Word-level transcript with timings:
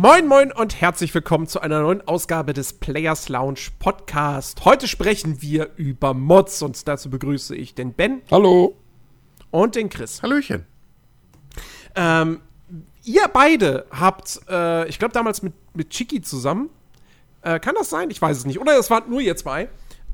Moin 0.00 0.28
moin 0.28 0.52
und 0.52 0.80
herzlich 0.80 1.12
willkommen 1.12 1.48
zu 1.48 1.60
einer 1.60 1.80
neuen 1.80 2.06
Ausgabe 2.06 2.52
des 2.52 2.74
Players 2.74 3.28
Lounge 3.28 3.58
Podcast. 3.80 4.64
Heute 4.64 4.86
sprechen 4.86 5.42
wir 5.42 5.70
über 5.74 6.14
Mods 6.14 6.62
und 6.62 6.86
dazu 6.86 7.10
begrüße 7.10 7.56
ich 7.56 7.74
den 7.74 7.94
Ben. 7.94 8.22
Hallo. 8.30 8.76
Und 9.50 9.74
den 9.74 9.88
Chris. 9.88 10.22
Hallöchen. 10.22 10.66
Ähm, 11.96 12.42
ihr 13.02 13.26
beide 13.32 13.86
habt, 13.90 14.38
äh, 14.48 14.86
ich 14.86 15.00
glaube 15.00 15.14
damals 15.14 15.42
mit, 15.42 15.54
mit 15.74 15.90
Chiki 15.90 16.22
zusammen, 16.22 16.70
äh, 17.42 17.58
kann 17.58 17.74
das 17.74 17.90
sein? 17.90 18.08
Ich 18.12 18.22
weiß 18.22 18.36
es 18.36 18.44
nicht. 18.46 18.60
Oder 18.60 18.78
es 18.78 18.90
waren 18.90 19.10
nur 19.10 19.20
ihr 19.20 19.34
zwei. 19.34 19.62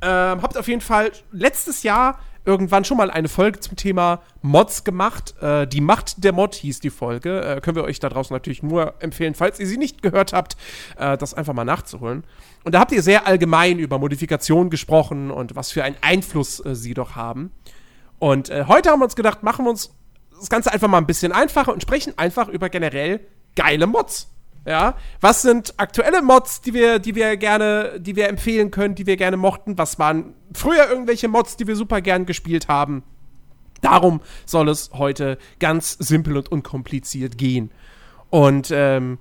Ähm, 0.01 0.41
habt 0.41 0.57
auf 0.57 0.67
jeden 0.67 0.81
Fall 0.81 1.13
letztes 1.31 1.83
Jahr 1.83 2.21
irgendwann 2.45 2.85
schon 2.85 2.97
mal 2.97 3.11
eine 3.11 3.29
Folge 3.29 3.61
zum 3.61 3.77
Thema 3.77 4.21
Mods 4.43 4.85
gemacht. 4.85 5.35
Äh, 5.41 5.67
die 5.67 5.81
Macht 5.81 6.25
der 6.25 6.33
Mod 6.33 6.55
hieß 6.55 6.81
die 6.81 6.91
Folge. 6.91 7.41
Äh, 7.41 7.61
können 7.61 7.77
wir 7.77 7.85
euch 7.85 8.01
da 8.01 8.09
draußen 8.09 8.35
natürlich 8.35 8.63
nur 8.63 8.95
empfehlen, 9.01 9.35
falls 9.35 9.59
ihr 9.61 9.67
sie 9.67 9.79
nicht 9.79 10.03
gehört 10.03 10.33
habt, 10.33 10.57
äh, 10.99 11.17
das 11.17 11.35
einfach 11.35 11.55
mal 11.55 11.65
nachzuholen. 11.65 12.25
Und 12.65 12.75
da 12.75 12.81
habt 12.81 12.93
ihr 12.93 13.03
sehr 13.03 13.27
allgemein 13.27 13.79
über 13.79 13.99
Modifikationen 13.99 14.71
gesprochen 14.71 15.31
und 15.31 15.57
was 15.57 15.73
für 15.73 15.85
einen 15.85 15.97
Einfluss 16.01 16.65
äh, 16.65 16.75
sie 16.75 16.95
doch 16.95 17.17
haben. 17.17 17.51
Und 18.19 18.51
äh, 18.51 18.65
heute 18.69 18.91
haben 18.91 19.01
wir 19.01 19.05
uns 19.05 19.17
gedacht, 19.17 19.43
machen 19.43 19.65
wir 19.65 19.71
uns 19.71 19.95
das 20.39 20.49
Ganze 20.51 20.73
einfach 20.73 20.89
mal 20.89 20.99
ein 20.99 21.07
bisschen 21.07 21.33
einfacher 21.33 21.73
und 21.73 21.83
sprechen 21.83 22.15
einfach 22.19 22.49
über 22.49 22.69
generell 22.69 23.21
geile 23.57 23.87
Mods. 23.87 24.34
Ja, 24.67 24.97
was 25.21 25.43
sind 25.43 25.75
aktuelle 25.77 26.23
Mods, 26.23 26.63
die 26.63 26.73
wir, 26.73 26.99
die 26.99 27.15
wir 27.15 27.37
gerne, 27.37 28.01
die 28.01 28.17
wir 28.17 28.29
empfehlen 28.29 28.71
können, 28.71 28.95
die 28.95 29.07
wir 29.07 29.17
gerne 29.17 29.37
mochten? 29.37 29.77
Was 29.77 29.99
waren 29.99 30.35
früher 30.55 30.89
irgendwelche 30.89 31.29
Mods, 31.29 31.57
die 31.57 31.67
wir 31.67 31.77
super 31.77 32.01
gern 32.01 32.25
gespielt 32.25 32.69
haben? 32.69 33.03
Darum 33.83 34.23
soll 34.47 34.71
es 34.71 34.91
heute 34.95 35.37
ganz 35.59 35.93
simpel 35.99 36.39
und 36.39 36.51
unkompliziert 36.51 37.37
gehen. 37.37 37.71
Und 38.31 38.71
ähm, 38.71 39.19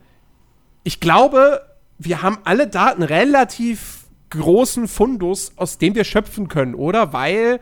ich 0.83 1.02
glaube, 1.02 1.61
wir 2.00 2.22
haben 2.22 2.38
alle 2.45 2.67
da 2.67 2.88
einen 2.88 3.03
relativ 3.03 4.05
großen 4.30 4.88
Fundus, 4.88 5.52
aus 5.57 5.78
dem 5.78 5.95
wir 5.95 6.05
schöpfen 6.05 6.47
können, 6.47 6.75
oder? 6.75 7.11
Weil 7.11 7.59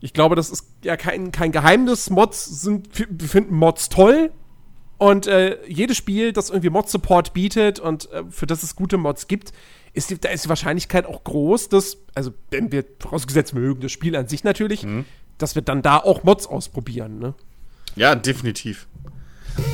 ich 0.00 0.12
glaube, 0.12 0.36
das 0.36 0.50
ist 0.50 0.66
ja 0.82 0.96
kein, 0.96 1.32
kein 1.32 1.50
Geheimnis. 1.50 2.10
Mods 2.10 2.62
sind, 2.62 2.88
finden 2.94 3.54
Mods 3.56 3.88
toll. 3.88 4.30
Und 4.98 5.26
äh, 5.26 5.58
jedes 5.66 5.96
Spiel, 5.96 6.32
das 6.32 6.48
irgendwie 6.48 6.70
Mod-Support 6.70 7.34
bietet 7.34 7.78
und 7.78 8.10
äh, 8.12 8.24
für 8.30 8.46
das 8.46 8.62
es 8.62 8.76
gute 8.76 8.96
Mods 8.96 9.28
gibt, 9.28 9.52
ist 9.92 10.10
die, 10.10 10.18
da 10.18 10.30
ist 10.30 10.44
die 10.44 10.48
Wahrscheinlichkeit 10.48 11.06
auch 11.06 11.24
groß, 11.24 11.68
dass, 11.68 11.98
also 12.14 12.32
wenn 12.50 12.72
wir 12.72 12.84
vorausgesetzt 12.98 13.54
mögen, 13.54 13.80
das 13.80 13.92
Spiel 13.92 14.16
an 14.16 14.28
sich 14.28 14.44
natürlich, 14.44 14.84
mhm. 14.84 15.04
dass 15.38 15.54
wir 15.54 15.62
dann 15.62 15.82
da 15.82 15.98
auch 15.98 16.22
Mods 16.22 16.46
ausprobieren, 16.46 17.18
ne? 17.18 17.34
Ja, 17.94 18.14
definitiv. 18.14 18.86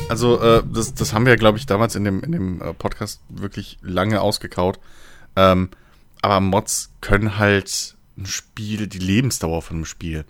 Also, 0.08 0.40
äh, 0.40 0.62
das, 0.72 0.94
das 0.94 1.12
haben 1.12 1.26
wir, 1.26 1.36
glaube 1.36 1.58
ich, 1.58 1.66
damals 1.66 1.96
in 1.96 2.04
dem, 2.04 2.22
in 2.22 2.32
dem 2.32 2.62
äh, 2.62 2.72
Podcast 2.72 3.20
wirklich 3.28 3.78
lange 3.82 4.20
ausgekaut. 4.20 4.78
Ähm, 5.34 5.70
aber 6.20 6.40
Mods 6.40 6.90
können 7.00 7.38
halt 7.38 7.96
ein 8.16 8.26
Spiel, 8.26 8.86
die 8.86 8.98
Lebensdauer 8.98 9.62
von 9.62 9.78
einem 9.78 9.84
Spiel, 9.86 10.24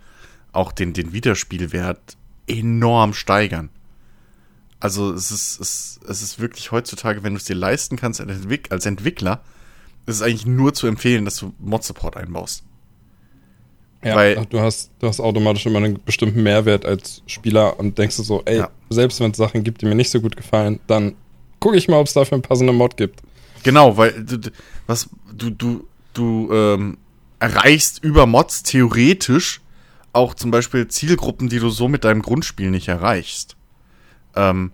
auch 0.52 0.72
den, 0.72 0.94
den 0.94 1.12
Wiederspielwert 1.12 2.16
enorm 2.46 3.12
steigern. 3.12 3.68
Also 4.82 5.12
es 5.12 5.30
ist, 5.30 5.60
es, 5.60 6.00
es 6.08 6.22
ist 6.22 6.40
wirklich 6.40 6.72
heutzutage, 6.72 7.22
wenn 7.22 7.34
du 7.34 7.36
es 7.36 7.44
dir 7.44 7.54
leisten 7.54 7.94
kannst 7.94 8.20
als, 8.20 8.32
Entwick 8.32 8.72
als 8.72 8.84
Entwickler, 8.84 9.40
ist 10.06 10.16
es 10.16 10.22
eigentlich 10.22 10.44
nur 10.44 10.74
zu 10.74 10.88
empfehlen, 10.88 11.24
dass 11.24 11.36
du 11.36 11.54
Mod-Support 11.60 12.16
einbaust. 12.16 12.64
Ja, 14.02 14.16
Weil, 14.16 14.44
du 14.46 14.58
hast, 14.58 14.90
du 14.98 15.06
hast 15.06 15.20
automatisch 15.20 15.66
immer 15.66 15.76
einen 15.76 16.02
bestimmten 16.02 16.42
Mehrwert 16.42 16.84
als 16.84 17.22
Spieler 17.26 17.78
und 17.78 17.96
denkst 17.96 18.16
du 18.16 18.24
so, 18.24 18.42
ey, 18.44 18.58
ja. 18.58 18.70
selbst 18.90 19.20
wenn 19.20 19.30
es 19.30 19.36
Sachen 19.36 19.62
gibt, 19.62 19.82
die 19.82 19.86
mir 19.86 19.94
nicht 19.94 20.10
so 20.10 20.20
gut 20.20 20.36
gefallen, 20.36 20.80
dann 20.88 21.14
gucke 21.60 21.76
ich 21.76 21.86
mal, 21.86 22.00
ob 22.00 22.08
es 22.08 22.14
dafür 22.14 22.34
einen 22.34 22.42
passenden 22.42 22.74
Mod 22.74 22.96
gibt. 22.96 23.22
Genau, 23.62 23.96
weil 23.96 24.24
du, 24.24 24.50
was, 24.88 25.08
du, 25.32 25.50
du, 25.50 25.86
du 26.12 26.52
ähm, 26.52 26.98
erreichst 27.38 28.02
über 28.02 28.26
Mods 28.26 28.64
theoretisch 28.64 29.60
auch 30.12 30.34
zum 30.34 30.50
Beispiel 30.50 30.88
Zielgruppen, 30.88 31.48
die 31.48 31.60
du 31.60 31.70
so 31.70 31.86
mit 31.86 32.02
deinem 32.02 32.22
Grundspiel 32.22 32.72
nicht 32.72 32.88
erreichst. 32.88 33.54
Ähm, 34.34 34.72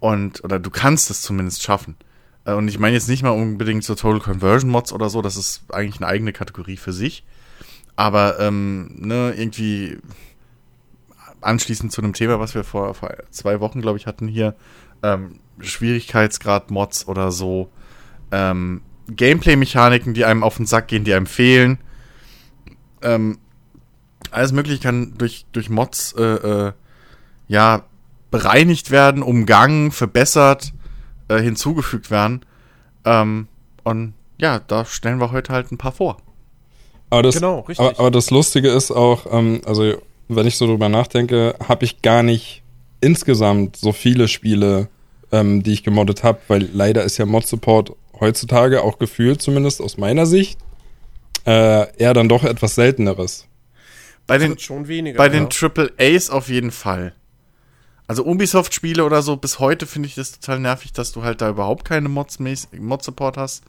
und, 0.00 0.44
oder 0.44 0.58
du 0.58 0.70
kannst 0.70 1.10
es 1.10 1.22
zumindest 1.22 1.62
schaffen. 1.62 1.96
Äh, 2.44 2.54
und 2.54 2.68
ich 2.68 2.78
meine 2.78 2.94
jetzt 2.94 3.08
nicht 3.08 3.22
mal 3.22 3.30
unbedingt 3.30 3.84
so 3.84 3.94
Total 3.94 4.20
Conversion 4.20 4.70
Mods 4.70 4.92
oder 4.92 5.10
so, 5.10 5.22
das 5.22 5.36
ist 5.36 5.64
eigentlich 5.72 6.00
eine 6.00 6.08
eigene 6.08 6.32
Kategorie 6.32 6.76
für 6.76 6.92
sich. 6.92 7.24
Aber, 7.96 8.38
ähm, 8.40 8.90
ne, 8.94 9.34
irgendwie 9.36 9.98
anschließend 11.40 11.92
zu 11.92 12.02
einem 12.02 12.12
Thema, 12.12 12.40
was 12.40 12.54
wir 12.54 12.64
vor, 12.64 12.94
vor 12.94 13.14
zwei 13.30 13.60
Wochen, 13.60 13.80
glaube 13.80 13.98
ich, 13.98 14.06
hatten 14.06 14.28
hier, 14.28 14.54
ähm, 15.02 15.40
Schwierigkeitsgrad-Mods 15.60 17.08
oder 17.08 17.30
so, 17.30 17.70
ähm, 18.32 18.82
Gameplay-Mechaniken, 19.08 20.14
die 20.14 20.24
einem 20.24 20.42
auf 20.42 20.56
den 20.56 20.66
Sack 20.66 20.88
gehen, 20.88 21.04
die 21.04 21.14
einem 21.14 21.26
fehlen. 21.26 21.78
Ähm, 23.02 23.38
alles 24.30 24.52
Mögliche 24.52 24.82
kann 24.82 25.14
durch, 25.16 25.46
durch 25.52 25.70
Mods, 25.70 26.12
äh, 26.18 26.22
äh, 26.22 26.72
ja, 27.48 27.84
bereinigt 28.36 28.90
werden, 28.90 29.22
umgangen, 29.22 29.90
verbessert, 29.90 30.74
äh, 31.28 31.40
hinzugefügt 31.40 32.10
werden. 32.10 32.44
Ähm, 33.06 33.48
und 33.82 34.12
ja, 34.36 34.58
da 34.58 34.84
stellen 34.84 35.18
wir 35.18 35.32
heute 35.32 35.54
halt 35.54 35.72
ein 35.72 35.78
paar 35.78 35.92
vor. 35.92 36.18
Aber 37.08 37.22
das, 37.22 37.36
genau, 37.36 37.60
richtig. 37.60 37.78
Aber, 37.80 37.98
aber 37.98 38.10
das 38.10 38.30
Lustige 38.30 38.68
ist 38.68 38.90
auch, 38.90 39.24
ähm, 39.32 39.62
also 39.64 39.94
wenn 40.28 40.46
ich 40.46 40.58
so 40.58 40.66
drüber 40.66 40.90
nachdenke, 40.90 41.54
habe 41.66 41.86
ich 41.86 42.02
gar 42.02 42.22
nicht 42.22 42.62
insgesamt 43.00 43.76
so 43.76 43.92
viele 43.92 44.28
Spiele, 44.28 44.88
ähm, 45.32 45.62
die 45.62 45.72
ich 45.72 45.82
gemoddet 45.82 46.22
habe, 46.22 46.40
weil 46.48 46.68
leider 46.74 47.04
ist 47.04 47.16
ja 47.16 47.24
Mod-Support 47.24 47.92
heutzutage 48.20 48.82
auch 48.82 48.98
gefühlt, 48.98 49.40
zumindest 49.40 49.80
aus 49.80 49.96
meiner 49.96 50.26
Sicht, 50.26 50.58
äh, 51.46 51.90
eher 51.96 52.12
dann 52.12 52.28
doch 52.28 52.44
etwas 52.44 52.74
selteneres. 52.74 53.46
Bei 54.26 54.36
den, 54.36 54.58
schon 54.58 54.88
weniger, 54.88 55.16
bei 55.16 55.26
ja. 55.26 55.32
den 55.32 55.48
Triple 55.48 55.90
A's 55.98 56.28
auf 56.28 56.50
jeden 56.50 56.70
Fall. 56.70 57.14
Also 58.08 58.24
Ubisoft-Spiele 58.24 59.04
oder 59.04 59.22
so, 59.22 59.36
bis 59.36 59.58
heute 59.58 59.86
finde 59.86 60.08
ich 60.08 60.14
das 60.14 60.38
total 60.38 60.60
nervig, 60.60 60.92
dass 60.92 61.12
du 61.12 61.24
halt 61.24 61.40
da 61.40 61.48
überhaupt 61.48 61.84
keine 61.84 62.08
Mods 62.08 62.38
Mod-Support 62.38 63.36
hast. 63.36 63.64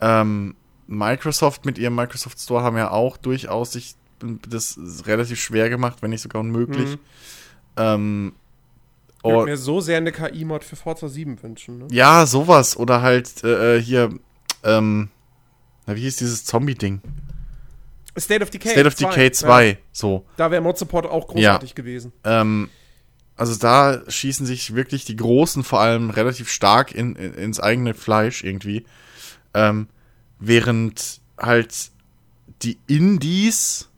Ähm, 0.00 0.54
Microsoft 0.86 1.64
mit 1.64 1.78
ihrem 1.78 1.94
Microsoft 1.94 2.40
Store 2.40 2.62
haben 2.62 2.76
ja 2.76 2.90
auch 2.90 3.16
durchaus 3.16 3.72
sich 3.72 3.94
das 4.48 4.78
relativ 5.06 5.40
schwer 5.40 5.68
gemacht, 5.68 5.98
wenn 6.00 6.10
nicht 6.10 6.22
sogar 6.22 6.40
unmöglich. 6.40 6.90
Mhm. 6.90 6.98
Ähm, 7.76 8.32
ich 9.24 9.30
würde 9.30 9.50
mir 9.50 9.56
so 9.56 9.80
sehr 9.80 9.98
eine 9.98 10.10
KI-Mod 10.10 10.64
für 10.64 10.76
Forza 10.76 11.08
7 11.08 11.42
wünschen. 11.42 11.78
Ne? 11.78 11.86
Ja, 11.90 12.26
sowas. 12.26 12.76
Oder 12.76 13.02
halt 13.02 13.44
äh, 13.44 13.76
äh, 13.76 13.82
hier, 13.82 14.10
ähm, 14.64 15.10
na, 15.86 15.94
wie 15.94 16.00
hieß 16.00 16.16
dieses 16.16 16.44
Zombie-Ding? 16.44 17.00
State 18.18 18.42
of 18.42 18.50
Decay 18.50 18.70
State 18.70 18.86
of 18.86 18.94
Decay 18.94 19.30
2, 19.30 19.68
ja. 19.68 19.76
so. 19.92 20.24
Da 20.36 20.50
wäre 20.50 20.60
Mod-Support 20.60 21.06
auch 21.06 21.28
großartig 21.28 21.70
ja. 21.70 21.74
gewesen. 21.74 22.12
Ähm, 22.24 22.68
also 23.36 23.56
da 23.56 24.02
schießen 24.08 24.46
sich 24.46 24.74
wirklich 24.74 25.04
die 25.04 25.16
Großen 25.16 25.64
vor 25.64 25.80
allem 25.80 26.10
relativ 26.10 26.50
stark 26.50 26.94
in, 26.94 27.16
in 27.16 27.34
ins 27.34 27.60
eigene 27.60 27.94
Fleisch 27.94 28.44
irgendwie. 28.44 28.84
Ähm, 29.54 29.88
während 30.38 31.20
halt 31.38 31.90
die 32.62 32.78
Indies 32.86 33.88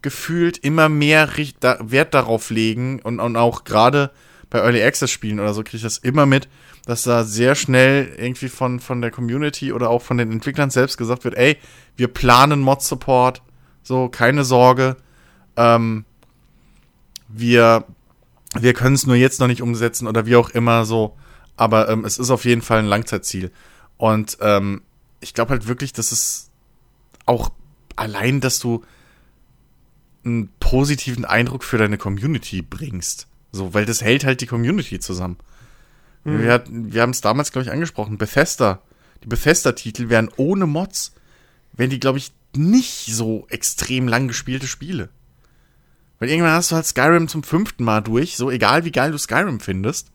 gefühlt 0.00 0.58
immer 0.58 0.88
mehr 0.88 1.28
Wert 1.36 2.14
darauf 2.14 2.50
legen 2.50 3.00
und, 3.00 3.20
und 3.20 3.36
auch 3.36 3.64
gerade 3.64 4.10
bei 4.50 4.58
Early 4.58 4.82
Access 4.82 5.10
Spielen 5.10 5.40
oder 5.40 5.54
so 5.54 5.62
kriege 5.62 5.78
ich 5.78 5.82
das 5.82 5.98
immer 5.98 6.26
mit, 6.26 6.48
dass 6.84 7.04
da 7.04 7.24
sehr 7.24 7.54
schnell 7.54 8.12
irgendwie 8.18 8.48
von, 8.48 8.80
von 8.80 9.00
der 9.00 9.10
Community 9.10 9.72
oder 9.72 9.88
auch 9.88 10.02
von 10.02 10.18
den 10.18 10.32
Entwicklern 10.32 10.70
selbst 10.70 10.98
gesagt 10.98 11.24
wird, 11.24 11.34
ey, 11.34 11.56
wir 11.96 12.08
planen 12.08 12.60
Mod-Support, 12.60 13.42
so, 13.82 14.08
keine 14.08 14.44
Sorge. 14.44 14.96
Ähm, 15.56 16.04
wir 17.28 17.84
wir 18.58 18.74
können 18.74 18.94
es 18.94 19.06
nur 19.06 19.16
jetzt 19.16 19.40
noch 19.40 19.46
nicht 19.46 19.62
umsetzen 19.62 20.06
oder 20.06 20.26
wie 20.26 20.36
auch 20.36 20.50
immer 20.50 20.84
so. 20.84 21.16
Aber 21.56 21.88
ähm, 21.88 22.04
es 22.04 22.18
ist 22.18 22.30
auf 22.30 22.44
jeden 22.44 22.62
Fall 22.62 22.78
ein 22.78 22.86
Langzeitziel. 22.86 23.50
Und 23.96 24.38
ähm, 24.40 24.82
ich 25.20 25.34
glaube 25.34 25.50
halt 25.50 25.68
wirklich, 25.68 25.92
dass 25.92 26.12
es 26.12 26.50
auch 27.26 27.50
allein, 27.96 28.40
dass 28.40 28.58
du 28.58 28.84
einen 30.24 30.50
positiven 30.60 31.24
Eindruck 31.24 31.64
für 31.64 31.78
deine 31.78 31.98
Community 31.98 32.62
bringst. 32.62 33.26
So, 33.52 33.74
weil 33.74 33.84
das 33.84 34.02
hält 34.02 34.24
halt 34.24 34.40
die 34.40 34.46
Community 34.46 34.98
zusammen. 34.98 35.36
Mhm. 36.24 36.42
Wir, 36.42 36.64
wir 36.68 37.02
haben 37.02 37.10
es 37.10 37.20
damals, 37.20 37.52
glaube 37.52 37.66
ich, 37.66 37.72
angesprochen. 37.72 38.18
Bethesda. 38.18 38.82
Die 39.22 39.28
Bethesda-Titel 39.28 40.08
wären 40.08 40.30
ohne 40.36 40.66
Mods, 40.66 41.12
wären 41.72 41.90
die, 41.90 42.00
glaube 42.00 42.18
ich, 42.18 42.32
nicht 42.56 43.06
so 43.14 43.46
extrem 43.48 44.08
lang 44.08 44.28
gespielte 44.28 44.66
Spiele. 44.66 45.10
Weil 46.22 46.30
irgendwann 46.30 46.52
hast 46.52 46.70
du 46.70 46.76
halt 46.76 46.86
Skyrim 46.86 47.26
zum 47.26 47.42
fünften 47.42 47.82
Mal 47.82 48.00
durch, 48.00 48.36
so 48.36 48.48
egal 48.48 48.84
wie 48.84 48.92
geil 48.92 49.10
du 49.10 49.18
Skyrim 49.18 49.58
findest. 49.58 50.12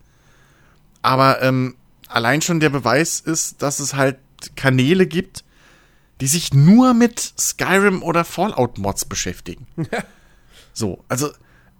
Aber 1.01 1.41
ähm, 1.41 1.75
allein 2.07 2.41
schon 2.41 2.61
der 2.61 2.69
Beweis 2.69 3.19
ist, 3.19 3.61
dass 3.61 3.81
es 3.81 3.93
halt 3.93 4.17
Kanäle 4.55 5.05
gibt, 5.05 5.43
die 6.21 6.27
sich 6.27 6.53
nur 6.53 6.93
mit 6.93 7.19
Skyrim 7.37 8.03
oder 8.03 8.23
Fallout-Mods 8.23 9.03
beschäftigen. 9.03 9.67
so, 10.73 11.03
also, 11.09 11.29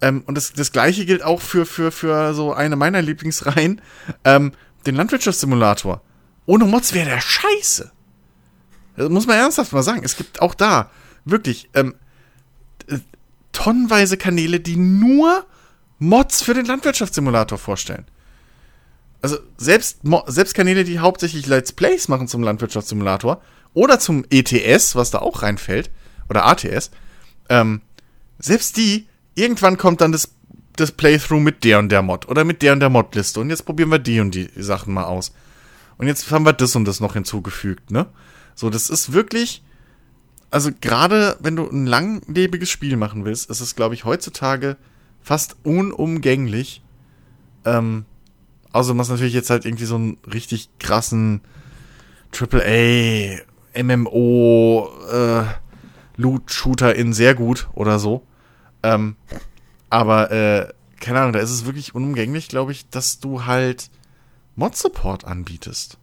ähm, 0.02 0.24
und 0.26 0.34
das, 0.34 0.52
das 0.52 0.72
gleiche 0.72 1.06
gilt 1.06 1.22
auch 1.22 1.40
für, 1.40 1.64
für, 1.64 1.90
für 1.90 2.34
so 2.34 2.52
eine 2.52 2.76
meiner 2.76 3.00
Lieblingsreihen, 3.00 3.80
ähm, 4.24 4.52
den 4.84 4.94
Landwirtschaftssimulator. 4.94 6.02
Ohne 6.44 6.66
Mods 6.66 6.92
wäre 6.92 7.08
der 7.08 7.22
scheiße. 7.22 7.90
Das 8.94 9.08
muss 9.08 9.26
man 9.26 9.38
ernsthaft 9.38 9.72
mal 9.72 9.82
sagen. 9.82 10.02
Es 10.04 10.18
gibt 10.18 10.42
auch 10.42 10.54
da 10.54 10.90
wirklich 11.24 11.70
ähm, 11.72 11.94
äh, 11.94 12.07
tonnenweise 13.58 14.16
Kanäle, 14.16 14.60
die 14.60 14.76
nur 14.76 15.44
Mods 15.98 16.42
für 16.42 16.54
den 16.54 16.64
Landwirtschaftssimulator 16.64 17.58
vorstellen. 17.58 18.04
Also 19.20 19.36
selbst, 19.56 19.98
selbst 20.28 20.54
Kanäle, 20.54 20.84
die 20.84 21.00
hauptsächlich 21.00 21.48
Let's 21.48 21.72
Plays 21.72 22.06
machen 22.06 22.28
zum 22.28 22.44
Landwirtschaftssimulator 22.44 23.42
oder 23.74 23.98
zum 23.98 24.24
ETS, 24.30 24.94
was 24.94 25.10
da 25.10 25.18
auch 25.18 25.42
reinfällt, 25.42 25.90
oder 26.28 26.46
ATS, 26.46 26.92
ähm, 27.48 27.80
selbst 28.38 28.76
die, 28.76 29.08
irgendwann 29.34 29.76
kommt 29.76 30.02
dann 30.02 30.12
das, 30.12 30.30
das 30.76 30.92
Playthrough 30.92 31.40
mit 31.40 31.64
der 31.64 31.80
und 31.80 31.88
der 31.88 32.02
Mod 32.02 32.28
oder 32.28 32.44
mit 32.44 32.62
der 32.62 32.74
und 32.74 32.80
der 32.80 32.90
Modliste 32.90 33.40
und 33.40 33.50
jetzt 33.50 33.64
probieren 33.64 33.90
wir 33.90 33.98
die 33.98 34.20
und 34.20 34.36
die 34.36 34.50
Sachen 34.54 34.94
mal 34.94 35.04
aus. 35.04 35.32
Und 35.96 36.06
jetzt 36.06 36.30
haben 36.30 36.46
wir 36.46 36.52
das 36.52 36.76
und 36.76 36.84
das 36.84 37.00
noch 37.00 37.14
hinzugefügt, 37.14 37.90
ne? 37.90 38.06
So, 38.54 38.70
das 38.70 38.88
ist 38.88 39.12
wirklich, 39.12 39.64
also 40.50 40.70
gerade 40.80 41.36
wenn 41.40 41.56
du 41.56 41.68
ein 41.68 41.86
langlebiges 41.86 42.70
Spiel 42.70 42.96
machen 42.96 43.24
willst, 43.24 43.50
ist 43.50 43.60
es, 43.60 43.76
glaube 43.76 43.94
ich, 43.94 44.04
heutzutage 44.04 44.76
fast 45.20 45.56
unumgänglich. 45.62 46.82
Ähm, 47.64 48.06
außer 48.72 48.94
man 48.94 49.06
natürlich 49.06 49.34
jetzt 49.34 49.50
halt 49.50 49.64
irgendwie 49.64 49.84
so 49.84 49.96
einen 49.96 50.18
richtig 50.32 50.70
krassen 50.78 51.42
AAA, 52.32 53.40
MMO, 53.82 54.90
äh, 55.12 55.44
Loot-Shooter 56.16 56.94
in 56.94 57.12
sehr 57.12 57.34
gut 57.34 57.68
oder 57.74 57.98
so. 57.98 58.22
Ähm, 58.82 59.16
aber, 59.90 60.30
äh, 60.30 60.72
keine 61.00 61.20
Ahnung, 61.20 61.32
da 61.32 61.38
ist 61.40 61.50
es 61.50 61.64
wirklich 61.64 61.94
unumgänglich, 61.94 62.48
glaube 62.48 62.72
ich, 62.72 62.88
dass 62.88 63.20
du 63.20 63.44
halt 63.44 63.90
Mod-Support 64.56 65.24
anbietest. 65.24 65.98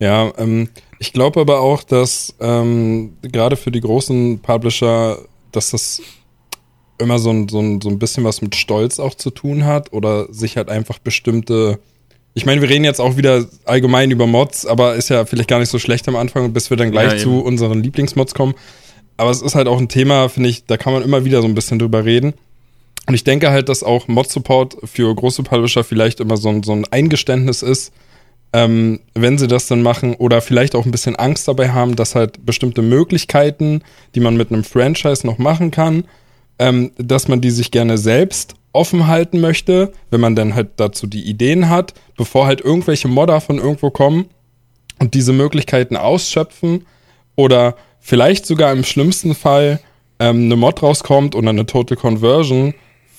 Ja, 0.00 0.32
ähm, 0.38 0.68
ich 0.98 1.12
glaube 1.12 1.40
aber 1.40 1.60
auch, 1.60 1.84
dass 1.84 2.34
ähm, 2.40 3.16
gerade 3.22 3.56
für 3.56 3.70
die 3.70 3.80
großen 3.80 4.40
Publisher, 4.40 5.18
dass 5.52 5.70
das 5.70 6.02
immer 6.98 7.18
so 7.18 7.30
ein, 7.30 7.48
so, 7.48 7.60
ein, 7.60 7.80
so 7.80 7.88
ein 7.88 7.98
bisschen 7.98 8.24
was 8.24 8.42
mit 8.42 8.56
Stolz 8.56 8.98
auch 8.98 9.14
zu 9.14 9.30
tun 9.30 9.64
hat 9.64 9.92
oder 9.92 10.32
sich 10.32 10.56
halt 10.56 10.68
einfach 10.68 10.98
bestimmte. 10.98 11.78
Ich 12.34 12.46
meine, 12.46 12.60
wir 12.60 12.68
reden 12.68 12.84
jetzt 12.84 13.00
auch 13.00 13.16
wieder 13.16 13.46
allgemein 13.64 14.10
über 14.10 14.26
Mods, 14.26 14.66
aber 14.66 14.94
ist 14.94 15.10
ja 15.10 15.24
vielleicht 15.24 15.48
gar 15.48 15.58
nicht 15.58 15.70
so 15.70 15.78
schlecht 15.78 16.08
am 16.08 16.16
Anfang, 16.16 16.52
bis 16.52 16.70
wir 16.70 16.76
dann 16.76 16.90
gleich 16.90 17.12
ja, 17.12 17.18
zu 17.18 17.40
unseren 17.40 17.82
Lieblingsmods 17.82 18.34
kommen. 18.34 18.54
Aber 19.16 19.30
es 19.30 19.42
ist 19.42 19.54
halt 19.54 19.68
auch 19.68 19.78
ein 19.78 19.88
Thema, 19.88 20.28
finde 20.28 20.48
ich, 20.48 20.64
da 20.64 20.76
kann 20.76 20.92
man 20.92 21.02
immer 21.02 21.24
wieder 21.24 21.42
so 21.42 21.48
ein 21.48 21.54
bisschen 21.54 21.78
drüber 21.78 22.04
reden. 22.04 22.34
Und 23.06 23.14
ich 23.14 23.24
denke 23.24 23.50
halt, 23.50 23.68
dass 23.68 23.82
auch 23.82 24.08
Mod-Support 24.08 24.76
für 24.84 25.14
große 25.14 25.42
Publisher 25.42 25.84
vielleicht 25.84 26.20
immer 26.20 26.36
so 26.36 26.48
ein, 26.48 26.62
so 26.62 26.72
ein 26.72 26.86
Eingeständnis 26.90 27.62
ist, 27.62 27.92
ähm, 28.52 29.00
wenn 29.14 29.38
sie 29.38 29.46
das 29.46 29.66
dann 29.66 29.82
machen 29.82 30.14
oder 30.14 30.40
vielleicht 30.40 30.74
auch 30.74 30.84
ein 30.84 30.90
bisschen 30.90 31.16
Angst 31.16 31.46
dabei 31.46 31.70
haben, 31.70 31.96
dass 31.96 32.14
halt 32.14 32.44
bestimmte 32.44 32.82
Möglichkeiten, 32.82 33.82
die 34.14 34.20
man 34.20 34.36
mit 34.36 34.50
einem 34.50 34.64
Franchise 34.64 35.26
noch 35.26 35.38
machen 35.38 35.70
kann, 35.70 36.04
ähm, 36.58 36.90
dass 36.98 37.28
man 37.28 37.40
die 37.40 37.50
sich 37.50 37.70
gerne 37.70 37.96
selbst 37.96 38.54
offen 38.72 39.06
halten 39.06 39.40
möchte, 39.40 39.92
wenn 40.10 40.20
man 40.20 40.36
dann 40.36 40.54
halt 40.54 40.70
dazu 40.76 41.06
die 41.06 41.24
Ideen 41.24 41.68
hat, 41.68 41.94
bevor 42.16 42.46
halt 42.46 42.60
irgendwelche 42.60 43.08
Modder 43.08 43.40
von 43.40 43.58
irgendwo 43.58 43.90
kommen 43.90 44.26
und 44.98 45.14
diese 45.14 45.32
Möglichkeiten 45.32 45.96
ausschöpfen 45.96 46.86
oder 47.36 47.76
vielleicht 48.00 48.46
sogar 48.46 48.72
im 48.72 48.84
schlimmsten 48.84 49.34
Fall 49.34 49.80
ähm, 50.18 50.44
eine 50.44 50.56
Mod 50.56 50.82
rauskommt 50.82 51.34
oder 51.34 51.50
eine 51.50 51.66
Total 51.66 51.96
Conversion 51.96 52.74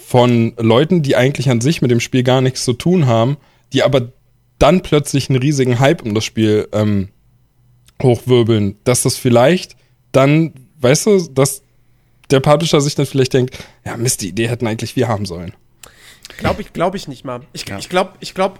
von 0.06 0.54
Leuten, 0.58 1.02
die 1.02 1.16
eigentlich 1.16 1.50
an 1.50 1.62
sich 1.62 1.82
mit 1.82 1.92
dem 1.92 2.00
Spiel 2.00 2.24
gar 2.24 2.42
nichts 2.42 2.66
zu 2.66 2.74
tun 2.74 3.08
haben, 3.08 3.38
die 3.74 3.84
aber 3.84 4.10
dann 4.62 4.82
plötzlich 4.82 5.30
einen 5.30 5.40
riesigen 5.40 5.80
Hype 5.80 6.04
um 6.04 6.14
das 6.14 6.24
Spiel 6.24 6.68
ähm, 6.72 7.10
hochwirbeln, 8.02 8.78
dass 8.84 9.04
das 9.04 9.18
vielleicht 9.18 9.76
dann, 10.12 10.54
weißt 10.80 11.06
du, 11.06 11.28
dass 11.30 11.64
der 12.30 12.40
Publisher 12.40 12.82
sich 12.82 12.96
dann 12.96 13.06
vielleicht 13.06 13.34
denkt, 13.34 13.58
ja, 13.86 13.98
Mist, 13.98 14.22
die 14.22 14.30
Idee 14.30 14.48
hätten 14.48 14.68
eigentlich 14.68 14.96
wir 14.96 15.08
haben 15.08 15.26
sollen. 15.26 15.54
Glaube 16.38 16.62
ich, 16.62 16.74
glaube 16.74 16.98
ich 16.98 17.08
nicht 17.08 17.26
mal. 17.26 17.42
Ich, 17.54 17.68
ja. 17.68 17.78
ich 17.78 17.90
glaube, 17.90 18.14
ich 18.20 18.34
glaube, 18.34 18.60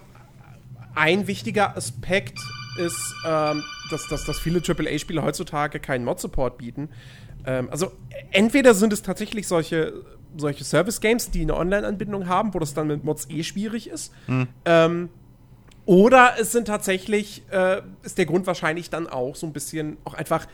ein 0.96 1.28
wichtiger 1.28 1.78
Aspekt 1.78 2.40
ist, 2.78 3.14
ähm, 3.26 3.64
dass, 3.90 4.08
dass, 4.08 4.26
dass 4.26 4.40
viele 4.40 4.62
AAA-Spiele 4.66 5.24
heutzutage 5.24 5.80
keinen 5.80 6.06
Mod-Support 6.06 6.58
bieten. 6.58 6.90
Ähm, 7.46 7.70
also 7.70 7.92
entweder 8.32 8.74
sind 8.74 8.94
es 8.94 9.02
tatsächlich 9.02 9.48
solche, 9.48 9.94
solche 10.38 10.64
Service-Games, 10.64 11.32
die 11.32 11.42
eine 11.42 11.56
Online-Anbindung 11.56 12.28
haben, 12.28 12.54
wo 12.54 12.60
das 12.60 12.74
dann 12.74 12.88
mit 12.88 13.04
Mods 13.04 13.30
eh 13.30 13.44
schwierig 13.44 13.90
ist. 13.90 14.14
Hm. 14.28 14.48
Ähm, 14.66 15.10
oder 15.86 16.36
es 16.40 16.52
sind 16.52 16.66
tatsächlich, 16.66 17.44
äh, 17.52 17.82
ist 18.04 18.18
der 18.18 18.26
Grund 18.26 18.48
wahrscheinlich 18.48 18.90
dann 18.90 19.08
auch 19.08 19.36
so 19.36 19.48
ein 19.48 19.54
bisschen 19.54 19.98
auch 20.04 20.14
einfach 20.14 20.48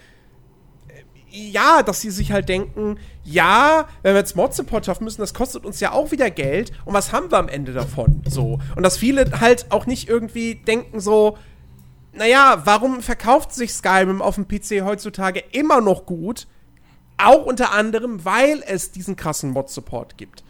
ja, 1.29 1.83
dass 1.83 2.01
sie 2.01 2.09
sich 2.09 2.31
halt 2.31 2.49
denken, 2.49 2.97
ja, 3.23 3.87
wenn 4.01 4.13
wir 4.13 4.19
jetzt 4.19 4.35
Mod-Support 4.35 4.85
schaffen 4.85 5.03
müssen, 5.03 5.21
das 5.21 5.33
kostet 5.33 5.65
uns 5.65 5.79
ja 5.79 5.91
auch 5.91 6.11
wieder 6.11 6.31
Geld. 6.31 6.71
Und 6.85 6.93
was 6.93 7.11
haben 7.11 7.31
wir 7.31 7.37
am 7.37 7.49
Ende 7.49 7.73
davon? 7.73 8.21
So. 8.25 8.59
Und 8.75 8.83
dass 8.83 8.97
viele 8.97 9.39
halt 9.39 9.67
auch 9.71 9.85
nicht 9.85 10.07
irgendwie 10.07 10.55
denken 10.55 10.99
so, 10.99 11.37
naja, 12.13 12.61
warum 12.63 13.01
verkauft 13.01 13.53
sich 13.53 13.73
Skyrim 13.73 14.21
auf 14.21 14.35
dem 14.35 14.47
PC 14.47 14.83
heutzutage 14.83 15.43
immer 15.51 15.81
noch 15.81 16.05
gut? 16.05 16.47
Auch 17.17 17.45
unter 17.45 17.73
anderem, 17.73 18.25
weil 18.25 18.63
es 18.65 18.91
diesen 18.91 19.15
krassen 19.15 19.51
Mod-Support 19.51 20.17
gibt. 20.17 20.43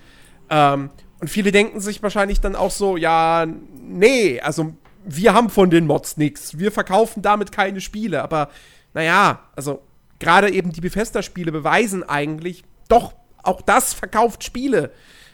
Ähm, 0.50 0.90
und 1.20 1.30
viele 1.30 1.52
denken 1.52 1.80
sich 1.80 2.04
wahrscheinlich 2.04 2.42
dann 2.42 2.56
auch 2.56 2.72
so, 2.72 2.98
ja, 2.98 3.46
nee, 3.46 4.40
also 4.40 4.76
wir 5.04 5.34
haben 5.34 5.50
von 5.50 5.70
den 5.70 5.88
Mods 5.88 6.18
nichts. 6.18 6.60
Wir 6.60 6.72
verkaufen 6.72 7.22
damit 7.22 7.52
keine 7.52 7.82
Spiele. 7.82 8.22
Aber 8.22 8.50
naja, 8.94 9.40
also 9.56 9.82
gerade 10.20 10.52
eben 10.52 10.72
die 10.72 10.82
Bethesda-Spiele 10.82 11.52
beweisen 11.52 12.04
eigentlich, 12.04 12.64
doch, 12.88 13.14
auch 13.42 13.62
das 13.62 13.94
verkauft 13.94 14.44
Spiele. 14.44 14.92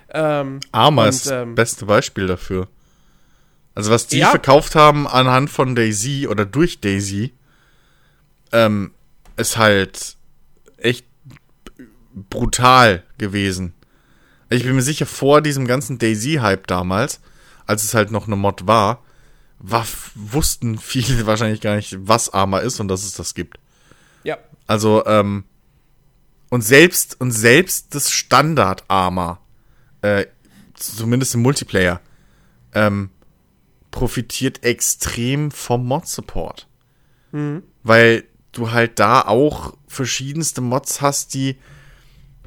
Ähm, 0.10 0.60
Arma 0.72 1.08
ist 1.08 1.26
das 1.26 1.42
ähm, 1.42 1.56
beste 1.56 1.86
Beispiel 1.86 2.28
dafür. 2.28 2.68
Also 3.76 3.90
was 3.92 4.08
die 4.08 4.20
ja. 4.20 4.30
verkauft 4.30 4.76
haben 4.76 5.08
anhand 5.08 5.50
von 5.50 5.76
Daisy 5.76 6.28
oder 6.28 6.46
durch 6.46 6.80
Daisy, 6.80 7.34
ähm, 8.52 8.92
ist 9.36 9.58
halt 9.58 10.16
echt 10.78 11.08
brutal 12.14 13.04
gewesen. 13.18 13.74
Ich 14.54 14.64
bin 14.64 14.76
mir 14.76 14.82
sicher, 14.82 15.06
vor 15.06 15.42
diesem 15.42 15.66
ganzen 15.66 15.98
Daisy-Hype 15.98 16.68
damals, 16.68 17.20
als 17.66 17.84
es 17.84 17.94
halt 17.94 18.12
noch 18.12 18.28
eine 18.28 18.36
Mod 18.36 18.68
war, 18.68 19.04
war, 19.58 19.86
wussten 20.16 20.78
viele 20.78 21.26
wahrscheinlich 21.26 21.62
gar 21.62 21.76
nicht, 21.76 21.96
was 22.00 22.32
Arma 22.34 22.60
ist 22.60 22.80
und 22.80 22.88
dass 22.88 23.04
es 23.04 23.14
das 23.14 23.34
gibt. 23.34 23.58
Ja. 24.24 24.38
Also, 24.68 25.06
ähm, 25.06 25.46
und 26.50 26.62
selbst, 26.62 27.20
und 27.20 27.32
selbst 27.32 27.96
das 27.96 28.12
Standard-Arma, 28.12 29.40
äh, 30.02 30.28
zumindest 30.76 31.34
im 31.34 31.42
Multiplayer, 31.42 32.00
ähm, 32.74 33.10
profitiert 33.90 34.64
extrem 34.64 35.50
vom 35.50 35.88
Mod-Support. 35.88 36.68
Mhm. 37.32 37.64
Weil 37.82 38.26
du 38.52 38.72
halt 38.72 39.00
da 39.00 39.22
auch 39.22 39.76
verschiedenste 39.88 40.62
Mods 40.62 41.02
hast, 41.02 41.34
die 41.34 41.58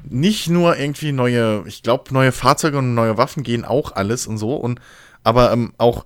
nicht 0.03 0.49
nur 0.49 0.77
irgendwie 0.77 1.11
neue, 1.11 1.63
ich 1.67 1.83
glaube, 1.83 2.13
neue 2.13 2.31
Fahrzeuge 2.31 2.77
und 2.77 2.93
neue 2.93 3.17
Waffen 3.17 3.43
gehen 3.43 3.65
auch 3.65 3.93
alles 3.93 4.27
und 4.27 4.37
so, 4.37 4.55
und 4.55 4.79
aber 5.23 5.51
ähm, 5.51 5.73
auch 5.77 6.05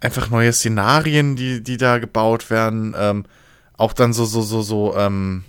einfach 0.00 0.30
neue 0.30 0.52
Szenarien, 0.52 1.36
die, 1.36 1.62
die 1.62 1.76
da 1.76 1.98
gebaut 1.98 2.50
werden, 2.50 2.94
ähm, 2.96 3.24
auch 3.76 3.92
dann 3.92 4.12
so, 4.12 4.24
so, 4.24 4.42
so, 4.42 4.62
so, 4.62 4.96
ähm, 4.96 5.44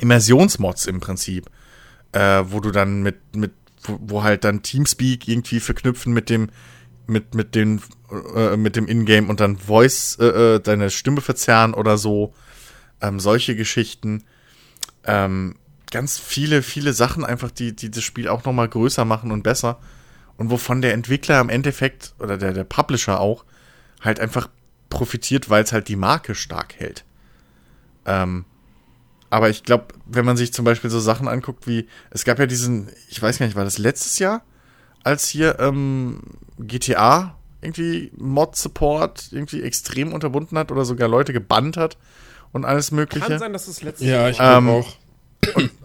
Immersionsmods 0.00 0.86
im 0.86 1.00
Prinzip, 1.00 1.50
äh, 2.12 2.44
wo 2.46 2.60
du 2.60 2.70
dann 2.70 3.02
mit, 3.02 3.36
mit, 3.36 3.52
wo, 3.82 3.98
wo, 4.00 4.22
halt 4.22 4.44
dann 4.44 4.62
Teamspeak 4.62 5.28
irgendwie 5.28 5.60
verknüpfen 5.60 6.12
mit 6.12 6.30
dem, 6.30 6.50
mit, 7.06 7.34
mit 7.34 7.54
den, 7.54 7.80
äh, 8.34 8.56
mit 8.56 8.76
dem 8.76 8.88
Ingame 8.88 9.28
und 9.28 9.40
dann 9.40 9.56
Voice, 9.56 10.16
äh, 10.20 10.54
äh, 10.54 10.60
deine 10.60 10.90
Stimme 10.90 11.20
verzerren 11.20 11.74
oder 11.74 11.98
so, 11.98 12.32
ähm, 13.00 13.20
solche 13.20 13.56
Geschichten, 13.56 14.24
ähm, 15.04 15.56
ganz 15.92 16.18
viele, 16.18 16.62
viele 16.62 16.92
Sachen 16.92 17.24
einfach, 17.24 17.52
die, 17.52 17.76
die 17.76 17.90
das 17.90 18.02
Spiel 18.02 18.28
auch 18.28 18.44
nochmal 18.44 18.68
größer 18.68 19.04
machen 19.04 19.30
und 19.30 19.44
besser 19.44 19.78
und 20.36 20.50
wovon 20.50 20.82
der 20.82 20.94
Entwickler 20.94 21.40
im 21.40 21.48
Endeffekt 21.48 22.14
oder 22.18 22.36
der, 22.36 22.52
der 22.52 22.64
Publisher 22.64 23.20
auch 23.20 23.44
halt 24.00 24.18
einfach 24.18 24.48
profitiert, 24.88 25.48
weil 25.48 25.62
es 25.62 25.72
halt 25.72 25.86
die 25.86 25.96
Marke 25.96 26.34
stark 26.34 26.74
hält. 26.78 27.04
Ähm, 28.06 28.44
aber 29.30 29.48
ich 29.48 29.62
glaube, 29.62 29.86
wenn 30.06 30.24
man 30.24 30.36
sich 30.36 30.52
zum 30.52 30.64
Beispiel 30.64 30.90
so 30.90 31.00
Sachen 31.00 31.28
anguckt 31.28 31.66
wie, 31.66 31.86
es 32.10 32.24
gab 32.24 32.38
ja 32.38 32.46
diesen, 32.46 32.90
ich 33.08 33.22
weiß 33.22 33.38
gar 33.38 33.46
nicht, 33.46 33.56
war 33.56 33.64
das 33.64 33.78
letztes 33.78 34.18
Jahr, 34.18 34.42
als 35.04 35.28
hier 35.28 35.58
ähm, 35.60 36.20
GTA 36.58 37.36
irgendwie 37.60 38.10
Mod-Support 38.16 39.28
irgendwie 39.30 39.62
extrem 39.62 40.12
unterbunden 40.12 40.58
hat 40.58 40.72
oder 40.72 40.84
sogar 40.84 41.08
Leute 41.08 41.32
gebannt 41.32 41.76
hat 41.76 41.96
und 42.52 42.64
alles 42.64 42.90
Mögliche. 42.90 43.26
Kann 43.26 43.38
sein, 43.38 43.52
dass 43.52 43.68
es 43.68 43.82
letztes 43.82 44.06
Jahr. 44.06 44.22
Ja, 44.22 44.28
ich 44.28 44.36
glaube 44.36 44.56
ähm, 44.56 44.68
auch. 44.68 44.96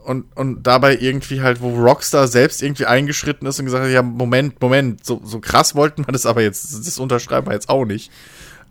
Und, 0.06 0.26
und, 0.36 0.64
dabei 0.64 0.98
irgendwie 0.98 1.42
halt, 1.42 1.62
wo 1.62 1.70
Rockstar 1.70 2.28
selbst 2.28 2.62
irgendwie 2.62 2.86
eingeschritten 2.86 3.48
ist 3.48 3.60
und 3.60 3.66
gesagt 3.66 3.86
hat, 3.86 3.92
ja, 3.92 4.04
Moment, 4.04 4.62
Moment, 4.62 5.06
so, 5.06 5.22
so 5.24 5.40
krass 5.40 5.76
wollten 5.76 6.06
wir 6.06 6.12
das 6.12 6.26
aber 6.26 6.42
jetzt, 6.42 6.74
das 6.86 7.00
unterschreiben 7.00 7.48
wir 7.48 7.54
jetzt 7.54 7.70
auch 7.70 7.86
nicht. 7.86 8.12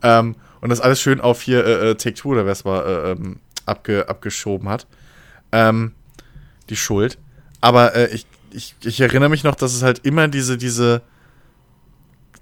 Ähm, 0.03 0.37
und 0.61 0.71
das 0.71 0.81
alles 0.81 1.01
schön 1.01 1.21
auf 1.21 1.43
hier 1.43 1.65
äh, 1.65 1.91
äh 1.91 1.95
Take-Two 1.97 2.31
oder 2.31 2.47
was 2.47 2.65
war, 2.65 2.87
äh, 2.87 3.13
ähm, 3.13 3.41
abge, 3.67 4.09
abgeschoben 4.09 4.69
hat. 4.69 4.87
Ähm, 5.53 5.93
die 6.69 6.77
Schuld. 6.77 7.19
Aber 7.61 7.95
äh, 7.95 8.15
ich, 8.15 8.27
ich, 8.51 8.75
ich 8.83 9.01
erinnere 9.01 9.29
mich 9.29 9.45
noch, 9.45 9.55
dass 9.55 9.75
es 9.75 9.83
halt 9.83 10.01
immer 10.05 10.29
diese, 10.29 10.57
diese 10.57 11.03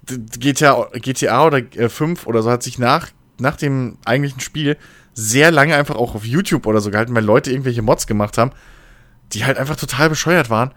GTA, 0.05 0.89
GTA 0.93 1.45
oder 1.47 1.57
äh, 1.57 1.89
5 1.89 2.27
oder 2.27 2.43
so 2.43 2.51
hat 2.51 2.63
sich 2.63 2.77
nach, 2.77 3.09
nach 3.39 3.55
dem 3.57 3.97
eigentlichen 4.05 4.39
Spiel 4.39 4.77
sehr 5.15 5.49
lange 5.49 5.75
einfach 5.75 5.95
auch 5.95 6.13
auf 6.13 6.25
YouTube 6.25 6.67
oder 6.67 6.81
so 6.81 6.91
gehalten, 6.91 7.15
weil 7.15 7.23
Leute 7.23 7.49
irgendwelche 7.49 7.81
Mods 7.81 8.05
gemacht 8.05 8.37
haben, 8.37 8.51
die 9.33 9.45
halt 9.45 9.57
einfach 9.57 9.77
total 9.77 10.09
bescheuert 10.09 10.49
waren, 10.49 10.71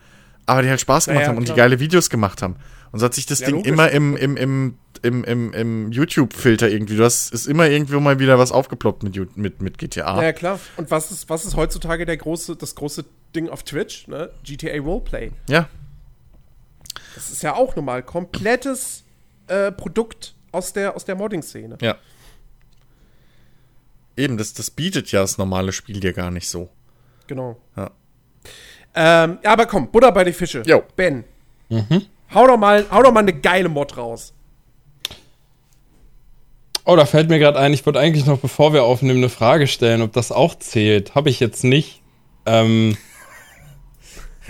aber 0.47 0.63
die 0.63 0.71
halt 0.71 0.81
Spaß 0.81 1.07
gemacht 1.07 1.21
ja, 1.21 1.23
ja, 1.25 1.29
haben 1.29 1.39
und 1.39 1.49
die 1.49 1.55
geile 1.55 1.81
Videos 1.81 2.09
gemacht 2.09 2.41
haben. 2.41 2.57
Und 2.93 3.01
so 3.01 3.05
hat 3.05 3.15
sich 3.15 3.27
das 3.27 3.41
ja, 3.41 3.47
Ding 3.47 3.57
logisch. 3.57 3.73
immer 3.73 3.91
im, 3.91 4.17
im, 4.17 4.37
im, 4.37 4.79
im, 5.03 5.25
im, 5.25 5.53
im 5.53 5.93
YouTube-Filter 5.93 6.71
irgendwie. 6.71 6.97
Du 6.97 7.05
hast 7.05 7.35
ist 7.35 7.47
immer 7.47 7.69
irgendwo 7.69 8.01
mal 8.01 8.19
wieder 8.19 8.39
was 8.39 8.53
aufgeploppt 8.53 9.03
mit, 9.03 9.37
mit, 9.37 9.61
mit 9.61 9.77
GTA. 9.77 10.23
Ja, 10.23 10.33
klar. 10.33 10.59
Und 10.77 10.91
was 10.91 11.11
ist, 11.11 11.29
was 11.29 11.45
ist 11.45 11.57
heutzutage 11.57 12.07
der 12.07 12.17
große, 12.17 12.57
das 12.57 12.75
große 12.77 13.05
Ding 13.35 13.51
auf 13.51 13.63
Twitch? 13.65 14.07
Ne? 14.09 14.31
GTA 14.45 14.81
Roleplay. 14.81 15.33
Ja. 15.49 15.69
Das 17.15 17.31
ist 17.31 17.43
ja 17.43 17.55
auch 17.55 17.77
nochmal 17.77 18.03
komplettes 18.03 19.05
äh, 19.49 19.71
Produkt 19.73 20.35
aus 20.53 20.73
der, 20.73 20.97
aus 20.97 21.05
der 21.05 21.17
Modding-Szene. 21.17 21.77
Ja. 21.83 21.97
Eben, 24.19 24.37
das, 24.37 24.53
das 24.53 24.71
bietet 24.71 25.13
ja 25.13 25.21
das 25.21 25.39
normale 25.39 25.73
Spiel 25.73 26.01
dir 26.01 26.13
gar 26.13 26.31
nicht 26.31 26.49
so. 26.49 26.69
Genau. 27.29 27.57
Ja. 27.77 27.91
Ähm, 28.95 29.39
aber 29.45 29.67
komm, 29.67 29.91
Butter 29.93 30.11
bei 30.11 30.25
die 30.25 30.33
Fische. 30.33 30.63
Jo. 30.67 30.83
Ben. 30.97 31.23
Mhm. 31.69 32.07
Hau 32.35 32.47
doch 32.47 32.57
mal, 32.57 32.85
hau 32.91 33.03
doch 33.03 33.13
mal 33.13 33.21
eine 33.21 33.33
geile 33.33 33.69
Mod 33.69 33.97
raus. 33.97 34.35
Oh, 36.85 36.97
da 36.97 37.07
fällt 37.07 37.29
mir 37.29 37.39
gerade 37.39 37.59
ein, 37.59 37.73
ich 37.73 37.87
wollte 37.87 38.01
eigentlich 38.01 38.27
noch, 38.27 38.39
bevor 38.39 38.73
wir 38.73 38.83
aufnehmen, 38.83 39.19
eine 39.19 39.29
Frage 39.29 39.67
stellen, 39.67 40.03
ob 40.03 40.13
das 40.15 40.33
auch 40.33 40.59
zählt. 40.59 41.15
Habe 41.15 41.31
ich 41.31 41.39
jetzt 41.39 41.63
nicht. 41.63 42.03
Ähm, 42.45 42.97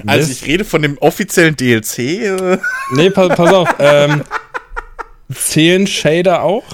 also 0.06 0.30
ich 0.30 0.46
rede 0.46 0.64
von 0.64 0.80
dem 0.80 0.96
offiziellen 0.98 1.56
DLC. 1.56 1.98
Äh. 1.98 2.58
Nee, 2.94 3.10
pass, 3.10 3.36
pass 3.36 3.52
auf. 3.52 3.74
ähm, 3.80 4.22
zählen 5.34 5.86
Shader 5.86 6.42
auch? 6.42 6.64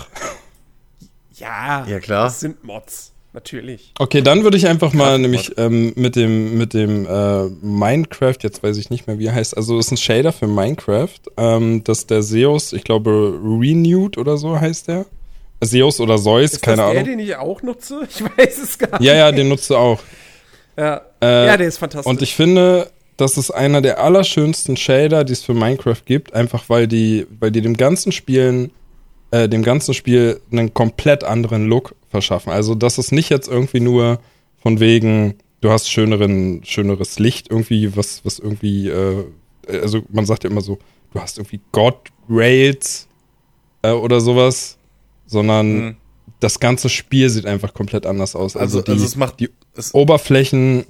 Ja, 1.44 1.86
ja 1.86 2.00
klar. 2.00 2.24
Das 2.24 2.40
sind 2.40 2.64
Mods, 2.64 3.12
natürlich. 3.32 3.92
Okay, 3.98 4.22
dann 4.22 4.42
würde 4.44 4.56
ich 4.56 4.66
einfach 4.66 4.92
mal 4.92 5.18
nämlich 5.18 5.52
ähm, 5.58 5.92
mit 5.96 6.16
dem, 6.16 6.56
mit 6.56 6.72
dem 6.72 7.06
äh, 7.06 7.44
Minecraft, 7.60 8.36
jetzt 8.40 8.62
weiß 8.62 8.76
ich 8.78 8.90
nicht 8.90 9.06
mehr, 9.06 9.18
wie 9.18 9.26
er 9.26 9.34
heißt, 9.34 9.56
also 9.56 9.78
ist 9.78 9.90
ein 9.90 9.96
Shader 9.96 10.32
für 10.32 10.46
Minecraft, 10.46 11.20
ähm, 11.36 11.84
das 11.84 12.06
der 12.06 12.22
Zeus, 12.22 12.72
ich 12.72 12.84
glaube 12.84 13.38
Renewed 13.42 14.16
oder 14.18 14.36
so 14.36 14.58
heißt 14.58 14.88
der. 14.88 15.06
Zeus 15.62 16.00
oder 16.00 16.18
Zeus, 16.18 16.52
ist 16.52 16.62
keine 16.62 16.78
das 16.78 16.84
Ahnung. 16.84 17.04
der, 17.04 17.04
den 17.04 17.18
ich 17.18 17.36
auch 17.36 17.62
nutze? 17.62 18.06
Ich 18.08 18.22
weiß 18.22 18.58
es 18.62 18.78
gar 18.78 18.98
nicht. 18.98 19.06
Ja, 19.06 19.14
ja, 19.14 19.32
den 19.32 19.48
nutze 19.48 19.78
auch. 19.78 20.00
Ja. 20.76 21.02
Äh, 21.22 21.46
ja, 21.46 21.56
der 21.56 21.68
ist 21.68 21.78
fantastisch. 21.78 22.10
Und 22.10 22.22
ich 22.22 22.34
finde, 22.34 22.90
das 23.16 23.36
ist 23.36 23.50
einer 23.50 23.80
der 23.80 24.02
allerschönsten 24.02 24.76
Shader, 24.76 25.24
die 25.24 25.32
es 25.32 25.42
für 25.42 25.54
Minecraft 25.54 26.02
gibt, 26.04 26.34
einfach 26.34 26.64
weil 26.68 26.86
die, 26.86 27.26
weil 27.38 27.50
die 27.50 27.60
dem 27.60 27.76
ganzen 27.76 28.12
Spielen 28.12 28.72
äh, 29.34 29.48
dem 29.48 29.64
ganzen 29.64 29.94
Spiel 29.94 30.40
einen 30.52 30.72
komplett 30.74 31.24
anderen 31.24 31.66
Look 31.66 31.96
verschaffen. 32.08 32.52
Also 32.52 32.76
das 32.76 32.98
ist 32.98 33.10
nicht 33.10 33.30
jetzt 33.30 33.48
irgendwie 33.48 33.80
nur 33.80 34.20
von 34.62 34.78
wegen, 34.78 35.34
du 35.60 35.70
hast 35.70 35.90
schöneren, 35.90 36.62
schöneres 36.64 37.18
Licht 37.18 37.50
irgendwie, 37.50 37.96
was, 37.96 38.24
was 38.24 38.38
irgendwie, 38.38 38.88
äh, 38.88 39.24
also 39.68 40.02
man 40.08 40.24
sagt 40.24 40.44
ja 40.44 40.50
immer 40.50 40.60
so, 40.60 40.78
du 41.12 41.20
hast 41.20 41.38
irgendwie 41.38 41.58
God 41.72 41.96
Rails 42.28 43.08
äh, 43.82 43.90
oder 43.90 44.20
sowas, 44.20 44.78
sondern 45.26 45.66
mhm. 45.78 45.96
das 46.38 46.60
ganze 46.60 46.88
Spiel 46.88 47.28
sieht 47.28 47.46
einfach 47.46 47.74
komplett 47.74 48.06
anders 48.06 48.36
aus. 48.36 48.56
Also, 48.56 48.78
also, 48.78 48.82
die, 48.82 48.92
also 48.92 49.04
es 49.04 49.16
macht 49.16 49.40
die 49.40 49.50
Oberflächen 49.94 50.84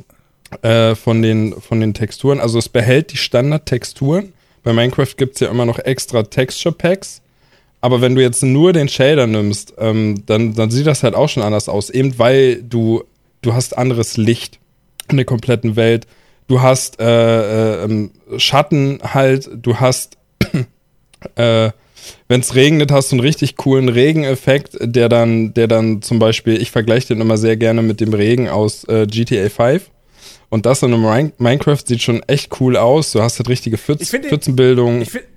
äh, 0.61 0.95
von, 0.95 1.23
den, 1.23 1.59
von 1.63 1.81
den 1.81 1.95
Texturen, 1.95 2.41
also 2.41 2.59
es 2.59 2.69
behält 2.69 3.11
die 3.11 3.17
Standardtexturen. 3.17 4.35
Bei 4.63 4.75
Minecraft 4.75 5.17
gibt 5.17 5.37
es 5.37 5.41
ja 5.41 5.49
immer 5.49 5.65
noch 5.65 5.79
extra 5.79 6.25
Texture 6.25 6.75
Packs 6.75 7.23
aber 7.85 8.01
wenn 8.01 8.15
du 8.15 8.23
jetzt 8.23 8.43
nur 8.43 8.73
den 8.73 8.89
Shader 8.89 9.27
nimmst, 9.27 9.75
ähm, 9.77 10.23
dann, 10.25 10.55
dann 10.55 10.71
sieht 10.71 10.87
das 10.87 11.03
halt 11.03 11.15
auch 11.15 11.29
schon 11.29 11.43
anders 11.43 11.69
aus. 11.69 11.91
Eben 11.91 12.19
weil 12.19 12.63
du, 12.63 13.05
du 13.43 13.53
hast 13.53 13.77
anderes 13.77 14.17
Licht 14.17 14.59
in 15.11 15.19
der 15.19 15.27
kompletten 15.27 15.77
Welt. 15.77 16.07
Du 16.47 16.63
hast 16.63 16.99
äh, 16.99 17.05
äh, 17.05 17.85
ähm, 17.85 18.11
Schatten 18.39 19.01
halt, 19.03 19.51
du 19.55 19.81
hast, 19.81 20.17
äh, 21.35 21.73
wenn 22.27 22.41
es 22.41 22.55
regnet, 22.55 22.91
hast 22.91 23.13
du 23.13 23.17
einen 23.17 23.21
richtig 23.21 23.57
coolen 23.57 23.91
Regeneffekt, 23.91 24.79
der 24.81 25.11
dann, 25.11 25.53
der 25.53 25.69
dann 25.69 26.01
zum 26.01 26.19
Beispiel, 26.19 26.59
ich 26.63 26.71
vergleiche 26.71 27.09
den 27.09 27.21
immer 27.21 27.37
sehr 27.37 27.59
gerne 27.59 27.83
mit 27.83 28.01
dem 28.01 28.15
Regen 28.15 28.49
aus 28.49 28.85
äh, 28.85 29.07
GTA 29.07 29.51
5. 29.51 29.91
Und 30.49 30.65
das 30.65 30.83
in 30.83 30.95
einem 30.95 31.33
Minecraft 31.37 31.83
sieht 31.85 32.01
schon 32.01 32.23
echt 32.23 32.59
cool 32.61 32.79
aus. 32.79 33.13
Du 33.13 33.21
hast 33.21 33.39
halt 33.39 33.51
richtige 33.51 33.77
Pfütz, 33.77 34.09
Pfützenbildung. 34.09 35.03
Ich 35.03 35.11
finde 35.11 35.34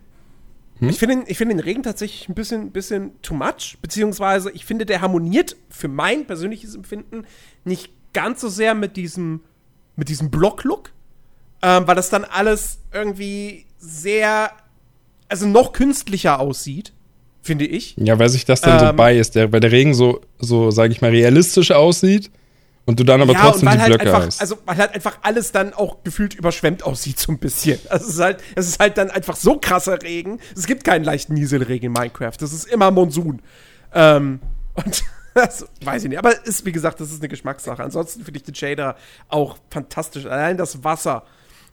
hm? 0.79 0.89
Ich 0.89 0.99
finde 0.99 1.23
den, 1.23 1.35
find 1.35 1.51
den 1.51 1.59
Regen 1.59 1.83
tatsächlich 1.83 2.29
ein 2.29 2.35
bisschen, 2.35 2.71
bisschen 2.71 3.21
too 3.21 3.33
much, 3.33 3.77
beziehungsweise 3.81 4.51
ich 4.51 4.65
finde, 4.65 4.85
der 4.85 5.01
harmoniert 5.01 5.55
für 5.69 5.87
mein 5.87 6.25
persönliches 6.25 6.75
Empfinden 6.75 7.25
nicht 7.63 7.91
ganz 8.13 8.41
so 8.41 8.49
sehr 8.49 8.73
mit 8.73 8.97
diesem, 8.97 9.41
mit 9.95 10.09
diesem 10.09 10.29
Block-Look, 10.29 10.91
ähm, 11.61 11.87
weil 11.87 11.95
das 11.95 12.09
dann 12.09 12.23
alles 12.25 12.79
irgendwie 12.93 13.65
sehr, 13.77 14.51
also 15.29 15.47
noch 15.47 15.73
künstlicher 15.73 16.39
aussieht, 16.39 16.93
finde 17.41 17.65
ich. 17.65 17.95
Ja, 17.97 18.19
weil 18.19 18.29
sich 18.29 18.45
das 18.45 18.61
dann 18.61 18.79
ähm, 18.79 18.87
so 18.87 18.93
bei 18.93 19.17
ist, 19.17 19.35
der, 19.35 19.51
weil 19.51 19.59
der 19.59 19.71
Regen 19.71 19.93
so, 19.93 20.21
so 20.39 20.71
sage 20.71 20.93
ich 20.93 21.01
mal, 21.01 21.11
realistisch 21.11 21.71
aussieht 21.71 22.31
und 22.87 23.01
du 23.01 23.03
dann 23.03 23.21
aber 23.21 23.33
ja, 23.33 23.41
trotzdem 23.41 23.69
die 23.69 23.77
halt 23.77 23.87
Blöcke 23.89 24.05
einfach, 24.05 24.25
hast. 24.25 24.39
Also, 24.39 24.57
weil 24.65 24.77
halt 24.77 24.95
einfach 24.95 25.19
alles 25.21 25.51
dann 25.51 25.73
auch 25.73 26.05
gefühlt 26.05 26.33
überschwemmt 26.33 26.83
aussieht, 26.83 27.19
so 27.19 27.33
ein 27.33 27.37
bisschen. 27.37 27.79
Also, 27.89 28.05
es 28.05 28.13
ist 28.13 28.19
halt, 28.21 28.43
es 28.55 28.67
ist 28.69 28.79
halt 28.79 28.97
dann 28.97 29.11
einfach 29.11 29.35
so 29.35 29.59
krasser 29.59 30.01
Regen. 30.01 30.39
Es 30.55 30.65
gibt 30.67 30.85
keinen 30.85 31.03
leichten 31.03 31.33
Nieselregen 31.33 31.87
in 31.87 31.91
Minecraft. 31.91 32.37
Das 32.39 32.53
ist 32.53 32.63
immer 32.63 32.89
Monsun. 32.89 33.41
Ähm, 33.93 34.39
und 34.75 35.03
das 35.33 35.65
weiß 35.83 36.03
ich 36.03 36.09
nicht. 36.09 36.17
Aber 36.17 36.45
ist, 36.45 36.65
wie 36.65 36.71
gesagt, 36.71 37.01
das 37.01 37.11
ist 37.11 37.19
eine 37.19 37.27
Geschmackssache. 37.27 37.83
Ansonsten 37.83 38.23
finde 38.23 38.37
ich 38.37 38.43
den 38.43 38.55
Shader 38.55 38.95
auch 39.27 39.57
fantastisch. 39.69 40.25
Allein 40.25 40.55
das 40.55 40.85
Wasser 40.85 41.23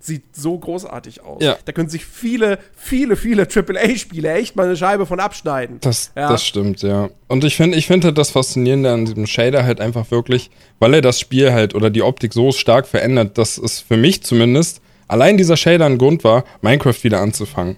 sieht 0.05 0.37
so 0.37 0.59
großartig 0.59 1.23
aus. 1.23 1.43
Ja. 1.43 1.57
Da 1.65 1.73
können 1.73 1.89
sich 1.89 2.05
viele, 2.05 2.59
viele, 2.77 3.17
viele 3.17 3.49
AAA-Spiele 3.49 4.33
echt 4.35 4.55
mal 4.55 4.67
eine 4.67 4.77
Scheibe 4.77 5.07
von 5.07 5.19
abschneiden. 5.19 5.79
Das, 5.81 6.13
ja. 6.15 6.29
das 6.29 6.45
stimmt, 6.45 6.83
ja. 6.83 7.09
Und 7.29 7.43
ich 7.45 7.57
finde 7.57 7.79
ich 7.79 7.89
halt 7.89 8.19
das 8.19 8.31
Faszinierende 8.31 8.93
an 8.93 9.07
diesem 9.07 9.27
Shader 9.27 9.65
halt 9.65 9.81
einfach 9.81 10.11
wirklich, 10.11 10.51
weil 10.79 10.95
er 10.95 11.01
das 11.01 11.19
Spiel 11.19 11.53
halt 11.53 11.75
oder 11.75 11.89
die 11.89 12.03
Optik 12.03 12.35
so 12.35 12.53
stark 12.53 12.87
verändert, 12.87 13.39
dass 13.39 13.57
es 13.57 13.81
für 13.81 13.97
mich 13.97 14.23
zumindest 14.23 14.83
allein 15.09 15.39
dieser 15.39 15.57
Shader 15.57 15.87
ein 15.87 15.99
Grund 15.99 16.23
war, 16.23 16.45
Minecraft 16.61 17.03
wieder 17.03 17.21
anzufangen. 17.21 17.77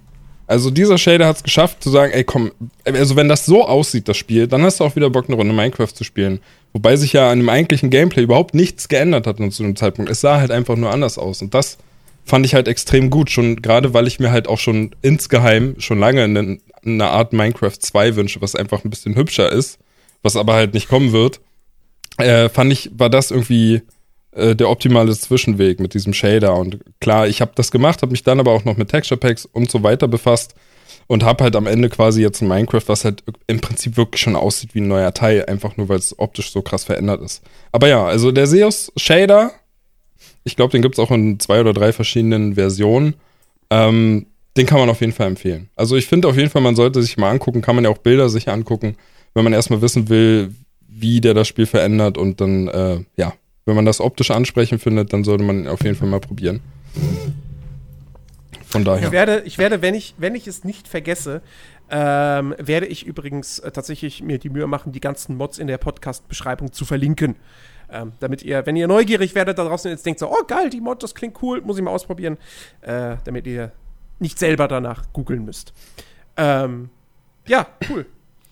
Also 0.49 0.71
dieser 0.71 0.99
Shader 0.99 1.27
hat 1.27 1.37
es 1.37 1.43
geschafft 1.43 1.83
zu 1.83 1.91
sagen, 1.91 2.13
ey 2.13 2.25
komm, 2.25 2.53
also 2.85 3.17
wenn 3.17 3.29
das 3.29 3.47
so 3.47 3.67
aussieht, 3.67 4.09
das 4.09 4.17
Spiel, 4.17 4.47
dann 4.47 4.63
hast 4.63 4.81
du 4.81 4.85
auch 4.85 4.95
wieder 4.97 5.11
Bock, 5.11 5.27
eine 5.27 5.37
Runde 5.37 5.53
Minecraft 5.53 5.93
zu 5.93 6.05
spielen. 6.05 6.41
Wobei 6.73 6.97
sich 6.97 7.13
ja 7.15 7.31
an 7.31 7.39
dem 7.39 7.49
eigentlichen 7.49 7.91
Gameplay 7.91 8.23
überhaupt 8.23 8.55
nichts 8.55 8.89
geändert 8.89 9.27
hat 9.27 9.39
zu 9.53 9.63
dem 9.63 9.77
Zeitpunkt. 9.77 10.11
Es 10.11 10.21
sah 10.21 10.39
halt 10.39 10.51
einfach 10.51 10.77
nur 10.77 10.93
anders 10.93 11.19
aus. 11.19 11.43
Und 11.43 11.55
das 11.55 11.79
fand 12.27 12.45
ich 12.45 12.55
halt 12.55 12.69
extrem 12.69 13.09
gut, 13.09 13.31
schon 13.31 13.63
gerade 13.63 13.95
weil 13.95 14.07
ich 14.07 14.19
mir 14.19 14.33
halt 14.33 14.49
auch 14.49 14.59
schon 14.59 14.95
insgeheim 15.01 15.77
schon 15.79 15.99
lange 15.99 16.25
eine, 16.25 16.59
eine 16.85 17.07
Art 17.07 17.33
Minecraft 17.33 17.79
2 17.79 18.17
wünsche, 18.17 18.41
was 18.43 18.55
einfach 18.55 18.85
ein 18.85 18.91
bisschen 18.91 19.15
hübscher 19.15 19.51
ist, 19.51 19.79
was 20.23 20.37
aber 20.37 20.55
halt 20.55 20.75
nicht 20.75 20.89
kommen 20.89 21.13
wird. 21.13 21.41
Äh, 22.19 22.49
fand 22.49 22.73
ich, 22.73 22.91
war 22.97 23.11
das 23.11 23.31
irgendwie 23.31 23.83
äh, 24.33 24.57
der 24.57 24.69
optimale 24.69 25.17
Zwischenweg 25.17 25.81
mit 25.81 25.95
diesem 25.95 26.13
Shader. 26.13 26.57
Und 26.57 26.81
klar, 27.01 27.29
ich 27.29 27.41
habe 27.41 27.53
das 27.55 27.71
gemacht, 27.71 28.03
habe 28.03 28.13
mich 28.13 28.25
dann 28.25 28.41
aber 28.41 28.53
auch 28.53 28.65
noch 28.65 28.77
mit 28.77 28.89
Texture 28.89 29.19
Packs 29.19 29.47
und 29.47 29.71
so 29.71 29.83
weiter 29.83 30.09
befasst 30.09 30.55
und 31.07 31.23
habe 31.23 31.45
halt 31.45 31.55
am 31.55 31.67
Ende 31.67 31.89
quasi 31.89 32.23
jetzt 32.23 32.43
ein 32.43 32.49
Minecraft, 32.49 32.83
was 32.87 33.05
halt 33.05 33.23
im 33.47 33.61
Prinzip 33.61 33.97
wirklich 33.97 34.21
schon 34.21 34.37
aussieht 34.37 34.75
wie 34.75 34.81
ein 34.81 34.89
neuer 34.89 35.15
Teil, 35.15 35.45
einfach 35.47 35.77
nur 35.77 35.89
weil 35.89 35.99
es 35.99 36.19
optisch 36.19 36.51
so 36.51 36.63
krass 36.63 36.85
verändert 36.85 37.23
ist. 37.23 37.43
Aber 37.73 37.89
ja, 37.89 38.05
also 38.05 38.33
der 38.33 38.47
Seos 38.47 38.93
Shader 38.97 39.53
ich 40.47 40.55
glaube, 40.55 40.71
den 40.71 40.81
gibt 40.81 40.95
es 40.95 41.01
auch 41.01 41.11
in 41.11 41.41
zwei 41.41 41.61
oder 41.61 41.73
drei 41.73 41.93
verschiedenen 41.93 42.55
Versionen. 42.55 43.15
Ähm, 43.69 44.27
den 44.57 44.65
kann 44.65 44.79
man 44.79 44.89
auf 44.89 45.01
jeden 45.01 45.13
Fall 45.13 45.27
empfehlen. 45.27 45.69
Also 45.75 45.97
ich 45.97 46.07
finde 46.07 46.29
auf 46.29 46.37
jeden 46.37 46.51
Fall, 46.51 46.63
man 46.63 46.77
sollte 46.77 47.03
sich 47.03 47.17
mal 47.17 47.31
angucken, 47.31 47.63
kann 47.63 47.75
man 47.75 47.85
ja 47.85 47.91
auch 47.91 47.99
Bilder 47.99 48.29
sich 48.29 48.49
angucken, 48.49 48.97
wenn 49.35 49.43
man 49.43 49.53
erstmal 49.53 49.83
wissen 49.83 50.09
will, 50.09 50.55
wie 50.89 51.21
der 51.21 51.35
das 51.35 51.49
Spiel 51.49 51.67
verändert 51.67 52.17
und 52.17 52.41
dann, 52.41 52.69
äh, 52.69 53.01
ja, 53.17 53.35
wenn 53.67 53.75
man 53.75 53.85
das 53.85 54.01
optisch 54.01 54.31
ansprechend 54.31 54.81
findet, 54.81 55.13
dann 55.13 55.25
sollte 55.25 55.43
man 55.43 55.67
auf 55.67 55.83
jeden 55.83 55.97
Fall 55.97 56.09
mal 56.09 56.21
probieren. 56.21 56.61
Von 58.67 58.85
daher. 58.85 59.07
Ich 59.07 59.13
werde, 59.13 59.43
ich 59.45 59.59
werde 59.59 59.83
wenn, 59.83 59.95
ich, 59.95 60.15
wenn 60.17 60.37
ich 60.37 60.47
es 60.47 60.63
nicht 60.63 60.87
vergesse, 60.87 61.43
ähm, 61.91 62.55
werde 62.59 62.87
ich 62.87 63.05
übrigens 63.05 63.59
äh, 63.59 63.73
tatsächlich 63.73 64.23
mir 64.23 64.39
die 64.39 64.49
Mühe 64.49 64.69
machen, 64.69 64.93
die 64.93 65.01
ganzen 65.01 65.37
Mods 65.37 65.59
in 65.59 65.67
der 65.67 65.79
Podcast-Beschreibung 65.79 66.73
zu 66.73 66.85
verlinken. 66.85 67.35
Ähm, 67.91 68.13
damit 68.21 68.43
ihr, 68.43 68.67
wenn 68.67 68.77
ihr 68.77 68.89
neugierig 68.89 69.35
werdet 69.35 69.59
da 69.59 69.65
draußen 69.65 69.91
jetzt 69.91 70.05
denkt 70.05 70.19
so, 70.19 70.29
oh 70.29 70.45
geil, 70.47 70.71
die 70.71 70.81
Mod, 70.81 71.03
das 71.03 71.15
klingt 71.15 71.41
cool, 71.43 71.61
muss 71.61 71.77
ich 71.77 71.85
mal 71.85 71.93
ausprobieren, 71.93 72.37
äh, 72.81 73.17
damit 73.25 73.47
ihr 73.47 73.73
nicht 74.19 74.39
selber 74.39 74.67
danach 74.67 75.05
googeln 75.13 75.45
müsst. 75.45 75.73
Ähm, 76.37 76.91
ja, 77.47 77.67
cool. 77.89 78.07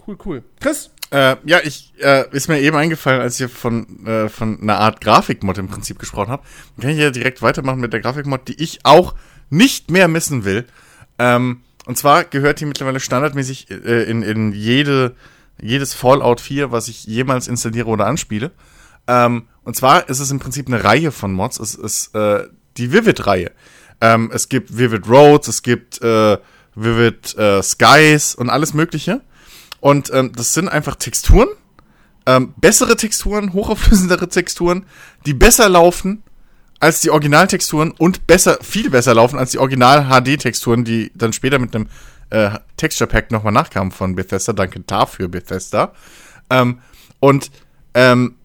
Cool, 0.06 0.18
cool. 0.24 0.42
Chris? 0.60 0.90
Äh, 1.10 1.36
ja, 1.44 1.60
ich 1.62 1.92
äh, 2.00 2.24
ist 2.32 2.48
mir 2.48 2.60
eben 2.60 2.76
eingefallen, 2.76 3.20
als 3.20 3.40
ich 3.40 3.50
von, 3.50 4.06
äh, 4.06 4.28
von 4.28 4.60
einer 4.60 4.78
Art 4.78 5.00
Grafikmod 5.00 5.58
im 5.58 5.68
Prinzip 5.68 5.98
gesprochen 5.98 6.30
habe. 6.30 6.42
Kann 6.80 6.90
ich 6.90 6.98
ja 6.98 7.10
direkt 7.10 7.40
weitermachen 7.42 7.80
mit 7.80 7.92
der 7.92 8.00
Grafikmod, 8.00 8.48
die 8.48 8.62
ich 8.62 8.80
auch 8.84 9.14
nicht 9.50 9.90
mehr 9.90 10.08
missen 10.08 10.44
will. 10.44 10.64
Ähm, 11.18 11.60
und 11.86 11.98
zwar 11.98 12.24
gehört 12.24 12.60
die 12.60 12.66
mittlerweile 12.66 13.00
standardmäßig 13.00 13.70
äh, 13.70 14.04
in, 14.04 14.22
in 14.22 14.52
jede, 14.52 15.14
jedes 15.60 15.94
Fallout 15.94 16.40
4, 16.40 16.72
was 16.72 16.88
ich 16.88 17.04
jemals 17.04 17.48
installiere 17.48 17.88
oder 17.88 18.06
anspiele. 18.06 18.50
Ähm, 19.06 19.48
und 19.64 19.76
zwar 19.76 20.08
ist 20.08 20.20
es 20.20 20.30
im 20.30 20.38
Prinzip 20.38 20.66
eine 20.66 20.84
Reihe 20.84 21.10
von 21.10 21.32
Mods. 21.32 21.58
Es 21.58 21.74
ist 21.74 22.14
äh, 22.14 22.44
die 22.76 22.92
Vivid-Reihe. 22.92 23.50
Ähm, 24.00 24.30
es 24.32 24.48
gibt 24.48 24.76
Vivid 24.76 25.08
Roads, 25.08 25.48
es 25.48 25.62
gibt 25.62 26.02
äh, 26.02 26.38
Vivid 26.74 27.36
äh, 27.38 27.62
Skies 27.62 28.34
und 28.34 28.50
alles 28.50 28.74
Mögliche. 28.74 29.20
Und 29.80 30.12
ähm, 30.12 30.32
das 30.34 30.54
sind 30.54 30.68
einfach 30.68 30.96
Texturen, 30.96 31.48
ähm, 32.26 32.54
bessere 32.56 32.96
Texturen, 32.96 33.52
hochauflösendere 33.52 34.28
Texturen, 34.28 34.86
die 35.26 35.34
besser 35.34 35.68
laufen 35.68 36.22
als 36.80 37.00
die 37.00 37.10
Originaltexturen 37.10 37.92
und 37.92 38.26
besser, 38.26 38.58
viel 38.60 38.90
besser 38.90 39.14
laufen 39.14 39.38
als 39.38 39.52
die 39.52 39.58
Original-HD-Texturen, 39.58 40.84
die 40.84 41.12
dann 41.14 41.32
später 41.32 41.58
mit 41.58 41.74
einem 41.74 41.86
äh, 42.30 42.50
Texture 42.76 43.08
Pack 43.08 43.30
nochmal 43.30 43.52
nachkamen 43.52 43.92
von 43.92 44.14
Bethesda. 44.14 44.52
Danke 44.52 44.80
dafür, 44.80 45.28
Bethesda. 45.28 45.92
Ähm, 46.50 46.80
und 47.20 47.50
ähm, 47.94 48.36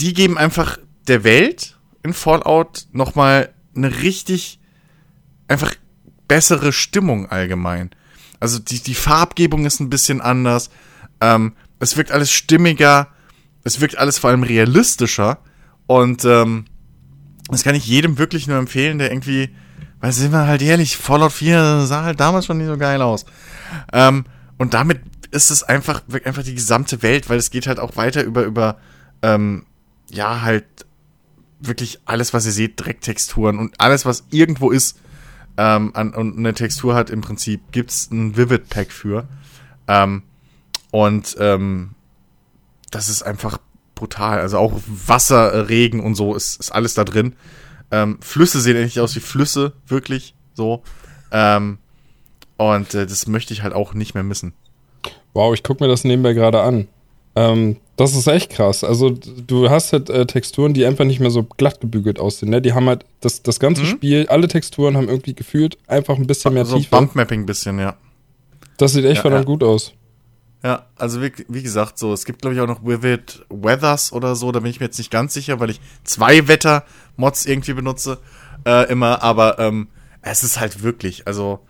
die 0.00 0.14
geben 0.14 0.38
einfach 0.38 0.78
der 1.08 1.24
Welt 1.24 1.78
in 2.02 2.12
Fallout 2.12 2.86
nochmal 2.92 3.52
eine 3.74 4.02
richtig 4.02 4.60
einfach 5.48 5.74
bessere 6.28 6.72
Stimmung 6.72 7.26
allgemein. 7.26 7.90
Also 8.38 8.58
die, 8.58 8.80
die 8.80 8.94
Farbgebung 8.94 9.66
ist 9.66 9.80
ein 9.80 9.90
bisschen 9.90 10.20
anders. 10.20 10.70
Ähm, 11.20 11.54
es 11.78 11.96
wirkt 11.96 12.12
alles 12.12 12.30
stimmiger. 12.32 13.08
Es 13.64 13.80
wirkt 13.80 13.98
alles 13.98 14.18
vor 14.18 14.30
allem 14.30 14.42
realistischer. 14.42 15.38
Und 15.86 16.24
ähm, 16.24 16.66
das 17.48 17.64
kann 17.64 17.74
ich 17.74 17.86
jedem 17.86 18.16
wirklich 18.16 18.46
nur 18.46 18.58
empfehlen, 18.58 18.98
der 18.98 19.10
irgendwie, 19.10 19.50
weil 20.00 20.12
sind 20.12 20.32
wir 20.32 20.46
halt 20.46 20.62
ehrlich, 20.62 20.96
Fallout 20.96 21.32
4 21.32 21.82
sah 21.84 22.04
halt 22.04 22.20
damals 22.20 22.46
schon 22.46 22.58
nicht 22.58 22.68
so 22.68 22.78
geil 22.78 23.02
aus. 23.02 23.26
Ähm, 23.92 24.24
und 24.56 24.72
damit 24.72 25.00
ist 25.32 25.50
es 25.50 25.62
einfach, 25.62 26.02
wirkt 26.06 26.26
einfach 26.26 26.42
die 26.42 26.54
gesamte 26.54 27.02
Welt, 27.02 27.28
weil 27.28 27.38
es 27.38 27.50
geht 27.50 27.66
halt 27.66 27.78
auch 27.78 27.96
weiter 27.96 28.22
über, 28.22 28.44
über, 28.44 28.78
ähm, 29.22 29.66
ja, 30.12 30.42
halt 30.42 30.64
wirklich 31.60 32.00
alles, 32.04 32.32
was 32.32 32.46
ihr 32.46 32.52
seht, 32.52 32.74
Drecktexturen 32.76 33.58
und 33.58 33.80
alles, 33.80 34.06
was 34.06 34.24
irgendwo 34.30 34.70
ist, 34.70 34.98
ähm, 35.56 35.90
an, 35.94 36.14
und 36.14 36.38
eine 36.38 36.54
Textur 36.54 36.94
hat 36.94 37.10
im 37.10 37.20
Prinzip, 37.20 37.60
gibt 37.72 37.90
es 37.90 38.10
ein 38.10 38.36
Vivid 38.36 38.68
Pack 38.70 38.92
für. 38.92 39.28
Ähm, 39.88 40.22
und 40.90 41.36
ähm, 41.38 41.90
das 42.90 43.08
ist 43.08 43.22
einfach 43.22 43.58
brutal. 43.94 44.40
Also 44.40 44.58
auch 44.58 44.80
Wasser, 44.86 45.68
Regen 45.68 46.00
und 46.00 46.14
so 46.14 46.34
ist, 46.34 46.58
ist 46.58 46.70
alles 46.70 46.94
da 46.94 47.04
drin. 47.04 47.34
Ähm, 47.90 48.18
Flüsse 48.20 48.60
sehen 48.60 48.76
endlich 48.76 49.00
aus 49.00 49.14
wie 49.16 49.20
Flüsse, 49.20 49.74
wirklich 49.86 50.34
so. 50.54 50.82
Ähm, 51.30 51.78
und 52.56 52.94
äh, 52.94 53.06
das 53.06 53.26
möchte 53.26 53.52
ich 53.52 53.62
halt 53.62 53.74
auch 53.74 53.94
nicht 53.94 54.14
mehr 54.14 54.22
missen. 54.22 54.54
Wow, 55.32 55.54
ich 55.54 55.62
gucke 55.62 55.84
mir 55.84 55.88
das 55.88 56.04
nebenbei 56.04 56.32
gerade 56.32 56.62
an. 56.62 56.88
Ähm, 57.36 57.76
das 57.96 58.14
ist 58.14 58.26
echt 58.26 58.50
krass. 58.50 58.82
Also 58.82 59.10
du 59.10 59.68
hast 59.68 59.92
halt 59.92 60.08
äh, 60.10 60.26
Texturen, 60.26 60.72
die 60.72 60.86
einfach 60.86 61.04
nicht 61.04 61.20
mehr 61.20 61.30
so 61.30 61.44
glatt 61.44 61.80
gebügelt 61.80 62.18
aussehen. 62.18 62.50
Ne? 62.50 62.62
Die 62.62 62.72
haben 62.72 62.88
halt 62.88 63.04
das, 63.20 63.42
das 63.42 63.60
ganze 63.60 63.82
mhm. 63.82 63.86
Spiel, 63.86 64.26
alle 64.28 64.48
Texturen 64.48 64.96
haben 64.96 65.08
irgendwie 65.08 65.34
gefühlt 65.34 65.78
einfach 65.86 66.16
ein 66.16 66.26
bisschen 66.26 66.54
mehr 66.54 66.64
so 66.64 66.76
Tiefe. 66.76 66.90
Bumpmapping 66.90 67.40
ein 67.40 67.46
bisschen, 67.46 67.78
ja. 67.78 67.96
Das 68.78 68.92
sieht 68.94 69.04
echt 69.04 69.16
ja, 69.16 69.22
verdammt 69.22 69.44
ja. 69.44 69.46
gut 69.46 69.62
aus. 69.62 69.92
Ja, 70.62 70.86
also 70.96 71.22
wie, 71.22 71.32
wie 71.48 71.62
gesagt, 71.62 71.98
so, 71.98 72.12
es 72.12 72.24
gibt 72.24 72.42
glaube 72.42 72.54
ich 72.54 72.60
auch 72.60 72.66
noch 72.66 72.84
Vivid 72.84 73.44
Weathers 73.48 74.12
oder 74.12 74.36
so, 74.36 74.52
da 74.52 74.60
bin 74.60 74.70
ich 74.70 74.80
mir 74.80 74.86
jetzt 74.86 74.98
nicht 74.98 75.10
ganz 75.10 75.32
sicher, 75.32 75.58
weil 75.58 75.70
ich 75.70 75.80
zwei 76.04 76.48
Wetter-Mods 76.48 77.46
irgendwie 77.46 77.72
benutze, 77.72 78.18
äh, 78.66 78.90
immer, 78.90 79.22
aber 79.22 79.58
ähm, 79.58 79.88
es 80.20 80.44
ist 80.44 80.60
halt 80.60 80.82
wirklich, 80.82 81.26
also 81.26 81.60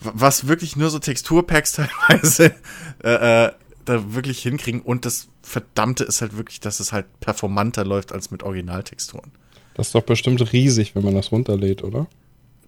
was 0.00 0.46
wirklich 0.46 0.76
nur 0.76 0.90
so 0.90 0.98
Texturpacks 0.98 1.72
teilweise 2.08 2.54
äh, 3.02 3.46
äh, 3.46 3.52
da 3.88 4.14
wirklich 4.14 4.40
hinkriegen 4.42 4.82
und 4.82 5.04
das 5.04 5.28
Verdammte 5.42 6.04
ist 6.04 6.20
halt 6.20 6.36
wirklich, 6.36 6.60
dass 6.60 6.80
es 6.80 6.92
halt 6.92 7.06
performanter 7.20 7.84
läuft 7.84 8.12
als 8.12 8.30
mit 8.30 8.42
Originaltexturen. 8.42 9.32
Das 9.74 9.88
ist 9.88 9.94
doch 9.94 10.02
bestimmt 10.02 10.52
riesig, 10.52 10.94
wenn 10.94 11.04
man 11.04 11.14
das 11.14 11.32
runterlädt, 11.32 11.84
oder? 11.84 12.06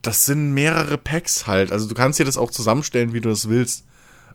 Das 0.03 0.27
sind 0.27 0.53
mehrere 0.55 0.97
Packs 0.97 1.47
halt, 1.47 1.73
also 1.73 1.89
du 1.89 1.95
kannst 1.95 2.19
dir 2.19 2.25
das 2.25 2.39
auch 2.39 2.51
zusammenstellen, 2.51 3.13
wie 3.13 3.21
du 3.21 3.29
das 3.29 3.49
willst 3.49 3.85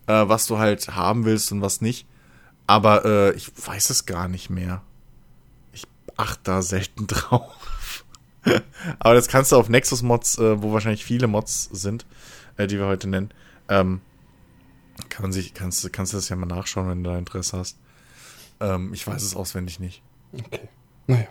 äh, 0.07 0.27
was 0.27 0.47
du 0.47 0.57
halt 0.57 0.95
haben 0.95 1.25
willst 1.25 1.51
und 1.51 1.61
was 1.61 1.81
nicht. 1.81 2.05
Aber 2.67 3.05
äh, 3.05 3.35
ich 3.35 3.51
weiß 3.65 3.89
es 3.89 4.05
gar 4.05 4.27
nicht 4.27 4.49
mehr. 4.49 4.81
Ich 5.73 5.83
achte 6.17 6.41
da 6.43 6.61
selten 6.61 7.07
drauf. 7.07 8.03
Aber 8.99 9.15
das 9.15 9.27
kannst 9.27 9.51
du 9.51 9.55
auf 9.55 9.69
Nexus 9.69 10.03
Mods, 10.03 10.37
äh, 10.37 10.61
wo 10.61 10.71
wahrscheinlich 10.71 11.03
viele 11.03 11.27
Mods 11.27 11.69
sind, 11.71 12.05
äh, 12.57 12.67
die 12.67 12.77
wir 12.77 12.85
heute 12.85 13.07
nennen. 13.07 13.31
Ähm, 13.69 14.01
kann 15.09 15.23
man 15.23 15.31
sich, 15.31 15.53
kannst, 15.53 15.91
kannst 15.93 16.13
du 16.13 16.17
das 16.17 16.29
ja 16.29 16.35
mal 16.35 16.45
nachschauen, 16.45 16.89
wenn 16.89 17.03
du 17.03 17.09
da 17.09 17.17
Interesse 17.17 17.57
hast. 17.57 17.77
Ähm, 18.59 18.93
ich 18.93 19.05
weiß 19.05 19.21
es 19.21 19.35
auswendig 19.35 19.79
nicht. 19.79 20.01
Okay. 20.33 20.69
Naja. 21.07 21.27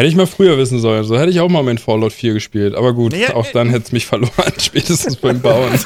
Hätte 0.00 0.08
ich 0.08 0.16
mal 0.16 0.26
früher 0.26 0.56
wissen 0.56 0.78
sollen. 0.78 1.04
So 1.04 1.18
hätte 1.18 1.30
ich 1.30 1.40
auch 1.40 1.50
mal 1.50 1.62
mit 1.62 1.78
Fallout 1.78 2.14
4 2.14 2.32
gespielt. 2.32 2.74
Aber 2.74 2.94
gut, 2.94 3.12
nee, 3.12 3.26
auch 3.26 3.46
äh, 3.46 3.52
dann 3.52 3.68
hätte 3.68 3.84
es 3.84 3.92
mich 3.92 4.06
verloren, 4.06 4.52
spätestens 4.58 5.16
beim 5.16 5.42
Bauen. 5.42 5.78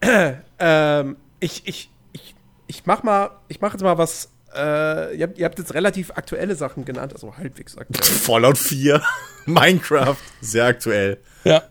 ähm, 0.58 1.16
ich, 1.38 1.66
ich, 1.66 1.90
ich, 2.12 2.34
ich 2.66 2.86
mach 2.86 3.02
mal, 3.02 3.30
ich 3.48 3.60
mach 3.60 3.72
jetzt 3.72 3.82
mal 3.82 3.98
was. 3.98 4.30
Äh, 4.54 5.16
ihr, 5.16 5.26
habt, 5.26 5.38
ihr 5.38 5.44
habt 5.44 5.58
jetzt 5.58 5.74
relativ 5.74 6.10
aktuelle 6.12 6.54
Sachen 6.54 6.84
genannt, 6.84 7.12
also 7.12 7.36
halbwegs 7.36 7.76
aktuell. 7.78 8.02
Fallout 8.18 8.58
4, 8.58 9.02
Minecraft, 9.46 10.16
sehr 10.40 10.66
aktuell. 10.66 11.18
Ja. 11.44 11.62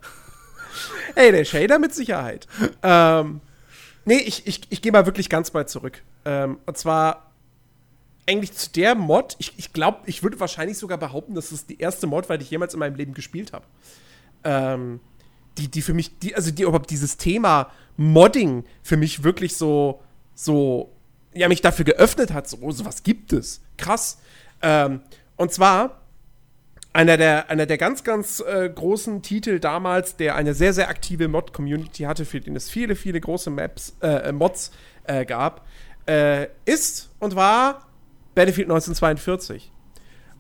Ey, 1.15 1.32
der 1.32 1.46
Shader 1.46 1.80
mit 1.80 1.94
Sicherheit. 1.94 2.48
ähm, 2.82 3.41
nee, 4.06 4.17
ich, 4.17 4.48
ich, 4.48 4.62
ich 4.70 4.82
gehe 4.82 4.91
mal 4.91 5.06
wirklich 5.06 5.30
ganz 5.30 5.54
weit 5.54 5.70
zurück. 5.70 6.02
Ähm, 6.26 6.60
und 6.65 6.78
zwar 6.78 7.32
eigentlich 8.28 8.54
zu 8.54 8.70
der 8.72 8.96
Mod, 8.96 9.36
ich, 9.39 9.54
ich 9.58 9.74
glaube, 9.74 10.00
ich 10.06 10.24
würde 10.24 10.39
wahrscheinlich 10.39 10.78
sogar 10.78 10.98
behaupten, 10.98 11.36
dass 11.36 11.52
es 11.52 11.65
die 11.65 11.80
erste 11.80 12.08
Mod 12.08 12.30
war, 12.30 12.38
die 12.38 12.44
ich 12.44 12.52
jemals 12.52 12.74
in 12.74 12.80
meinem 12.80 12.96
Leben 12.96 13.13
gespielt 13.13 13.54
habe. 13.54 13.65
Ähm, 14.44 15.00
die, 15.58 15.67
die 15.67 15.82
für 15.82 15.94
mich, 15.94 16.17
die, 16.20 16.36
also 16.36 16.52
die 16.52 16.63
überhaupt 16.63 16.89
dieses 16.89 17.17
Thema 17.17 17.72
Modding 17.98 18.63
für 18.84 18.98
mich 18.98 19.24
wirklich 19.24 19.58
so, 19.58 20.02
so, 20.34 20.91
ja, 21.34 21.48
mich 21.48 21.62
dafür 21.62 21.86
geöffnet 21.86 22.34
hat, 22.34 22.48
so, 22.50 22.58
oh, 22.62 22.72
sowas 22.72 23.04
gibt 23.04 23.34
es. 23.34 23.62
Krass. 23.78 24.20
Ähm, 24.62 25.02
und 25.38 25.52
zwar 25.52 26.02
einer 26.94 27.17
der, 27.17 27.50
einer 27.50 27.65
der 27.65 27.78
ganz, 27.78 28.04
ganz 28.04 28.41
äh, 28.41 28.70
großen 28.70 29.22
Titel 29.22 29.60
damals, 29.60 30.17
der 30.17 30.36
eine 30.36 30.54
sehr, 30.54 30.74
sehr 30.74 30.89
aktive 30.89 31.28
Mod-Community 31.28 32.04
hatte, 32.04 32.26
für 32.26 32.41
den 32.41 32.56
es 32.56 32.70
viele, 32.70 32.96
viele 32.96 33.22
große 33.22 33.50
Maps, 33.50 33.96
äh, 34.02 34.32
Mods 34.32 34.72
äh, 35.06 35.26
gab, 35.26 35.65
äh, 36.06 36.48
ist 36.65 37.10
und 37.20 37.36
war 37.36 37.88
Battlefield 38.36 38.67
1942. 38.67 39.72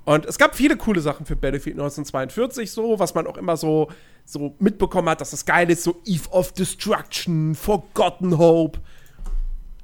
Und 0.03 0.25
es 0.25 0.37
gab 0.37 0.55
viele 0.55 0.77
coole 0.77 0.99
Sachen 0.99 1.25
für 1.25 1.35
Battlefield 1.35 1.75
1942, 1.75 2.71
so, 2.71 2.99
was 2.99 3.13
man 3.13 3.27
auch 3.27 3.37
immer 3.37 3.55
so, 3.55 3.89
so 4.25 4.55
mitbekommen 4.59 5.07
hat, 5.09 5.21
dass 5.21 5.31
das 5.31 5.45
geil 5.45 5.69
ist, 5.69 5.83
so 5.83 6.01
Eve 6.05 6.29
of 6.31 6.51
Destruction, 6.53 7.55
Forgotten 7.55 8.37
Hope. 8.37 8.79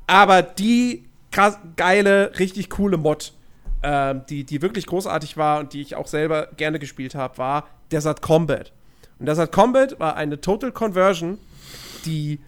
Aber 0.08 0.41
die 0.41 1.06
krass, 1.32 1.60
geile, 1.76 2.32
richtig 2.39 2.70
coole 2.70 2.98
Mod, 2.98 3.34
ähm, 3.84 4.24
die, 4.30 4.43
die 4.43 4.62
wirklich 4.62 4.88
großartig 4.88 5.38
war 5.38 5.60
und 5.60 5.74
die 5.74 5.82
ich 5.82 5.96
auch 5.96 6.08
selber 6.08 6.48
gerne 6.58 6.80
gespielt 6.80 7.13
habe, 7.13 7.38
war 7.38 7.67
Desert 7.91 8.22
Combat. 8.22 8.72
Und 9.20 9.28
Desert 9.28 9.52
Combat 9.52 10.00
war 10.00 10.15
eine 10.15 10.41
Total 10.41 10.72
Conversion, 10.72 11.38
die 12.06 12.39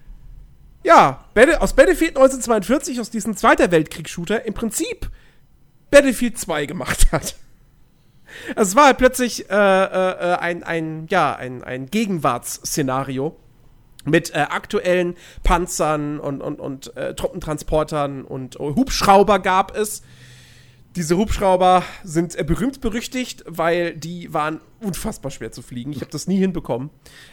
ja, 0.84 1.26
aus 1.60 1.74
Battlefield 1.74 2.12
1942, 2.12 3.02
aus 3.02 3.10
diesem 3.10 3.36
Zweiter 3.36 3.70
Weltkriegs-Shooter, 3.70 4.46
im 4.46 4.54
Prinzip 4.54 5.10
Battlefield 5.92 6.38
2 6.38 6.66
gemacht 6.66 7.12
hat. 7.12 7.36
Also 8.56 8.70
es 8.72 8.76
war 8.76 8.86
halt 8.86 8.98
plötzlich 8.98 9.50
äh, 9.50 9.54
äh, 9.54 10.36
ein, 10.38 10.64
ein, 10.64 11.08
ja, 11.10 11.36
ein, 11.36 11.64
ein 11.64 11.88
Gegenwartsszenario 11.88 13.36
mit 14.10 14.34
äh, 14.34 14.40
aktuellen 14.40 15.16
Panzern 15.44 16.20
und, 16.20 16.42
und, 16.42 16.60
und 16.60 16.96
äh, 16.96 17.14
Truppentransportern 17.16 18.24
und 18.24 18.60
uh, 18.60 18.76
Hubschrauber 18.76 19.40
gab 19.40 19.76
es. 19.76 20.02
diese 20.96 21.18
Hubschrauber 21.18 21.84
sind 22.04 22.36
äh, 22.38 22.44
berühmt 22.44 22.82
berüchtigt, 22.82 23.44
weil 23.48 23.96
die 23.96 24.34
waren 24.34 24.62
unfassbar 24.82 25.32
schwer 25.32 25.52
zu 25.52 25.62
fliegen. 25.62 25.92
Ich 25.92 26.02
habe 26.02 26.12
das 26.12 26.28
nie 26.28 26.38
hinbekommen. 26.38 26.90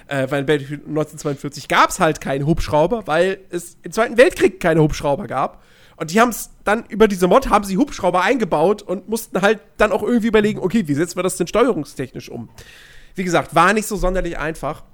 Äh, 0.09 0.31
weil 0.31 0.41
in 0.41 0.47
Battlefield 0.47 0.81
1942 0.81 1.69
gab 1.69 1.91
es 1.91 2.01
halt 2.01 2.21
keine 2.21 2.47
Hubschrauber, 2.47 3.07
weil 3.07 3.39
es 3.51 3.77
im 3.83 3.93
Zweiten 3.93 4.17
Weltkrieg 4.17 4.61
keine 4.61 4.83
Hubschrauber 4.83 5.27
gab. 5.27 5.63
Und 5.97 6.11
die 6.11 6.21
haben 6.21 6.29
es 6.29 6.51
dann 6.65 6.85
über 6.89 7.09
diese 7.09 7.27
Mod 7.27 7.49
haben 7.49 7.65
sie 7.65 7.79
Hubschrauber 7.79 8.23
eingebaut 8.23 8.83
und 8.83 9.09
mussten 9.09 9.41
halt 9.41 9.61
dann 9.79 9.93
auch 9.93 10.03
irgendwie 10.03 10.29
überlegen, 10.29 10.61
okay, 10.61 10.87
wie 10.87 10.95
setzen 10.95 11.17
wir 11.17 11.23
das 11.23 11.37
denn 11.37 11.47
steuerungstechnisch 11.47 12.29
um? 12.29 12.51
Wie 13.15 13.25
gesagt, 13.25 13.55
war 13.55 13.73
nicht 13.73 13.87
so 13.87 13.97
sonderlich 13.97 14.39
einfach. 14.39 14.85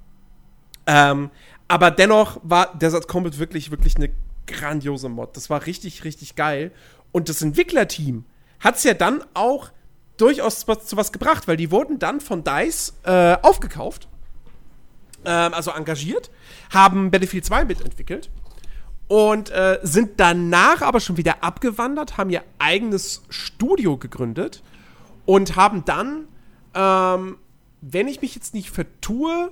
Ähm, 0.85 1.29
aber 1.67 1.91
dennoch 1.91 2.39
war 2.43 2.77
Desert 2.77 3.07
Combat 3.07 3.39
wirklich, 3.39 3.71
wirklich 3.71 3.95
eine 3.95 4.09
grandiose 4.47 5.09
Mod. 5.09 5.35
Das 5.35 5.49
war 5.49 5.65
richtig, 5.65 6.03
richtig 6.03 6.35
geil. 6.35 6.71
Und 7.11 7.29
das 7.29 7.41
Entwicklerteam 7.41 8.25
hat 8.59 8.75
es 8.75 8.83
ja 8.83 8.93
dann 8.93 9.23
auch 9.33 9.71
durchaus 10.17 10.65
zu 10.65 10.97
was 10.97 11.11
gebracht, 11.11 11.47
weil 11.47 11.57
die 11.57 11.71
wurden 11.71 11.99
dann 11.99 12.21
von 12.21 12.43
DICE 12.43 12.93
äh, 13.03 13.37
aufgekauft, 13.41 14.07
ähm, 15.25 15.53
also 15.53 15.71
engagiert, 15.71 16.29
haben 16.71 17.11
Battlefield 17.11 17.45
2 17.45 17.65
mitentwickelt 17.65 18.29
und 19.07 19.49
äh, 19.49 19.79
sind 19.83 20.19
danach 20.19 20.81
aber 20.81 20.99
schon 20.99 21.17
wieder 21.17 21.43
abgewandert, 21.43 22.17
haben 22.17 22.29
ihr 22.29 22.43
eigenes 22.59 23.23
Studio 23.29 23.97
gegründet 23.97 24.63
und 25.25 25.55
haben 25.55 25.83
dann, 25.85 26.27
ähm, 26.73 27.37
wenn 27.81 28.07
ich 28.07 28.21
mich 28.21 28.35
jetzt 28.35 28.53
nicht 28.53 28.69
vertue, 28.69 29.51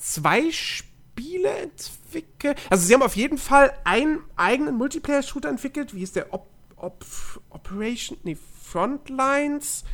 zwei 0.00 0.50
Spiele 0.50 1.50
entwickelt. 1.50 2.58
Also 2.70 2.86
sie 2.86 2.94
haben 2.94 3.02
auf 3.02 3.14
jeden 3.14 3.38
Fall 3.38 3.72
einen 3.84 4.18
eigenen 4.34 4.76
Multiplayer-Shooter 4.76 5.48
entwickelt. 5.48 5.94
Wie 5.94 6.02
ist 6.02 6.16
der? 6.16 6.32
Op 6.34 6.48
Op 6.76 7.04
Operation, 7.50 8.16
nee, 8.22 8.38
Frontlines? 8.62 9.84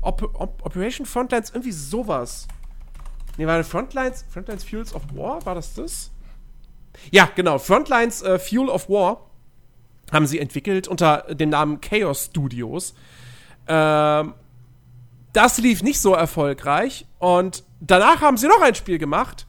Op 0.00 0.22
Op 0.34 0.60
Operation 0.66 1.06
Frontlines, 1.06 1.50
irgendwie 1.50 1.72
sowas. 1.72 2.48
Nee, 3.36 3.46
war 3.46 3.62
Frontlines, 3.64 4.24
Frontlines 4.28 4.64
Fuels 4.64 4.94
of 4.94 5.02
War, 5.14 5.44
war 5.46 5.54
das 5.54 5.74
das? 5.74 6.10
Ja, 7.10 7.30
genau. 7.34 7.58
Frontlines 7.58 8.22
äh, 8.22 8.38
Fuel 8.38 8.68
of 8.68 8.88
War 8.88 9.30
haben 10.10 10.26
sie 10.26 10.38
entwickelt 10.38 10.88
unter 10.88 11.34
dem 11.34 11.50
Namen 11.50 11.80
Chaos 11.80 12.26
Studios. 12.26 12.94
Ähm, 13.66 14.34
das 15.32 15.58
lief 15.58 15.82
nicht 15.82 16.00
so 16.00 16.12
erfolgreich 16.14 17.06
und 17.18 17.64
danach 17.80 18.20
haben 18.20 18.36
sie 18.36 18.48
noch 18.48 18.60
ein 18.60 18.74
Spiel 18.74 18.98
gemacht, 18.98 19.46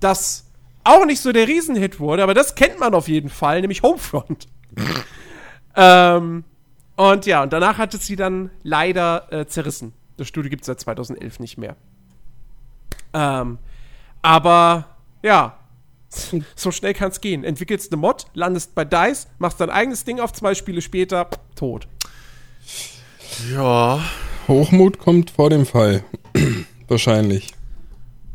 das 0.00 0.46
auch 0.84 1.04
nicht 1.04 1.20
so 1.20 1.32
der 1.32 1.46
Riesenhit 1.46 2.00
wurde, 2.00 2.22
aber 2.22 2.34
das 2.34 2.54
kennt 2.54 2.80
man 2.80 2.94
auf 2.94 3.08
jeden 3.08 3.28
Fall, 3.28 3.60
nämlich 3.60 3.82
Homefront. 3.82 4.48
ähm, 5.76 6.44
und 6.96 7.26
ja, 7.26 7.42
und 7.42 7.52
danach 7.52 7.78
hat 7.78 7.94
es 7.94 8.06
sie 8.06 8.16
dann 8.16 8.50
leider 8.62 9.32
äh, 9.32 9.46
zerrissen. 9.46 9.92
Das 10.16 10.28
Studio 10.28 10.50
gibt 10.50 10.62
es 10.62 10.66
seit 10.66 10.80
2011 10.80 11.40
nicht 11.40 11.58
mehr. 11.58 11.76
Ähm, 13.12 13.58
aber 14.22 14.86
ja, 15.22 15.56
so 16.56 16.70
schnell 16.70 16.94
kann 16.94 17.10
es 17.10 17.20
gehen. 17.20 17.44
Entwickelst 17.44 17.92
eine 17.92 18.00
Mod, 18.00 18.26
landest 18.34 18.74
bei 18.74 18.84
DICE, 18.84 19.28
machst 19.38 19.60
dein 19.60 19.70
eigenes 19.70 20.04
Ding 20.04 20.20
auf 20.20 20.32
zwei 20.32 20.54
Spiele 20.54 20.82
später, 20.82 21.28
tot. 21.54 21.86
Ja. 23.52 24.00
Hochmut 24.48 24.98
kommt 24.98 25.30
vor 25.30 25.50
dem 25.50 25.64
Fall. 25.64 26.02
Wahrscheinlich. 26.88 27.54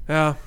Ja. 0.08 0.38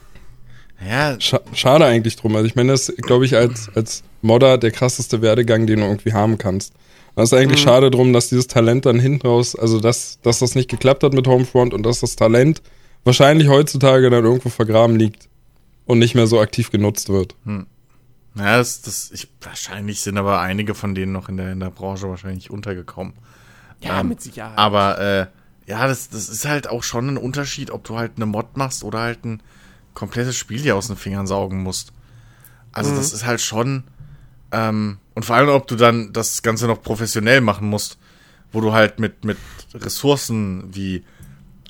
Ja. 0.86 1.18
Sch 1.20 1.34
schade 1.54 1.84
eigentlich 1.84 2.16
drum. 2.16 2.36
Also 2.36 2.46
ich 2.46 2.54
meine, 2.54 2.72
das 2.72 2.92
glaube 2.98 3.24
ich 3.24 3.36
als, 3.36 3.68
als 3.74 4.02
Modder 4.22 4.58
der 4.58 4.70
krasseste 4.70 5.22
Werdegang, 5.22 5.66
den 5.66 5.80
du 5.80 5.86
irgendwie 5.86 6.12
haben 6.12 6.38
kannst. 6.38 6.72
Das 7.14 7.32
ist 7.32 7.38
eigentlich 7.38 7.60
mhm. 7.60 7.64
schade 7.64 7.90
drum, 7.90 8.12
dass 8.12 8.28
dieses 8.28 8.46
Talent 8.46 8.86
dann 8.86 9.00
hinten 9.00 9.26
raus, 9.26 9.56
also 9.56 9.80
dass, 9.80 10.20
dass 10.22 10.38
das 10.38 10.54
nicht 10.54 10.70
geklappt 10.70 11.02
hat 11.02 11.14
mit 11.14 11.26
Homefront 11.26 11.74
und 11.74 11.82
dass 11.82 12.00
das 12.00 12.14
Talent 12.14 12.62
wahrscheinlich 13.02 13.48
heutzutage 13.48 14.08
dann 14.08 14.24
irgendwo 14.24 14.50
vergraben 14.50 14.96
liegt 14.96 15.28
und 15.86 15.98
nicht 15.98 16.14
mehr 16.14 16.28
so 16.28 16.38
aktiv 16.38 16.70
genutzt 16.70 17.08
wird. 17.08 17.34
Hm. 17.44 17.66
Ja, 18.36 18.58
das, 18.58 18.82
das, 18.82 19.10
ich, 19.10 19.26
wahrscheinlich 19.40 20.00
sind 20.00 20.16
aber 20.16 20.40
einige 20.40 20.76
von 20.76 20.94
denen 20.94 21.10
noch 21.10 21.28
in 21.28 21.38
der, 21.38 21.50
in 21.50 21.60
der 21.60 21.70
Branche 21.70 22.08
wahrscheinlich 22.08 22.50
untergekommen. 22.50 23.14
Ja, 23.80 24.00
ähm, 24.00 24.10
mit 24.10 24.20
Sicherheit. 24.20 24.56
Aber 24.56 25.00
äh, 25.00 25.26
ja, 25.68 25.88
das, 25.88 26.08
das 26.10 26.28
ist 26.28 26.46
halt 26.46 26.68
auch 26.68 26.84
schon 26.84 27.08
ein 27.08 27.16
Unterschied, 27.16 27.70
ob 27.70 27.84
du 27.84 27.96
halt 27.96 28.12
eine 28.16 28.26
Mod 28.26 28.56
machst 28.56 28.84
oder 28.84 29.00
halt 29.00 29.24
ein 29.24 29.42
komplettes 29.94 30.36
Spiel 30.36 30.62
dir 30.62 30.76
aus 30.76 30.86
den 30.86 30.96
Fingern 30.96 31.26
saugen 31.26 31.62
musst. 31.62 31.92
Also 32.72 32.92
mhm. 32.92 32.96
das 32.96 33.12
ist 33.12 33.26
halt 33.26 33.40
schon 33.40 33.84
ähm, 34.52 34.98
und 35.14 35.24
vor 35.24 35.36
allem, 35.36 35.48
ob 35.48 35.66
du 35.66 35.76
dann 35.76 36.12
das 36.12 36.42
Ganze 36.42 36.66
noch 36.66 36.82
professionell 36.82 37.40
machen 37.40 37.68
musst, 37.68 37.98
wo 38.52 38.60
du 38.60 38.72
halt 38.72 38.98
mit 38.98 39.24
mit 39.24 39.38
Ressourcen 39.74 40.74
wie 40.74 41.04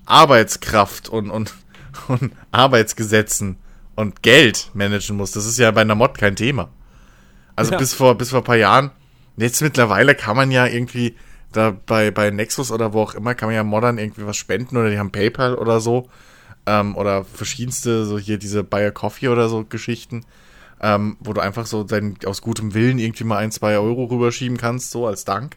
Arbeitskraft 0.06 1.08
und 1.08 1.30
und, 1.30 1.54
und 2.08 2.32
Arbeitsgesetzen 2.52 3.56
und 3.96 4.22
Geld 4.22 4.70
managen 4.74 5.16
musst. 5.16 5.34
Das 5.34 5.44
ist 5.44 5.58
ja 5.58 5.70
bei 5.72 5.80
einer 5.80 5.96
Mod 5.96 6.16
kein 6.18 6.36
Thema. 6.36 6.68
Also 7.56 7.72
ja. 7.72 7.78
bis 7.78 7.94
vor, 7.94 8.16
bis 8.16 8.30
vor 8.30 8.40
ein 8.40 8.44
paar 8.44 8.56
Jahren. 8.56 8.92
Jetzt 9.36 9.60
mittlerweile 9.60 10.14
kann 10.14 10.36
man 10.36 10.52
ja 10.52 10.66
irgendwie 10.66 11.16
da 11.50 11.76
bei, 11.86 12.12
bei 12.12 12.30
Nexus 12.30 12.70
oder 12.70 12.92
wo 12.92 13.02
auch 13.02 13.14
immer, 13.14 13.34
kann 13.34 13.48
man 13.48 13.56
ja 13.56 13.64
Modern 13.64 13.98
irgendwie 13.98 14.24
was 14.24 14.36
spenden 14.36 14.76
oder 14.76 14.90
die 14.90 14.98
haben 15.00 15.10
PayPal 15.10 15.56
oder 15.56 15.80
so. 15.80 16.08
Ähm, 16.68 16.96
oder 16.96 17.24
verschiedenste, 17.24 18.04
so 18.04 18.18
hier 18.18 18.36
diese 18.36 18.62
Buy 18.62 18.92
Coffee 18.92 19.28
oder 19.28 19.48
so 19.48 19.64
Geschichten, 19.64 20.26
ähm, 20.82 21.16
wo 21.18 21.32
du 21.32 21.40
einfach 21.40 21.64
so 21.64 21.82
dein, 21.82 22.18
aus 22.26 22.42
gutem 22.42 22.74
Willen 22.74 22.98
irgendwie 22.98 23.24
mal 23.24 23.38
ein, 23.38 23.50
zwei 23.50 23.78
Euro 23.78 24.04
rüberschieben 24.04 24.58
kannst, 24.58 24.90
so 24.90 25.06
als 25.06 25.24
Dank. 25.24 25.56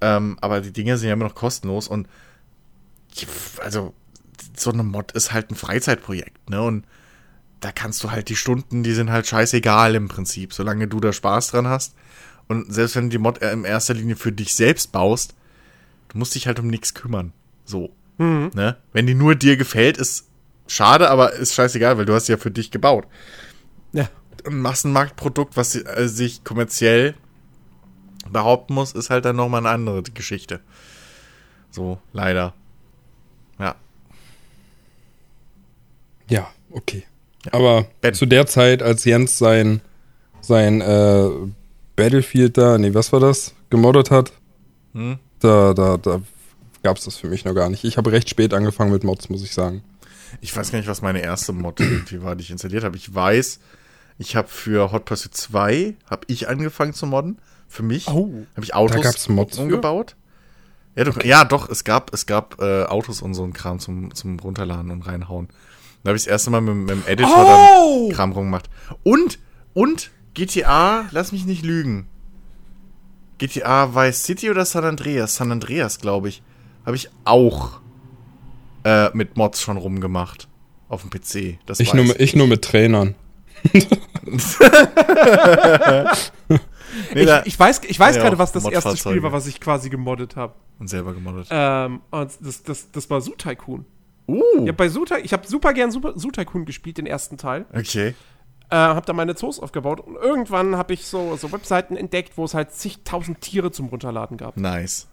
Ähm, 0.00 0.36
aber 0.40 0.60
die 0.60 0.72
Dinge 0.72 0.98
sind 0.98 1.06
ja 1.06 1.14
immer 1.14 1.26
noch 1.26 1.36
kostenlos 1.36 1.86
und 1.86 2.08
also 3.60 3.94
so 4.56 4.72
eine 4.72 4.82
Mod 4.82 5.12
ist 5.12 5.32
halt 5.32 5.52
ein 5.52 5.54
Freizeitprojekt, 5.54 6.50
ne? 6.50 6.60
Und 6.60 6.86
da 7.60 7.70
kannst 7.70 8.02
du 8.02 8.10
halt 8.10 8.28
die 8.28 8.34
Stunden, 8.34 8.82
die 8.82 8.94
sind 8.94 9.10
halt 9.10 9.28
scheißegal 9.28 9.94
im 9.94 10.08
Prinzip, 10.08 10.52
solange 10.52 10.88
du 10.88 10.98
da 10.98 11.12
Spaß 11.12 11.52
dran 11.52 11.68
hast. 11.68 11.94
Und 12.48 12.74
selbst 12.74 12.96
wenn 12.96 13.04
du 13.04 13.10
die 13.10 13.18
Mod 13.18 13.38
in 13.38 13.64
erster 13.64 13.94
Linie 13.94 14.16
für 14.16 14.32
dich 14.32 14.56
selbst 14.56 14.90
baust, 14.90 15.36
du 16.08 16.18
musst 16.18 16.34
dich 16.34 16.48
halt 16.48 16.58
um 16.58 16.66
nichts 16.66 16.94
kümmern. 16.94 17.32
So. 17.64 17.94
Mhm. 18.18 18.50
Ne? 18.54 18.76
Wenn 18.92 19.06
die 19.06 19.14
nur 19.14 19.36
dir 19.36 19.56
gefällt, 19.56 19.96
ist 19.96 20.26
schade, 20.66 21.10
aber 21.10 21.32
ist 21.34 21.54
scheißegal, 21.54 21.98
weil 21.98 22.06
du 22.06 22.14
hast 22.14 22.28
ja 22.28 22.36
für 22.36 22.50
dich 22.50 22.70
gebaut. 22.70 23.06
Ja. 23.92 24.08
Ein 24.44 24.60
Massenmarktprodukt, 24.60 25.56
was 25.56 25.74
äh, 25.76 26.08
sich 26.08 26.44
kommerziell 26.44 27.14
behaupten 28.30 28.74
muss, 28.74 28.92
ist 28.92 29.10
halt 29.10 29.24
dann 29.24 29.36
nochmal 29.36 29.60
eine 29.60 29.70
andere 29.70 30.02
Geschichte. 30.02 30.60
So, 31.70 31.98
leider. 32.12 32.54
Ja. 33.58 33.76
Ja, 36.28 36.48
okay. 36.70 37.04
Aber 37.50 37.86
ben. 38.00 38.14
zu 38.14 38.26
der 38.26 38.46
Zeit, 38.46 38.82
als 38.82 39.04
Jens 39.04 39.38
sein, 39.38 39.80
sein 40.40 40.80
äh, 40.80 41.28
Battlefield 41.96 42.56
da, 42.58 42.78
nee, 42.78 42.94
was 42.94 43.12
war 43.12 43.20
das, 43.20 43.54
gemoddet 43.70 44.10
hat, 44.10 44.32
hm? 44.92 45.18
da, 45.40 45.74
da, 45.74 45.96
da 45.96 46.22
gab 46.82 46.96
es 46.96 47.04
das 47.04 47.16
für 47.16 47.28
mich 47.28 47.44
noch 47.44 47.54
gar 47.54 47.68
nicht. 47.68 47.84
Ich 47.84 47.96
habe 47.96 48.12
recht 48.12 48.28
spät 48.28 48.54
angefangen 48.54 48.92
mit 48.92 49.04
Mods, 49.04 49.28
muss 49.28 49.42
ich 49.42 49.52
sagen. 49.52 49.82
Ich 50.40 50.56
weiß 50.56 50.72
gar 50.72 50.78
nicht, 50.78 50.88
was 50.88 51.02
meine 51.02 51.22
erste 51.22 51.52
Mod 51.52 51.80
irgendwie 51.80 52.22
war, 52.22 52.36
die 52.36 52.42
ich 52.42 52.50
installiert 52.50 52.84
habe. 52.84 52.96
Ich 52.96 53.14
weiß, 53.14 53.60
ich 54.18 54.36
habe 54.36 54.48
für 54.48 54.92
Hot 54.92 55.04
Pursuit 55.04 55.34
2 55.34 55.96
habe 56.08 56.24
ich 56.28 56.48
angefangen 56.48 56.94
zu 56.94 57.06
modden. 57.06 57.38
Für 57.68 57.82
mich 57.82 58.08
oh, 58.08 58.32
habe 58.54 58.64
ich 58.64 58.74
Autos 58.74 59.28
Mods 59.28 59.58
umgebaut. 59.58 60.16
Ja, 60.94 61.04
doch, 61.04 61.24
ja, 61.24 61.44
doch, 61.44 61.70
es 61.70 61.84
gab, 61.84 62.12
es 62.12 62.26
gab 62.26 62.60
äh, 62.60 62.84
Autos 62.84 63.22
und 63.22 63.32
so 63.32 63.44
ein 63.44 63.54
Kram 63.54 63.78
zum, 63.78 64.14
zum 64.14 64.38
Runterladen 64.38 64.90
und 64.90 65.06
reinhauen. 65.06 65.48
Da 66.02 66.08
habe 66.08 66.16
ich 66.16 66.24
das 66.24 66.30
erste 66.30 66.50
Mal 66.50 66.60
mit, 66.60 66.74
mit 66.74 66.90
dem 66.90 67.06
Editor 67.06 67.32
oh! 67.34 68.06
dann 68.08 68.16
Kram 68.16 68.32
rumgemacht. 68.32 68.68
Und, 69.02 69.38
und 69.72 70.10
GTA, 70.34 71.06
lass 71.12 71.32
mich 71.32 71.46
nicht 71.46 71.64
lügen. 71.64 72.08
GTA 73.38 73.94
Vice 73.94 74.22
City 74.22 74.50
oder 74.50 74.64
San 74.64 74.84
Andreas? 74.84 75.36
San 75.36 75.50
Andreas, 75.50 75.98
glaube 75.98 76.28
ich. 76.28 76.42
Habe 76.84 76.96
ich 76.96 77.10
auch 77.24 77.80
äh, 78.84 79.10
mit 79.14 79.36
Mods 79.36 79.60
schon 79.60 79.76
rumgemacht. 79.76 80.48
Auf 80.88 81.02
dem 81.02 81.10
PC. 81.10 81.58
Das 81.64 81.80
ich, 81.80 81.94
nur, 81.94 82.20
ich 82.20 82.36
nur 82.36 82.46
mit 82.46 82.62
Trainern. 82.62 83.14
nee, 83.72 83.80
ich, 87.14 87.30
ich, 87.44 87.58
weiß, 87.58 87.80
ich 87.88 87.98
weiß 87.98 88.16
ja, 88.16 88.22
gerade, 88.22 88.38
was 88.38 88.52
das 88.52 88.66
erste 88.66 88.96
Spiel 88.96 89.22
war, 89.22 89.32
was 89.32 89.46
ich 89.46 89.60
quasi 89.60 89.88
gemoddet 89.88 90.36
habe. 90.36 90.54
Und 90.78 90.88
selber 90.88 91.14
gemoddet. 91.14 91.46
Ähm, 91.50 92.02
und 92.10 92.30
das, 92.40 92.62
das, 92.62 92.90
das 92.90 93.08
war 93.08 93.20
Zoo 93.22 93.34
Tycoon. 93.38 93.86
Uh. 94.28 94.42
Ich 94.64 94.68
habe 94.68 95.20
ich 95.22 95.32
hab 95.32 95.46
super 95.46 95.72
gern 95.72 95.90
Super, 95.90 96.12
Zoo 96.16 96.30
Tycoon 96.30 96.64
gespielt, 96.64 96.98
den 96.98 97.06
ersten 97.06 97.38
Teil. 97.38 97.64
Okay. 97.72 98.14
Äh, 98.70 98.76
hab 98.76 99.04
da 99.06 99.12
meine 99.12 99.34
Zoos 99.34 99.60
aufgebaut 99.60 100.00
und 100.00 100.16
irgendwann 100.16 100.76
habe 100.76 100.94
ich 100.94 101.06
so, 101.06 101.36
so 101.36 101.52
Webseiten 101.52 101.96
entdeckt, 101.96 102.38
wo 102.38 102.44
es 102.44 102.54
halt 102.54 102.72
zigtausend 102.72 103.40
Tiere 103.40 103.70
zum 103.70 103.88
Runterladen 103.88 104.36
gab. 104.36 104.56
Nice. 104.56 105.08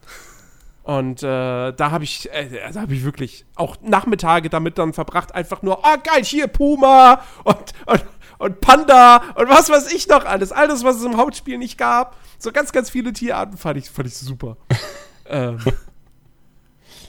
Und 0.84 1.22
äh, 1.22 1.72
da 1.72 1.92
habe 1.92 2.04
ich, 2.04 2.32
äh, 2.32 2.72
da 2.74 2.82
habe 2.82 2.94
ich 2.94 3.04
wirklich 3.04 3.46
auch 3.56 3.78
Nachmittage 3.82 4.50
damit 4.50 4.78
dann 4.78 4.94
verbracht, 4.94 5.36
einfach 5.36 5.62
nur, 5.62 5.86
ah 5.86 5.96
oh, 5.98 6.02
geil, 6.04 6.24
hier 6.24 6.48
Puma 6.48 7.22
und, 7.44 7.74
und, 7.86 8.06
und 8.39 8.62
Panda 8.62 9.18
und 9.36 9.50
was 9.50 9.70
weiß 9.70 9.92
ich 9.94 10.08
noch 10.08 10.26
alles, 10.26 10.52
alles, 10.52 10.84
was 10.84 10.98
es 10.98 11.04
im 11.04 11.18
Hauptspiel 11.18 11.58
nicht 11.58 11.78
gab. 11.78 12.15
So 12.39 12.52
ganz, 12.52 12.72
ganz 12.72 12.89
viele 12.89 13.13
Tierarten 13.13 13.58
fand 13.58 13.78
ich, 13.78 13.89
fand 13.89 14.08
ich 14.08 14.15
super. 14.15 14.58
ähm, 15.28 15.60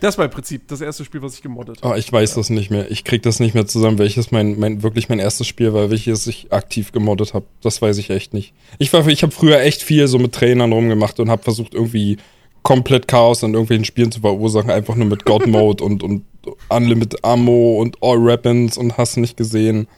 das 0.00 0.16
war 0.16 0.24
im 0.24 0.30
Prinzip 0.30 0.66
das 0.68 0.80
erste 0.80 1.04
Spiel, 1.04 1.22
was 1.22 1.34
ich 1.34 1.42
gemoddet 1.42 1.82
habe. 1.82 1.94
Oh, 1.94 1.96
ich 1.96 2.10
weiß 2.10 2.30
ja. 2.30 2.36
das 2.36 2.50
nicht 2.50 2.70
mehr. 2.70 2.90
Ich 2.90 3.04
krieg 3.04 3.22
das 3.22 3.38
nicht 3.38 3.54
mehr 3.54 3.66
zusammen, 3.66 3.98
welches 3.98 4.30
mein, 4.30 4.58
mein 4.58 4.82
wirklich 4.82 5.08
mein 5.08 5.18
erstes 5.18 5.46
Spiel 5.46 5.72
war, 5.74 5.90
welches 5.90 6.26
ich 6.26 6.52
aktiv 6.52 6.92
gemoddet 6.92 7.34
habe. 7.34 7.44
Das 7.62 7.80
weiß 7.80 7.98
ich 7.98 8.10
echt 8.10 8.32
nicht. 8.32 8.54
Ich 8.78 8.92
war, 8.92 9.06
ich 9.06 9.22
habe 9.22 9.32
früher 9.32 9.60
echt 9.60 9.82
viel 9.82 10.08
so 10.08 10.18
mit 10.18 10.34
Trainern 10.34 10.72
rumgemacht 10.72 11.20
und 11.20 11.30
habe 11.30 11.42
versucht 11.42 11.74
irgendwie 11.74 12.16
komplett 12.62 13.08
Chaos 13.08 13.42
in 13.42 13.54
irgendwelchen 13.54 13.84
Spielen 13.84 14.12
zu 14.12 14.20
verursachen, 14.20 14.70
einfach 14.70 14.94
nur 14.94 15.06
mit 15.06 15.24
God 15.24 15.46
Mode 15.48 15.82
und, 15.84 16.02
und 16.02 16.24
Unlimited 16.68 17.24
Ammo 17.24 17.80
und 17.80 17.98
All 18.02 18.24
Weapons 18.24 18.76
und 18.76 18.96
hast 18.96 19.16
nicht 19.16 19.36
gesehen. 19.36 19.88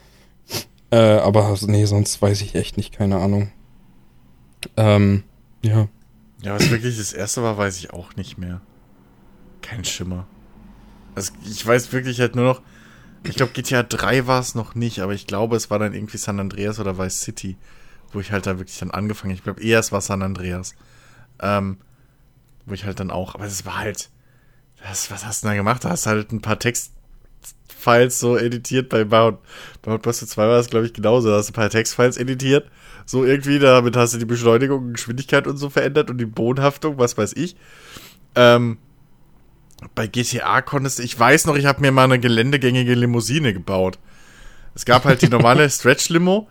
Äh, 0.91 1.17
aber 1.17 1.57
nee, 1.61 1.85
sonst 1.85 2.21
weiß 2.21 2.41
ich 2.41 2.55
echt 2.55 2.77
nicht, 2.77 2.93
keine 2.93 3.17
Ahnung. 3.17 3.51
Ähm, 4.77 5.23
ja. 5.61 5.87
Ja, 6.41 6.55
was 6.55 6.69
wirklich 6.69 6.97
das 6.97 7.13
erste 7.13 7.41
war, 7.41 7.57
weiß 7.57 7.77
ich 7.79 7.93
auch 7.93 8.15
nicht 8.15 8.37
mehr. 8.37 8.61
Kein 9.61 9.85
Schimmer. 9.85 10.27
Also 11.15 11.31
ich 11.49 11.65
weiß 11.65 11.93
wirklich 11.93 12.19
halt 12.19 12.35
nur 12.35 12.45
noch, 12.45 12.61
ich 13.23 13.35
glaube 13.35 13.53
GTA 13.53 13.83
3 13.83 14.27
war 14.27 14.41
es 14.41 14.55
noch 14.55 14.75
nicht, 14.75 14.99
aber 14.99 15.13
ich 15.13 15.25
glaube, 15.25 15.55
es 15.55 15.69
war 15.69 15.79
dann 15.79 15.93
irgendwie 15.93 16.17
San 16.17 16.39
Andreas 16.39 16.79
oder 16.79 16.97
Vice 16.97 17.21
City, 17.21 17.55
wo 18.11 18.19
ich 18.19 18.31
halt 18.31 18.45
da 18.45 18.57
wirklich 18.57 18.77
dann 18.77 18.91
angefangen. 18.91 19.33
Ich 19.33 19.43
glaube 19.43 19.63
eher 19.63 19.79
es 19.79 19.91
war 19.91 20.01
San 20.01 20.21
Andreas. 20.21 20.75
Ähm, 21.41 21.77
wo 22.65 22.73
ich 22.73 22.85
halt 22.85 22.99
dann 22.99 23.11
auch, 23.11 23.35
aber 23.35 23.45
es 23.45 23.65
war 23.65 23.77
halt, 23.77 24.09
das, 24.81 25.11
was 25.11 25.25
hast 25.25 25.43
du 25.43 25.47
da 25.47 25.55
gemacht? 25.55 25.83
Du 25.83 25.89
hast 25.89 26.05
halt 26.05 26.31
ein 26.31 26.41
paar 26.41 26.59
Textfiles 26.59 28.19
so 28.19 28.37
editiert. 28.37 28.89
Bei 28.89 29.05
Mount, 29.05 29.39
bei 29.81 29.91
Mount 29.91 30.03
2 30.03 30.47
war 30.47 30.59
es, 30.59 30.69
glaube 30.69 30.85
ich, 30.85 30.93
genauso. 30.93 31.29
Da 31.29 31.37
hast 31.37 31.47
du 31.47 31.51
ein 31.51 31.55
paar 31.55 31.69
Textfiles 31.69 32.17
editiert. 32.17 32.69
So 33.05 33.23
irgendwie, 33.23 33.59
damit 33.59 33.95
hast 33.95 34.13
du 34.13 34.17
die 34.17 34.25
Beschleunigung 34.25 34.87
und 34.87 34.93
Geschwindigkeit 34.93 35.47
und 35.47 35.57
so 35.57 35.69
verändert 35.69 36.09
und 36.09 36.17
die 36.17 36.25
Bodenhaftung, 36.25 36.97
was 36.97 37.17
weiß 37.17 37.33
ich. 37.33 37.55
Ähm, 38.35 38.77
bei 39.95 40.07
GTA 40.07 40.61
konntest 40.61 40.99
du, 40.99 41.03
ich 41.03 41.17
weiß 41.17 41.45
noch, 41.45 41.55
ich 41.55 41.65
habe 41.65 41.81
mir 41.81 41.91
mal 41.91 42.05
eine 42.05 42.19
geländegängige 42.19 42.93
Limousine 42.93 43.53
gebaut. 43.53 43.99
Es 44.75 44.85
gab 44.85 45.05
halt 45.05 45.21
die 45.21 45.29
normale 45.29 45.69
Stretch-Limo 45.69 46.47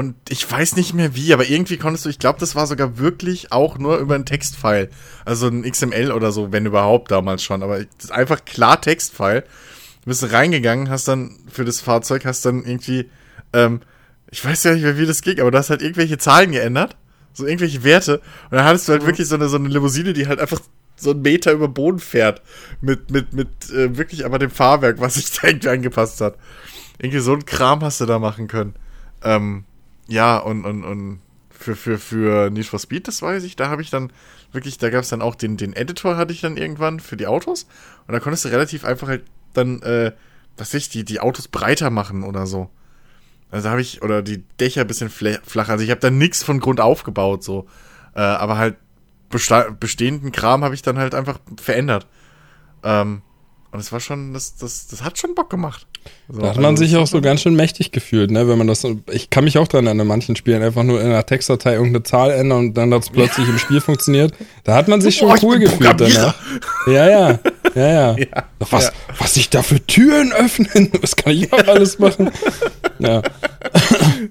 und 0.00 0.14
ich 0.30 0.50
weiß 0.50 0.76
nicht 0.76 0.94
mehr 0.94 1.14
wie, 1.14 1.34
aber 1.34 1.46
irgendwie 1.46 1.76
konntest 1.76 2.06
du, 2.06 2.08
ich 2.08 2.18
glaube, 2.18 2.40
das 2.40 2.54
war 2.54 2.66
sogar 2.66 2.96
wirklich 2.96 3.52
auch 3.52 3.76
nur 3.76 3.98
über 3.98 4.14
ein 4.14 4.24
Textfile. 4.24 4.88
Also 5.26 5.48
ein 5.48 5.62
XML 5.62 6.10
oder 6.10 6.32
so, 6.32 6.52
wenn 6.52 6.64
überhaupt 6.64 7.10
damals 7.10 7.42
schon. 7.42 7.62
Aber 7.62 7.84
einfach 8.08 8.46
klar 8.46 8.80
Textfile. 8.80 9.42
Du 9.42 10.06
bist 10.06 10.32
reingegangen, 10.32 10.88
hast 10.88 11.06
dann 11.06 11.36
für 11.52 11.66
das 11.66 11.82
Fahrzeug, 11.82 12.24
hast 12.24 12.46
dann 12.46 12.64
irgendwie, 12.64 13.10
ähm, 13.52 13.82
ich 14.30 14.42
weiß 14.42 14.64
ja 14.64 14.72
nicht 14.72 14.84
mehr, 14.84 14.96
wie 14.96 15.04
das 15.04 15.20
ging, 15.20 15.38
aber 15.38 15.50
du 15.50 15.58
hast 15.58 15.68
halt 15.68 15.82
irgendwelche 15.82 16.16
Zahlen 16.16 16.52
geändert. 16.52 16.96
So 17.34 17.44
irgendwelche 17.44 17.84
Werte. 17.84 18.20
Und 18.50 18.56
dann 18.56 18.64
hattest 18.64 18.88
du 18.88 18.92
halt 18.92 19.02
mhm. 19.02 19.06
wirklich 19.08 19.28
so 19.28 19.34
eine, 19.34 19.50
so 19.50 19.58
eine 19.58 19.68
Limousine, 19.68 20.14
die 20.14 20.28
halt 20.28 20.40
einfach 20.40 20.60
so 20.96 21.10
einen 21.10 21.20
Meter 21.20 21.52
über 21.52 21.68
Boden 21.68 21.98
fährt. 21.98 22.40
Mit, 22.80 23.10
mit, 23.10 23.34
mit, 23.34 23.48
äh, 23.70 23.98
wirklich 23.98 24.24
aber 24.24 24.38
dem 24.38 24.50
Fahrwerk, 24.50 24.98
was 24.98 25.16
sich 25.16 25.30
da 25.30 25.48
irgendwie 25.48 25.68
angepasst 25.68 26.22
hat. 26.22 26.36
Irgendwie 26.98 27.20
so 27.20 27.34
ein 27.34 27.44
Kram 27.44 27.82
hast 27.82 28.00
du 28.00 28.06
da 28.06 28.18
machen 28.18 28.48
können. 28.48 28.72
Ähm, 29.22 29.64
ja, 30.10 30.38
und, 30.38 30.64
und, 30.64 30.84
und 30.84 31.20
für, 31.50 31.76
für, 31.76 31.98
für 31.98 32.50
Need 32.50 32.66
for 32.66 32.78
Speed, 32.78 33.06
das 33.06 33.22
weiß 33.22 33.44
ich, 33.44 33.54
da 33.54 33.68
habe 33.68 33.80
ich 33.80 33.90
dann 33.90 34.12
wirklich, 34.52 34.76
da 34.78 34.90
gab 34.90 35.02
es 35.02 35.10
dann 35.10 35.22
auch 35.22 35.36
den, 35.36 35.56
den 35.56 35.72
Editor, 35.72 36.16
hatte 36.16 36.32
ich 36.32 36.40
dann 36.40 36.56
irgendwann 36.56 36.98
für 37.00 37.16
die 37.16 37.28
Autos. 37.28 37.66
Und 38.06 38.14
da 38.14 38.20
konntest 38.20 38.44
du 38.44 38.48
relativ 38.48 38.84
einfach 38.84 39.08
halt 39.08 39.24
dann, 39.54 39.80
äh, 39.82 40.12
was 40.56 40.74
ich, 40.74 40.88
die, 40.88 41.04
die 41.04 41.20
Autos 41.20 41.46
breiter 41.48 41.90
machen 41.90 42.24
oder 42.24 42.46
so. 42.46 42.70
Also 43.52 43.68
habe 43.68 43.80
ich, 43.80 44.02
oder 44.02 44.22
die 44.22 44.42
Dächer 44.58 44.82
ein 44.82 44.86
bisschen 44.86 45.10
flacher. 45.10 45.72
Also 45.72 45.84
ich 45.84 45.90
habe 45.90 46.00
da 46.00 46.10
nichts 46.10 46.42
von 46.42 46.60
Grund 46.60 46.80
aufgebaut, 46.80 47.44
so. 47.44 47.68
Äh, 48.14 48.20
aber 48.20 48.58
halt 48.58 48.76
bestehenden 49.78 50.32
Kram 50.32 50.64
habe 50.64 50.74
ich 50.74 50.82
dann 50.82 50.98
halt 50.98 51.14
einfach 51.14 51.38
verändert. 51.60 52.08
Ähm, 52.82 53.22
und 53.72 53.80
es 53.80 53.92
war 53.92 54.00
schon, 54.00 54.34
das, 54.34 54.56
das, 54.56 54.88
das 54.88 55.02
hat 55.02 55.18
schon 55.18 55.34
Bock 55.34 55.48
gemacht. 55.48 55.86
So, 56.28 56.40
da 56.40 56.48
hat 56.48 56.56
man 56.56 56.66
also 56.66 56.84
sich 56.84 56.96
auch 56.96 57.06
so 57.06 57.20
ganz 57.20 57.42
schön 57.42 57.54
mächtig 57.54 57.92
gefühlt, 57.92 58.30
ne? 58.30 58.48
Wenn 58.48 58.58
man 58.58 58.66
das, 58.66 58.86
ich 59.10 59.30
kann 59.30 59.44
mich 59.44 59.58
auch 59.58 59.68
dran 59.68 59.86
erinnern, 59.86 60.04
in 60.04 60.08
manchen 60.08 60.34
Spielen 60.34 60.62
einfach 60.62 60.82
nur 60.82 61.00
in 61.00 61.06
einer 61.06 61.24
Textdatei 61.26 61.74
irgendeine 61.74 62.02
Zahl 62.02 62.30
ändern 62.30 62.58
und 62.58 62.74
dann 62.74 62.92
hat 62.94 63.02
es 63.02 63.10
plötzlich 63.10 63.48
im 63.48 63.58
Spiel 63.58 63.80
funktioniert. 63.80 64.32
Da 64.64 64.74
hat 64.74 64.88
man 64.88 65.00
sich 65.00 65.16
schon 65.16 65.28
Boah, 65.28 65.38
cool 65.42 65.58
gefühlt 65.58 66.00
danach. 66.00 66.34
Ja, 66.86 67.08
ja, 67.08 67.40
ja, 67.74 67.88
ja. 67.88 68.16
ja 68.18 68.44
was, 68.58 68.84
ja. 68.84 68.92
was 69.18 69.34
sich 69.34 69.50
da 69.50 69.62
für 69.62 69.84
Türen 69.86 70.32
öffnen, 70.32 70.90
was 71.00 71.16
kann 71.16 71.32
ich 71.32 71.52
auch 71.52 71.66
alles 71.66 71.98
machen? 71.98 72.30
Ja. 72.98 73.22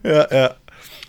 Ja, 0.04 0.28
ja. 0.32 0.56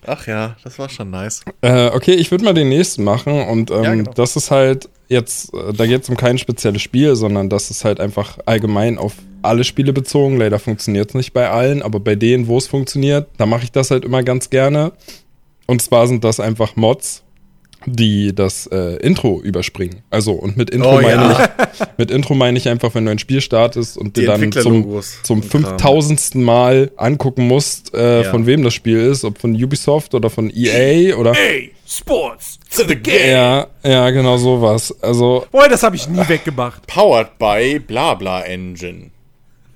Ach 0.06 0.26
ja, 0.26 0.56
das 0.64 0.78
war 0.78 0.88
schon 0.88 1.10
nice. 1.10 1.42
Äh, 1.60 1.88
okay, 1.88 2.14
ich 2.14 2.30
würde 2.30 2.44
mal 2.44 2.54
den 2.54 2.68
nächsten 2.68 3.04
machen 3.04 3.42
und 3.48 3.70
ähm, 3.70 3.82
ja, 3.82 3.94
genau. 3.94 4.12
das 4.14 4.36
ist 4.36 4.50
halt 4.50 4.88
jetzt, 5.08 5.52
äh, 5.52 5.72
da 5.72 5.86
geht 5.86 6.02
es 6.02 6.08
um 6.08 6.16
kein 6.16 6.38
spezielles 6.38 6.80
Spiel, 6.80 7.16
sondern 7.16 7.50
das 7.50 7.70
ist 7.70 7.84
halt 7.84 8.00
einfach 8.00 8.38
allgemein 8.46 8.96
auf 8.96 9.14
alle 9.42 9.64
Spiele 9.64 9.92
bezogen. 9.92 10.38
Leider 10.38 10.58
funktioniert 10.58 11.10
es 11.10 11.14
nicht 11.14 11.32
bei 11.32 11.50
allen, 11.50 11.82
aber 11.82 12.00
bei 12.00 12.14
denen, 12.14 12.46
wo 12.46 12.56
es 12.56 12.66
funktioniert, 12.66 13.28
da 13.36 13.46
mache 13.46 13.64
ich 13.64 13.72
das 13.72 13.90
halt 13.90 14.04
immer 14.04 14.22
ganz 14.22 14.50
gerne. 14.50 14.92
Und 15.66 15.82
zwar 15.82 16.06
sind 16.06 16.24
das 16.24 16.40
einfach 16.40 16.76
Mods, 16.76 17.22
die 17.86 18.34
das 18.34 18.66
äh, 18.66 18.96
Intro 18.96 19.40
überspringen. 19.40 20.02
Also 20.10 20.32
und 20.32 20.56
mit 20.56 20.70
Intro 20.70 20.98
oh, 20.98 21.00
meine 21.00 21.22
ja. 21.22 21.48
ich 21.72 21.86
mit 21.96 22.10
Intro 22.10 22.34
meine 22.34 22.58
ich 22.58 22.68
einfach, 22.68 22.94
wenn 22.94 23.04
du 23.04 23.10
ein 23.10 23.18
Spiel 23.18 23.40
startest 23.40 23.96
und 23.96 24.16
dir 24.16 24.26
dann 24.26 24.52
zum, 24.52 25.00
zum 25.22 25.42
5000. 25.42 26.34
Mal 26.34 26.90
angucken 26.96 27.46
musst, 27.46 27.94
äh, 27.94 28.22
ja. 28.22 28.30
von 28.30 28.46
wem 28.46 28.62
das 28.62 28.74
Spiel 28.74 28.98
ist, 28.98 29.24
ob 29.24 29.38
von 29.38 29.52
Ubisoft 29.54 30.14
oder 30.14 30.30
von 30.30 30.50
EA 30.54 31.16
oder 31.16 31.32
EA 31.32 31.68
Sports 31.86 32.60
to 32.74 32.84
the 32.86 32.94
game. 32.94 33.30
Ja, 33.30 33.66
ja, 33.82 34.10
genau 34.10 34.36
sowas. 34.36 34.94
Also 35.02 35.46
Boah, 35.50 35.68
das 35.68 35.82
habe 35.82 35.96
ich 35.96 36.08
nie 36.08 36.28
weggemacht. 36.28 36.86
Powered 36.86 37.36
by 37.38 37.80
Blabla 37.80 38.42
Engine. 38.42 39.10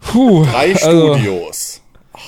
Puh, 0.01 0.45
Drei 0.45 0.75
also, 0.75 1.14
Studios. 1.14 1.81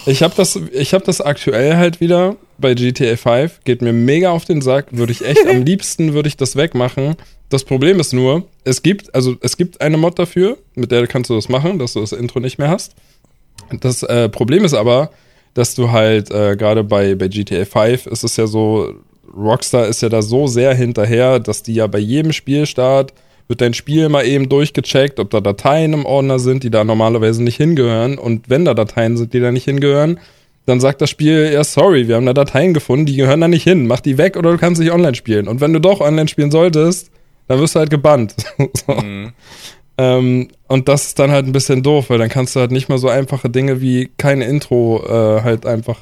Ich 0.07 0.23
habe 0.23 0.35
das, 0.37 0.59
ich 0.73 0.95
habe 0.95 1.05
das 1.05 1.21
aktuell 1.21 1.77
halt 1.77 2.01
wieder 2.01 2.37
bei 2.59 2.75
GTA 2.75 3.17
5. 3.17 3.61
Geht 3.65 3.83
mir 3.83 3.93
mega 3.93 4.31
auf 4.31 4.45
den 4.45 4.63
Sack. 4.63 4.87
Würde 4.91 5.13
ich 5.13 5.25
echt 5.25 5.47
am 5.49 5.65
liebsten 5.65 6.15
würde 6.15 6.29
ich 6.29 6.37
das 6.37 6.57
wegmachen. 6.57 7.17
Das 7.49 7.65
Problem 7.65 8.01
ist 8.01 8.13
nur, 8.13 8.45
es 8.65 8.83
gibt, 8.83 9.15
also 9.15 9.37
es 9.41 9.57
gibt 9.57 9.81
eine 9.81 9.97
Mod 9.97 10.19
dafür, 10.19 10.59
mit 10.75 10.91
der 10.91 11.07
kannst 11.07 11.31
du 11.31 11.35
das 11.35 11.49
machen, 11.49 11.79
dass 11.79 11.93
du 11.93 12.01
das 12.01 12.13
Intro 12.13 12.41
nicht 12.41 12.59
mehr 12.59 12.71
hast. 12.71 12.95
Das 13.81 14.03
äh, 14.03 14.29
Problem 14.29 14.65
ist 14.65 14.75
aber, 14.75 15.11
dass 15.55 15.75
du 15.75 15.91
halt 15.91 16.31
äh, 16.31 16.57
gerade 16.57 16.85
bei, 16.85 17.15
bei 17.15 17.29
GTA 17.29 17.65
5 17.65 18.07
ist 18.07 18.25
es 18.25 18.37
ja 18.37 18.47
so, 18.47 18.95
Rockstar 19.37 19.87
ist 19.87 20.03
ja 20.03 20.09
da 20.09 20.23
so 20.23 20.47
sehr 20.47 20.75
hinterher, 20.75 21.39
dass 21.41 21.63
die 21.63 21.75
ja 21.75 21.87
bei 21.87 21.99
jedem 21.99 22.33
Spielstart 22.33 23.13
wird 23.49 23.61
dein 23.61 23.75
Spiel 23.75 24.09
mal 24.09 24.27
eben 24.27 24.49
durchgecheckt, 24.49 25.21
ob 25.21 25.31
da 25.31 25.41
Dateien 25.41 25.93
im 25.93 26.07
Ordner 26.07 26.39
sind, 26.39 26.65
die 26.65 26.71
da 26.71 26.85
normalerweise 26.85 27.43
nicht 27.43 27.57
hingehören. 27.57 28.19
Und 28.19 28.51
wenn 28.51 28.65
da 28.65 28.75
Dateien 28.75 29.17
sind, 29.17 29.33
die 29.33 29.41
da 29.41 29.53
nicht 29.53 29.65
hingehören, 29.65 30.19
dann 30.67 30.81
sagt 30.81 31.01
das 31.01 31.11
Spiel, 31.11 31.51
ja, 31.53 31.63
sorry, 31.63 32.09
wir 32.09 32.17
haben 32.17 32.27
da 32.27 32.33
Dateien 32.33 32.75
gefunden, 32.75 33.07
die 33.07 33.17
gehören 33.17 33.41
da 33.41 33.49
nicht 33.49 33.63
hin. 33.63 33.87
Mach 33.87 34.01
die 34.01 34.19
weg 34.19 34.37
oder 34.37 34.51
du 34.51 34.59
kannst 34.59 34.81
nicht 34.81 34.91
online 34.91 35.15
spielen. 35.15 35.47
Und 35.47 35.61
wenn 35.61 35.73
du 35.73 35.81
doch 35.81 36.01
online 36.01 36.29
spielen 36.29 36.51
solltest, 36.51 37.11
dann 37.47 37.61
wirst 37.61 37.77
du 37.77 37.79
halt 37.79 37.91
gebannt. 37.91 38.35
so. 38.87 38.93
mhm. 38.93 39.33
ähm, 39.97 40.49
und 40.67 40.89
das 40.89 41.07
ist 41.07 41.19
dann 41.21 41.31
halt 41.31 41.47
ein 41.47 41.53
bisschen 41.53 41.85
doof, 41.85 42.11
weil 42.11 42.19
dann 42.19 42.29
kannst 42.29 42.57
du 42.57 42.61
halt 42.61 42.73
nicht 42.73 42.89
mal 42.89 42.99
so 42.99 43.09
einfache 43.09 43.49
Dinge 43.49 43.81
wie 43.81 44.11
kein 44.19 44.43
Intro 44.43 45.05
äh, 45.07 45.43
halt 45.43 45.67
einfach 45.67 46.01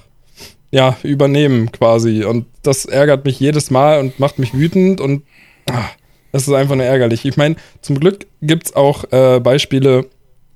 ja, 0.70 0.96
übernehmen 1.02 1.70
quasi. 1.70 2.24
Und 2.24 2.46
das 2.62 2.86
ärgert 2.86 3.26
mich 3.26 3.38
jedes 3.38 3.70
Mal 3.70 4.00
und 4.00 4.18
macht 4.18 4.38
mich 4.38 4.54
wütend 4.54 5.00
und 5.00 5.22
ach, 5.70 5.90
das 6.34 6.48
ist 6.48 6.52
einfach 6.52 6.74
nur 6.74 6.84
ärgerlich. 6.84 7.24
Ich 7.24 7.36
meine, 7.36 7.54
zum 7.80 8.00
Glück 8.00 8.26
gibt 8.42 8.66
es 8.66 8.74
auch 8.74 9.04
äh, 9.12 9.38
Beispiele, 9.38 10.06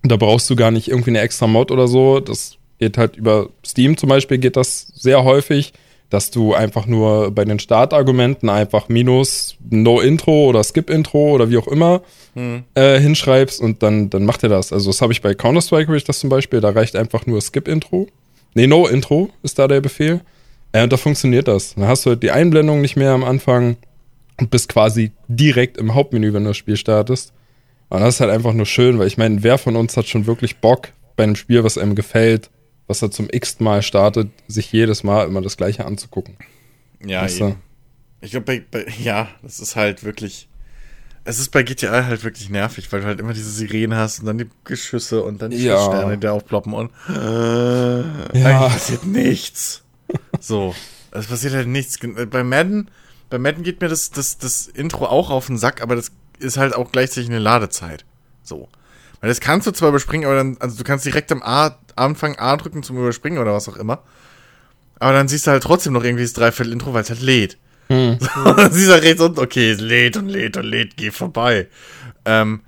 da 0.03 0.17
brauchst 0.17 0.51
du 0.51 0.57
gar 0.57 0.73
nicht 0.73 0.89
irgendwie 0.89 1.11
eine 1.11 1.21
extra 1.21 1.47
Mod 1.47 1.71
oder 1.71 1.87
so. 1.87 2.19
Das 2.19 2.57
geht 2.81 2.99
halt 2.99 3.15
über 3.15 3.51
Steam 3.65 3.97
zum 3.97 4.09
Beispiel, 4.09 4.39
geht 4.39 4.57
das 4.57 4.89
sehr 4.97 5.23
häufig, 5.23 5.73
dass 6.11 6.33
du 6.33 6.53
einfach 6.53 6.87
nur 6.87 7.31
bei 7.31 7.45
den 7.45 7.61
Startargumenten 7.61 8.49
einfach 8.49 8.89
minus 8.89 9.57
No 9.71 10.01
Intro 10.01 10.49
oder 10.49 10.65
Skip 10.65 10.91
Intro 10.91 11.31
oder 11.31 11.49
wie 11.49 11.59
auch 11.59 11.69
immer 11.69 12.03
hm. 12.35 12.65
äh, 12.75 12.99
hinschreibst 12.99 13.61
und 13.61 13.81
dann, 13.85 14.11
dann 14.11 14.25
macht 14.25 14.43
er 14.43 14.49
das. 14.49 14.73
Also 14.73 14.91
das 14.91 15.01
habe 15.01 15.13
ich 15.13 15.23
bei 15.23 15.35
Counter-Strike, 15.35 15.95
ich 15.95 16.03
das 16.03 16.19
zum 16.19 16.29
Beispiel, 16.29 16.61
da 16.61 16.71
reicht 16.71 16.97
einfach 16.97 17.25
nur 17.25 17.41
Skip 17.41 17.69
Intro. 17.69 18.09
Nee, 18.55 18.67
No 18.67 18.89
Intro 18.89 19.31
ist 19.45 19.61
da 19.61 19.69
der 19.69 19.81
Befehl. 19.81 20.23
Äh, 20.73 20.83
und 20.83 20.93
da 20.93 20.97
funktioniert 20.97 21.47
das. 21.47 21.77
Dann 21.77 21.87
hast 21.87 22.05
du 22.05 22.11
halt 22.11 22.25
die 22.25 22.33
Einblendung 22.33 22.81
nicht 22.81 22.97
mehr 22.97 23.13
am 23.13 23.23
Anfang 23.23 23.77
und 24.39 24.51
bist 24.51 24.69
quasi 24.69 25.13
direkt 25.27 25.77
im 25.77 25.95
Hauptmenü, 25.95 26.33
wenn 26.33 26.45
du 26.45 26.51
das 26.51 26.57
Spiel 26.57 26.77
startest. 26.77 27.33
Und 27.89 28.01
das 28.01 28.15
ist 28.15 28.21
halt 28.21 28.31
einfach 28.31 28.53
nur 28.53 28.67
schön, 28.67 28.99
weil 28.99 29.07
ich 29.07 29.19
meine, 29.19 29.43
wer 29.43 29.59
von 29.59 29.77
uns 29.77 29.97
hat 29.97 30.07
schon 30.07 30.27
wirklich 30.27 30.59
Bock 30.59 30.89
bei 31.17 31.25
einem 31.25 31.37
Spiel, 31.37 31.65
was 31.65 31.79
einem 31.79 31.95
gefällt, 31.95 32.51
was 32.87 33.03
er 33.03 33.11
zum 33.11 33.29
x 33.31 33.61
Mal 33.61 33.83
startet, 33.83 34.31
sich 34.47 34.73
jedes 34.73 35.03
Mal 35.03 35.27
immer 35.27 35.43
das 35.43 35.57
gleiche 35.57 35.85
anzugucken. 35.85 36.37
Ja, 37.05 37.23
weißt 37.23 37.41
du? 37.41 37.57
Ich 38.21 38.33
glaube, 38.33 38.63
ja, 39.03 39.29
das 39.43 39.61
ist 39.61 39.77
halt 39.77 40.05
wirklich. 40.05 40.49
Es 41.25 41.39
ist 41.39 41.51
bei 41.51 41.63
GTA 41.63 42.07
halt 42.07 42.25
wirklich 42.25 42.49
nervig, 42.49 42.91
weil 42.91 43.03
du 43.03 43.07
halt 43.07 43.21
immer 43.21 43.35
diese 43.35 43.51
Sirenen 43.51 43.99
hast 43.99 44.21
und 44.21 44.27
dann 44.27 44.39
die 44.39 44.49
Geschüsse 44.65 45.23
und 45.23 45.43
dann 45.43 45.51
die 45.51 45.59
ja. 45.59 45.85
Sterne, 45.85 46.17
die 46.17 46.29
aufploppen 46.29 46.73
und 46.73 46.91
äh, 47.11 48.39
ja. 48.41 48.69
passiert 48.69 49.05
nichts. 49.05 49.83
so, 50.41 50.75
es 51.11 51.27
passiert 51.27 51.53
halt 51.53 51.69
nichts. 51.69 51.99
Bei 52.31 52.43
Madden 52.43 52.91
bei 53.31 53.39
Madden 53.39 53.63
geht 53.63 53.81
mir 53.81 53.89
das, 53.89 54.11
das, 54.11 54.39
das 54.39 54.67
Intro 54.67 55.07
auch 55.07 55.31
auf 55.31 55.47
den 55.47 55.59
Sack, 55.59 55.83
aber 55.83 55.97
das 55.97 56.13
ist 56.39 56.57
halt 56.57 56.75
auch 56.75 56.93
gleichzeitig 56.93 57.29
eine 57.29 57.39
Ladezeit. 57.39 58.05
So. 58.43 58.69
Weil 59.21 59.29
das 59.29 59.41
kannst 59.41 59.67
du 59.67 59.73
zwar 59.73 59.89
überspringen, 59.89 60.27
aber 60.27 60.37
dann, 60.37 60.57
also 60.61 60.77
du 60.77 60.85
kannst 60.85 61.05
direkt 61.05 61.33
am 61.33 61.43
A, 61.43 61.77
Anfang 61.97 62.37
A 62.39 62.57
drücken 62.57 62.83
zum 62.83 62.97
Überspringen 62.97 63.39
oder 63.39 63.53
was 63.53 63.69
auch 63.69 63.77
immer. 63.77 64.03
Aber 65.01 65.13
dann 65.13 65.29
siehst 65.29 65.47
du 65.47 65.51
halt 65.51 65.63
trotzdem 65.63 65.93
noch 65.93 66.05
irgendwie 66.05 66.25
das 66.25 66.33
Dreiviertel-Intro, 66.33 66.95
weil 66.95 67.03
es 67.03 67.11
halt 67.11 67.23
lädt. 67.23 67.59
Hm. 67.89 68.19
So, 68.21 68.53
dann 68.53 68.73
siehst 68.73 68.89
du 68.89 68.93
halt 68.93 69.05
rechts 69.05 69.21
unten, 69.21 69.41
okay, 69.41 69.71
es 69.71 69.81
lädt 69.81 70.17
und 70.17 70.29
lädt 70.29 70.57
und 70.57 70.65
lädt, 70.65 70.97
geh 70.97 71.11
vorbei. 71.11 71.69
Ähm, 72.25 72.61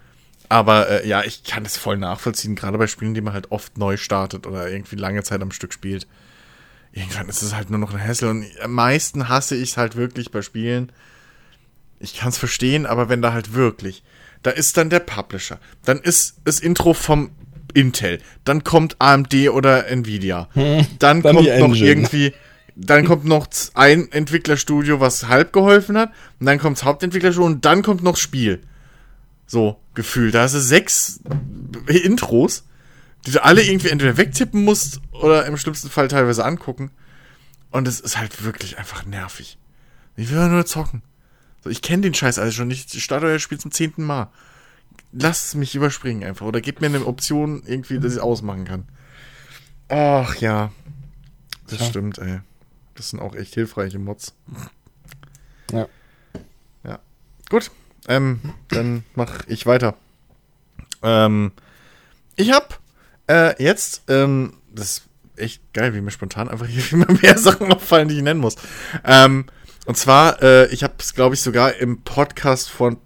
aber 0.48 0.88
äh, 0.88 1.08
ja, 1.08 1.22
ich 1.22 1.44
kann 1.44 1.62
das 1.62 1.76
voll 1.76 1.96
nachvollziehen, 1.96 2.56
gerade 2.56 2.78
bei 2.78 2.88
Spielen, 2.88 3.14
die 3.14 3.20
man 3.20 3.34
halt 3.34 3.52
oft 3.52 3.78
neu 3.78 3.96
startet 3.96 4.46
oder 4.46 4.68
irgendwie 4.68 4.96
lange 4.96 5.22
Zeit 5.22 5.42
am 5.42 5.52
Stück 5.52 5.72
spielt. 5.72 6.06
Irgendwann 6.92 7.28
ist 7.28 7.42
es 7.42 7.54
halt 7.54 7.70
nur 7.70 7.78
noch 7.78 7.94
ein 7.94 8.04
Hassel 8.04 8.28
und 8.28 8.46
am 8.62 8.72
meisten 8.72 9.28
hasse 9.28 9.54
ich 9.54 9.70
es 9.70 9.76
halt 9.76 9.96
wirklich 9.96 10.30
bei 10.30 10.42
Spielen. 10.42 10.90
Ich 12.00 12.16
kann 12.16 12.30
es 12.30 12.38
verstehen, 12.38 12.86
aber 12.86 13.08
wenn 13.08 13.22
da 13.22 13.32
halt 13.32 13.54
wirklich, 13.54 14.02
da 14.42 14.50
ist 14.50 14.76
dann 14.76 14.90
der 14.90 15.00
Publisher, 15.00 15.60
dann 15.84 15.98
ist 15.98 16.36
das 16.44 16.58
Intro 16.58 16.94
vom 16.94 17.30
Intel, 17.74 18.20
dann 18.44 18.64
kommt 18.64 18.96
AMD 18.98 19.34
oder 19.50 19.86
Nvidia, 19.86 20.48
dann, 20.54 20.86
dann 20.98 21.22
kommt 21.22 21.58
noch 21.58 21.74
irgendwie, 21.76 22.32
dann 22.74 23.04
kommt 23.04 23.24
noch 23.24 23.46
ein 23.74 24.10
Entwicklerstudio, 24.10 24.98
was 24.98 25.28
halb 25.28 25.52
geholfen 25.52 25.96
hat, 25.96 26.10
und 26.40 26.46
dann 26.46 26.58
kommt 26.58 26.78
das 26.78 26.84
Hauptentwicklerstudio 26.84 27.46
und 27.46 27.64
dann 27.64 27.82
kommt 27.82 28.02
noch 28.02 28.16
Spiel. 28.16 28.60
So, 29.46 29.80
gefühlt. 29.94 30.34
Da 30.34 30.42
hast 30.42 30.54
du 30.54 30.60
sechs 30.60 31.20
Intros, 31.86 32.64
die 33.26 33.32
du 33.32 33.44
alle 33.44 33.62
irgendwie 33.62 33.88
entweder 33.88 34.16
wegtippen 34.16 34.64
musst 34.64 35.00
oder 35.12 35.46
im 35.46 35.56
schlimmsten 35.56 35.90
Fall 35.90 36.08
teilweise 36.08 36.44
angucken. 36.44 36.90
Und 37.70 37.86
es 37.86 38.00
ist 38.00 38.18
halt 38.18 38.42
wirklich 38.44 38.78
einfach 38.78 39.04
nervig. 39.04 39.58
Ich 40.16 40.30
will 40.30 40.48
nur 40.48 40.66
zocken. 40.66 41.02
So, 41.62 41.70
ich 41.70 41.82
kenne 41.82 42.02
den 42.02 42.14
Scheiß 42.14 42.38
alles 42.38 42.54
schon 42.54 42.68
nicht. 42.68 42.94
Ich 42.94 43.04
starte 43.04 43.26
euer 43.26 43.38
Spiel 43.38 43.58
zum 43.58 43.70
zehnten 43.70 44.04
Mal. 44.04 44.30
Lasst 45.12 45.54
mich 45.54 45.74
überspringen 45.74 46.24
einfach. 46.24 46.46
Oder 46.46 46.60
gebt 46.60 46.80
mir 46.80 46.86
eine 46.86 47.04
Option 47.06 47.62
irgendwie, 47.66 47.98
dass 47.98 48.14
ich 48.14 48.20
ausmachen 48.20 48.64
kann. 48.64 48.88
Ach 49.88 50.34
ja. 50.36 50.72
Das 51.66 51.80
ja. 51.80 51.86
stimmt, 51.86 52.18
ey. 52.18 52.40
Das 52.94 53.10
sind 53.10 53.20
auch 53.20 53.34
echt 53.34 53.54
hilfreiche 53.54 53.98
Mods. 53.98 54.34
Ja. 55.72 55.86
Ja. 56.84 56.98
Gut. 57.48 57.70
Ähm, 58.08 58.40
dann 58.68 59.04
mache 59.14 59.44
ich 59.46 59.66
weiter. 59.66 59.96
Ähm, 61.02 61.52
ich 62.36 62.52
habe 62.52 62.74
äh, 63.30 63.62
jetzt, 63.62 64.02
ähm, 64.08 64.54
das 64.72 64.90
ist 64.90 65.08
echt 65.36 65.72
geil, 65.72 65.94
wie 65.94 66.00
mir 66.00 66.10
spontan 66.10 66.48
einfach 66.48 66.66
hier 66.66 66.82
immer 66.92 67.12
mehr 67.22 67.38
Sachen 67.38 67.72
auffallen, 67.72 68.08
die 68.08 68.16
ich 68.16 68.22
nennen 68.22 68.40
muss. 68.40 68.56
Ähm, 69.04 69.46
und 69.86 69.96
zwar, 69.96 70.42
äh, 70.42 70.66
ich 70.66 70.82
habe 70.82 70.94
es, 70.98 71.14
glaube 71.14 71.34
ich, 71.34 71.40
sogar 71.40 71.74
im 71.76 72.02
Podcast 72.02 72.70
von 72.70 72.98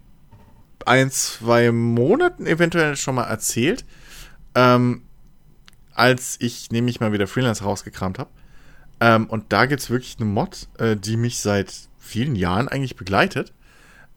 ein, 0.87 1.11
zwei 1.11 1.73
Monaten 1.73 2.47
eventuell 2.47 2.97
schon 2.97 3.15
mal 3.15 3.25
erzählt, 3.25 3.85
ähm, 4.55 5.03
als 5.93 6.37
ich 6.41 6.71
nämlich 6.71 7.01
mal 7.01 7.13
wieder 7.13 7.27
Freelance 7.27 7.63
rausgekramt 7.63 8.19
habe. 8.19 8.31
Ähm, 9.01 9.27
und 9.27 9.53
da 9.53 9.67
gibt 9.67 9.83
es 9.83 9.91
wirklich 9.91 10.17
eine 10.19 10.27
Mod, 10.27 10.69
äh, 10.79 10.97
die 10.97 11.17
mich 11.17 11.39
seit 11.39 11.73
vielen 11.99 12.35
Jahren 12.37 12.69
eigentlich 12.69 12.97
begleitet. 12.97 13.53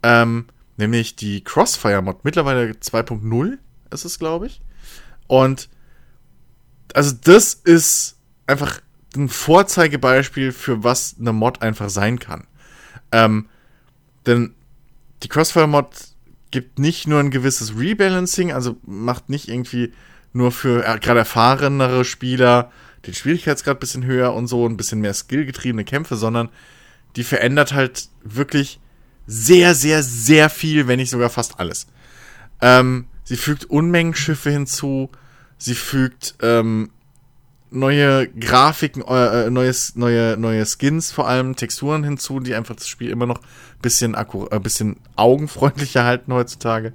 Ähm, 0.04 0.48
nämlich 0.78 1.16
die 1.16 1.44
Crossfire-Mod. 1.44 2.24
Mittlerweile 2.24 2.72
2.0 2.72 3.58
ist 3.92 4.06
es, 4.06 4.20
glaube 4.20 4.48
ich. 4.48 4.62
Und 5.28 5.70
also 6.94 7.16
das 7.24 7.54
ist 7.54 8.18
einfach 8.46 8.82
ein 9.16 9.30
Vorzeigebeispiel 9.30 10.52
für 10.52 10.84
was 10.84 11.16
eine 11.20 11.34
Mod 11.34 11.62
einfach 11.62 11.90
sein 11.90 12.20
kann. 12.20 12.48
Ähm, 13.12 13.48
denn 14.26 14.54
die 15.24 15.28
Crossfire-Mod 15.28 15.88
gibt 16.52 16.80
nicht 16.80 17.08
nur 17.08 17.20
ein 17.20 17.32
gewisses 17.32 17.78
Rebalancing, 17.78 18.52
also 18.52 18.78
macht 18.86 19.30
nicht 19.30 19.48
irgendwie 19.48 19.94
nur 20.34 20.52
für 20.52 20.82
gerade 21.00 21.20
erfahrenere 21.20 22.06
Spieler 22.06 22.72
den 23.06 23.14
Schwierigkeitsgrad 23.14 23.78
ein 23.78 23.80
bisschen 23.80 24.06
höher 24.06 24.34
und 24.34 24.48
so, 24.48 24.68
ein 24.68 24.78
bisschen 24.78 25.00
mehr 25.00 25.14
skillgetriebene 25.14 25.86
Kämpfe, 25.86 26.16
sondern 26.16 26.50
die 27.16 27.24
verändert 27.24 27.74
halt 27.74 28.10
wirklich 28.24 28.80
sehr, 29.26 29.76
sehr, 29.76 30.04
sehr 30.04 30.50
viel, 30.50 30.88
wenn 30.88 31.00
nicht 31.00 31.10
sogar 31.10 31.30
fast 31.30 31.60
alles. 31.60 31.88
Ähm, 32.62 33.08
sie 33.24 33.38
fügt 33.38 33.66
Unmengen 33.66 34.16
Schiffe 34.16 34.50
hinzu. 34.50 35.10
Sie 35.58 35.76
fügt 35.76 36.36
ähm, 36.42 36.92
neue 37.72 38.28
Grafiken, 38.28 39.04
äh, 39.08 39.48
äh 39.48 39.50
neues, 39.50 39.96
neue, 39.96 40.38
neue 40.38 40.66
Skins, 40.66 41.12
vor 41.12 41.28
allem 41.28 41.56
Texturen 41.56 42.04
hinzu, 42.04 42.40
die 42.40 42.56
einfach 42.56 42.76
das 42.76 42.88
Spiel 42.88 43.10
immer 43.10 43.26
noch 43.26 43.40
bisschen, 43.82 44.16
äh, 44.16 44.60
bisschen 44.60 44.98
augenfreundlicher 45.16 46.04
halten 46.04 46.34
heutzutage. 46.34 46.94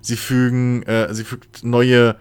Sie 0.00 0.16
fügen, 0.16 0.82
äh, 0.84 1.14
sie 1.14 1.24
fügt 1.24 1.64
neue 1.64 2.16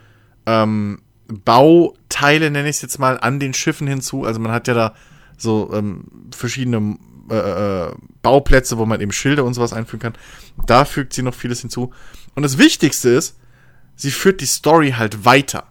ähm, 0.45 1.01
Bauteile, 1.27 2.51
nenne 2.51 2.69
ich 2.69 2.77
es 2.77 2.81
jetzt 2.81 2.99
mal, 2.99 3.19
an 3.19 3.39
den 3.39 3.53
Schiffen 3.53 3.87
hinzu. 3.87 4.25
Also 4.25 4.39
man 4.39 4.51
hat 4.51 4.67
ja 4.67 4.73
da 4.73 4.95
so 5.37 5.71
ähm, 5.73 6.05
verschiedene 6.35 6.97
äh, 7.29 7.35
äh, 7.87 7.91
Bauplätze, 8.21 8.77
wo 8.77 8.85
man 8.85 9.01
eben 9.01 9.11
Schilder 9.11 9.45
und 9.45 9.53
sowas 9.53 9.73
einfügen 9.73 10.01
kann. 10.01 10.13
Da 10.67 10.85
fügt 10.85 11.13
sie 11.13 11.23
noch 11.23 11.33
vieles 11.33 11.61
hinzu. 11.61 11.93
Und 12.35 12.43
das 12.43 12.57
Wichtigste 12.57 13.09
ist, 13.09 13.37
sie 13.95 14.11
führt 14.11 14.41
die 14.41 14.45
Story 14.45 14.95
halt 14.97 15.25
weiter. 15.25 15.70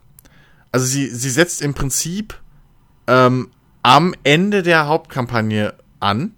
Also 0.72 0.86
sie, 0.86 1.08
sie 1.08 1.30
setzt 1.30 1.62
im 1.62 1.74
Prinzip 1.74 2.38
ähm, 3.06 3.50
am 3.82 4.14
Ende 4.24 4.62
der 4.62 4.86
Hauptkampagne 4.86 5.74
an, 5.98 6.32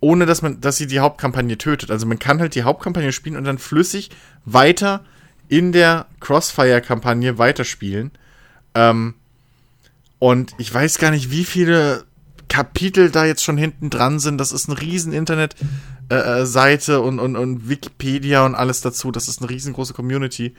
ohne 0.00 0.26
dass 0.26 0.42
man, 0.42 0.60
dass 0.60 0.76
sie 0.76 0.86
die 0.86 1.00
Hauptkampagne 1.00 1.58
tötet. 1.58 1.90
Also 1.90 2.06
man 2.06 2.18
kann 2.18 2.40
halt 2.40 2.54
die 2.54 2.62
Hauptkampagne 2.62 3.12
spielen 3.12 3.36
und 3.36 3.44
dann 3.44 3.58
flüssig 3.58 4.10
weiter 4.44 5.04
in 5.48 5.72
der 5.72 6.06
Crossfire-Kampagne 6.20 7.38
weiterspielen. 7.38 8.12
Ähm, 8.74 9.14
und 10.18 10.52
ich 10.58 10.72
weiß 10.72 10.98
gar 10.98 11.10
nicht, 11.10 11.30
wie 11.30 11.44
viele 11.44 12.04
Kapitel 12.48 13.10
da 13.10 13.24
jetzt 13.24 13.42
schon 13.42 13.58
hinten 13.58 13.90
dran 13.90 14.20
sind. 14.20 14.38
Das 14.38 14.52
ist 14.52 14.68
eine 14.68 14.80
riesen 14.80 15.12
Internetseite 15.12 16.92
äh, 16.92 16.96
äh 16.96 16.98
und, 16.98 17.18
und, 17.18 17.36
und 17.36 17.68
Wikipedia 17.68 18.46
und 18.46 18.54
alles 18.54 18.80
dazu. 18.80 19.10
Das 19.10 19.28
ist 19.28 19.40
eine 19.40 19.50
riesengroße 19.50 19.92
Community. 19.92 20.54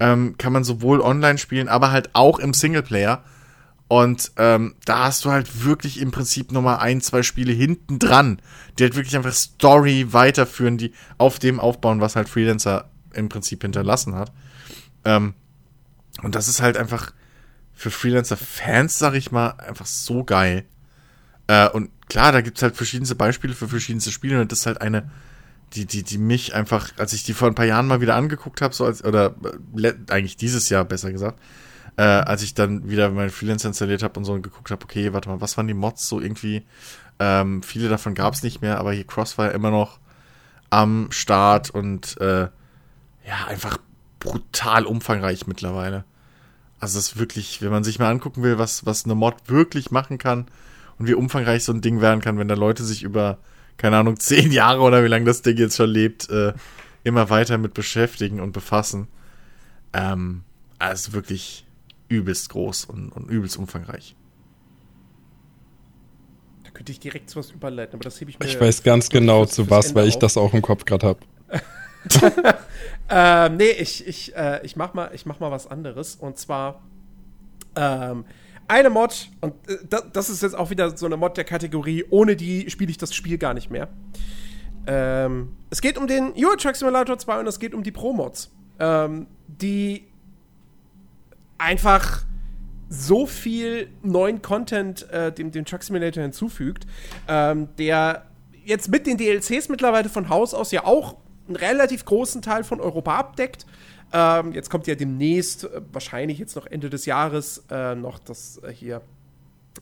Ähm, 0.00 0.36
kann 0.38 0.52
man 0.52 0.64
sowohl 0.64 1.00
online 1.00 1.38
spielen, 1.38 1.68
aber 1.68 1.92
halt 1.92 2.10
auch 2.14 2.38
im 2.38 2.54
Singleplayer. 2.54 3.22
Und 3.86 4.32
ähm, 4.36 4.76
da 4.84 5.04
hast 5.04 5.24
du 5.24 5.30
halt 5.30 5.64
wirklich 5.64 6.00
im 6.00 6.10
Prinzip 6.10 6.52
nochmal 6.52 6.78
ein, 6.78 7.00
zwei 7.00 7.22
Spiele 7.22 7.52
hinten 7.52 7.98
dran, 7.98 8.40
die 8.78 8.84
halt 8.84 8.94
wirklich 8.94 9.16
einfach 9.16 9.32
Story 9.32 10.12
weiterführen, 10.12 10.78
die 10.78 10.92
auf 11.18 11.38
dem 11.38 11.60
aufbauen, 11.60 12.00
was 12.00 12.16
halt 12.16 12.28
Freelancer 12.28 12.88
im 13.12 13.28
Prinzip 13.28 13.62
hinterlassen 13.62 14.14
hat. 14.14 14.32
Ähm, 15.04 15.34
und 16.22 16.34
das 16.34 16.48
ist 16.48 16.62
halt 16.62 16.76
einfach 16.76 17.12
für 17.72 17.90
Freelancer-Fans, 17.90 18.98
sag 18.98 19.14
ich 19.14 19.32
mal, 19.32 19.50
einfach 19.58 19.86
so 19.86 20.22
geil. 20.22 20.66
Äh, 21.46 21.68
und 21.70 21.90
klar, 22.08 22.30
da 22.30 22.42
gibt 22.42 22.58
es 22.58 22.62
halt 22.62 22.76
verschiedenste 22.76 23.14
Beispiele 23.16 23.54
für 23.54 23.68
verschiedenste 23.68 24.12
Spiele 24.12 24.40
und 24.40 24.52
das 24.52 24.60
ist 24.60 24.66
halt 24.66 24.80
eine, 24.82 25.10
die, 25.74 25.86
die, 25.86 26.02
die 26.02 26.18
mich 26.18 26.54
einfach, 26.54 26.90
als 26.98 27.12
ich 27.12 27.22
die 27.22 27.34
vor 27.34 27.48
ein 27.48 27.54
paar 27.54 27.66
Jahren 27.66 27.86
mal 27.86 28.00
wieder 28.00 28.16
angeguckt 28.16 28.60
habe, 28.60 28.74
so 28.74 28.84
als, 28.84 29.04
oder 29.04 29.34
eigentlich 30.08 30.36
dieses 30.36 30.68
Jahr 30.68 30.84
besser 30.84 31.12
gesagt, 31.12 31.38
äh, 31.96 32.02
als 32.02 32.42
ich 32.42 32.54
dann 32.54 32.88
wieder 32.88 33.10
meinen 33.10 33.30
Freelancer 33.30 33.68
installiert 33.68 34.02
habe 34.02 34.18
und 34.18 34.24
so 34.24 34.32
und 34.32 34.42
geguckt 34.42 34.70
habe, 34.70 34.84
okay, 34.84 35.12
warte 35.12 35.28
mal, 35.28 35.40
was 35.40 35.56
waren 35.56 35.68
die 35.68 35.74
Mods 35.74 36.08
so 36.08 36.20
irgendwie? 36.20 36.64
Ähm, 37.18 37.62
viele 37.62 37.88
davon 37.88 38.14
gab 38.14 38.34
es 38.34 38.42
nicht 38.42 38.62
mehr, 38.62 38.78
aber 38.78 38.92
hier 38.92 39.06
Crossfire 39.06 39.50
immer 39.50 39.70
noch 39.70 39.98
am 40.70 41.08
Start 41.10 41.70
und 41.70 42.20
äh, 42.20 42.48
ja, 43.26 43.46
einfach 43.48 43.78
brutal 44.18 44.86
umfangreich 44.86 45.46
mittlerweile. 45.46 46.04
Also 46.78 46.98
es 46.98 47.08
ist 47.12 47.18
wirklich, 47.18 47.60
wenn 47.62 47.70
man 47.70 47.84
sich 47.84 47.98
mal 47.98 48.10
angucken 48.10 48.42
will, 48.42 48.58
was, 48.58 48.86
was 48.86 49.04
eine 49.04 49.14
Mod 49.14 49.34
wirklich 49.48 49.90
machen 49.90 50.18
kann, 50.18 50.46
und 51.00 51.08
wie 51.08 51.14
umfangreich 51.14 51.64
so 51.64 51.72
ein 51.72 51.80
Ding 51.80 52.02
werden 52.02 52.20
kann, 52.20 52.38
wenn 52.38 52.46
da 52.46 52.54
Leute 52.54 52.84
sich 52.84 53.02
über, 53.02 53.38
keine 53.80 53.96
Ahnung, 53.96 54.16
zehn 54.18 54.52
Jahre 54.52 54.80
oder 54.80 55.02
wie 55.02 55.08
lange 55.08 55.24
das 55.24 55.42
Ding 55.42 55.56
jetzt 55.56 55.76
schon 55.76 55.90
lebt, 55.90 56.28
äh, 56.30 56.52
immer 57.02 57.30
weiter 57.30 57.58
mit 57.58 57.74
beschäftigen 57.74 58.40
und 58.40 58.52
befassen. 58.52 59.08
Ähm, 59.92 60.42
also 60.78 61.12
wirklich 61.14 61.66
übelst 62.08 62.50
groß 62.50 62.84
und, 62.84 63.10
und 63.10 63.30
übelst 63.30 63.56
umfangreich. 63.56 64.14
Da 66.64 66.70
könnte 66.70 66.92
ich 66.92 67.00
direkt 67.00 67.30
zu 67.30 67.38
was 67.38 67.50
überleiten, 67.50 67.94
aber 67.94 68.04
das 68.04 68.20
hebe 68.20 68.30
ich 68.30 68.38
mir. 68.38 68.46
Ich 68.46 68.60
weiß 68.60 68.82
ganz 68.82 69.08
genau 69.08 69.46
zu 69.46 69.70
was, 69.70 69.94
weil 69.94 70.08
ich 70.08 70.16
das 70.16 70.36
auch 70.36 70.52
im 70.52 70.62
Kopf 70.62 70.84
gerade 70.84 71.06
habe. 71.06 71.20
ähm, 73.08 73.56
nee, 73.56 73.70
ich, 73.70 74.06
ich, 74.06 74.36
äh, 74.36 74.60
ich, 74.64 74.76
mach 74.76 74.94
mal, 74.94 75.10
ich 75.14 75.26
mach 75.26 75.40
mal 75.40 75.50
was 75.50 75.66
anderes. 75.66 76.16
Und 76.16 76.38
zwar 76.38 76.82
ähm, 77.76 78.24
eine 78.70 78.88
Mod, 78.88 79.28
und 79.40 79.54
äh, 79.68 79.78
das 80.12 80.30
ist 80.30 80.42
jetzt 80.42 80.56
auch 80.56 80.70
wieder 80.70 80.96
so 80.96 81.06
eine 81.06 81.16
Mod 81.16 81.36
der 81.36 81.44
Kategorie, 81.44 82.04
ohne 82.08 82.36
die 82.36 82.70
spiele 82.70 82.90
ich 82.90 82.98
das 82.98 83.14
Spiel 83.14 83.36
gar 83.36 83.52
nicht 83.52 83.70
mehr. 83.70 83.88
Ähm, 84.86 85.56
es 85.70 85.80
geht 85.80 85.98
um 85.98 86.06
den 86.06 86.32
Euro 86.36 86.56
Truck 86.56 86.76
Simulator 86.76 87.18
2 87.18 87.40
und 87.40 87.46
es 87.46 87.58
geht 87.58 87.74
um 87.74 87.82
die 87.82 87.90
Pro-Mods, 87.90 88.50
ähm, 88.78 89.26
die 89.46 90.06
einfach 91.58 92.24
so 92.88 93.26
viel 93.26 93.90
neuen 94.02 94.40
Content 94.40 95.08
äh, 95.10 95.32
dem, 95.32 95.50
dem 95.50 95.64
Truck 95.64 95.82
Simulator 95.82 96.22
hinzufügt, 96.22 96.86
ähm, 97.28 97.68
der 97.76 98.26
jetzt 98.64 98.88
mit 98.88 99.06
den 99.06 99.16
DLCs 99.16 99.68
mittlerweile 99.68 100.08
von 100.08 100.28
Haus 100.28 100.54
aus 100.54 100.70
ja 100.70 100.84
auch 100.84 101.16
einen 101.46 101.56
relativ 101.56 102.04
großen 102.04 102.40
Teil 102.40 102.64
von 102.64 102.80
Europa 102.80 103.16
abdeckt. 103.16 103.66
Ähm, 104.12 104.52
jetzt 104.52 104.70
kommt 104.70 104.86
ja 104.86 104.94
demnächst, 104.94 105.64
äh, 105.64 105.80
wahrscheinlich 105.92 106.38
jetzt 106.38 106.56
noch 106.56 106.66
Ende 106.66 106.90
des 106.90 107.06
Jahres, 107.06 107.64
äh, 107.70 107.94
noch 107.94 108.18
das 108.18 108.60
äh, 108.62 108.72
hier 108.72 109.02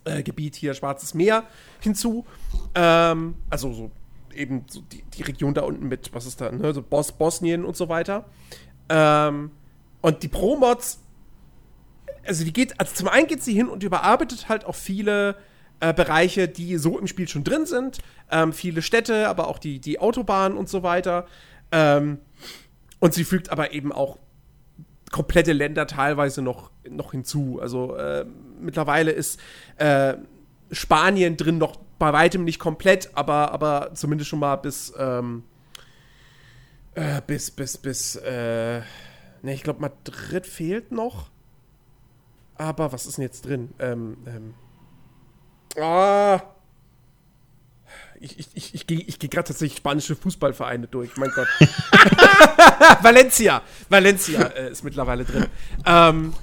äh, 0.05 0.23
Gebiet 0.23 0.55
hier 0.55 0.75
Schwarzes 0.75 1.15
Meer 1.15 1.45
hinzu. 1.81 2.27
Ähm, 2.75 3.37
also 3.49 3.73
so 3.73 3.91
eben 4.35 4.65
so 4.69 4.81
die, 4.81 5.03
die 5.03 5.23
Region 5.23 5.55
da 5.55 5.63
unten 5.63 5.89
mit, 5.89 6.15
was 6.15 6.27
ist 6.27 6.41
da, 6.41 6.51
ne, 6.53 6.73
so 6.73 6.83
Bos 6.83 7.13
Bosnien 7.13 7.65
und 7.65 7.77
so 7.77 7.89
weiter. 7.89 8.27
Ähm, 8.89 9.51
und 10.01 10.23
die 10.23 10.29
Pro-Mods, 10.29 11.01
also 12.27 12.45
die 12.45 12.53
geht, 12.53 12.79
also 12.79 12.95
zum 12.95 13.09
einen 13.09 13.27
geht 13.27 13.43
sie 13.43 13.55
hin 13.55 13.69
und 13.69 13.83
überarbeitet 13.83 14.49
halt 14.49 14.65
auch 14.65 14.75
viele 14.75 15.37
äh, 15.81 15.93
Bereiche, 15.93 16.49
die 16.49 16.77
so 16.77 16.99
im 16.99 17.07
Spiel 17.07 17.29
schon 17.29 17.45
drin 17.45 17.67
sind. 17.67 17.99
Ähm, 18.31 18.53
viele 18.53 18.83
Städte, 18.83 19.29
aber 19.29 19.49
auch 19.49 19.59
die, 19.59 19.81
die 19.81 19.99
Autobahnen 19.99 20.57
und 20.57 20.69
so 20.69 20.83
weiter. 20.83 21.27
Ähm, 21.73 22.19
und 23.01 23.15
sie 23.15 23.25
fügt 23.25 23.51
aber 23.51 23.73
eben 23.73 23.93
auch 23.93 24.19
komplette 25.11 25.53
Länder 25.53 25.87
teilweise 25.87 26.43
noch, 26.43 26.71
noch 26.89 27.13
hinzu. 27.13 27.59
Also 27.61 27.97
äh, 27.97 28.27
mittlerweile 28.61 29.11
ist 29.11 29.41
äh, 29.77 30.15
Spanien 30.71 31.37
drin 31.37 31.59
noch 31.59 31.77
bei 31.99 32.13
weitem 32.13 32.45
nicht 32.45 32.59
komplett, 32.59 33.11
aber, 33.15 33.53
aber 33.53 33.91
zumindest 33.95 34.31
schon 34.31 34.39
mal 34.39 34.57
bis 34.57 34.93
ähm, 34.99 35.45
äh, 36.99 37.23
bis, 37.27 37.51
bis, 37.51 37.79
bis, 37.79 38.17
äh, 38.17 38.81
ne, 39.43 39.55
ich 39.55 39.63
glaube 39.63 39.81
Madrid 39.81 40.47
fehlt 40.47 40.91
noch. 40.91 41.31
Aber 42.57 42.93
was 42.93 43.07
ist 43.07 43.19
denn 43.19 43.23
jetzt 43.23 43.47
drin? 43.47 43.73
Ähm, 43.79 44.17
ähm, 44.27 44.55
ah, 45.81 46.41
ich, 48.21 48.39
ich, 48.39 48.49
ich, 48.55 48.75
ich 48.75 48.87
gehe 48.87 49.01
ich 49.01 49.19
geh 49.19 49.29
gerade 49.29 49.49
tatsächlich 49.49 49.79
spanische 49.79 50.17
Fußballvereine 50.17 50.87
durch, 50.87 51.17
mein 51.17 51.31
Gott. 51.31 51.49
Valencia. 53.03 53.63
Valencia 53.89 54.43
äh, 54.43 54.71
ist 54.71 54.85
mittlerweile 54.85 55.25
drin. 55.25 55.47
Ähm, 55.87 56.35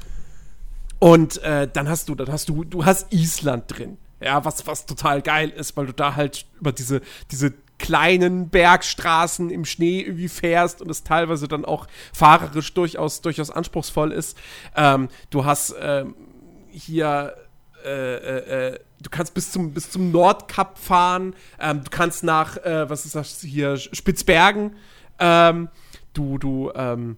und 0.99 1.41
äh, 1.43 1.67
dann 1.71 1.89
hast 1.89 2.09
du, 2.09 2.15
dann 2.15 2.31
hast 2.31 2.49
du, 2.49 2.63
du 2.63 2.85
hast 2.85 3.11
Island 3.13 3.65
drin. 3.67 3.97
Ja, 4.21 4.43
was, 4.45 4.65
was 4.65 4.85
total 4.85 5.21
geil 5.21 5.49
ist, 5.49 5.75
weil 5.75 5.87
du 5.87 5.93
da 5.93 6.15
halt 6.15 6.45
über 6.59 6.71
diese, 6.71 7.01
diese 7.31 7.53
kleinen 7.77 8.49
Bergstraßen 8.49 9.49
im 9.49 9.65
Schnee 9.65 10.01
irgendwie 10.01 10.29
fährst 10.29 10.81
und 10.81 10.89
es 10.89 11.03
teilweise 11.03 11.47
dann 11.47 11.65
auch 11.65 11.87
fahrerisch 12.13 12.73
durchaus, 12.73 13.21
durchaus 13.21 13.51
anspruchsvoll 13.51 14.11
ist. 14.11 14.37
Ähm, 14.75 15.09
du 15.29 15.45
hast 15.45 15.75
ähm, 15.79 16.15
hier 16.71 17.35
äh, 17.83 18.15
äh, 18.15 18.73
äh 18.73 18.79
du 19.01 19.09
kannst 19.09 19.33
bis 19.33 19.51
zum, 19.51 19.73
bis 19.73 19.91
zum 19.91 20.11
Nordkap 20.11 20.77
fahren, 20.77 21.35
ähm, 21.59 21.83
du 21.83 21.89
kannst 21.89 22.23
nach, 22.23 22.57
äh, 22.57 22.89
was 22.89 23.05
ist 23.05 23.15
das 23.15 23.41
hier, 23.41 23.77
Spitzbergen, 23.77 24.75
ähm, 25.19 25.69
du, 26.13 26.37
du, 26.37 26.71
ähm, 26.75 27.17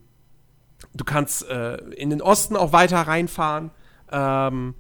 du 0.94 1.04
kannst 1.04 1.48
äh, 1.50 1.78
in 1.96 2.10
den 2.10 2.22
Osten 2.22 2.56
auch 2.56 2.74
weiter 2.74 3.02
reinfahren, 3.02 3.72
ähm, 4.12 4.76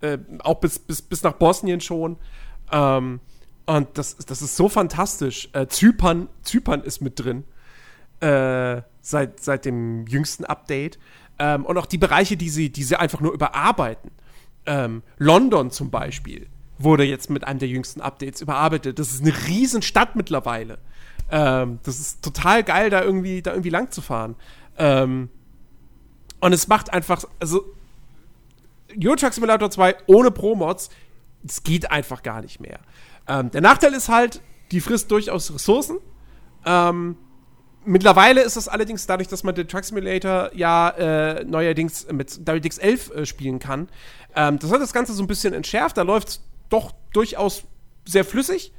äh, 0.00 0.18
auch 0.40 0.60
bis, 0.60 0.78
bis, 0.78 1.02
bis 1.02 1.22
nach 1.22 1.34
Bosnien 1.34 1.80
schon. 1.80 2.16
Ähm, 2.70 3.20
und 3.66 3.96
das, 3.96 4.16
das 4.16 4.42
ist 4.42 4.56
so 4.56 4.68
fantastisch. 4.68 5.48
Äh, 5.52 5.66
Zypern, 5.68 6.28
Zypern 6.42 6.82
ist 6.82 7.00
mit 7.00 7.20
drin. 7.20 7.44
Äh, 8.20 8.82
seit, 9.00 9.40
seit 9.40 9.64
dem 9.64 10.06
jüngsten 10.06 10.44
Update. 10.44 10.98
Ähm, 11.38 11.64
und 11.64 11.78
auch 11.78 11.86
die 11.86 11.98
Bereiche, 11.98 12.36
die 12.36 12.50
sie, 12.50 12.70
die 12.70 12.82
sie 12.82 12.98
einfach 12.98 13.20
nur 13.20 13.32
überarbeiten 13.32 14.10
ähm, 14.66 15.02
London 15.18 15.70
zum 15.70 15.90
Beispiel 15.90 16.48
wurde 16.78 17.04
jetzt 17.04 17.30
mit 17.30 17.44
einem 17.46 17.58
der 17.58 17.68
jüngsten 17.68 18.00
Updates 18.00 18.40
überarbeitet. 18.40 18.98
Das 18.98 19.12
ist 19.12 19.22
eine 19.22 19.32
Riesen-Stadt 19.46 20.16
mittlerweile. 20.16 20.78
Ähm, 21.30 21.78
das 21.84 22.00
ist 22.00 22.22
total 22.22 22.62
geil, 22.62 22.90
da 22.90 23.02
irgendwie, 23.02 23.42
da 23.42 23.52
irgendwie 23.52 23.70
lang 23.70 23.90
zu 23.90 24.00
fahren. 24.00 24.36
Ähm, 24.78 25.28
und 26.40 26.52
es 26.52 26.68
macht 26.68 26.92
einfach, 26.92 27.24
also 27.38 27.64
Euro 29.02 29.16
Truck 29.16 29.32
Simulator 29.32 29.70
2 29.70 29.96
ohne 30.06 30.30
Pro-Mods, 30.30 30.90
es 31.46 31.62
geht 31.62 31.90
einfach 31.90 32.22
gar 32.22 32.42
nicht 32.42 32.60
mehr. 32.60 32.80
Ähm, 33.28 33.50
der 33.50 33.60
Nachteil 33.60 33.94
ist 33.94 34.08
halt, 34.08 34.42
die 34.70 34.80
frisst 34.80 35.10
durchaus 35.10 35.52
Ressourcen. 35.54 35.98
Ähm, 36.64 37.16
Mittlerweile 37.84 38.42
ist 38.42 38.56
es 38.56 38.68
allerdings 38.68 39.06
dadurch, 39.06 39.26
dass 39.28 39.42
man 39.42 39.56
den 39.56 39.66
Truck 39.66 39.84
Simulator 39.84 40.50
ja 40.54 40.90
äh, 40.90 41.44
neuerdings 41.44 42.06
mit 42.12 42.46
DirectX 42.46 42.78
11 42.78 43.10
äh, 43.10 43.26
spielen 43.26 43.58
kann. 43.58 43.88
Ähm, 44.34 44.58
das 44.58 44.70
hat 44.70 44.80
das 44.80 44.92
Ganze 44.92 45.12
so 45.12 45.22
ein 45.22 45.26
bisschen 45.26 45.54
entschärft. 45.54 45.96
Da 45.96 46.02
läuft 46.02 46.28
es 46.28 46.40
doch 46.68 46.92
durchaus 47.12 47.64
sehr 48.04 48.24
flüssig. 48.24 48.72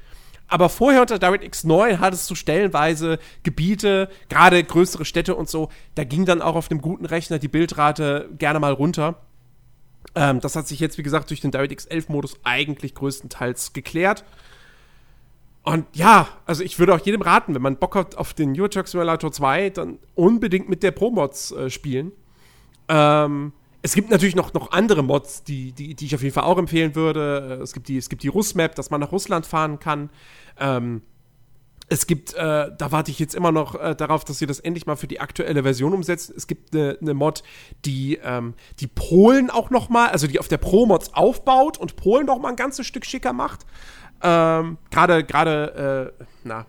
Aber 0.47 0.69
vorher 0.69 1.01
unter 1.01 1.19
DirectX 1.19 1.63
9 1.63 1.99
hattest 1.99 2.29
du 2.29 2.35
stellenweise 2.35 3.17
Gebiete, 3.43 4.09
gerade 4.29 4.63
größere 4.63 5.05
Städte 5.05 5.35
und 5.35 5.49
so. 5.49 5.69
Da 5.95 6.03
ging 6.03 6.25
dann 6.25 6.41
auch 6.41 6.55
auf 6.55 6.69
einem 6.69 6.81
guten 6.81 7.05
Rechner 7.05 7.39
die 7.39 7.47
Bildrate 7.47 8.29
gerne 8.37 8.59
mal 8.59 8.73
runter. 8.73 9.21
Ähm, 10.15 10.41
das 10.41 10.55
hat 10.55 10.67
sich 10.67 10.79
jetzt, 10.79 10.97
wie 10.97 11.03
gesagt, 11.03 11.29
durch 11.29 11.41
den 11.41 11.51
DirectX 11.51 11.85
11 11.85 12.09
Modus 12.09 12.37
eigentlich 12.43 12.93
größtenteils 12.93 13.73
geklärt. 13.73 14.23
Und 15.63 15.85
ja, 15.93 16.27
also 16.45 16.61
ich 16.61 16.77
würde 16.77 16.93
auch 16.93 16.99
jedem 16.99 17.21
raten, 17.21 17.55
wenn 17.55 17.61
man 17.61 17.77
Bock 17.77 17.95
hat 17.95 18.15
auf 18.15 18.33
den 18.33 18.59
Euro 18.59 18.67
Truck 18.67 18.87
Simulator 18.87 19.31
2, 19.31 19.69
dann 19.69 19.97
unbedingt 20.13 20.69
mit 20.69 20.83
der 20.83 20.91
Pro-Mods 20.91 21.51
äh, 21.51 21.69
spielen. 21.69 22.11
Ähm, 22.89 23.53
es 23.83 23.93
gibt 23.93 24.09
natürlich 24.09 24.35
noch, 24.35 24.53
noch 24.53 24.71
andere 24.71 25.03
Mods, 25.03 25.43
die, 25.43 25.73
die, 25.73 25.93
die 25.93 26.05
ich 26.05 26.15
auf 26.15 26.23
jeden 26.23 26.33
Fall 26.33 26.45
auch 26.45 26.57
empfehlen 26.57 26.95
würde. 26.95 27.59
Es 27.61 27.73
gibt 27.73 27.89
die, 27.89 27.97
es 27.97 28.09
gibt 28.09 28.23
die 28.23 28.29
Russ-Map, 28.29 28.75
dass 28.75 28.89
man 28.89 29.01
nach 29.01 29.11
Russland 29.11 29.45
fahren 29.45 29.77
kann. 29.77 30.09
Ähm, 30.57 31.01
es 31.89 32.07
gibt, 32.07 32.33
äh, 32.33 32.71
da 32.77 32.91
warte 32.91 33.11
ich 33.11 33.19
jetzt 33.19 33.35
immer 33.35 33.51
noch 33.51 33.75
äh, 33.75 33.93
darauf, 33.93 34.23
dass 34.23 34.39
sie 34.39 34.45
das 34.45 34.61
endlich 34.61 34.85
mal 34.85 34.95
für 34.95 35.07
die 35.07 35.19
aktuelle 35.19 35.63
Version 35.63 35.93
umsetzen. 35.93 36.33
Es 36.35 36.47
gibt 36.47 36.73
eine 36.73 36.97
ne 37.01 37.13
Mod, 37.13 37.43
die 37.83 38.19
ähm, 38.23 38.53
die 38.79 38.87
Polen 38.87 39.49
auch 39.49 39.69
noch 39.69 39.89
mal, 39.89 40.07
also 40.07 40.27
die 40.27 40.39
auf 40.39 40.47
der 40.47 40.57
Pro-Mods 40.57 41.13
aufbaut 41.13 41.77
und 41.77 41.97
Polen 41.97 42.25
noch 42.25 42.39
mal 42.39 42.49
ein 42.49 42.55
ganzes 42.55 42.87
Stück 42.87 43.05
schicker 43.05 43.33
macht. 43.33 43.65
Ähm, 44.21 44.77
gerade, 44.91 45.25
gerade, 45.25 46.13
äh, 46.17 46.25
na, 46.45 46.65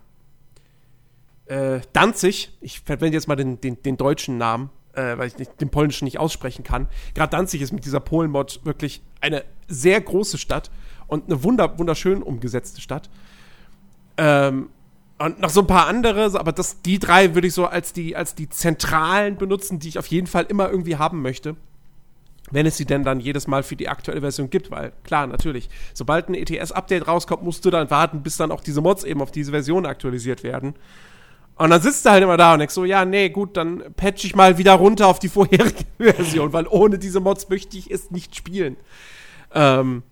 äh, 1.47 1.81
Danzig, 1.93 2.57
ich 2.61 2.81
verwende 2.81 3.17
jetzt 3.17 3.29
mal 3.29 3.37
den, 3.37 3.61
den, 3.61 3.81
den 3.83 3.97
deutschen 3.97 4.37
Namen, 4.37 4.71
äh, 4.97 5.19
weil 5.19 5.29
ich 5.29 5.39
nicht, 5.39 5.61
den 5.61 5.71
polnischen 5.71 6.05
nicht 6.05 6.19
aussprechen 6.19 6.65
kann. 6.65 6.89
Gerade 7.15 7.31
Danzig 7.31 7.61
ist 7.63 7.73
mit 7.73 7.85
dieser 7.85 8.01
Polen-Mod 8.01 8.61
wirklich 8.65 9.03
eine 9.21 9.45
sehr 9.69 10.01
große 10.01 10.39
Stadt 10.39 10.71
und 11.07 11.27
eine 11.27 11.43
wunder, 11.43 11.79
wunderschön 11.79 12.23
umgesetzte 12.23 12.81
Stadt. 12.81 13.11
Ähm, 14.17 14.71
und 15.19 15.41
noch 15.41 15.51
so 15.51 15.61
ein 15.61 15.67
paar 15.67 15.87
andere, 15.87 16.39
aber 16.39 16.53
das, 16.53 16.83
die 16.83 16.99
drei 16.99 17.35
würde 17.35 17.47
ich 17.47 17.55
so 17.55 17.67
als 17.67 17.93
die, 17.93 18.17
als 18.17 18.35
die 18.35 18.49
zentralen 18.49 19.37
benutzen, 19.37 19.79
die 19.79 19.89
ich 19.89 19.99
auf 19.99 20.07
jeden 20.09 20.27
Fall 20.27 20.45
immer 20.49 20.69
irgendwie 20.69 20.97
haben 20.97 21.23
möchte 21.23 21.57
wenn 22.51 22.67
es 22.67 22.77
sie 22.77 22.85
denn 22.85 23.05
dann 23.05 23.21
jedes 23.21 23.47
Mal 23.47 23.63
für 23.63 23.77
die 23.77 23.89
aktuelle 23.89 24.21
Version 24.21 24.51
gibt, 24.51 24.71
weil 24.71 24.93
klar, 25.03 25.27
natürlich, 25.27 25.69
sobald 25.95 26.29
ein 26.29 26.35
ETS-Update 26.35 27.09
rauskommt, 27.09 27.43
musst 27.43 27.65
du 27.65 27.71
dann 27.71 27.91
warten, 27.91 28.23
bis 28.23 28.37
dann 28.37 28.51
auch 28.51 28.61
diese 28.61 28.81
Mods 28.81 29.05
eben 29.05 29.23
auf 29.23 29.31
diese 29.31 29.51
Version 29.51 29.87
aktualisiert 29.87 30.43
werden. 30.43 30.75
Und 31.57 31.71
dann 31.71 31.81
sitzt 31.81 32.05
du 32.05 32.11
halt 32.11 32.23
immer 32.23 32.37
da 32.37 32.53
und 32.53 32.59
denkst 32.59 32.75
so, 32.75 32.85
ja, 32.85 33.05
nee, 33.05 33.29
gut, 33.29 33.57
dann 33.57 33.95
patch 33.97 34.25
ich 34.25 34.35
mal 34.35 34.59
wieder 34.59 34.73
runter 34.73 35.07
auf 35.07 35.19
die 35.19 35.29
vorherige 35.29 35.85
Version, 35.99 36.53
weil 36.53 36.67
ohne 36.67 36.99
diese 36.99 37.21
Mods 37.21 37.49
möchte 37.49 37.79
ich 37.79 37.91
es 37.91 38.11
nicht 38.11 38.35
spielen. 38.35 38.77
Ähm, 39.55 40.03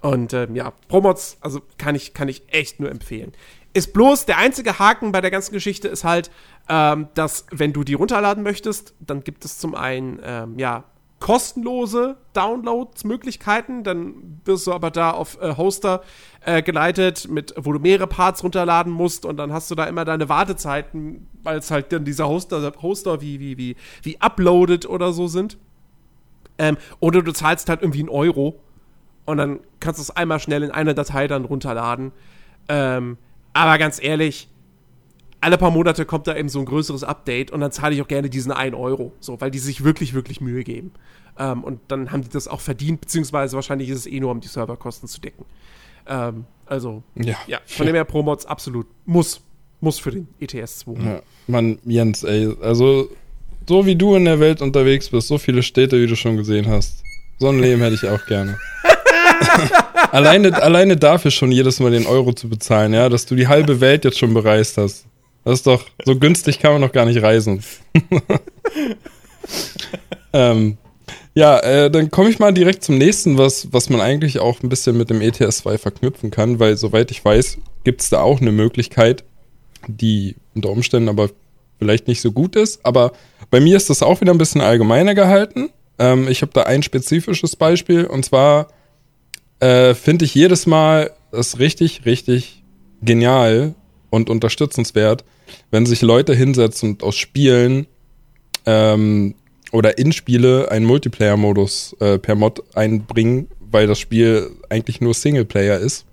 und 0.00 0.32
ähm, 0.32 0.54
ja, 0.54 0.72
Pro-Mods, 0.88 1.38
also 1.40 1.60
kann 1.78 1.94
ich, 1.94 2.14
kann 2.14 2.28
ich 2.28 2.42
echt 2.52 2.78
nur 2.78 2.90
empfehlen. 2.90 3.32
Ist 3.72 3.92
bloß 3.92 4.26
der 4.26 4.38
einzige 4.38 4.78
Haken 4.78 5.12
bei 5.12 5.20
der 5.20 5.30
ganzen 5.30 5.52
Geschichte 5.52 5.88
ist 5.88 6.04
halt, 6.04 6.30
ähm, 6.68 7.08
dass 7.14 7.46
wenn 7.50 7.72
du 7.72 7.84
die 7.84 7.94
runterladen 7.94 8.42
möchtest, 8.42 8.94
dann 9.00 9.24
gibt 9.24 9.44
es 9.44 9.58
zum 9.58 9.74
einen, 9.74 10.20
ähm, 10.22 10.58
ja, 10.58 10.84
kostenlose 11.22 12.16
Downloads-Möglichkeiten. 12.32 13.84
Dann 13.84 14.40
wirst 14.44 14.66
du 14.66 14.72
aber 14.72 14.90
da 14.90 15.12
auf 15.12 15.40
äh, 15.40 15.56
Hoster 15.56 16.02
äh, 16.44 16.62
geleitet, 16.62 17.28
mit, 17.30 17.54
wo 17.56 17.72
du 17.72 17.78
mehrere 17.78 18.08
Parts 18.08 18.42
runterladen 18.42 18.92
musst 18.92 19.24
und 19.24 19.36
dann 19.36 19.52
hast 19.52 19.70
du 19.70 19.76
da 19.76 19.84
immer 19.84 20.04
deine 20.04 20.28
Wartezeiten, 20.28 21.28
weil 21.42 21.58
es 21.58 21.70
halt 21.70 21.92
dann 21.92 22.04
dieser 22.04 22.28
Hoster, 22.28 22.72
Hoster 22.82 23.20
wie, 23.20 23.38
wie, 23.38 23.56
wie, 23.56 23.76
wie 24.02 24.20
uploaded 24.20 24.86
oder 24.88 25.12
so 25.12 25.28
sind. 25.28 25.58
Ähm, 26.58 26.76
oder 26.98 27.22
du 27.22 27.32
zahlst 27.32 27.68
halt 27.68 27.82
irgendwie 27.82 28.00
einen 28.00 28.08
Euro 28.08 28.58
und 29.24 29.38
dann 29.38 29.60
kannst 29.78 30.00
du 30.00 30.02
es 30.02 30.10
einmal 30.10 30.40
schnell 30.40 30.64
in 30.64 30.72
einer 30.72 30.92
Datei 30.92 31.28
dann 31.28 31.44
runterladen. 31.44 32.10
Ähm, 32.68 33.16
aber 33.52 33.78
ganz 33.78 34.02
ehrlich, 34.02 34.48
alle 35.42 35.58
paar 35.58 35.72
Monate 35.72 36.04
kommt 36.04 36.28
da 36.28 36.36
eben 36.36 36.48
so 36.48 36.60
ein 36.60 36.64
größeres 36.64 37.02
Update 37.02 37.50
und 37.50 37.60
dann 37.60 37.72
zahle 37.72 37.94
ich 37.94 38.00
auch 38.00 38.08
gerne 38.08 38.30
diesen 38.30 38.52
1 38.52 38.74
Euro, 38.76 39.12
so, 39.18 39.40
weil 39.40 39.50
die 39.50 39.58
sich 39.58 39.82
wirklich, 39.82 40.14
wirklich 40.14 40.40
Mühe 40.40 40.62
geben. 40.62 40.92
Ähm, 41.38 41.64
und 41.64 41.80
dann 41.88 42.12
haben 42.12 42.22
die 42.22 42.28
das 42.28 42.46
auch 42.46 42.60
verdient, 42.60 43.00
beziehungsweise 43.00 43.56
wahrscheinlich 43.56 43.88
ist 43.88 43.98
es 43.98 44.06
eh 44.06 44.20
nur, 44.20 44.30
um 44.30 44.40
die 44.40 44.48
Serverkosten 44.48 45.08
zu 45.08 45.20
decken. 45.20 45.44
Ähm, 46.06 46.44
also, 46.66 47.02
ja, 47.16 47.34
ja 47.48 47.58
von 47.66 47.86
dem 47.86 47.94
her 47.96 48.04
Pro-Mods 48.04 48.46
absolut 48.46 48.86
muss, 49.04 49.40
muss 49.80 49.98
für 49.98 50.12
den 50.12 50.28
ETS 50.38 50.80
2. 50.80 50.92
Ja, 51.02 51.22
Mann, 51.48 51.78
Jens, 51.84 52.22
ey, 52.22 52.54
also 52.62 53.08
so 53.68 53.84
wie 53.84 53.96
du 53.96 54.14
in 54.14 54.24
der 54.26 54.38
Welt 54.38 54.62
unterwegs 54.62 55.08
bist, 55.08 55.26
so 55.26 55.38
viele 55.38 55.64
Städte, 55.64 56.00
wie 56.00 56.06
du 56.06 56.14
schon 56.14 56.36
gesehen 56.36 56.68
hast, 56.68 57.02
so 57.40 57.48
ein 57.48 57.58
Leben 57.58 57.82
hätte 57.82 57.96
ich 57.96 58.08
auch 58.08 58.24
gerne. 58.26 58.58
alleine, 60.12 60.62
alleine 60.62 60.96
dafür 60.96 61.32
schon 61.32 61.50
jedes 61.50 61.80
Mal 61.80 61.90
den 61.90 62.06
Euro 62.06 62.32
zu 62.32 62.48
bezahlen, 62.48 62.94
ja, 62.94 63.08
dass 63.08 63.26
du 63.26 63.34
die 63.34 63.48
halbe 63.48 63.80
Welt 63.80 64.04
jetzt 64.04 64.18
schon 64.18 64.34
bereist 64.34 64.76
hast. 64.78 65.06
Das 65.44 65.54
ist 65.54 65.66
doch, 65.66 65.84
so 66.04 66.16
günstig 66.16 66.60
kann 66.60 66.72
man 66.72 66.80
noch 66.80 66.92
gar 66.92 67.04
nicht 67.04 67.22
reisen. 67.22 67.62
ähm, 70.32 70.78
ja, 71.34 71.58
äh, 71.60 71.90
dann 71.90 72.10
komme 72.10 72.30
ich 72.30 72.38
mal 72.38 72.52
direkt 72.52 72.84
zum 72.84 72.98
nächsten, 72.98 73.38
was, 73.38 73.72
was 73.72 73.88
man 73.88 74.00
eigentlich 74.00 74.38
auch 74.38 74.62
ein 74.62 74.68
bisschen 74.68 74.96
mit 74.96 75.10
dem 75.10 75.20
ETS 75.20 75.58
2 75.58 75.78
verknüpfen 75.78 76.30
kann, 76.30 76.58
weil 76.58 76.76
soweit 76.76 77.10
ich 77.10 77.24
weiß, 77.24 77.58
gibt 77.84 78.02
es 78.02 78.10
da 78.10 78.20
auch 78.20 78.40
eine 78.40 78.52
Möglichkeit, 78.52 79.24
die 79.88 80.36
unter 80.54 80.70
Umständen 80.70 81.08
aber 81.08 81.30
vielleicht 81.78 82.06
nicht 82.06 82.20
so 82.20 82.32
gut 82.32 82.54
ist. 82.54 82.84
Aber 82.84 83.12
bei 83.50 83.60
mir 83.60 83.76
ist 83.76 83.90
das 83.90 84.02
auch 84.02 84.20
wieder 84.20 84.32
ein 84.32 84.38
bisschen 84.38 84.60
allgemeiner 84.60 85.14
gehalten. 85.14 85.70
Ähm, 85.98 86.28
ich 86.28 86.42
habe 86.42 86.52
da 86.52 86.62
ein 86.62 86.82
spezifisches 86.82 87.56
Beispiel 87.56 88.04
und 88.04 88.24
zwar 88.24 88.68
äh, 89.60 89.94
finde 89.94 90.24
ich 90.24 90.34
jedes 90.34 90.66
Mal 90.66 91.12
das 91.32 91.58
richtig, 91.58 92.04
richtig 92.04 92.62
genial 93.00 93.74
und 94.12 94.28
unterstützenswert, 94.28 95.24
wenn 95.70 95.86
sich 95.86 96.02
Leute 96.02 96.34
hinsetzen 96.34 96.90
und 96.90 97.02
aus 97.02 97.16
Spielen 97.16 97.86
ähm, 98.66 99.34
oder 99.72 99.96
in 99.96 100.12
Spiele 100.12 100.70
einen 100.70 100.84
Multiplayer-Modus 100.84 101.96
äh, 101.98 102.18
per 102.18 102.34
Mod 102.34 102.62
einbringen, 102.74 103.48
weil 103.70 103.86
das 103.86 103.98
Spiel 103.98 104.50
eigentlich 104.68 105.00
nur 105.00 105.14
Singleplayer 105.14 105.78
ist. 105.78 106.04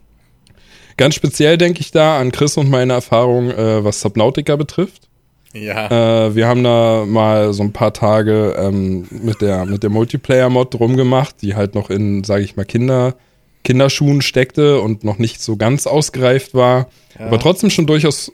Ganz 0.95 1.15
speziell 1.15 1.57
denke 1.57 1.81
ich 1.81 1.91
da 1.91 2.19
an 2.19 2.31
Chris 2.31 2.55
und 2.55 2.69
meine 2.69 2.93
Erfahrung, 2.93 3.51
äh, 3.51 3.83
was 3.83 3.99
Subnautica 3.99 4.55
betrifft. 4.55 5.09
Ja. 5.53 6.27
Äh, 6.27 6.35
wir 6.35 6.47
haben 6.47 6.63
da 6.63 7.03
mal 7.05 7.51
so 7.51 7.63
ein 7.63 7.73
paar 7.73 7.91
Tage 7.91 8.55
ähm, 8.57 9.07
mit 9.09 9.41
der, 9.41 9.65
mit 9.65 9.83
der 9.83 9.89
Multiplayer-Mod 9.89 10.79
rumgemacht, 10.79 11.41
die 11.41 11.55
halt 11.55 11.75
noch 11.75 11.89
in, 11.89 12.23
sage 12.23 12.43
ich 12.43 12.55
mal, 12.55 12.65
Kinder, 12.65 13.15
Kinderschuhen 13.63 14.21
steckte 14.21 14.81
und 14.81 15.03
noch 15.03 15.17
nicht 15.17 15.41
so 15.41 15.57
ganz 15.57 15.87
ausgereift 15.87 16.53
war, 16.53 16.89
ja. 17.17 17.27
aber 17.27 17.39
trotzdem 17.39 17.69
schon 17.69 17.87
durchaus 17.87 18.31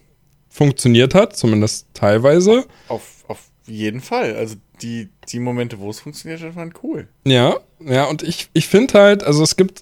funktioniert 0.49 1.13
hat, 1.13 1.35
zumindest 1.35 1.87
teilweise. 1.93 2.65
Auf, 2.87 3.25
auf 3.27 3.39
jeden 3.67 4.01
Fall. 4.01 4.35
Also 4.35 4.55
die, 4.81 5.09
die 5.29 5.39
Momente, 5.39 5.79
wo 5.79 5.89
es 5.89 5.99
funktioniert 5.99 6.41
hat, 6.41 6.55
waren 6.55 6.73
cool. 6.83 7.07
Ja, 7.25 7.57
ja, 7.79 8.05
und 8.05 8.23
ich, 8.23 8.49
ich 8.53 8.67
finde 8.67 8.99
halt, 8.99 9.23
also 9.23 9.43
es 9.43 9.55
gibt, 9.55 9.81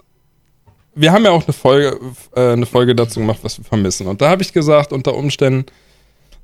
wir 0.95 1.11
haben 1.11 1.25
ja 1.25 1.31
auch 1.31 1.45
eine 1.45 1.53
Folge, 1.53 1.99
äh, 2.35 2.53
eine 2.53 2.65
Folge 2.65 2.95
dazu 2.95 3.19
gemacht, 3.19 3.39
was 3.43 3.57
wir 3.57 3.65
vermissen. 3.65 4.07
Und 4.07 4.21
da 4.21 4.29
habe 4.29 4.41
ich 4.41 4.53
gesagt, 4.53 4.91
unter 4.91 5.15
Umständen 5.15 5.65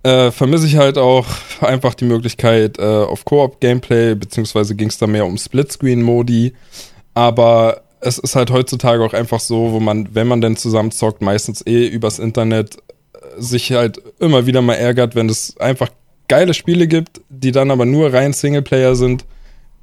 äh, 0.03 0.31
vermisse 0.31 0.67
ich 0.67 0.77
halt 0.77 0.97
auch 0.97 1.25
einfach 1.61 1.93
die 1.93 2.05
Möglichkeit 2.05 2.77
äh, 2.77 2.83
auf 2.83 3.25
Koop-Gameplay, 3.25 4.15
beziehungsweise 4.15 4.75
ging 4.75 4.89
es 4.89 4.97
da 4.97 5.07
mehr 5.07 5.25
um 5.25 5.37
Splitscreen-Modi. 5.37 6.53
Aber 7.13 7.81
es 8.01 8.17
ist 8.17 8.35
halt 8.35 8.51
heutzutage 8.51 9.03
auch 9.03 9.13
einfach 9.13 9.39
so, 9.39 9.71
wo 9.71 9.79
man, 9.79 10.13
wenn 10.13 10.27
man 10.27 10.41
denn 10.41 10.55
zusammen 10.55 10.91
zockt, 10.91 11.21
meistens 11.21 11.65
eh 11.65 11.87
übers 11.87 12.19
Internet 12.19 12.77
äh, 13.13 13.41
sich 13.41 13.71
halt 13.71 14.01
immer 14.19 14.45
wieder 14.45 14.61
mal 14.61 14.75
ärgert, 14.75 15.15
wenn 15.15 15.29
es 15.29 15.57
einfach 15.57 15.89
geile 16.27 16.53
Spiele 16.53 16.87
gibt, 16.87 17.21
die 17.29 17.51
dann 17.51 17.71
aber 17.71 17.85
nur 17.85 18.13
rein 18.13 18.33
Singleplayer 18.33 18.95
sind. 18.95 19.25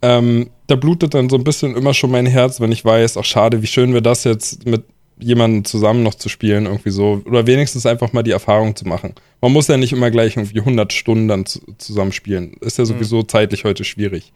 Ähm, 0.02 0.50
da 0.66 0.76
blutet 0.76 1.14
dann 1.14 1.28
so 1.28 1.36
ein 1.36 1.44
bisschen 1.44 1.76
immer 1.76 1.94
schon 1.94 2.10
mein 2.10 2.26
Herz, 2.26 2.60
wenn 2.60 2.72
ich 2.72 2.84
weiß, 2.84 3.16
ach 3.16 3.24
schade, 3.24 3.62
wie 3.62 3.66
schön 3.66 3.92
wäre 3.92 4.02
das 4.02 4.24
jetzt 4.24 4.66
mit 4.66 4.84
jemandem 5.18 5.64
zusammen 5.64 6.02
noch 6.02 6.14
zu 6.14 6.28
spielen, 6.28 6.66
irgendwie 6.66 6.90
so. 6.90 7.22
Oder 7.24 7.46
wenigstens 7.46 7.86
einfach 7.86 8.12
mal 8.12 8.22
die 8.22 8.32
Erfahrung 8.32 8.76
zu 8.76 8.86
machen. 8.86 9.14
Man 9.40 9.52
muss 9.52 9.68
ja 9.68 9.76
nicht 9.76 9.92
immer 9.92 10.10
gleich 10.10 10.36
irgendwie 10.36 10.58
100 10.58 10.92
Stunden 10.92 11.28
dann 11.28 11.44
zusammen 11.78 12.12
spielen. 12.12 12.54
Ist 12.60 12.78
ja 12.78 12.84
mhm. 12.84 12.88
sowieso 12.88 13.18
mhm. 13.18 13.28
zeitlich 13.28 13.64
heute 13.64 13.84
schwierig. 13.84 14.32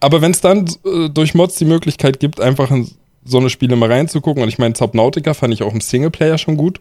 Aber 0.00 0.20
wenn 0.20 0.32
es 0.32 0.40
dann 0.40 0.66
äh, 0.84 1.08
durch 1.08 1.34
Mods 1.34 1.56
die 1.56 1.64
Möglichkeit 1.64 2.20
gibt, 2.20 2.40
einfach 2.40 2.70
in 2.70 2.88
so 3.28 3.38
eine 3.38 3.50
Spiele 3.50 3.76
mal 3.76 3.90
reinzugucken, 3.90 4.42
und 4.42 4.48
ich 4.48 4.58
meine, 4.58 4.74
Subnautica 4.74 5.34
fand 5.34 5.54
ich 5.54 5.62
auch 5.62 5.72
im 5.72 5.80
Singleplayer 5.80 6.38
schon 6.38 6.56
gut. 6.56 6.80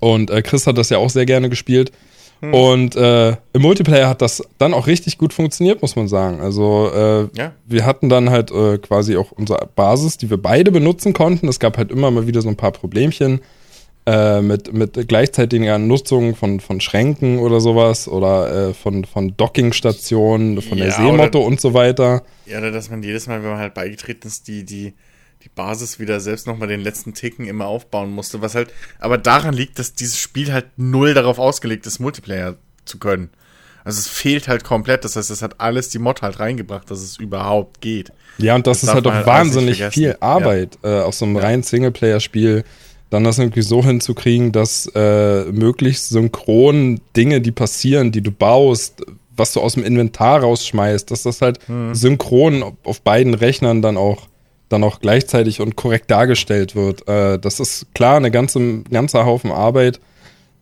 Und 0.00 0.30
äh, 0.30 0.42
Chris 0.42 0.66
hat 0.66 0.78
das 0.78 0.90
ja 0.90 0.98
auch 0.98 1.10
sehr 1.10 1.26
gerne 1.26 1.50
gespielt. 1.50 1.92
Hm. 2.40 2.54
Und 2.54 2.96
äh, 2.96 3.30
im 3.52 3.62
Multiplayer 3.62 4.08
hat 4.08 4.22
das 4.22 4.42
dann 4.58 4.74
auch 4.74 4.86
richtig 4.86 5.18
gut 5.18 5.32
funktioniert, 5.32 5.82
muss 5.82 5.96
man 5.96 6.08
sagen. 6.08 6.40
Also 6.40 6.90
äh, 6.94 7.38
ja. 7.38 7.52
wir 7.66 7.86
hatten 7.86 8.08
dann 8.08 8.30
halt 8.30 8.50
äh, 8.50 8.78
quasi 8.78 9.16
auch 9.16 9.32
unsere 9.32 9.68
Basis, 9.74 10.18
die 10.18 10.30
wir 10.30 10.38
beide 10.38 10.70
benutzen 10.70 11.12
konnten. 11.12 11.48
Es 11.48 11.60
gab 11.60 11.76
halt 11.76 11.90
immer 11.90 12.10
mal 12.10 12.26
wieder 12.26 12.42
so 12.42 12.48
ein 12.48 12.56
paar 12.56 12.72
Problemchen 12.72 13.40
äh, 14.06 14.42
mit, 14.42 14.72
mit 14.72 15.08
gleichzeitiger 15.08 15.78
Nutzung 15.78 16.34
von, 16.34 16.60
von 16.60 16.80
Schränken 16.80 17.38
oder 17.38 17.60
sowas 17.60 18.08
oder 18.08 18.68
äh, 18.68 18.74
von, 18.74 19.04
von 19.04 19.36
Dockingstationen, 19.36 20.60
von 20.60 20.78
ja, 20.78 20.84
der 20.84 20.92
Seemotto 20.94 21.40
und 21.40 21.60
so 21.60 21.72
weiter. 21.72 22.22
Ja, 22.46 22.58
oder 22.58 22.70
dass 22.70 22.90
man 22.90 23.02
jedes 23.02 23.26
Mal, 23.26 23.42
wenn 23.42 23.50
man 23.50 23.58
halt 23.58 23.74
beigetreten 23.74 24.28
ist, 24.28 24.48
die, 24.48 24.64
die 24.64 24.92
die 25.44 25.50
Basis 25.54 25.98
wieder 25.98 26.20
selbst 26.20 26.46
nochmal 26.46 26.68
den 26.68 26.80
letzten 26.80 27.12
Ticken 27.12 27.46
immer 27.46 27.66
aufbauen 27.66 28.10
musste. 28.10 28.40
Was 28.40 28.54
halt, 28.54 28.72
aber 28.98 29.18
daran 29.18 29.54
liegt, 29.54 29.78
dass 29.78 29.94
dieses 29.94 30.18
Spiel 30.18 30.52
halt 30.52 30.66
null 30.76 31.12
darauf 31.12 31.38
ausgelegt 31.38 31.86
ist, 31.86 31.98
Multiplayer 31.98 32.56
zu 32.86 32.98
können. 32.98 33.28
Also 33.84 33.98
es 33.98 34.08
fehlt 34.08 34.48
halt 34.48 34.64
komplett. 34.64 35.04
Das 35.04 35.16
heißt, 35.16 35.30
es 35.30 35.42
hat 35.42 35.60
alles 35.60 35.90
die 35.90 35.98
Mod 35.98 36.22
halt 36.22 36.40
reingebracht, 36.40 36.90
dass 36.90 37.02
es 37.02 37.18
überhaupt 37.18 37.82
geht. 37.82 38.10
Ja, 38.38 38.54
und 38.54 38.66
das, 38.66 38.80
das 38.80 38.88
ist 38.88 38.94
halt 38.94 39.06
auch 39.06 39.12
halt 39.12 39.26
wahnsinnig 39.26 39.84
viel 39.84 40.16
Arbeit 40.20 40.78
ja. 40.82 41.00
äh, 41.00 41.02
aus 41.02 41.18
so 41.18 41.26
einem 41.26 41.36
ja. 41.36 41.42
reinen 41.42 41.62
Singleplayer-Spiel 41.62 42.64
dann 43.10 43.22
das 43.22 43.38
irgendwie 43.38 43.62
so 43.62 43.84
hinzukriegen, 43.84 44.50
dass 44.50 44.90
äh, 44.94 45.44
möglichst 45.52 46.08
synchron 46.08 47.00
Dinge, 47.14 47.40
die 47.40 47.52
passieren, 47.52 48.10
die 48.10 48.22
du 48.22 48.32
baust, 48.32 49.04
was 49.36 49.52
du 49.52 49.60
aus 49.60 49.74
dem 49.74 49.84
Inventar 49.84 50.40
rausschmeißt, 50.40 51.10
dass 51.10 51.22
das 51.22 51.42
halt 51.42 51.60
hm. 51.66 51.94
synchron 51.94 52.76
auf 52.82 53.02
beiden 53.02 53.34
Rechnern 53.34 53.82
dann 53.82 53.96
auch 53.96 54.26
dann 54.74 54.84
auch 54.84 55.00
gleichzeitig 55.00 55.60
und 55.60 55.76
korrekt 55.76 56.10
dargestellt 56.10 56.74
wird. 56.74 57.06
Äh, 57.08 57.38
das 57.38 57.60
ist 57.60 57.86
klar 57.94 58.16
eine 58.16 58.30
ganze, 58.30 58.58
ein 58.58 58.84
ganzer 58.84 59.24
Haufen 59.24 59.50
Arbeit. 59.50 60.00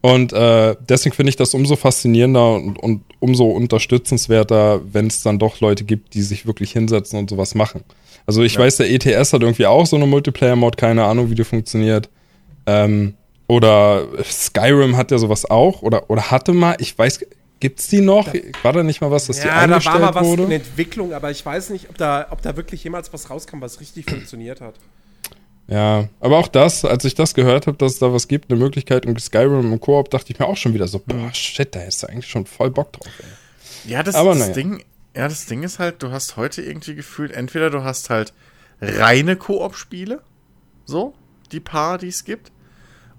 Und 0.03 0.33
äh, 0.33 0.75
deswegen 0.89 1.15
finde 1.15 1.31
ich 1.31 1.37
das 1.37 1.55
umso 1.55 1.77
faszinierender 1.77 2.55
und, 2.55 2.77
und 2.79 3.03
umso 3.21 3.47
unterstützenswerter, 3.47 4.81
wenn 4.93 5.07
es 5.07 5.23
dann 5.23 5.39
doch 5.39 5.61
Leute 5.61 5.85
gibt, 5.85 6.15
die 6.15 6.23
sich 6.23 6.45
wirklich 6.45 6.73
hinsetzen 6.73 7.19
und 7.19 7.31
sowas 7.31 7.55
machen. 7.55 7.85
Also 8.27 8.43
ich 8.43 8.55
ja. 8.55 8.61
weiß, 8.61 8.79
der 8.79 8.91
ETS 8.91 9.33
hat 9.33 9.43
irgendwie 9.43 9.67
auch 9.67 9.87
so 9.87 9.97
eine 9.97 10.07
Multiplayer-Mod, 10.07 10.77
keine 10.77 11.05
Ahnung, 11.05 11.31
wie 11.31 11.37
die 11.37 11.45
funktioniert. 11.45 12.09
Ähm, 12.67 13.15
oder 13.49 14.07
Skyrim 14.25 14.97
hat 14.97 15.11
ja 15.11 15.19
sowas 15.19 15.49
auch 15.49 15.83
oder, 15.83 16.11
oder 16.11 16.31
hatte 16.31 16.53
mal, 16.53 16.77
ich 16.79 16.97
weiß, 16.97 17.21
Gibt's 17.63 17.87
die 17.87 18.01
noch? 18.01 18.25
Da, 18.29 18.41
war 18.65 18.73
da 18.73 18.83
nicht 18.83 19.01
mal 19.01 19.13
was, 19.13 19.29
dass 19.29 19.39
ja, 19.39 19.45
die 19.45 19.51
eingestellt 19.51 19.95
wurde? 19.95 20.03
Ja, 20.03 20.11
da 20.11 20.15
war 20.17 20.23
mal 20.25 20.39
was 20.39 20.47
in 20.47 20.51
Entwicklung, 20.51 21.13
aber 21.13 21.31
ich 21.31 21.47
weiß 21.47 21.71
nicht, 21.71 21.91
ob 21.91 21.97
da, 21.97 22.27
ob 22.31 22.43
da 22.43 22.57
wirklich 22.57 22.83
jemals 22.83 23.13
was 23.13 23.31
rauskam, 23.31 23.61
was 23.61 23.79
richtig 23.79 24.11
funktioniert 24.11 24.61
hat. 24.61 24.75
Ja, 25.69 26.09
aber 26.19 26.39
auch 26.39 26.49
das, 26.49 26.85
als 26.85 27.05
ich 27.05 27.15
das 27.15 27.35
gehört 27.35 27.69
habe, 27.69 27.77
dass 27.77 27.93
es 27.93 27.99
da 28.01 28.13
was 28.13 28.27
gibt, 28.27 28.51
eine 28.51 28.59
Möglichkeit 28.59 29.07
um 29.07 29.17
Skyrim 29.17 29.73
im 29.73 29.79
Koop, 29.79 30.11
dachte 30.11 30.33
ich 30.33 30.41
mir 30.41 30.47
auch 30.47 30.57
schon 30.57 30.75
wieder 30.75 30.89
so, 30.89 30.99
boah, 31.07 31.33
shit, 31.33 31.73
da 31.73 31.83
ist 31.83 32.03
da 32.03 32.09
eigentlich 32.09 32.27
schon 32.27 32.47
voll 32.47 32.73
Bock 32.73 32.95
drauf. 32.95 33.07
Ey. 33.21 33.93
Ja, 33.93 34.03
das, 34.03 34.17
aber 34.17 34.35
das 34.35 34.51
Ding, 34.51 34.83
ja, 35.15 35.29
das 35.29 35.47
Ding 35.47 35.63
ist 35.63 35.79
halt, 35.79 36.03
du 36.03 36.11
hast 36.11 36.37
heute 36.37 36.63
irgendwie 36.63 36.97
gefühlt, 36.97 37.31
entweder 37.31 37.71
du 37.71 37.85
hast 37.85 38.11
halt 38.11 38.33
reine 38.81 39.37
Koop-Spiele, 39.37 40.21
so, 40.85 41.15
die 41.53 41.61
paar, 41.61 41.99
die 41.99 42.09
es 42.09 42.25
gibt, 42.25 42.51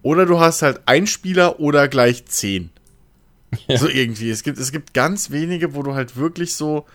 oder 0.01 0.25
du 0.25 0.41
hast 0.41 0.63
halt 0.63 0.81
ein 0.85 1.07
Spieler 1.07 1.61
oder 1.61 1.87
gleich 1.87 2.25
zehn. 2.25 2.71
Ja. 3.67 3.77
So 3.77 3.87
irgendwie. 3.87 4.29
Es 4.29 4.43
gibt, 4.43 4.57
es 4.57 4.71
gibt 4.71 4.93
ganz 4.93 5.31
wenige, 5.31 5.75
wo 5.75 5.83
du 5.83 5.93
halt 5.93 6.15
wirklich 6.15 6.55
so 6.55 6.85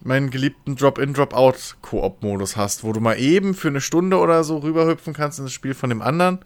meinen 0.00 0.30
geliebten 0.30 0.76
Drop-in, 0.76 1.14
Drop-out-Koop-Modus 1.14 2.56
hast, 2.56 2.84
wo 2.84 2.92
du 2.92 3.00
mal 3.00 3.18
eben 3.18 3.54
für 3.54 3.68
eine 3.68 3.80
Stunde 3.80 4.18
oder 4.18 4.44
so 4.44 4.58
rüberhüpfen 4.58 5.12
kannst 5.12 5.38
in 5.38 5.46
das 5.46 5.52
Spiel 5.52 5.74
von 5.74 5.90
dem 5.90 6.02
anderen 6.02 6.38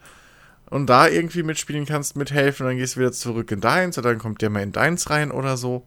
und 0.70 0.86
da 0.86 1.06
irgendwie 1.06 1.42
mitspielen 1.42 1.84
kannst, 1.84 2.16
mithelfen, 2.16 2.64
und 2.64 2.70
dann 2.70 2.78
gehst 2.78 2.96
du 2.96 3.00
wieder 3.00 3.12
zurück 3.12 3.50
in 3.50 3.60
deins 3.60 3.98
oder 3.98 4.10
dann 4.10 4.18
kommt 4.18 4.40
der 4.40 4.50
mal 4.50 4.62
in 4.62 4.72
deins 4.72 5.10
rein 5.10 5.30
oder 5.30 5.56
so. 5.56 5.86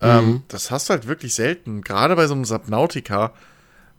Ähm, 0.00 0.24
mhm. 0.24 0.30
Ähm, 0.30 0.42
das 0.48 0.70
hast 0.70 0.88
du 0.88 0.94
halt 0.94 1.08
wirklich 1.08 1.34
selten. 1.34 1.82
Gerade 1.82 2.14
bei 2.14 2.26
so 2.28 2.34
einem 2.34 2.44
Subnautica, 2.44 3.32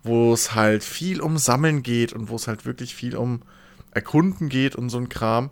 wo 0.03 0.33
es 0.33 0.55
halt 0.55 0.83
viel 0.83 1.19
um 1.21 1.37
Sammeln 1.37 1.83
geht 1.83 2.13
und 2.13 2.29
wo 2.29 2.35
es 2.35 2.47
halt 2.47 2.65
wirklich 2.65 2.95
viel 2.95 3.17
um 3.17 3.41
Erkunden 3.91 4.47
geht 4.49 4.75
und 4.75 4.89
so 4.89 4.97
ein 4.97 5.09
Kram 5.09 5.49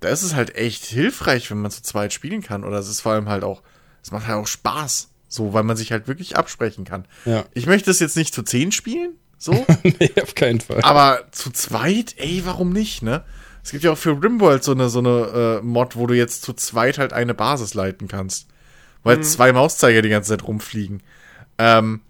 da 0.00 0.08
ist 0.08 0.22
es 0.22 0.34
halt 0.34 0.54
echt 0.56 0.84
hilfreich, 0.84 1.50
wenn 1.50 1.60
man 1.60 1.70
zu 1.70 1.82
zweit 1.82 2.12
spielen 2.12 2.42
kann. 2.42 2.64
Oder 2.64 2.78
es 2.78 2.88
ist 2.88 3.00
vor 3.00 3.12
allem 3.12 3.28
halt 3.28 3.44
auch, 3.44 3.62
es 4.02 4.10
macht 4.10 4.26
halt 4.26 4.38
auch 4.38 4.46
Spaß. 4.46 5.08
So, 5.28 5.52
weil 5.52 5.62
man 5.62 5.76
sich 5.76 5.92
halt 5.92 6.08
wirklich 6.08 6.36
absprechen 6.36 6.84
kann. 6.84 7.04
Ja. 7.24 7.44
Ich 7.54 7.66
möchte 7.66 7.90
es 7.90 8.00
jetzt 8.00 8.16
nicht 8.16 8.34
zu 8.34 8.42
zehn 8.42 8.72
spielen, 8.72 9.12
so. 9.38 9.64
nee, 9.82 10.10
auf 10.20 10.34
keinen 10.34 10.60
Fall. 10.60 10.80
Aber 10.82 11.24
zu 11.30 11.50
zweit, 11.50 12.14
ey, 12.18 12.42
warum 12.44 12.72
nicht, 12.72 13.02
ne? 13.02 13.22
Es 13.62 13.70
gibt 13.70 13.84
ja 13.84 13.92
auch 13.92 13.98
für 13.98 14.20
Rimworld 14.20 14.64
so 14.64 14.72
eine, 14.72 14.88
so 14.88 14.98
eine 14.98 15.60
äh, 15.60 15.62
Mod, 15.62 15.94
wo 15.94 16.06
du 16.06 16.14
jetzt 16.14 16.42
zu 16.42 16.52
zweit 16.52 16.98
halt 16.98 17.12
eine 17.12 17.34
Basis 17.34 17.74
leiten 17.74 18.08
kannst. 18.08 18.48
Weil 19.04 19.18
mhm. 19.18 19.22
zwei 19.22 19.52
Mauszeiger 19.52 20.02
die 20.02 20.08
ganze 20.08 20.30
Zeit 20.30 20.46
rumfliegen. 20.46 21.02
Ähm, 21.58 22.00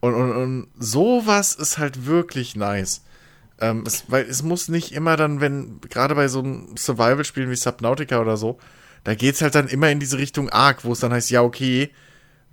und, 0.00 0.14
und, 0.14 0.32
und 0.32 0.68
sowas 0.78 1.54
ist 1.54 1.78
halt 1.78 2.06
wirklich 2.06 2.54
nice. 2.54 3.02
Ähm, 3.60 3.84
es, 3.86 4.04
weil 4.08 4.24
es 4.24 4.42
muss 4.42 4.68
nicht 4.68 4.92
immer 4.92 5.16
dann, 5.16 5.40
wenn, 5.40 5.80
gerade 5.82 6.14
bei 6.14 6.28
so 6.28 6.40
einem 6.40 6.76
Survival-Spielen 6.76 7.50
wie 7.50 7.56
Subnautica 7.56 8.20
oder 8.20 8.36
so, 8.36 8.58
da 9.04 9.14
geht 9.14 9.34
es 9.34 9.42
halt 9.42 9.54
dann 9.54 9.68
immer 9.68 9.90
in 9.90 10.00
diese 10.00 10.18
Richtung 10.18 10.48
Arc, 10.50 10.84
wo 10.84 10.92
es 10.92 11.00
dann 11.00 11.12
heißt, 11.12 11.30
ja, 11.30 11.42
okay, 11.42 11.90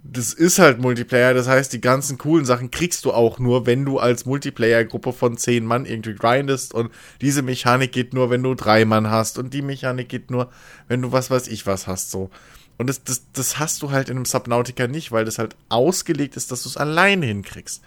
das 0.03 0.33
ist 0.33 0.59
halt 0.59 0.79
Multiplayer, 0.79 1.33
das 1.33 1.47
heißt, 1.47 1.73
die 1.73 1.81
ganzen 1.81 2.17
coolen 2.17 2.45
Sachen 2.45 2.71
kriegst 2.71 3.03
du 3.05 3.11
auch 3.11 3.39
nur, 3.39 3.65
wenn 3.65 3.83
du 3.83 3.99
als 3.99 4.25
Multiplayer-Gruppe 4.25 5.11
von 5.11 5.37
zehn 5.37 5.65
Mann 5.65 5.85
irgendwie 5.85 6.13
grindest 6.13 6.73
und 6.73 6.91
diese 7.21 7.41
Mechanik 7.41 7.91
geht 7.91 8.13
nur, 8.13 8.29
wenn 8.29 8.43
du 8.43 8.53
drei 8.53 8.85
Mann 8.85 9.09
hast 9.09 9.37
und 9.37 9.53
die 9.53 9.61
Mechanik 9.61 10.07
geht 10.09 10.29
nur, 10.29 10.51
wenn 10.87 11.01
du 11.01 11.11
was 11.11 11.31
weiß 11.31 11.47
ich 11.47 11.65
was 11.65 11.87
hast, 11.87 12.11
so. 12.11 12.29
Und 12.77 12.87
das, 12.87 13.03
das, 13.03 13.23
das 13.33 13.57
hast 13.57 13.81
du 13.81 13.91
halt 13.91 14.09
in 14.09 14.17
einem 14.17 14.25
Subnautica 14.25 14.87
nicht, 14.87 15.11
weil 15.11 15.25
das 15.25 15.39
halt 15.39 15.55
ausgelegt 15.67 16.37
ist, 16.37 16.51
dass 16.51 16.61
du 16.61 16.69
es 16.69 16.77
alleine 16.77 17.25
hinkriegst. 17.25 17.81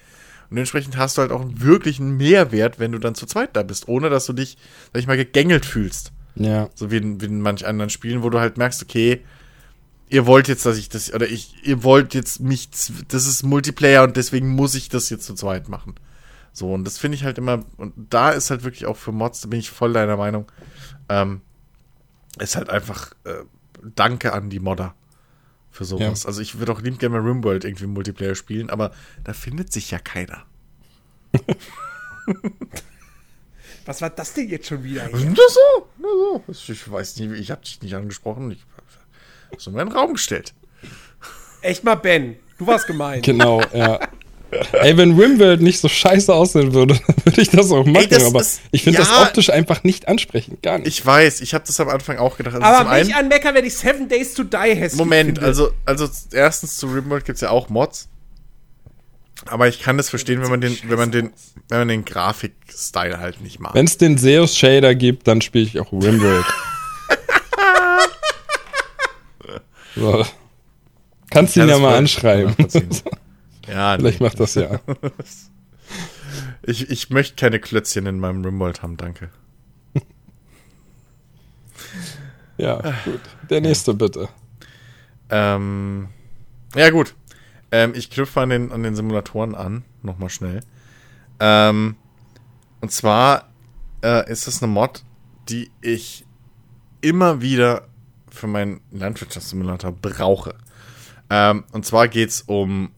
Und 0.51 0.57
entsprechend 0.57 0.97
hast 0.97 1.17
du 1.17 1.23
halt 1.23 1.31
auch 1.31 1.45
wirklich 1.47 2.01
einen 2.01 2.17
Mehrwert, 2.17 2.79
wenn 2.79 2.93
du 2.93 2.99
dann 2.99 3.15
zu 3.15 3.27
zweit 3.27 3.55
da 3.55 3.63
bist, 3.63 3.89
ohne 3.89 4.11
dass 4.11 4.27
du 4.27 4.33
dich, 4.33 4.59
sag 4.93 5.01
ich 5.01 5.07
mal, 5.07 5.17
gegängelt 5.17 5.65
fühlst. 5.65 6.13
Ja. 6.35 6.69
So 6.75 6.91
wie 6.91 6.97
in, 6.97 7.21
wie 7.21 7.27
in 7.27 7.41
manch 7.41 7.67
anderen 7.67 7.91
Spielen, 7.91 8.23
wo 8.23 8.31
du 8.31 8.41
halt 8.41 8.59
merkst, 8.59 8.83
okay, 8.83 9.25
ihr 10.09 10.27
wollt 10.27 10.49
jetzt, 10.49 10.67
dass 10.67 10.77
ich 10.77 10.89
das, 10.89 11.13
oder 11.15 11.29
ich, 11.29 11.55
ihr 11.65 11.85
wollt 11.85 12.15
jetzt 12.15 12.41
mich, 12.41 12.69
das 13.09 13.27
ist 13.27 13.45
Multiplayer 13.45 14.03
und 14.03 14.17
deswegen 14.17 14.49
muss 14.49 14.75
ich 14.75 14.89
das 14.89 15.09
jetzt 15.09 15.25
zu 15.25 15.35
zweit 15.35 15.69
machen. 15.69 15.95
So, 16.53 16.75
und 16.75 16.85
das 16.85 16.99
finde 16.99 17.15
ich 17.15 17.25
halt 17.25 17.39
immer, 17.39 17.65
und 17.77 17.95
da 18.11 18.31
ist 18.31 18.51
halt 18.51 18.65
wirklich 18.65 18.87
auch 18.87 18.97
für 18.97 19.13
Mods, 19.13 19.43
da 19.43 19.49
bin 19.49 19.61
ich 19.61 19.71
voll 19.71 19.93
deiner 19.93 20.17
Meinung, 20.17 20.51
ähm, 21.09 21.43
ist 22.41 22.57
halt 22.57 22.71
einfach, 22.71 23.13
äh, 23.25 23.45
Danke 23.95 24.35
an 24.35 24.51
die 24.51 24.61
Modder 24.61 24.95
für 25.71 25.85
sowas. 25.85 26.23
Ja. 26.23 26.29
Also 26.29 26.41
ich 26.41 26.59
würde 26.59 26.73
auch 26.73 26.81
lieb 26.81 26.99
gerne 26.99 27.21
mal 27.21 27.27
Rimworld 27.27 27.65
irgendwie 27.65 27.87
Multiplayer 27.87 28.35
spielen, 28.35 28.71
aber 28.71 28.93
da 29.25 29.33
findet 29.33 29.73
sich 29.73 29.91
ja 29.91 29.99
keiner. 29.99 30.45
Was 33.87 34.03
war 34.03 34.11
das 34.11 34.35
denn 34.35 34.49
jetzt 34.49 34.67
schon 34.67 34.85
wieder? 34.85 35.07
Hier? 35.07 35.31
Na 35.31 35.35
so, 35.49 35.89
na 35.99 36.09
so. 36.09 36.45
Ich 36.73 36.91
weiß 36.91 37.17
nicht, 37.17 37.33
ich 37.41 37.51
habe 37.51 37.63
dich 37.63 37.81
nicht 37.83 37.95
angesprochen. 37.95 38.51
Ich 38.51 38.65
so 39.59 39.71
in 39.71 39.77
meinen 39.77 39.93
Raum 39.93 40.13
gestellt. 40.15 40.55
Echt 41.63 41.85
mal, 41.85 41.95
Ben. 41.97 42.37
Du 42.59 42.67
warst 42.67 42.87
gemeint. 42.87 43.25
Genau, 43.25 43.63
ja. 43.73 43.99
Ey, 44.73 44.97
wenn 44.97 45.19
Rimworld 45.19 45.61
nicht 45.61 45.81
so 45.81 45.89
scheiße 45.89 46.33
aussehen 46.35 46.75
würde, 46.75 46.95
dann 47.07 47.25
würde 47.25 47.41
ich 47.41 47.51
das 47.51 47.71
auch 47.71 47.85
machen. 47.85 47.97
Ey, 47.97 48.09
das 48.09 48.25
aber 48.25 48.41
ist, 48.41 48.61
ich 48.71 48.83
finde 48.83 48.99
ja, 48.99 49.05
das 49.05 49.23
optisch 49.23 49.51
einfach 49.51 49.85
nicht 49.85 50.09
ansprechend. 50.09 50.63
Gar 50.63 50.79
nicht. 50.79 50.89
Ich 50.89 51.05
weiß, 51.05 51.41
ich 51.41 51.55
habe 51.55 51.65
das 51.67 51.79
am 51.81 51.89
Anfang 51.89 52.19
auch 52.19 52.37
gedacht. 52.37 52.57
Also 52.57 52.67
aber 52.67 52.99
mich 52.99 53.15
anmeckern, 53.15 53.55
wenn 53.55 53.65
ich 53.65 53.77
Seven 53.77 54.09
Days 54.09 54.35
to 54.35 54.45
Die 54.45 54.57
hässlich 54.57 54.99
Moment, 54.99 55.39
finde. 55.39 55.43
also, 55.43 55.71
also 55.85 56.09
erstens 56.33 56.77
zu 56.77 56.89
Rimworld 56.89 57.25
gibt 57.25 57.37
es 57.37 57.43
ja 57.43 57.51
auch 57.51 57.69
Mods. 57.69 58.09
Aber 59.47 59.69
ich 59.69 59.81
kann 59.81 59.97
das 59.97 60.11
verstehen, 60.11 60.43
wenn 60.43 60.51
man 60.51 60.61
den, 60.61 60.77
wenn 60.87 60.99
man 60.99 61.11
den, 61.11 61.31
wenn 61.69 61.79
man 61.79 61.89
den 61.89 62.05
Grafik-Style 62.05 63.19
halt 63.19 63.41
nicht 63.41 63.59
mag. 63.59 63.75
Wenn 63.75 63.87
es 63.87 63.97
den 63.97 64.19
Zeus 64.19 64.57
Shader 64.57 64.95
gibt, 64.95 65.27
dann 65.29 65.41
spiele 65.41 65.65
ich 65.65 65.81
auch 65.81 65.93
Rimworld. 65.93 66.45
So. 69.97 70.25
Kannst 71.31 71.57
ihn 71.57 71.69
ja 71.69 71.79
mal 71.79 71.97
anschreiben. 71.97 72.55
ja, 73.69 73.97
Vielleicht 73.97 74.21
nee. 74.21 74.27
macht 74.27 74.41
das 74.41 74.55
ja. 74.55 74.81
ich, 76.63 76.91
ich 76.91 77.11
möchte 77.11 77.37
keine 77.37 77.61
Klötzchen 77.61 78.07
in 78.07 78.19
meinem 78.19 78.45
Rimworld 78.45 78.83
haben, 78.83 78.97
danke. 78.97 79.31
ja, 82.59 82.81
gut. 83.05 83.21
Der 83.49 83.61
nächste 83.61 83.95
bitte. 83.95 84.29
Ähm, 85.29 86.09
ja, 86.75 86.91
gut. 86.91 87.15
Ähm, 87.73 87.93
ich 87.95 88.11
knüpfe 88.11 88.41
an 88.41 88.51
den, 88.51 88.73
an 88.73 88.83
den 88.83 88.97
Simulatoren 88.97 89.55
an, 89.55 89.85
nochmal 90.03 90.31
schnell. 90.31 90.61
Ähm, 91.39 91.97
und 92.81 92.93
zwar 92.93 93.49
äh, 94.03 94.31
ist 94.31 94.47
es 94.49 94.63
eine 94.63 94.73
Mod, 94.73 95.05
die 95.49 95.71
ich 95.81 96.25
immer 97.01 97.41
wieder 97.41 97.89
für 98.31 98.47
meinen 98.47 98.81
Landwirtschaftssimulator 98.91 99.93
brauche. 99.93 100.55
Ähm, 101.29 101.65
und 101.73 101.87
zwar 101.87 102.09
geht 102.09 102.31
es 102.31 102.43
um 102.43 102.91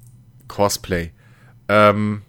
Cosplay. 0.53 1.13
Ähm, 1.69 2.23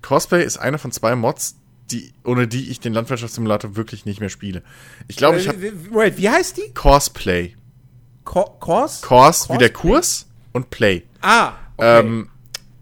Cosplay 0.00 0.44
ist 0.44 0.56
einer 0.56 0.78
von 0.78 0.92
zwei 0.92 1.16
Mods, 1.16 1.56
die, 1.90 2.12
ohne 2.24 2.46
die 2.46 2.70
ich 2.70 2.78
den 2.78 2.92
Landwirtschaftssimulator 2.92 3.74
wirklich 3.74 4.06
nicht 4.06 4.20
mehr 4.20 4.28
spiele. 4.28 4.62
Ich 5.08 5.16
glaube, 5.16 5.38
ich 5.38 5.48
habe. 5.48 5.72
Wait, 5.90 6.16
wie 6.16 6.30
heißt 6.30 6.56
die? 6.56 6.72
Cosplay. 6.74 7.56
Co 8.24 8.44
Cos? 8.60 9.02
Cos 9.02 9.50
wie 9.50 9.58
der 9.58 9.70
Kurs 9.70 10.26
und 10.52 10.70
Play. 10.70 11.02
Ah. 11.22 11.54
Okay. 11.76 12.00
Ähm, 12.00 12.28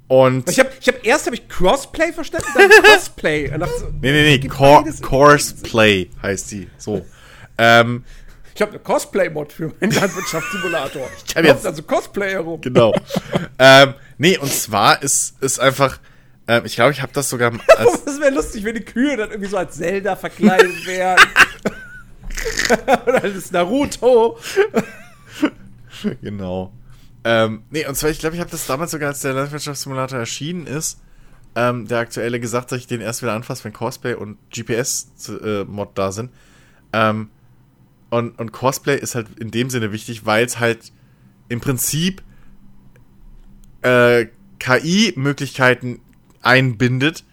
und 0.07 0.51
ich 0.51 0.59
habe 0.59 0.70
ich 0.78 0.87
hab, 0.87 1.05
erst 1.05 1.26
habe 1.26 1.37
ich 1.37 1.49
Crossplay 1.49 2.12
verstanden, 2.12 2.47
dann 2.55 2.70
Cosplay. 2.82 3.51
Und 3.51 3.61
dachte 3.61 3.78
so, 3.78 3.87
nee, 3.87 4.12
nee, 4.12 4.39
nee, 4.39 4.49
Cor 4.49 4.85
Courseplay 5.01 6.11
heißt 6.22 6.49
sie. 6.51 6.68
So. 6.76 7.07
ähm, 7.57 8.05
ich 8.55 8.61
habe 8.61 8.72
eine 8.72 8.80
Cosplay-Mod 8.80 9.53
für 9.53 9.72
meinen 9.80 9.93
Landwirtschaftssimulator. 9.93 11.09
ich 11.26 11.37
habe 11.37 11.49
jetzt 11.49 11.66
also 11.66 11.82
Cosplay 11.82 12.32
herum. 12.32 12.61
Genau. 12.61 12.95
ähm, 13.59 13.95
nee, 14.19 14.39
und 14.39 14.53
zwar 14.53 15.03
ist, 15.03 15.41
ist 15.43 15.59
einfach, 15.61 15.99
ähm, 16.47 16.65
ich 16.65 16.75
glaube, 16.75 16.93
ich 16.93 17.03
habe 17.03 17.12
das 17.12 17.29
sogar. 17.29 17.51
das 17.79 18.21
wäre 18.21 18.35
lustig, 18.35 18.65
wenn 18.65 18.75
die 18.75 18.85
Kühe 18.85 19.17
dann 19.17 19.31
irgendwie 19.31 19.51
so 19.51 19.57
als 19.57 19.77
Zelda 19.77 20.17
verkleidet 20.17 20.87
wären. 20.87 21.19
Oder 23.07 23.23
als 23.23 23.51
Naruto. 23.51 24.39
genau. 26.21 26.73
Ähm, 27.25 27.62
nee, 27.71 27.87
und 27.87 27.95
zwar, 27.95 28.11
ich 28.11 28.19
glaube, 28.19 28.37
ich 28.37 28.41
habe 28.41 28.51
das 28.51 28.67
damals 28.67 28.91
sogar, 28.91 29.09
als 29.09 29.21
der 29.21 29.33
Landwirtschaftssimulator 29.33 30.19
erschienen 30.19 30.67
ist, 30.67 31.01
ähm, 31.55 31.87
der 31.87 31.99
aktuelle 32.01 32.41
gesagt, 32.41 32.73
dass 32.73 32.79
ich 32.79 32.87
den 32.87 33.01
erst 33.01 33.23
wieder 33.23 33.33
anfasse, 33.33 33.65
wenn 33.65 33.73
Cosplay 33.73 34.15
und 34.15 34.39
GPS-Mod 34.51 35.89
äh, 35.89 35.93
da 35.95 36.12
sind. 36.12 36.31
Ähm, 36.93 37.31
und, 38.11 38.39
und 38.39 38.53
Cosplay 38.53 38.99
ist 38.99 39.15
halt 39.15 39.29
in 39.39 39.51
dem 39.51 39.71
Sinne 39.71 39.93
wichtig, 39.93 40.27
weil 40.27 40.45
es 40.45 40.59
halt 40.61 40.93
im 41.49 41.61
Prinzip 41.61 42.23
äh, 43.85 44.26
KI-Möglichkeiten 44.59 46.01
einbindet, 46.43 47.24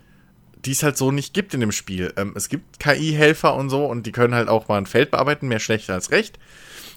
die 0.66 0.72
es 0.72 0.84
halt 0.84 0.97
so 0.97 1.12
nicht 1.12 1.34
gibt 1.34 1.54
in 1.54 1.60
dem 1.60 1.72
Spiel. 1.72 2.14
Ähm, 2.18 2.34
es 2.36 2.49
gibt 2.49 2.80
KI-Helfer 2.80 3.56
und 3.56 3.70
so 3.70 3.86
und 3.86 4.06
die 4.06 4.12
können 4.12 4.36
halt 4.36 4.47
auch 4.47 4.68
mal 4.68 4.78
ein 4.78 4.86
Feld 4.86 5.12
bearbeiten, 5.12 5.47
mehr 5.47 5.60
schlechter 5.60 5.93
als 5.93 6.12
recht. 6.12 6.38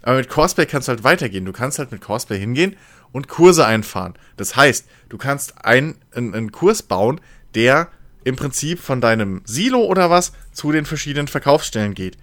Aber 0.02 0.16
mit 0.16 0.28
Cosplay 0.28 0.66
kannst 0.66 0.88
du 0.88 0.90
halt 0.90 1.04
weitergehen. 1.04 1.46
Du 1.46 1.52
kannst 1.52 1.78
halt 1.78 1.90
mit 1.92 2.02
Cosplay 2.02 2.38
hingehen 2.38 2.76
und 3.12 3.28
Kurse 3.28 3.64
einfahren. 3.64 4.14
Das 4.36 4.54
heißt, 4.54 4.86
du 5.08 5.16
kannst 5.16 5.64
einen, 5.64 5.96
einen 6.12 6.52
Kurs 6.52 6.82
bauen, 6.82 7.20
der 7.54 7.88
im 8.24 8.36
Prinzip 8.36 8.80
von 8.80 9.00
deinem 9.00 9.42
Silo 9.44 9.84
oder 9.84 10.10
was 10.10 10.32
zu 10.52 10.72
den 10.72 10.84
verschiedenen 10.84 11.28
Verkaufsstellen 11.28 11.94
geht. 11.94 12.18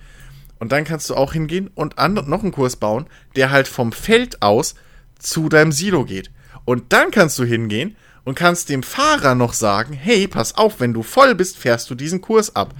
Und 0.59 0.71
dann 0.71 0.83
kannst 0.83 1.09
du 1.09 1.15
auch 1.15 1.33
hingehen 1.33 1.71
und 1.73 1.97
noch 1.97 2.43
einen 2.43 2.51
Kurs 2.51 2.75
bauen, 2.75 3.07
der 3.35 3.49
halt 3.49 3.67
vom 3.67 3.91
Feld 3.91 4.43
aus 4.43 4.75
zu 5.17 5.49
deinem 5.49 5.71
Silo 5.71 6.05
geht. 6.05 6.29
Und 6.65 6.93
dann 6.93 7.11
kannst 7.11 7.37
du 7.39 7.43
hingehen 7.43 7.95
und 8.23 8.35
kannst 8.35 8.69
dem 8.69 8.83
Fahrer 8.83 9.35
noch 9.35 9.53
sagen, 9.53 9.93
hey, 9.93 10.27
pass 10.27 10.55
auf, 10.55 10.79
wenn 10.79 10.93
du 10.93 11.03
voll 11.03 11.35
bist, 11.35 11.57
fährst 11.57 11.89
du 11.89 11.95
diesen 11.95 12.21
Kurs 12.21 12.55
ab. 12.55 12.73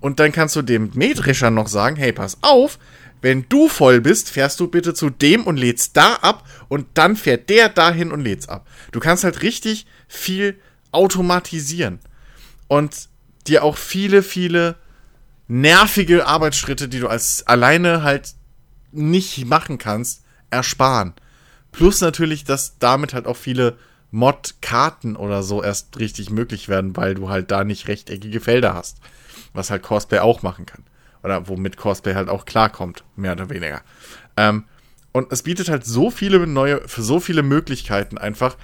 Und 0.00 0.18
dann 0.18 0.32
kannst 0.32 0.56
du 0.56 0.62
dem 0.62 0.90
Mähdrescher 0.94 1.50
noch 1.50 1.68
sagen, 1.68 1.96
hey, 1.96 2.12
pass 2.12 2.38
auf, 2.42 2.78
wenn 3.20 3.48
du 3.48 3.68
voll 3.68 4.00
bist, 4.00 4.30
fährst 4.30 4.58
du 4.58 4.66
bitte 4.66 4.94
zu 4.94 5.08
dem 5.08 5.44
und 5.44 5.56
lädst 5.56 5.96
da 5.96 6.14
ab 6.14 6.48
und 6.68 6.86
dann 6.94 7.14
fährt 7.14 7.48
der 7.48 7.68
dahin 7.68 8.10
und 8.10 8.20
lädst 8.20 8.48
ab. 8.48 8.66
Du 8.90 8.98
kannst 8.98 9.22
halt 9.22 9.42
richtig 9.42 9.86
viel 10.08 10.58
automatisieren 10.90 12.00
und 12.66 13.08
dir 13.46 13.62
auch 13.62 13.76
viele, 13.76 14.24
viele 14.24 14.76
nervige 15.46 16.26
Arbeitsschritte, 16.26 16.88
die 16.88 16.98
du 16.98 17.06
als 17.06 17.46
alleine 17.46 18.02
halt 18.02 18.34
nicht 18.90 19.46
machen 19.46 19.78
kannst, 19.78 20.24
ersparen. 20.50 21.14
Plus 21.72 22.00
natürlich, 22.00 22.44
dass 22.44 22.78
damit 22.78 23.14
halt 23.14 23.26
auch 23.26 23.36
viele 23.36 23.76
Mod-Karten 24.10 25.16
oder 25.16 25.42
so 25.42 25.62
erst 25.62 25.98
richtig 25.98 26.30
möglich 26.30 26.68
werden, 26.68 26.96
weil 26.96 27.14
du 27.14 27.30
halt 27.30 27.50
da 27.50 27.64
nicht 27.64 27.88
rechteckige 27.88 28.40
Felder 28.40 28.74
hast. 28.74 28.98
Was 29.54 29.70
halt 29.70 29.82
Cosplay 29.82 30.18
auch 30.18 30.42
machen 30.42 30.66
kann. 30.66 30.84
Oder 31.22 31.48
womit 31.48 31.76
Cosplay 31.76 32.14
halt 32.14 32.28
auch 32.28 32.44
klarkommt, 32.44 33.04
mehr 33.16 33.32
oder 33.32 33.48
weniger. 33.48 33.82
Ähm, 34.36 34.64
und 35.12 35.32
es 35.32 35.42
bietet 35.42 35.68
halt 35.68 35.84
so 35.84 36.10
viele 36.10 36.46
neue, 36.46 36.86
für 36.88 37.02
so 37.02 37.20
viele 37.20 37.42
Möglichkeiten 37.42 38.18
einfach 38.18 38.56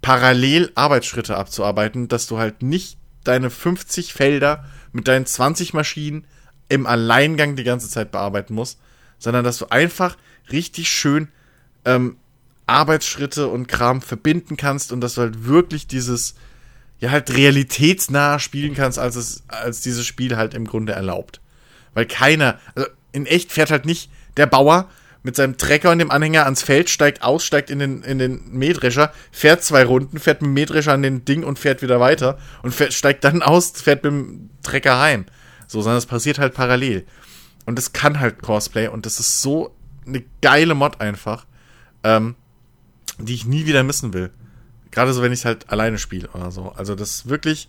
parallel 0.00 0.70
Arbeitsschritte 0.74 1.36
abzuarbeiten, 1.36 2.08
dass 2.08 2.26
du 2.26 2.38
halt 2.38 2.62
nicht 2.62 2.98
deine 3.24 3.50
50 3.50 4.12
Felder 4.12 4.64
mit 4.92 5.08
deinen 5.08 5.26
20 5.26 5.74
Maschinen 5.74 6.24
im 6.68 6.86
Alleingang 6.86 7.56
die 7.56 7.64
ganze 7.64 7.88
Zeit 7.88 8.12
bearbeiten 8.12 8.54
musst, 8.54 8.80
sondern 9.18 9.44
dass 9.44 9.58
du 9.58 9.66
einfach 9.70 10.16
richtig 10.50 10.90
schön 10.90 11.28
ähm, 11.84 12.16
Arbeitsschritte 12.68 13.48
und 13.48 13.66
Kram 13.68 14.02
verbinden 14.02 14.56
kannst 14.56 14.92
und 14.92 15.00
dass 15.00 15.14
du 15.14 15.22
halt 15.22 15.46
wirklich 15.46 15.86
dieses, 15.86 16.34
ja, 17.00 17.10
halt 17.10 17.34
realitätsnah 17.34 18.38
spielen 18.38 18.74
kannst, 18.74 18.98
als 18.98 19.16
es, 19.16 19.42
als 19.48 19.80
dieses 19.80 20.06
Spiel 20.06 20.36
halt 20.36 20.54
im 20.54 20.66
Grunde 20.66 20.92
erlaubt. 20.92 21.40
Weil 21.94 22.06
keiner, 22.06 22.58
also 22.74 22.88
in 23.12 23.26
echt 23.26 23.52
fährt 23.52 23.70
halt 23.70 23.86
nicht 23.86 24.10
der 24.36 24.46
Bauer 24.46 24.88
mit 25.22 25.36
seinem 25.36 25.56
Trecker 25.56 25.90
und 25.90 25.98
dem 25.98 26.10
Anhänger 26.10 26.44
ans 26.44 26.62
Feld, 26.62 26.90
steigt 26.90 27.22
aus, 27.22 27.44
steigt 27.44 27.70
in 27.70 27.78
den, 27.80 28.02
in 28.02 28.18
den 28.18 28.50
Mähdrescher, 28.52 29.12
fährt 29.32 29.64
zwei 29.64 29.84
Runden, 29.84 30.18
fährt 30.18 30.42
mit 30.42 30.48
dem 30.48 30.54
Mähdrescher 30.54 30.92
an 30.92 31.02
den 31.02 31.24
Ding 31.24 31.44
und 31.44 31.58
fährt 31.58 31.82
wieder 31.82 32.00
weiter 32.00 32.38
und 32.62 32.74
fährt, 32.74 32.92
steigt 32.92 33.24
dann 33.24 33.42
aus, 33.42 33.72
fährt 33.72 34.04
mit 34.04 34.12
dem 34.12 34.50
Trecker 34.62 35.00
heim. 35.00 35.26
So, 35.66 35.82
sondern 35.82 35.98
es 35.98 36.06
passiert 36.06 36.38
halt 36.38 36.54
parallel. 36.54 37.04
Und 37.66 37.78
es 37.78 37.92
kann 37.92 38.20
halt 38.20 38.40
Cosplay 38.42 38.88
und 38.88 39.06
das 39.06 39.20
ist 39.20 39.42
so 39.42 39.74
eine 40.06 40.24
geile 40.40 40.74
Mod 40.74 41.00
einfach. 41.00 41.46
Ähm, 42.04 42.36
die 43.18 43.34
ich 43.34 43.44
nie 43.44 43.66
wieder 43.66 43.82
missen 43.82 44.12
will. 44.12 44.30
Gerade 44.90 45.12
so, 45.12 45.22
wenn 45.22 45.32
ich 45.32 45.40
es 45.40 45.44
halt 45.44 45.70
alleine 45.70 45.98
spiele 45.98 46.28
oder 46.30 46.50
so. 46.50 46.70
Also 46.70 46.94
das 46.94 47.28
wirklich 47.28 47.68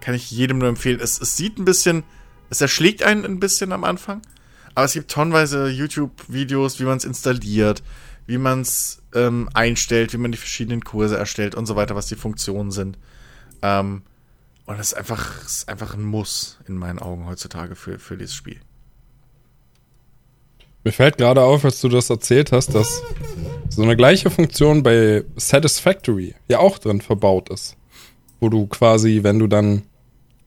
kann 0.00 0.14
ich 0.14 0.30
jedem 0.30 0.58
nur 0.58 0.68
empfehlen. 0.68 1.00
Es, 1.00 1.20
es 1.20 1.36
sieht 1.36 1.58
ein 1.58 1.64
bisschen, 1.64 2.02
es 2.48 2.60
erschlägt 2.60 3.02
einen 3.02 3.24
ein 3.24 3.40
bisschen 3.40 3.72
am 3.72 3.84
Anfang, 3.84 4.22
aber 4.74 4.84
es 4.84 4.94
gibt 4.94 5.10
tonnenweise 5.10 5.68
YouTube-Videos, 5.68 6.80
wie 6.80 6.84
man 6.84 6.96
es 6.96 7.04
installiert, 7.04 7.82
wie 8.26 8.38
man 8.38 8.62
es 8.62 9.02
ähm, 9.14 9.48
einstellt, 9.54 10.12
wie 10.12 10.18
man 10.18 10.32
die 10.32 10.38
verschiedenen 10.38 10.82
Kurse 10.82 11.16
erstellt 11.16 11.54
und 11.54 11.66
so 11.66 11.76
weiter, 11.76 11.94
was 11.94 12.06
die 12.06 12.16
Funktionen 12.16 12.70
sind. 12.70 12.98
Ähm, 13.62 14.02
und 14.66 14.78
das 14.78 14.88
ist 14.88 14.94
einfach, 14.94 15.44
ist 15.44 15.68
einfach 15.68 15.94
ein 15.94 16.04
Muss 16.04 16.58
in 16.66 16.76
meinen 16.76 17.00
Augen 17.00 17.26
heutzutage 17.26 17.74
für, 17.74 17.98
für 17.98 18.16
dieses 18.16 18.34
Spiel. 18.34 18.60
Mir 20.84 20.92
fällt 20.92 21.18
gerade 21.18 21.42
auf, 21.42 21.64
als 21.64 21.80
du 21.80 21.88
das 21.88 22.08
erzählt 22.08 22.52
hast, 22.52 22.74
dass 22.74 23.02
so 23.68 23.82
eine 23.82 23.96
gleiche 23.96 24.30
Funktion 24.30 24.82
bei 24.82 25.24
Satisfactory 25.36 26.34
ja 26.48 26.58
auch 26.58 26.78
drin 26.78 27.00
verbaut 27.00 27.50
ist. 27.50 27.76
Wo 28.40 28.48
du 28.48 28.66
quasi, 28.66 29.20
wenn 29.22 29.38
du 29.38 29.46
dann 29.46 29.82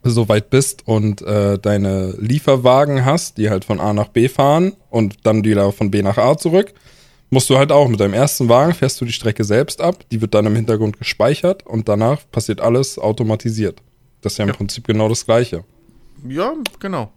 so 0.03 0.27
weit 0.29 0.49
bist 0.49 0.87
und 0.87 1.21
äh, 1.21 1.57
deine 1.59 2.15
Lieferwagen 2.19 3.05
hast, 3.05 3.37
die 3.37 3.49
halt 3.49 3.63
von 3.63 3.79
A 3.79 3.93
nach 3.93 4.09
B 4.09 4.27
fahren 4.27 4.73
und 4.89 5.25
dann 5.25 5.45
wieder 5.45 5.71
von 5.71 5.91
B 5.91 6.01
nach 6.01 6.17
A 6.17 6.37
zurück, 6.37 6.73
musst 7.29 7.49
du 7.49 7.57
halt 7.57 7.71
auch 7.71 7.87
mit 7.87 7.99
deinem 7.99 8.13
ersten 8.13 8.49
Wagen 8.49 8.73
fährst 8.73 8.99
du 9.01 9.05
die 9.05 9.13
Strecke 9.13 9.43
selbst 9.43 9.81
ab, 9.81 10.03
die 10.11 10.21
wird 10.21 10.33
dann 10.33 10.45
im 10.45 10.55
Hintergrund 10.55 10.99
gespeichert 10.99 11.65
und 11.65 11.87
danach 11.87 12.19
passiert 12.31 12.59
alles 12.59 12.99
automatisiert. 12.99 13.81
Das 14.21 14.33
ist 14.33 14.37
ja 14.37 14.43
im 14.43 14.49
ja. 14.49 14.55
Prinzip 14.55 14.85
genau 14.85 15.09
das 15.09 15.25
gleiche. 15.25 15.63
Ja, 16.27 16.53
genau. 16.79 17.11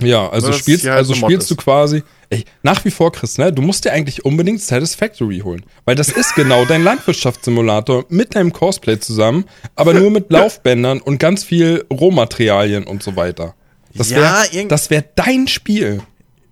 Ja, 0.00 0.28
also 0.28 0.48
Nur, 0.48 0.58
spielst, 0.58 0.84
halt 0.84 0.96
also 0.96 1.14
spielst 1.14 1.50
du 1.50 1.56
quasi, 1.56 2.02
ey, 2.30 2.44
nach 2.62 2.84
wie 2.84 2.90
vor, 2.90 3.12
Chris, 3.12 3.38
ne, 3.38 3.52
du 3.52 3.62
musst 3.62 3.84
dir 3.84 3.92
eigentlich 3.92 4.24
unbedingt 4.24 4.60
Satisfactory 4.60 5.40
holen. 5.40 5.64
Weil 5.84 5.94
das 5.94 6.08
ist 6.08 6.34
genau 6.34 6.64
dein 6.64 6.82
Landwirtschaftssimulator 6.82 8.06
mit 8.08 8.34
deinem 8.34 8.52
Cosplay 8.52 8.98
zusammen, 8.98 9.44
aber 9.76 9.94
nur 9.94 10.10
mit 10.10 10.30
Laufbändern 10.30 11.00
und 11.00 11.18
ganz 11.18 11.44
viel 11.44 11.84
Rohmaterialien 11.92 12.84
und 12.84 13.02
so 13.02 13.16
weiter. 13.16 13.54
Das 13.94 14.10
wäre 14.10 14.46
ja, 14.50 14.64
das 14.64 14.90
wär 14.90 15.04
dein 15.14 15.46
Spiel. 15.46 16.02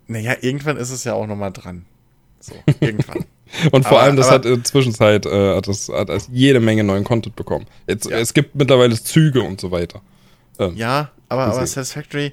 Naja, 0.07 0.35
irgendwann 0.41 0.77
ist 0.77 0.91
es 0.91 1.05
ja 1.05 1.15
auch 1.15 1.27
nochmal 1.27 1.53
dran. 1.53 1.87
So, 2.41 2.53
irgendwann. 2.81 3.25
Und 3.73 3.85
vor 3.85 3.99
aber, 3.99 4.03
allem, 4.03 4.17
das 4.17 4.31
hat 4.31 4.45
in 4.45 4.57
der 4.57 4.65
Zwischenzeit 4.65 5.27
äh, 5.27 5.57
hat 5.57 5.67
das, 5.67 5.89
hat 5.89 6.09
das 6.09 6.29
jede 6.31 6.61
Menge 6.61 6.85
neuen 6.85 7.05
Content 7.05 7.37
bekommen. 7.37 7.67
Jetzt, 7.87 8.09
ja. 8.09 8.19
Es 8.19 8.35
gibt 8.35 8.55
mittlerweile 8.55 9.01
Züge 9.03 9.43
und 9.43 9.61
so 9.61 9.71
weiter. 9.71 10.03
Ähm, 10.59 10.77
ja, 10.77 11.11
aber, 11.29 11.47
aber 11.47 11.67
Satisfactory, 11.67 12.33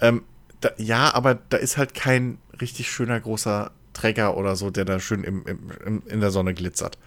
ähm, 0.00 0.22
da, 0.60 0.70
ja, 0.78 1.14
aber 1.14 1.34
da 1.34 1.56
ist 1.56 1.76
halt 1.76 1.94
kein 1.94 2.38
richtig 2.60 2.90
schöner 2.90 3.20
großer 3.20 3.70
Träger 3.92 4.36
oder 4.36 4.56
so, 4.56 4.70
der 4.70 4.84
da 4.84 5.00
schön 5.00 5.24
im, 5.24 5.44
im, 5.46 5.70
im, 5.84 6.02
in 6.06 6.20
der 6.20 6.30
Sonne 6.30 6.54
glitzert. 6.54 6.98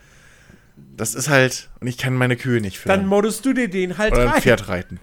Das 0.96 1.14
ist 1.14 1.30
halt, 1.30 1.70
und 1.80 1.88
ich 1.88 1.98
kann 1.98 2.16
meine 2.16 2.38
Kühe 2.38 2.62
nicht 2.62 2.80
führen. 2.80 3.00
Dann 3.00 3.08
modest 3.08 3.46
du 3.46 3.54
dir 3.54 3.70
den 3.70 3.98
halt 3.98 4.14
Oder 4.14 4.34
ein 4.34 4.42
Pferd 4.42 4.70
reiten. 4.70 5.00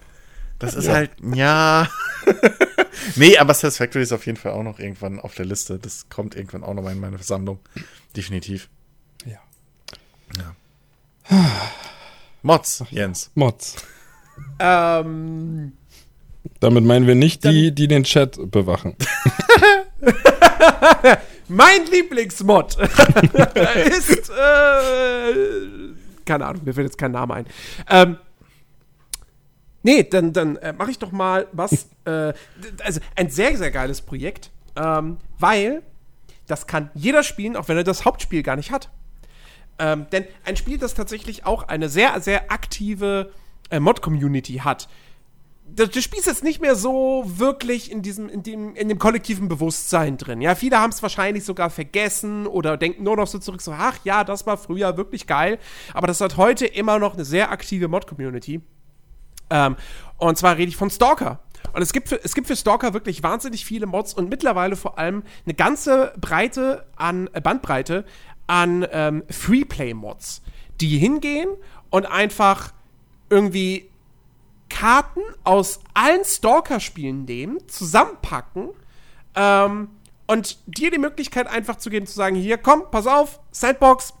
Das 0.59 0.73
ist 0.73 0.87
ja. 0.87 0.93
halt, 0.93 1.11
ja. 1.21 1.87
nee, 3.15 3.37
aber 3.37 3.53
Satisfactory 3.53 4.03
ist 4.03 4.11
auf 4.11 4.25
jeden 4.25 4.37
Fall 4.37 4.53
auch 4.53 4.63
noch 4.63 4.79
irgendwann 4.79 5.19
auf 5.19 5.35
der 5.35 5.45
Liste. 5.45 5.77
Das 5.77 6.09
kommt 6.09 6.35
irgendwann 6.35 6.63
auch 6.63 6.73
noch 6.73 6.81
mal 6.81 6.93
in 6.93 6.99
meine 6.99 7.17
Versammlung. 7.17 7.59
Definitiv. 8.15 8.69
Ja. 9.25 9.39
ja. 11.29 11.45
Mods, 12.41 12.83
Jens. 12.89 13.31
Mods. 13.35 13.75
Ähm. 14.59 15.73
Damit 16.59 16.83
meinen 16.83 17.07
wir 17.07 17.15
nicht 17.15 17.43
die, 17.43 17.73
die 17.73 17.87
den 17.87 18.03
Chat 18.03 18.51
bewachen. 18.51 18.95
mein 21.47 21.85
Lieblingsmod 21.91 22.75
ist, 22.79 24.29
äh, 24.29 25.33
keine 26.25 26.45
Ahnung, 26.45 26.63
mir 26.65 26.73
fällt 26.73 26.87
jetzt 26.87 26.97
kein 26.97 27.11
Name 27.11 27.33
ein. 27.33 27.45
Ähm, 27.89 28.17
nee, 29.83 30.03
dann, 30.03 30.33
dann 30.33 30.57
äh, 30.57 30.73
mache 30.73 30.91
ich 30.91 30.99
doch 30.99 31.11
mal 31.11 31.47
was, 31.51 31.87
äh, 32.05 32.33
also 32.83 32.99
ein 33.15 33.29
sehr, 33.29 33.55
sehr 33.57 33.71
geiles 33.71 34.01
Projekt, 34.01 34.51
ähm, 34.75 35.17
weil 35.39 35.83
das 36.47 36.67
kann 36.67 36.91
jeder 36.93 37.23
spielen, 37.23 37.55
auch 37.55 37.67
wenn 37.67 37.77
er 37.77 37.83
das 37.83 38.05
Hauptspiel 38.05 38.43
gar 38.43 38.55
nicht 38.55 38.71
hat. 38.71 38.89
Ähm, 39.79 40.07
denn 40.11 40.25
ein 40.43 40.55
Spiel, 40.57 40.77
das 40.77 40.93
tatsächlich 40.93 41.45
auch 41.45 41.67
eine 41.67 41.89
sehr, 41.89 42.19
sehr 42.19 42.51
aktive 42.51 43.31
äh, 43.69 43.79
Mod-Community 43.79 44.55
hat, 44.63 44.87
das, 45.69 45.89
das 45.89 46.03
Spiel 46.03 46.19
ist 46.19 46.25
jetzt 46.25 46.43
nicht 46.43 46.61
mehr 46.61 46.75
so 46.75 47.23
wirklich 47.25 47.91
in 47.91 48.01
diesem, 48.01 48.29
in 48.29 48.43
dem, 48.43 48.75
in 48.75 48.89
dem 48.89 48.99
kollektiven 48.99 49.47
Bewusstsein 49.47 50.17
drin. 50.17 50.41
Ja, 50.41 50.55
viele 50.55 50.79
haben 50.79 50.91
es 50.91 51.01
wahrscheinlich 51.01 51.43
sogar 51.43 51.69
vergessen 51.69 52.47
oder 52.47 52.77
denken 52.77 53.03
nur 53.03 53.15
noch 53.15 53.27
so 53.27 53.39
zurück, 53.39 53.61
so, 53.61 53.71
ach 53.71 53.97
ja, 54.03 54.23
das 54.23 54.45
war 54.45 54.57
früher 54.57 54.97
wirklich 54.97 55.27
geil. 55.27 55.59
Aber 55.93 56.07
das 56.07 56.21
hat 56.21 56.37
heute 56.37 56.65
immer 56.65 56.99
noch 56.99 57.13
eine 57.13 57.25
sehr 57.25 57.51
aktive 57.51 57.87
Mod-Community. 57.87 58.61
Ähm, 59.49 59.75
und 60.17 60.37
zwar 60.37 60.57
rede 60.57 60.69
ich 60.69 60.77
von 60.77 60.89
Stalker. 60.89 61.39
Und 61.73 61.81
es 61.81 61.93
gibt, 61.93 62.09
für, 62.09 62.23
es 62.23 62.33
gibt 62.33 62.47
für 62.47 62.55
Stalker 62.55 62.93
wirklich 62.93 63.23
wahnsinnig 63.23 63.65
viele 63.65 63.85
Mods 63.85 64.13
und 64.13 64.29
mittlerweile 64.29 64.75
vor 64.75 64.97
allem 64.97 65.23
eine 65.45 65.53
ganze 65.53 66.13
Breite 66.19 66.85
an, 66.95 67.29
äh, 67.33 67.41
Bandbreite 67.41 68.05
an 68.47 68.87
ähm, 68.91 69.23
Freeplay-Mods, 69.29 70.41
die 70.79 70.97
hingehen 70.97 71.49
und 71.89 72.05
einfach 72.05 72.73
irgendwie 73.29 73.89
Karten 74.69 75.21
aus 75.43 75.79
allen 75.93 76.23
Stalker-Spielen 76.23 77.25
nehmen, 77.25 77.67
zusammenpacken 77.67 78.69
ähm, 79.35 79.89
und 80.27 80.57
dir 80.65 80.91
die 80.91 80.97
Möglichkeit 80.97 81.47
einfach 81.47 81.77
zu 81.77 81.89
geben, 81.89 82.05
zu 82.05 82.15
sagen, 82.15 82.35
hier, 82.35 82.57
komm, 82.57 82.83
pass 82.91 83.07
auf, 83.07 83.39
Sandbox, 83.51 84.13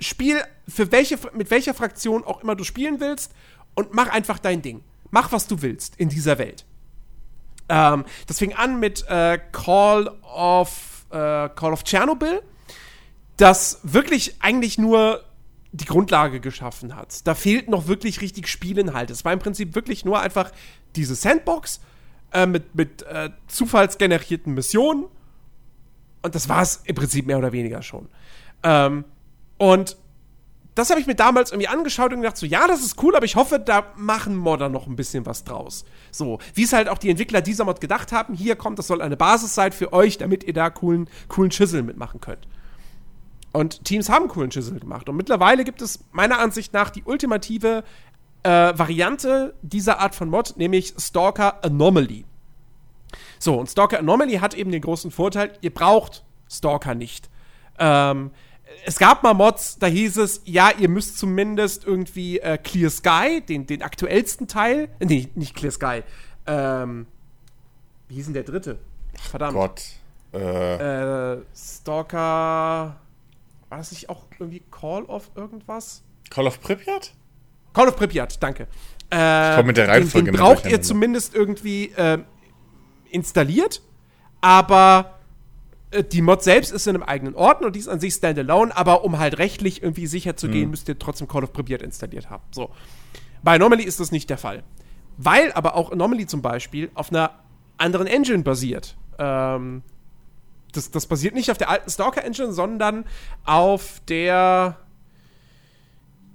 spiel 0.00 0.42
für 0.68 0.90
welche, 0.92 1.18
mit 1.34 1.50
welcher 1.50 1.74
Fraktion 1.74 2.24
auch 2.24 2.42
immer 2.42 2.56
du 2.56 2.64
spielen 2.64 3.00
willst 3.00 3.32
und 3.74 3.94
mach 3.94 4.08
einfach 4.08 4.38
dein 4.38 4.62
Ding. 4.62 4.82
Mach, 5.10 5.32
was 5.32 5.46
du 5.46 5.62
willst 5.62 5.96
in 5.96 6.08
dieser 6.08 6.38
Welt. 6.38 6.64
Ähm, 7.68 8.04
das 8.26 8.38
fing 8.38 8.54
an 8.54 8.80
mit 8.80 9.06
äh, 9.08 9.38
Call 9.52 10.08
of 10.22 11.06
äh, 11.10 11.48
Call 11.50 11.72
of 11.72 11.84
Chernobyl, 11.84 12.42
das 13.36 13.80
wirklich 13.82 14.36
eigentlich 14.40 14.78
nur 14.78 15.24
die 15.72 15.86
Grundlage 15.86 16.40
geschaffen 16.40 16.94
hat. 16.94 17.26
Da 17.26 17.34
fehlt 17.34 17.68
noch 17.68 17.86
wirklich 17.86 18.20
richtig 18.20 18.48
Spielinhalt. 18.48 19.10
Es 19.10 19.24
war 19.24 19.32
im 19.32 19.38
Prinzip 19.38 19.74
wirklich 19.74 20.04
nur 20.04 20.20
einfach 20.20 20.52
diese 20.96 21.14
Sandbox 21.14 21.80
äh, 22.32 22.46
mit, 22.46 22.74
mit 22.74 23.02
äh, 23.02 23.30
zufallsgenerierten 23.48 24.52
Missionen. 24.52 25.06
Und 26.20 26.34
das 26.34 26.48
war 26.48 26.62
es 26.62 26.82
im 26.84 26.94
Prinzip 26.94 27.26
mehr 27.26 27.38
oder 27.38 27.52
weniger 27.52 27.82
schon. 27.82 28.08
Ähm, 28.62 29.04
und 29.56 29.96
das 30.74 30.90
habe 30.90 31.00
ich 31.00 31.06
mir 31.06 31.14
damals 31.14 31.52
irgendwie 31.52 31.68
angeschaut 31.68 32.12
und 32.12 32.20
gedacht, 32.22 32.36
so, 32.36 32.46
ja, 32.46 32.66
das 32.66 32.82
ist 32.82 33.02
cool, 33.02 33.14
aber 33.14 33.24
ich 33.24 33.36
hoffe, 33.36 33.58
da 33.58 33.92
machen 33.96 34.36
Modder 34.36 34.68
noch 34.68 34.86
ein 34.86 34.96
bisschen 34.96 35.26
was 35.26 35.44
draus. 35.44 35.84
So, 36.10 36.38
wie 36.54 36.62
es 36.62 36.72
halt 36.72 36.88
auch 36.88 36.98
die 36.98 37.10
Entwickler 37.10 37.42
dieser 37.42 37.64
Mod 37.64 37.80
gedacht 37.80 38.12
haben, 38.12 38.34
hier 38.34 38.56
kommt, 38.56 38.78
das 38.78 38.86
soll 38.86 39.02
eine 39.02 39.16
Basis 39.16 39.54
sein 39.54 39.72
für 39.72 39.92
euch, 39.92 40.16
damit 40.16 40.44
ihr 40.44 40.54
da 40.54 40.70
coolen, 40.70 41.08
coolen 41.28 41.50
Schüssel 41.50 41.82
mitmachen 41.82 42.20
könnt. 42.20 42.46
Und 43.52 43.84
Teams 43.84 44.08
haben 44.08 44.28
coolen 44.28 44.50
Schüssel 44.50 44.80
gemacht. 44.80 45.08
Und 45.08 45.16
mittlerweile 45.16 45.64
gibt 45.64 45.82
es 45.82 46.04
meiner 46.12 46.38
Ansicht 46.38 46.72
nach 46.72 46.90
die 46.90 47.02
ultimative 47.04 47.84
äh, 48.42 48.48
Variante 48.50 49.54
dieser 49.62 50.00
Art 50.00 50.14
von 50.14 50.28
Mod, 50.28 50.54
nämlich 50.56 50.94
Stalker 50.98 51.62
Anomaly. 51.64 52.24
So, 53.38 53.58
und 53.58 53.68
Stalker 53.68 53.98
Anomaly 53.98 54.34
hat 54.34 54.54
eben 54.54 54.70
den 54.70 54.80
großen 54.80 55.10
Vorteil, 55.10 55.52
ihr 55.60 55.72
braucht 55.72 56.24
Stalker 56.50 56.94
nicht. 56.94 57.28
Ähm, 57.78 58.30
es 58.86 58.98
gab 58.98 59.22
mal 59.22 59.34
Mods, 59.34 59.78
da 59.78 59.86
hieß 59.86 60.16
es, 60.18 60.40
ja, 60.44 60.70
ihr 60.78 60.88
müsst 60.88 61.18
zumindest 61.18 61.84
irgendwie 61.84 62.38
äh, 62.38 62.56
Clear 62.56 62.90
Sky, 62.90 63.42
den, 63.46 63.66
den 63.66 63.82
aktuellsten 63.82 64.48
Teil, 64.48 64.88
äh, 64.98 65.04
nee, 65.04 65.28
nicht 65.34 65.54
Clear 65.54 65.72
Sky, 65.72 66.02
ähm, 66.46 67.06
wie 68.08 68.14
hieß 68.14 68.26
denn 68.26 68.34
der 68.34 68.44
dritte? 68.44 68.78
Verdammt. 69.30 69.54
Gott. 69.54 69.82
Äh. 70.32 71.34
äh 71.34 71.42
Stalker 71.54 72.96
war 73.72 73.78
das 73.78 73.90
nicht 73.90 74.10
auch 74.10 74.26
irgendwie 74.38 74.62
Call 74.70 75.04
of 75.04 75.30
irgendwas? 75.34 76.02
Call 76.28 76.46
of 76.46 76.60
Pripyat? 76.60 77.14
Call 77.72 77.88
of 77.88 77.96
Pripyat, 77.96 78.42
danke. 78.42 78.68
Äh, 79.10 79.48
ich 79.48 79.56
komme 79.56 79.68
mit 79.68 79.78
der 79.78 79.88
Reihenfolge 79.88 80.26
den, 80.26 80.34
den 80.34 80.38
braucht 80.38 80.66
ihr 80.66 80.82
zumindest 80.82 81.34
irgendwie 81.34 81.86
äh, 81.96 82.18
installiert, 83.10 83.80
aber 84.42 85.20
äh, 85.90 86.04
die 86.04 86.20
Mod 86.20 86.42
selbst 86.42 86.70
ist 86.70 86.86
in 86.86 86.96
einem 86.96 87.02
eigenen 87.02 87.34
Ort 87.34 87.64
und 87.64 87.74
die 87.74 87.78
ist 87.78 87.88
an 87.88 87.98
sich 87.98 88.12
standalone, 88.12 88.76
aber 88.76 89.04
um 89.04 89.18
halt 89.18 89.38
rechtlich 89.38 89.82
irgendwie 89.82 90.06
sicher 90.06 90.36
zu 90.36 90.50
gehen, 90.50 90.64
mhm. 90.64 90.72
müsst 90.72 90.90
ihr 90.90 90.98
trotzdem 90.98 91.26
Call 91.26 91.42
of 91.42 91.54
Pripyat 91.54 91.80
installiert 91.80 92.28
haben. 92.28 92.42
So. 92.50 92.68
Bei 93.42 93.54
Anomaly 93.54 93.84
ist 93.84 94.00
das 94.00 94.12
nicht 94.12 94.28
der 94.28 94.36
Fall. 94.36 94.64
Weil 95.16 95.50
aber 95.52 95.76
auch 95.76 95.90
Anomaly 95.90 96.26
zum 96.26 96.42
Beispiel 96.42 96.90
auf 96.92 97.08
einer 97.08 97.30
anderen 97.78 98.06
Engine 98.06 98.42
basiert. 98.42 98.98
Ähm, 99.18 99.82
das, 100.72 100.90
das 100.90 101.06
basiert 101.06 101.34
nicht 101.34 101.50
auf 101.50 101.58
der 101.58 101.70
alten 101.70 101.90
Stalker-Engine, 101.90 102.52
sondern 102.52 103.04
auf 103.44 104.00
der 104.08 104.78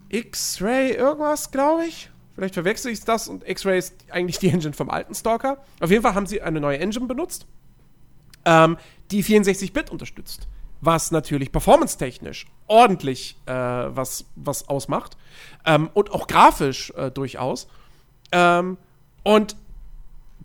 X-Ray 0.09 0.91
irgendwas, 0.91 1.51
glaube 1.51 1.85
ich. 1.85 2.09
Vielleicht 2.35 2.53
verwechsel 2.53 2.91
ich 2.91 3.01
das 3.01 3.27
und 3.27 3.47
X-Ray 3.47 3.79
ist 3.79 3.95
eigentlich 4.11 4.38
die 4.38 4.49
Engine 4.49 4.73
vom 4.73 4.89
alten 4.89 5.15
Stalker. 5.15 5.57
Auf 5.79 5.89
jeden 5.89 6.03
Fall 6.03 6.13
haben 6.13 6.27
sie 6.27 6.41
eine 6.41 6.59
neue 6.61 6.77
Engine 6.77 7.07
benutzt, 7.07 7.47
ähm, 8.45 8.77
die 9.11 9.23
64-Bit 9.23 9.89
unterstützt. 9.89 10.47
was 10.79 11.09
natürlich 11.09 11.51
performance-technisch 11.51 12.45
ordentlich 12.67 13.35
äh, 13.47 13.51
was, 13.51 14.25
was 14.35 14.69
ausmacht. 14.69 15.17
Ähm, 15.65 15.89
und 15.95 16.11
auch 16.11 16.27
grafisch 16.27 16.91
äh, 16.91 17.09
durchaus. 17.09 17.67
Ähm, 18.31 18.77
und 19.23 19.55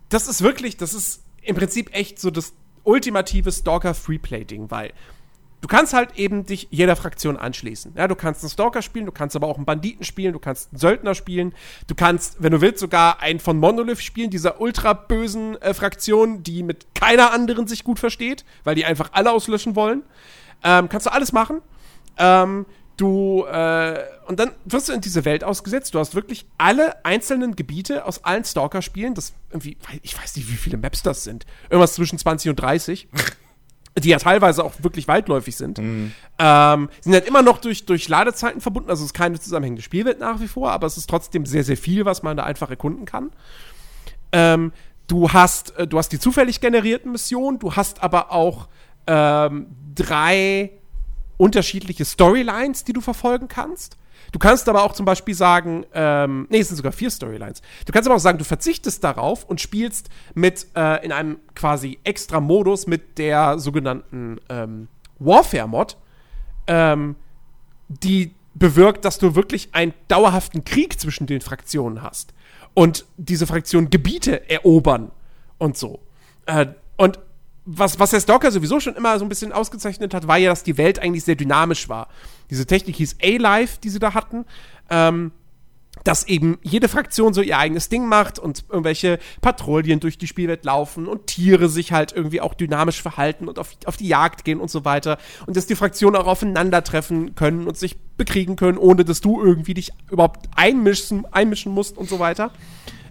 das 0.09 0.27
ist 0.27 0.41
wirklich, 0.41 0.77
das 0.77 0.95
ist 0.95 1.23
im 1.43 1.55
Prinzip 1.55 1.93
echt 1.93 2.19
so 2.19 2.31
das 2.31 2.53
ultimative 2.83 3.51
Stalker-Freeplay-Ding, 3.51 4.71
weil 4.71 4.93
du 5.63 5.67
kannst 5.67 5.93
halt 5.93 6.17
eben 6.17 6.45
dich 6.45 6.67
jeder 6.71 6.95
Fraktion 6.95 7.37
anschließen. 7.37 7.93
Ja, 7.95 8.07
du 8.07 8.15
kannst 8.15 8.43
einen 8.43 8.49
Stalker 8.49 8.81
spielen, 8.81 9.05
du 9.05 9.11
kannst 9.13 9.35
aber 9.35 9.47
auch 9.47 9.55
einen 9.55 9.65
Banditen 9.65 10.03
spielen, 10.03 10.33
du 10.33 10.39
kannst 10.39 10.71
einen 10.71 10.79
Söldner 10.79 11.15
spielen, 11.15 11.53
du 11.87 11.95
kannst, 11.95 12.43
wenn 12.43 12.51
du 12.51 12.59
willst, 12.59 12.79
sogar 12.79 13.21
einen 13.21 13.39
von 13.39 13.57
Monolith 13.57 14.01
spielen, 14.01 14.29
dieser 14.29 14.59
ultra 14.59 14.93
bösen 14.93 15.59
äh, 15.61 15.73
Fraktion, 15.73 16.43
die 16.43 16.63
mit 16.63 16.87
keiner 16.93 17.31
anderen 17.31 17.65
sich 17.65 17.83
gut 17.83 17.99
versteht, 17.99 18.43
weil 18.65 18.75
die 18.75 18.85
einfach 18.85 19.11
alle 19.13 19.31
auslöschen 19.31 19.75
wollen. 19.75 20.03
Ähm, 20.63 20.89
kannst 20.89 21.07
du 21.07 21.13
alles 21.13 21.31
machen. 21.31 21.61
Ähm, 22.17 22.65
du, 22.97 23.45
äh, 23.45 23.99
und 24.27 24.39
dann 24.39 24.51
wirst 24.65 24.89
du 24.89 24.93
in 24.93 25.01
diese 25.01 25.25
Welt 25.25 25.43
ausgesetzt. 25.43 25.93
Du 25.93 25.99
hast 25.99 26.15
wirklich 26.15 26.45
alle 26.57 27.03
einzelnen 27.05 27.55
Gebiete 27.55 28.05
aus 28.05 28.23
allen 28.23 28.43
Stalker-Spielen. 28.43 29.13
Das 29.13 29.33
irgendwie, 29.51 29.77
ich 30.01 30.17
weiß 30.17 30.35
nicht, 30.35 30.49
wie 30.49 30.55
viele 30.55 30.77
Maps 30.77 31.03
das 31.03 31.23
sind. 31.23 31.45
Irgendwas 31.69 31.93
zwischen 31.93 32.17
20 32.17 32.49
und 32.49 32.55
30. 32.57 33.07
die 33.99 34.09
ja 34.09 34.17
teilweise 34.17 34.63
auch 34.63 34.73
wirklich 34.81 35.07
weitläufig 35.07 35.55
sind. 35.55 35.77
Mhm. 35.77 36.13
Ähm, 36.39 36.89
sind 37.01 37.13
halt 37.13 37.27
immer 37.27 37.43
noch 37.43 37.59
durch, 37.59 37.85
durch 37.85 38.07
Ladezeiten 38.07 38.59
verbunden. 38.59 38.89
Also 38.89 39.01
es 39.01 39.07
ist 39.07 39.13
keine 39.13 39.39
zusammenhängende 39.39 39.83
Spielwelt 39.83 40.19
nach 40.19 40.39
wie 40.39 40.47
vor, 40.47 40.71
aber 40.71 40.87
es 40.87 40.97
ist 40.97 41.09
trotzdem 41.09 41.45
sehr, 41.45 41.63
sehr 41.63 41.77
viel, 41.77 42.05
was 42.05 42.23
man 42.23 42.35
da 42.35 42.43
einfach 42.43 42.69
erkunden 42.69 43.05
kann. 43.05 43.31
Ähm, 44.31 44.71
du 45.07 45.31
hast, 45.31 45.77
äh, 45.77 45.87
du 45.87 45.99
hast 45.99 46.09
die 46.09 46.19
zufällig 46.19 46.59
generierten 46.59 47.11
Missionen, 47.11 47.59
du 47.59 47.75
hast 47.75 48.01
aber 48.01 48.31
auch 48.31 48.67
ähm, 49.05 49.67
drei 49.93 50.71
unterschiedliche 51.37 52.05
Storylines, 52.05 52.83
die 52.83 52.93
du 52.93 53.01
verfolgen 53.01 53.47
kannst. 53.47 53.97
Du 54.31 54.39
kannst 54.39 54.67
aber 54.69 54.83
auch 54.83 54.93
zum 54.93 55.05
Beispiel 55.05 55.35
sagen, 55.35 55.85
ähm, 55.93 56.47
nee, 56.49 56.59
es 56.59 56.69
sind 56.69 56.77
sogar 56.77 56.91
vier 56.91 57.11
Storylines. 57.11 57.61
Du 57.85 57.91
kannst 57.91 58.07
aber 58.07 58.15
auch 58.15 58.21
sagen, 58.21 58.37
du 58.37 58.45
verzichtest 58.45 59.03
darauf 59.03 59.43
und 59.43 59.61
spielst 59.61 60.09
mit 60.33 60.67
äh, 60.75 61.05
in 61.05 61.11
einem 61.11 61.39
quasi 61.55 61.99
extra 62.03 62.39
Modus 62.39 62.87
mit 62.87 63.17
der 63.17 63.59
sogenannten 63.59 64.39
ähm, 64.49 64.87
Warfare-Mod, 65.19 65.97
ähm, 66.67 67.15
die 67.87 68.33
bewirkt, 68.55 69.05
dass 69.05 69.17
du 69.17 69.35
wirklich 69.35 69.69
einen 69.73 69.93
dauerhaften 70.07 70.63
Krieg 70.63 70.99
zwischen 70.99 71.27
den 71.27 71.41
Fraktionen 71.41 72.01
hast. 72.01 72.33
Und 72.73 73.05
diese 73.17 73.45
Fraktionen 73.45 73.89
Gebiete 73.89 74.49
erobern 74.49 75.11
und 75.57 75.77
so. 75.77 75.99
Äh, 76.45 76.67
und 76.97 77.19
was, 77.65 77.99
was 77.99 78.11
der 78.11 78.19
Stalker 78.19 78.51
sowieso 78.51 78.79
schon 78.79 78.95
immer 78.95 79.17
so 79.19 79.25
ein 79.25 79.29
bisschen 79.29 79.51
ausgezeichnet 79.51 80.13
hat, 80.13 80.27
war 80.27 80.37
ja, 80.37 80.49
dass 80.49 80.63
die 80.63 80.77
Welt 80.77 80.99
eigentlich 80.99 81.23
sehr 81.23 81.35
dynamisch 81.35 81.87
war. 81.89 82.09
Diese 82.49 82.65
Technik 82.65 82.95
hieß 82.97 83.17
A-Life, 83.23 83.79
die 83.81 83.89
sie 83.89 83.99
da 83.99 84.13
hatten. 84.13 84.45
Ähm, 84.89 85.31
dass 86.03 86.27
eben 86.27 86.57
jede 86.63 86.89
Fraktion 86.89 87.33
so 87.33 87.41
ihr 87.41 87.57
eigenes 87.57 87.87
Ding 87.87 88.07
macht 88.07 88.39
und 88.39 88.65
irgendwelche 88.67 89.19
Patrouillen 89.41 89.99
durch 89.99 90.17
die 90.17 90.27
Spielwelt 90.27 90.65
laufen 90.65 91.07
und 91.07 91.27
Tiere 91.27 91.69
sich 91.69 91.91
halt 91.91 92.11
irgendwie 92.11 92.41
auch 92.41 92.55
dynamisch 92.55 93.01
verhalten 93.01 93.47
und 93.47 93.59
auf, 93.59 93.69
auf 93.85 93.95
die 93.95 94.07
Jagd 94.07 94.43
gehen 94.43 94.59
und 94.59 94.71
so 94.71 94.85
weiter. 94.85 95.17
Und 95.45 95.55
dass 95.55 95.67
die 95.67 95.75
Fraktionen 95.75 96.19
auch 96.19 96.25
aufeinandertreffen 96.25 97.35
können 97.35 97.67
und 97.67 97.77
sich 97.77 97.97
bekriegen 98.17 98.55
können, 98.55 98.77
ohne 98.77 99.05
dass 99.05 99.21
du 99.21 99.41
irgendwie 99.41 99.75
dich 99.75 99.91
überhaupt 100.11 100.49
einmischen, 100.55 101.25
einmischen 101.31 101.71
musst 101.71 101.97
und 101.97 102.09
so 102.09 102.19
weiter. 102.19 102.51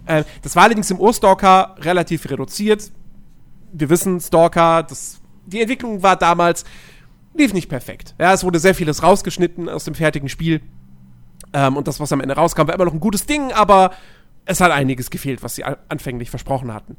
Äh, 0.05 0.25
das 0.41 0.55
war 0.55 0.63
allerdings 0.63 0.91
im 0.91 0.99
Urstalker 0.99 1.75
relativ 1.79 2.29
reduziert 2.29 2.91
wir 3.73 3.89
wissen, 3.89 4.19
Stalker, 4.21 4.83
das, 4.83 5.19
die 5.45 5.59
Entwicklung 5.59 6.03
war 6.03 6.15
damals, 6.15 6.63
lief 7.33 7.53
nicht 7.53 7.67
perfekt. 7.67 8.15
Ja, 8.19 8.33
es 8.33 8.43
wurde 8.43 8.59
sehr 8.59 8.75
vieles 8.75 9.03
rausgeschnitten 9.03 9.67
aus 9.67 9.83
dem 9.83 9.95
fertigen 9.95 10.29
Spiel. 10.29 10.61
Ähm, 11.51 11.75
und 11.75 11.87
das, 11.87 11.99
was 11.99 12.11
am 12.11 12.21
Ende 12.21 12.35
rauskam, 12.35 12.67
war 12.67 12.75
immer 12.75 12.85
noch 12.85 12.93
ein 12.93 12.99
gutes 12.99 13.25
Ding, 13.25 13.51
aber 13.51 13.91
es 14.45 14.61
hat 14.61 14.71
einiges 14.71 15.09
gefehlt, 15.09 15.43
was 15.43 15.55
sie 15.55 15.63
anfänglich 15.63 16.29
versprochen 16.29 16.73
hatten. 16.73 16.97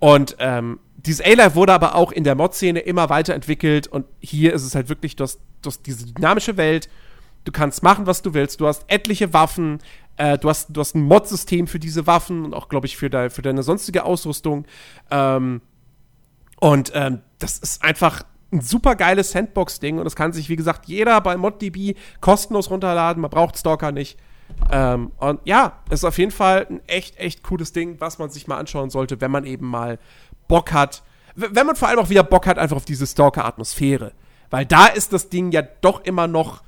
Und 0.00 0.36
ähm, 0.40 0.78
dieses 0.96 1.24
A-Life 1.24 1.54
wurde 1.54 1.72
aber 1.72 1.94
auch 1.94 2.12
in 2.12 2.24
der 2.24 2.34
Mod-Szene 2.34 2.80
immer 2.80 3.08
weiterentwickelt 3.08 3.86
und 3.86 4.06
hier 4.20 4.52
ist 4.52 4.64
es 4.64 4.74
halt 4.74 4.88
wirklich, 4.88 5.16
du 5.16 5.24
hast, 5.24 5.40
du 5.62 5.68
hast 5.68 5.86
diese 5.86 6.06
dynamische 6.06 6.56
Welt, 6.56 6.88
du 7.44 7.52
kannst 7.52 7.82
machen, 7.82 8.06
was 8.06 8.22
du 8.22 8.34
willst, 8.34 8.60
du 8.60 8.66
hast 8.66 8.84
etliche 8.88 9.32
Waffen, 9.32 9.78
äh, 10.16 10.36
du, 10.36 10.48
hast, 10.48 10.68
du 10.70 10.80
hast 10.80 10.94
ein 10.94 11.02
Mod-System 11.02 11.66
für 11.66 11.78
diese 11.78 12.06
Waffen 12.06 12.44
und 12.44 12.54
auch, 12.54 12.68
glaube 12.68 12.86
ich, 12.86 12.96
für, 12.96 13.08
de, 13.08 13.30
für 13.30 13.42
deine 13.42 13.62
sonstige 13.62 14.04
Ausrüstung. 14.04 14.66
Ähm, 15.10 15.62
und 16.60 16.92
ähm, 16.94 17.22
das 17.38 17.58
ist 17.58 17.82
einfach 17.82 18.22
ein 18.52 18.60
super 18.60 18.94
geiles 18.94 19.32
Sandbox-Ding 19.32 19.98
und 19.98 20.04
das 20.04 20.16
kann 20.16 20.32
sich, 20.32 20.48
wie 20.48 20.56
gesagt, 20.56 20.86
jeder 20.86 21.20
bei 21.20 21.36
ModDB 21.36 21.94
kostenlos 22.20 22.70
runterladen. 22.70 23.20
Man 23.20 23.30
braucht 23.30 23.58
Stalker 23.58 23.92
nicht. 23.92 24.18
Ähm, 24.70 25.10
und 25.18 25.40
ja, 25.44 25.80
es 25.90 26.00
ist 26.00 26.04
auf 26.04 26.18
jeden 26.18 26.30
Fall 26.30 26.66
ein 26.70 26.80
echt, 26.86 27.18
echt 27.18 27.42
cooles 27.42 27.72
Ding, 27.72 28.00
was 28.00 28.18
man 28.18 28.30
sich 28.30 28.46
mal 28.46 28.56
anschauen 28.56 28.90
sollte, 28.90 29.20
wenn 29.20 29.30
man 29.30 29.44
eben 29.44 29.66
mal 29.66 29.98
Bock 30.48 30.72
hat. 30.72 31.02
Wenn 31.34 31.66
man 31.66 31.76
vor 31.76 31.88
allem 31.88 31.98
auch 31.98 32.08
wieder 32.08 32.22
Bock 32.22 32.46
hat, 32.46 32.56
einfach 32.56 32.76
auf 32.76 32.84
diese 32.84 33.06
Stalker-Atmosphäre. 33.06 34.12
Weil 34.48 34.64
da 34.64 34.86
ist 34.86 35.12
das 35.12 35.28
Ding 35.28 35.50
ja 35.50 35.62
doch 35.62 36.04
immer 36.04 36.26
noch. 36.28 36.62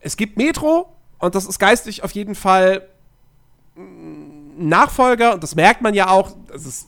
Es 0.00 0.16
gibt 0.16 0.36
Metro 0.36 0.94
und 1.18 1.34
das 1.34 1.46
ist 1.46 1.58
geistig 1.58 2.04
auf 2.04 2.12
jeden 2.12 2.34
Fall 2.34 2.86
ein 3.76 4.68
Nachfolger 4.68 5.34
und 5.34 5.42
das 5.42 5.54
merkt 5.56 5.80
man 5.80 5.94
ja 5.94 6.10
auch. 6.10 6.36
Das 6.46 6.66
ist 6.66 6.86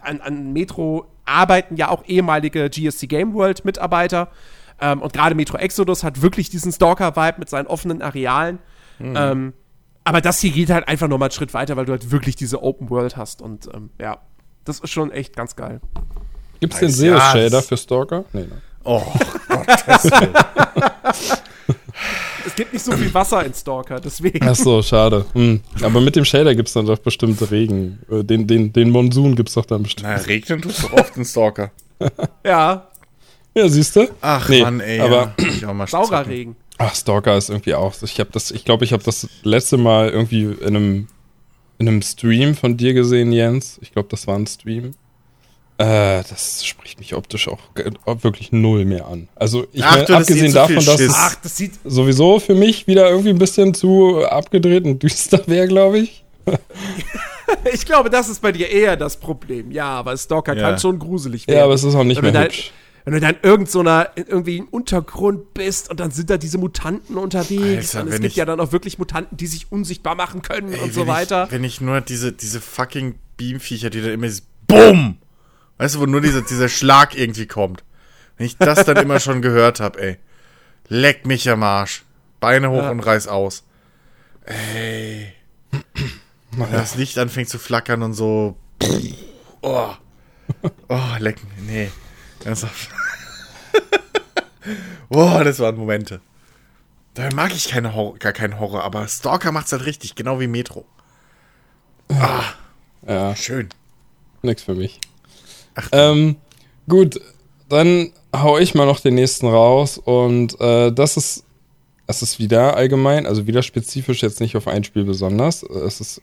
an, 0.00 0.20
an 0.22 0.52
Metro 0.52 1.06
arbeiten 1.26 1.76
ja 1.76 1.88
auch 1.88 2.04
ehemalige 2.06 2.70
GSC 2.70 3.06
Game 3.06 3.34
World 3.34 3.64
Mitarbeiter. 3.64 4.28
Ähm, 4.80 5.02
und 5.02 5.12
gerade 5.12 5.34
Metro 5.34 5.56
Exodus 5.58 6.04
hat 6.04 6.22
wirklich 6.22 6.50
diesen 6.50 6.72
Stalker-Vibe 6.72 7.38
mit 7.38 7.48
seinen 7.48 7.66
offenen 7.66 8.02
Arealen. 8.02 8.58
Mhm. 8.98 9.14
Ähm, 9.16 9.52
aber 10.04 10.20
das 10.20 10.40
hier 10.40 10.52
geht 10.52 10.70
halt 10.70 10.86
einfach 10.86 11.08
nochmal 11.08 11.28
einen 11.28 11.34
Schritt 11.34 11.52
weiter, 11.54 11.76
weil 11.76 11.84
du 11.84 11.92
halt 11.92 12.10
wirklich 12.10 12.36
diese 12.36 12.62
Open 12.62 12.90
World 12.90 13.16
hast. 13.16 13.42
Und 13.42 13.68
ähm, 13.74 13.90
ja, 14.00 14.18
das 14.64 14.80
ist 14.80 14.90
schon 14.90 15.10
echt 15.10 15.34
ganz 15.34 15.56
geil. 15.56 15.80
Gibt 16.60 16.74
es 16.74 16.80
den 16.80 16.90
SEO-Shader 16.90 17.62
für 17.62 17.76
Stalker? 17.76 18.24
Nee, 18.32 18.42
ne? 18.42 18.62
Oh 18.84 19.02
Willen. 19.48 20.34
es 22.46 22.54
gibt 22.54 22.72
nicht 22.72 22.84
so 22.84 22.92
viel 22.92 23.12
Wasser 23.12 23.44
in 23.44 23.52
Stalker, 23.52 24.00
deswegen. 24.00 24.46
Ach 24.46 24.54
so, 24.54 24.82
schade. 24.82 25.26
Hm. 25.32 25.60
Aber 25.82 26.00
mit 26.00 26.16
dem 26.16 26.24
Shader 26.24 26.54
gibt 26.54 26.68
es 26.68 26.74
dann 26.74 26.86
doch 26.86 26.98
bestimmt 26.98 27.50
Regen. 27.50 27.98
Äh, 28.10 28.24
den, 28.24 28.46
den, 28.46 28.72
den 28.72 28.90
Monsun 28.90 29.34
gibt 29.34 29.48
es 29.48 29.54
doch 29.54 29.66
dann 29.66 29.82
bestimmt. 29.82 30.08
Na, 30.08 30.16
regnen 30.16 30.62
tust 30.62 30.84
du 30.84 30.92
oft 30.92 31.16
in 31.16 31.24
Stalker. 31.24 31.70
ja. 32.44 32.88
Ja, 33.54 33.68
siehst 33.68 33.96
du? 33.96 34.08
Ach 34.20 34.48
nee, 34.48 34.62
Mann, 34.62 34.80
ey. 34.80 35.00
Aber 35.00 35.34
ja. 35.38 35.86
saurer 35.86 36.26
Regen. 36.26 36.56
Ach, 36.78 36.94
Stalker 36.94 37.36
ist 37.36 37.48
irgendwie 37.48 37.74
auch. 37.74 37.94
Ich 38.02 38.20
habe 38.20 38.30
das, 38.32 38.50
ich 38.50 38.64
glaube, 38.64 38.84
ich 38.84 38.92
habe 38.92 39.02
das 39.02 39.28
letzte 39.42 39.78
Mal 39.78 40.10
irgendwie 40.10 40.44
in 40.44 40.76
einem, 40.76 41.08
in 41.78 41.88
einem 41.88 42.02
Stream 42.02 42.54
von 42.54 42.76
dir 42.76 42.92
gesehen, 42.92 43.32
Jens. 43.32 43.78
Ich 43.80 43.92
glaube, 43.92 44.08
das 44.10 44.26
war 44.26 44.38
ein 44.38 44.46
Stream. 44.46 44.94
Äh, 45.78 46.22
das 46.28 46.64
spricht 46.64 46.98
mich 46.98 47.14
optisch 47.14 47.48
auch 47.48 47.58
wirklich 48.22 48.50
null 48.50 48.86
mehr 48.86 49.06
an. 49.06 49.28
Also 49.34 49.66
ich 49.72 49.84
Ach, 49.84 49.96
meine, 49.96 50.08
abgesehen 50.08 50.54
davon, 50.54 50.76
dass 50.76 51.00
es 51.00 51.14
Ach, 51.14 51.34
das 51.34 51.62
sowieso 51.84 52.40
für 52.40 52.54
mich 52.54 52.86
wieder 52.86 53.10
irgendwie 53.10 53.30
ein 53.30 53.38
bisschen 53.38 53.74
zu 53.74 54.24
abgedreht 54.24 54.84
und 54.84 55.02
düster 55.02 55.42
wäre, 55.46 55.68
glaube 55.68 55.98
ich. 55.98 56.24
ich 57.74 57.84
glaube, 57.84 58.08
das 58.08 58.30
ist 58.30 58.40
bei 58.40 58.52
dir 58.52 58.70
eher 58.70 58.96
das 58.96 59.18
Problem. 59.18 59.70
Ja, 59.70 59.88
aber 59.90 60.16
Stalker 60.16 60.56
ja. 60.56 60.62
kann 60.62 60.78
schon 60.78 60.98
gruselig 60.98 61.46
werden. 61.46 61.58
Ja, 61.58 61.64
aber 61.64 61.74
es 61.74 61.84
ist 61.84 61.94
auch 61.94 62.04
nicht 62.04 62.22
mehr 62.22 62.32
dann, 62.32 62.44
hübsch. 62.44 62.72
Wenn 63.04 63.12
du 63.12 63.20
dann 63.20 63.36
irgend 63.42 63.70
so 63.70 63.80
einer, 63.80 64.10
irgendwie 64.16 64.56
im 64.56 64.68
Untergrund 64.68 65.52
bist 65.52 65.90
und 65.90 66.00
dann 66.00 66.10
sind 66.10 66.30
da 66.30 66.38
diese 66.38 66.56
Mutanten 66.56 67.16
unterwegs 67.18 67.94
Alter, 67.94 68.06
und 68.06 68.14
es 68.14 68.20
gibt 68.20 68.32
ich, 68.32 68.36
ja 68.36 68.46
dann 68.46 68.58
auch 68.60 68.72
wirklich 68.72 68.98
Mutanten, 68.98 69.36
die 69.36 69.46
sich 69.46 69.70
unsichtbar 69.70 70.14
machen 70.14 70.40
können 70.40 70.72
ey, 70.72 70.80
und 70.80 70.94
so 70.94 71.06
weiter. 71.06 71.44
Ich, 71.44 71.52
wenn 71.52 71.64
ich 71.64 71.80
nur 71.82 72.00
diese, 72.00 72.32
diese 72.32 72.60
fucking 72.62 73.16
Beamviecher, 73.36 73.90
die 73.90 74.00
da 74.00 74.08
immer 74.08 74.26
ist, 74.26 74.44
BUM! 74.66 75.18
Weißt 75.78 75.94
du, 75.94 76.00
wo 76.00 76.06
nur 76.06 76.20
dieser, 76.20 76.42
dieser 76.42 76.68
Schlag 76.68 77.16
irgendwie 77.16 77.46
kommt. 77.46 77.84
Wenn 78.36 78.46
ich 78.46 78.56
das 78.56 78.84
dann 78.84 78.96
immer 78.96 79.20
schon 79.20 79.42
gehört 79.42 79.80
habe, 79.80 80.00
ey. 80.00 80.18
Leck 80.88 81.26
mich 81.26 81.48
am 81.50 81.62
Arsch. 81.62 82.04
Beine 82.40 82.70
hoch 82.70 82.82
ja. 82.82 82.90
und 82.90 83.00
reiß 83.00 83.28
aus. 83.28 83.64
Ey. 84.44 85.32
Wenn 86.52 86.72
das 86.72 86.94
Licht 86.94 87.18
anfängt 87.18 87.48
zu 87.48 87.58
flackern 87.58 88.02
und 88.02 88.14
so. 88.14 88.56
Oh. 89.62 89.90
Oh, 90.88 91.00
leck. 91.18 91.38
Nee. 91.66 91.90
Ernsthaft. 92.44 92.88
Boah, 95.08 95.44
das 95.44 95.58
waren 95.58 95.76
Momente. 95.76 96.20
Da 97.14 97.28
mag 97.34 97.52
ich 97.54 97.68
keine 97.68 97.94
Horror, 97.94 98.18
gar 98.18 98.32
keinen 98.32 98.60
Horror, 98.60 98.84
aber 98.84 99.08
Stalker 99.08 99.50
macht's 99.50 99.72
halt 99.72 99.86
richtig, 99.86 100.14
genau 100.14 100.38
wie 100.38 100.46
Metro. 100.46 100.86
Ah. 102.10 102.44
Ja. 103.06 103.34
Schön. 103.34 103.68
Nix 104.42 104.62
für 104.62 104.74
mich. 104.74 105.00
Ähm, 105.92 106.36
gut, 106.88 107.20
dann 107.68 108.12
hau 108.34 108.58
ich 108.58 108.74
mal 108.74 108.86
noch 108.86 109.00
den 109.00 109.14
nächsten 109.14 109.46
raus 109.46 109.98
und 109.98 110.60
äh, 110.60 110.92
das 110.92 111.16
ist, 111.16 111.44
es 112.06 112.22
ist 112.22 112.38
wieder 112.38 112.76
allgemein, 112.76 113.26
also 113.26 113.46
wieder 113.46 113.62
spezifisch 113.62 114.22
jetzt 114.22 114.40
nicht 114.40 114.56
auf 114.56 114.68
ein 114.68 114.84
Spiel 114.84 115.04
besonders. 115.04 115.62
Es 115.62 116.00
ist 116.00 116.22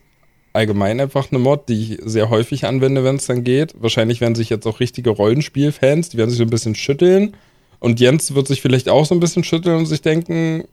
allgemein 0.52 1.00
einfach 1.00 1.30
eine 1.30 1.40
Mod, 1.40 1.68
die 1.68 1.94
ich 1.94 1.98
sehr 2.04 2.30
häufig 2.30 2.64
anwende, 2.64 3.04
wenn 3.04 3.16
es 3.16 3.26
dann 3.26 3.44
geht. 3.44 3.74
Wahrscheinlich 3.78 4.20
werden 4.20 4.34
sich 4.34 4.50
jetzt 4.50 4.66
auch 4.66 4.80
richtige 4.80 5.10
Rollenspielfans, 5.10 6.10
die 6.10 6.16
werden 6.16 6.30
sich 6.30 6.38
so 6.38 6.44
ein 6.44 6.50
bisschen 6.50 6.74
schütteln 6.74 7.36
Und 7.80 8.00
Jens 8.00 8.34
wird 8.34 8.46
sich 8.46 8.62
vielleicht 8.62 8.88
auch 8.88 9.04
so 9.04 9.14
ein 9.14 9.20
bisschen 9.20 9.44
schütteln 9.44 9.76
und 9.76 9.86
sich 9.86 10.00
denken, 10.00 10.64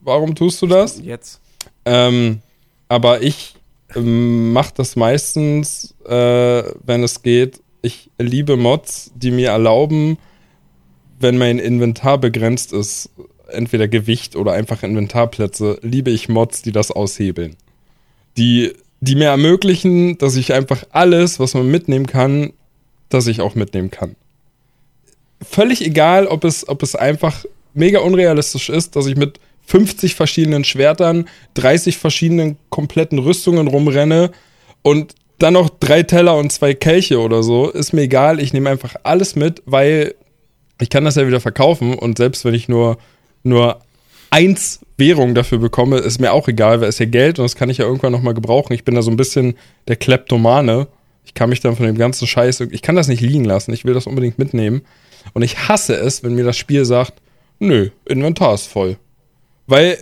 warum 0.00 0.34
tust 0.34 0.62
du 0.62 0.66
das? 0.66 1.00
Jetzt. 1.00 1.40
Ähm, 1.84 2.40
aber 2.88 3.22
ich 3.22 3.54
ähm, 3.94 4.52
mache 4.52 4.72
das 4.76 4.96
meistens, 4.96 5.94
äh, 6.06 6.62
wenn 6.84 7.02
es 7.02 7.22
geht. 7.22 7.60
Ich 7.82 8.10
liebe 8.18 8.56
Mods, 8.56 9.12
die 9.14 9.30
mir 9.30 9.50
erlauben, 9.50 10.18
wenn 11.20 11.38
mein 11.38 11.58
Inventar 11.58 12.18
begrenzt 12.18 12.72
ist, 12.72 13.10
entweder 13.48 13.88
Gewicht 13.88 14.36
oder 14.36 14.52
einfach 14.52 14.82
Inventarplätze, 14.82 15.78
liebe 15.82 16.10
ich 16.10 16.28
Mods, 16.28 16.62
die 16.62 16.72
das 16.72 16.90
aushebeln. 16.90 17.56
Die, 18.36 18.72
die 19.00 19.14
mir 19.14 19.28
ermöglichen, 19.28 20.18
dass 20.18 20.36
ich 20.36 20.52
einfach 20.52 20.84
alles, 20.90 21.40
was 21.40 21.54
man 21.54 21.68
mitnehmen 21.68 22.06
kann, 22.06 22.52
dass 23.08 23.26
ich 23.26 23.40
auch 23.40 23.54
mitnehmen 23.54 23.90
kann. 23.90 24.16
Völlig 25.40 25.84
egal, 25.84 26.26
ob 26.26 26.44
es, 26.44 26.68
ob 26.68 26.82
es 26.82 26.94
einfach 26.94 27.44
mega 27.74 28.00
unrealistisch 28.00 28.68
ist, 28.68 28.96
dass 28.96 29.06
ich 29.06 29.16
mit 29.16 29.40
50 29.66 30.14
verschiedenen 30.14 30.64
Schwertern, 30.64 31.28
30 31.54 31.98
verschiedenen 31.98 32.56
kompletten 32.70 33.18
Rüstungen 33.18 33.68
rumrenne 33.68 34.32
und 34.82 35.14
dann 35.38 35.54
noch 35.54 35.70
drei 35.70 36.02
Teller 36.02 36.36
und 36.36 36.52
zwei 36.52 36.74
Kelche 36.74 37.20
oder 37.20 37.42
so, 37.42 37.70
ist 37.70 37.92
mir 37.92 38.02
egal. 38.02 38.40
Ich 38.40 38.52
nehme 38.52 38.70
einfach 38.70 38.96
alles 39.04 39.36
mit, 39.36 39.62
weil 39.66 40.14
ich 40.80 40.90
kann 40.90 41.04
das 41.04 41.16
ja 41.16 41.26
wieder 41.26 41.40
verkaufen 41.40 41.94
und 41.94 42.18
selbst 42.18 42.44
wenn 42.44 42.54
ich 42.54 42.68
nur, 42.68 42.98
nur 43.42 43.80
eins 44.30 44.80
Währung 44.96 45.34
dafür 45.34 45.58
bekomme, 45.58 45.98
ist 45.98 46.20
mir 46.20 46.32
auch 46.32 46.48
egal, 46.48 46.80
weil 46.80 46.88
es 46.88 46.98
ja 46.98 47.06
Geld 47.06 47.38
und 47.38 47.44
das 47.44 47.56
kann 47.56 47.70
ich 47.70 47.78
ja 47.78 47.84
irgendwann 47.84 48.12
nochmal 48.12 48.34
gebrauchen. 48.34 48.72
Ich 48.72 48.84
bin 48.84 48.94
da 48.94 49.02
so 49.02 49.10
ein 49.10 49.16
bisschen 49.16 49.56
der 49.86 49.96
Kleptomane. 49.96 50.88
Ich 51.24 51.34
kann 51.34 51.50
mich 51.50 51.60
dann 51.60 51.76
von 51.76 51.86
dem 51.86 51.98
ganzen 51.98 52.26
Scheiß, 52.26 52.60
ich 52.60 52.82
kann 52.82 52.96
das 52.96 53.08
nicht 53.08 53.20
liegen 53.20 53.44
lassen. 53.44 53.72
Ich 53.72 53.84
will 53.84 53.94
das 53.94 54.06
unbedingt 54.06 54.38
mitnehmen. 54.38 54.82
Und 55.34 55.42
ich 55.42 55.68
hasse 55.68 55.94
es, 55.94 56.22
wenn 56.22 56.34
mir 56.34 56.44
das 56.44 56.56
Spiel 56.56 56.84
sagt, 56.84 57.14
nö, 57.58 57.90
Inventar 58.06 58.54
ist 58.54 58.66
voll. 58.66 58.96
Weil 59.66 59.98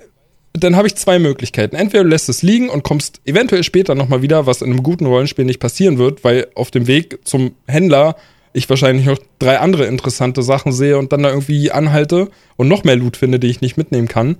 dann 0.56 0.76
habe 0.76 0.86
ich 0.86 0.94
zwei 0.96 1.18
Möglichkeiten. 1.18 1.76
Entweder 1.76 2.04
du 2.04 2.10
lässt 2.10 2.28
es 2.28 2.42
liegen 2.42 2.68
und 2.68 2.82
kommst 2.82 3.20
eventuell 3.24 3.62
später 3.62 3.94
nochmal 3.94 4.22
wieder, 4.22 4.46
was 4.46 4.62
in 4.62 4.70
einem 4.70 4.82
guten 4.82 5.06
Rollenspiel 5.06 5.44
nicht 5.44 5.60
passieren 5.60 5.98
wird, 5.98 6.24
weil 6.24 6.48
auf 6.54 6.70
dem 6.70 6.86
Weg 6.86 7.20
zum 7.24 7.54
Händler 7.66 8.16
ich 8.52 8.68
wahrscheinlich 8.70 9.06
noch 9.06 9.18
drei 9.38 9.58
andere 9.58 9.84
interessante 9.84 10.42
Sachen 10.42 10.72
sehe 10.72 10.96
und 10.96 11.12
dann 11.12 11.22
da 11.22 11.28
irgendwie 11.28 11.70
anhalte 11.70 12.30
und 12.56 12.68
noch 12.68 12.84
mehr 12.84 12.96
Loot 12.96 13.16
finde, 13.18 13.38
die 13.38 13.48
ich 13.48 13.60
nicht 13.60 13.76
mitnehmen 13.76 14.08
kann. 14.08 14.36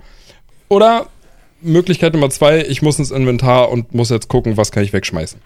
Oder 0.69 1.07
Möglichkeit 1.61 2.13
Nummer 2.13 2.29
zwei, 2.29 2.65
ich 2.65 2.81
muss 2.81 2.99
ins 2.99 3.11
Inventar 3.11 3.69
und 3.69 3.93
muss 3.93 4.09
jetzt 4.09 4.27
gucken, 4.27 4.57
was 4.57 4.71
kann 4.71 4.83
ich 4.83 4.93
wegschmeißen. 4.93 5.39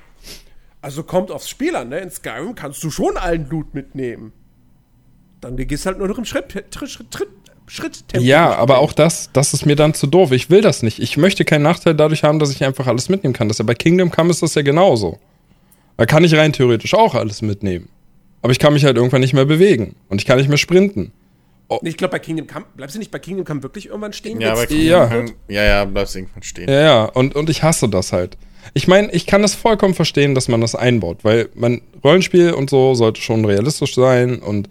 Also 0.81 1.03
kommt 1.03 1.31
aufs 1.31 1.49
Spiel 1.49 1.75
an, 1.75 1.89
ne? 1.89 1.99
In 1.99 2.09
Skyrim 2.09 2.55
kannst 2.55 2.83
du 2.83 2.89
schon 2.89 3.17
allen 3.17 3.47
Loot 3.49 3.73
mitnehmen. 3.73 4.33
Dann 5.41 5.55
gehst 5.57 5.85
halt 5.85 5.97
nur 5.99 6.07
noch 6.07 6.17
im 6.17 6.25
Schritt, 6.25 6.51
Schritt, 6.73 6.91
Schritt, 6.91 7.29
Schritttempo. 7.73 8.25
Ja, 8.25 8.53
aber 8.55 8.79
auch 8.79 8.91
das, 8.91 9.29
das 9.31 9.53
ist 9.53 9.65
mir 9.65 9.77
dann 9.77 9.93
zu 9.93 10.05
doof. 10.05 10.33
Ich 10.33 10.49
will 10.49 10.59
das 10.59 10.83
nicht. 10.83 10.99
Ich 10.99 11.15
möchte 11.15 11.45
keinen 11.45 11.61
Nachteil 11.61 11.95
dadurch 11.95 12.25
haben, 12.25 12.37
dass 12.37 12.51
ich 12.51 12.65
einfach 12.65 12.85
alles 12.85 13.07
mitnehmen 13.07 13.33
kann. 13.33 13.47
Das 13.47 13.59
ja 13.59 13.63
bei 13.63 13.75
Kingdom 13.75 14.11
Come 14.11 14.29
ist 14.29 14.41
das 14.41 14.55
ja 14.55 14.61
genauso. 14.61 15.19
Da 15.95 16.05
kann 16.05 16.25
ich 16.25 16.35
rein 16.35 16.51
theoretisch 16.51 16.93
auch 16.93 17.15
alles 17.15 17.41
mitnehmen. 17.41 17.87
Aber 18.41 18.51
ich 18.51 18.59
kann 18.59 18.73
mich 18.73 18.83
halt 18.83 18.97
irgendwann 18.97 19.21
nicht 19.21 19.33
mehr 19.33 19.45
bewegen. 19.45 19.95
Und 20.09 20.19
ich 20.19 20.27
kann 20.27 20.37
nicht 20.37 20.49
mehr 20.49 20.57
sprinten. 20.57 21.13
Oh. 21.69 21.79
Ich 21.83 21.95
glaube, 21.95 22.11
bei 22.11 22.19
Kingdom 22.19 22.45
Come, 22.45 22.65
bleibst 22.75 22.95
du 22.95 22.99
nicht 22.99 23.09
bei 23.11 23.19
Kingdom 23.19 23.45
Come 23.45 23.63
wirklich 23.63 23.85
irgendwann 23.85 24.11
stehen? 24.11 24.41
Ja, 24.41 24.53
bei 24.53 24.65
Kingdom 24.65 24.87
ja. 24.87 25.07
Come, 25.07 25.31
ja, 25.47 25.63
ja, 25.63 25.85
bleibst 25.85 26.13
irgendwann 26.17 26.43
stehen. 26.43 26.69
Ja, 26.69 26.81
ja, 26.81 27.03
und, 27.05 27.35
und 27.35 27.49
ich 27.49 27.63
hasse 27.63 27.87
das 27.87 28.11
halt. 28.11 28.37
Ich 28.73 28.89
meine, 28.89 29.09
ich 29.13 29.25
kann 29.25 29.41
das 29.41 29.55
vollkommen 29.55 29.93
verstehen, 29.93 30.35
dass 30.35 30.49
man 30.49 30.59
das 30.59 30.75
einbaut, 30.75 31.19
weil 31.23 31.47
mein 31.55 31.81
Rollenspiel 32.03 32.51
und 32.51 32.69
so 32.69 32.95
sollte 32.95 33.21
schon 33.21 33.45
realistisch 33.45 33.95
sein 33.95 34.39
und 34.39 34.67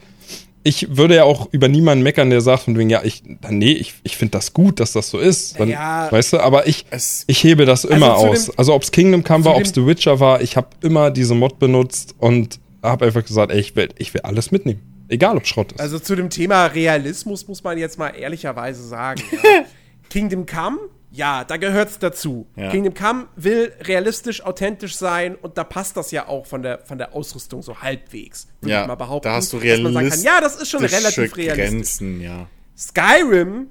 ich 0.62 0.96
würde 0.96 1.16
ja 1.16 1.24
auch 1.24 1.48
über 1.52 1.68
niemanden 1.68 2.02
meckern, 2.02 2.28
der 2.30 2.40
sagt 2.40 2.64
von 2.64 2.76
wegen, 2.76 2.90
ja, 2.90 3.02
ich, 3.02 3.22
nee, 3.48 3.72
ich, 3.72 3.94
ich 4.02 4.16
finde 4.16 4.32
das 4.32 4.52
gut, 4.52 4.78
dass 4.78 4.92
das 4.92 5.08
so 5.08 5.18
ist. 5.18 5.58
Dann, 5.58 5.68
ja, 5.68 6.10
weißt 6.12 6.34
du, 6.34 6.40
aber 6.40 6.66
ich, 6.66 6.84
ich 7.26 7.42
hebe 7.42 7.64
das 7.64 7.84
also 7.84 7.96
immer 7.96 8.14
also 8.14 8.26
aus. 8.26 8.44
Dem, 8.46 8.54
also 8.58 8.74
ob 8.74 8.82
es 8.82 8.92
Kingdom 8.92 9.24
Come 9.24 9.44
war, 9.44 9.56
ob 9.56 9.62
es 9.62 9.72
The 9.74 9.86
Witcher 9.86 10.20
war, 10.20 10.42
ich 10.42 10.56
habe 10.56 10.68
immer 10.82 11.10
diese 11.10 11.34
Mod 11.34 11.58
benutzt 11.58 12.14
und 12.18 12.60
habe 12.82 13.06
einfach 13.06 13.24
gesagt, 13.24 13.52
ey, 13.52 13.60
ich 13.60 13.74
will, 13.74 13.88
ich 13.96 14.12
will 14.12 14.20
alles 14.22 14.50
mitnehmen. 14.50 14.80
Egal 15.08 15.36
ob 15.36 15.46
Schrott 15.46 15.72
ist. 15.72 15.80
Also 15.80 15.98
zu 15.98 16.14
dem 16.14 16.30
Thema 16.30 16.66
Realismus 16.66 17.48
muss 17.48 17.64
man 17.64 17.78
jetzt 17.78 17.98
mal 17.98 18.10
ehrlicherweise 18.10 18.86
sagen. 18.86 19.22
Ja. 19.42 19.64
Kingdom 20.08 20.44
Come 20.44 20.78
ja, 21.10 21.44
da 21.44 21.56
gehört's 21.56 21.98
dazu. 21.98 22.46
Ja. 22.56 22.70
Kingdom 22.70 22.94
Come 22.94 23.26
will 23.36 23.72
realistisch, 23.82 24.44
authentisch 24.44 24.96
sein 24.96 25.34
und 25.34 25.58
da 25.58 25.64
passt 25.64 25.96
das 25.96 26.10
ja 26.12 26.28
auch 26.28 26.46
von 26.46 26.62
der, 26.62 26.78
von 26.80 26.98
der 26.98 27.14
Ausrüstung 27.14 27.62
so 27.62 27.80
halbwegs. 27.80 28.48
Würde 28.60 28.72
ja, 28.72 28.82
ich 28.82 28.88
mal 28.88 28.94
behaupten. 28.94 29.28
Da 29.28 29.34
hast 29.34 29.52
du 29.52 29.56
realistisch. 29.56 30.22
ja, 30.24 30.40
das 30.40 30.56
ist 30.56 30.70
schon 30.70 30.84
relativ 30.84 31.36
realistisch. 31.36 31.70
Grenzen, 31.70 32.20
ja. 32.20 32.46
Skyrim, 32.76 33.68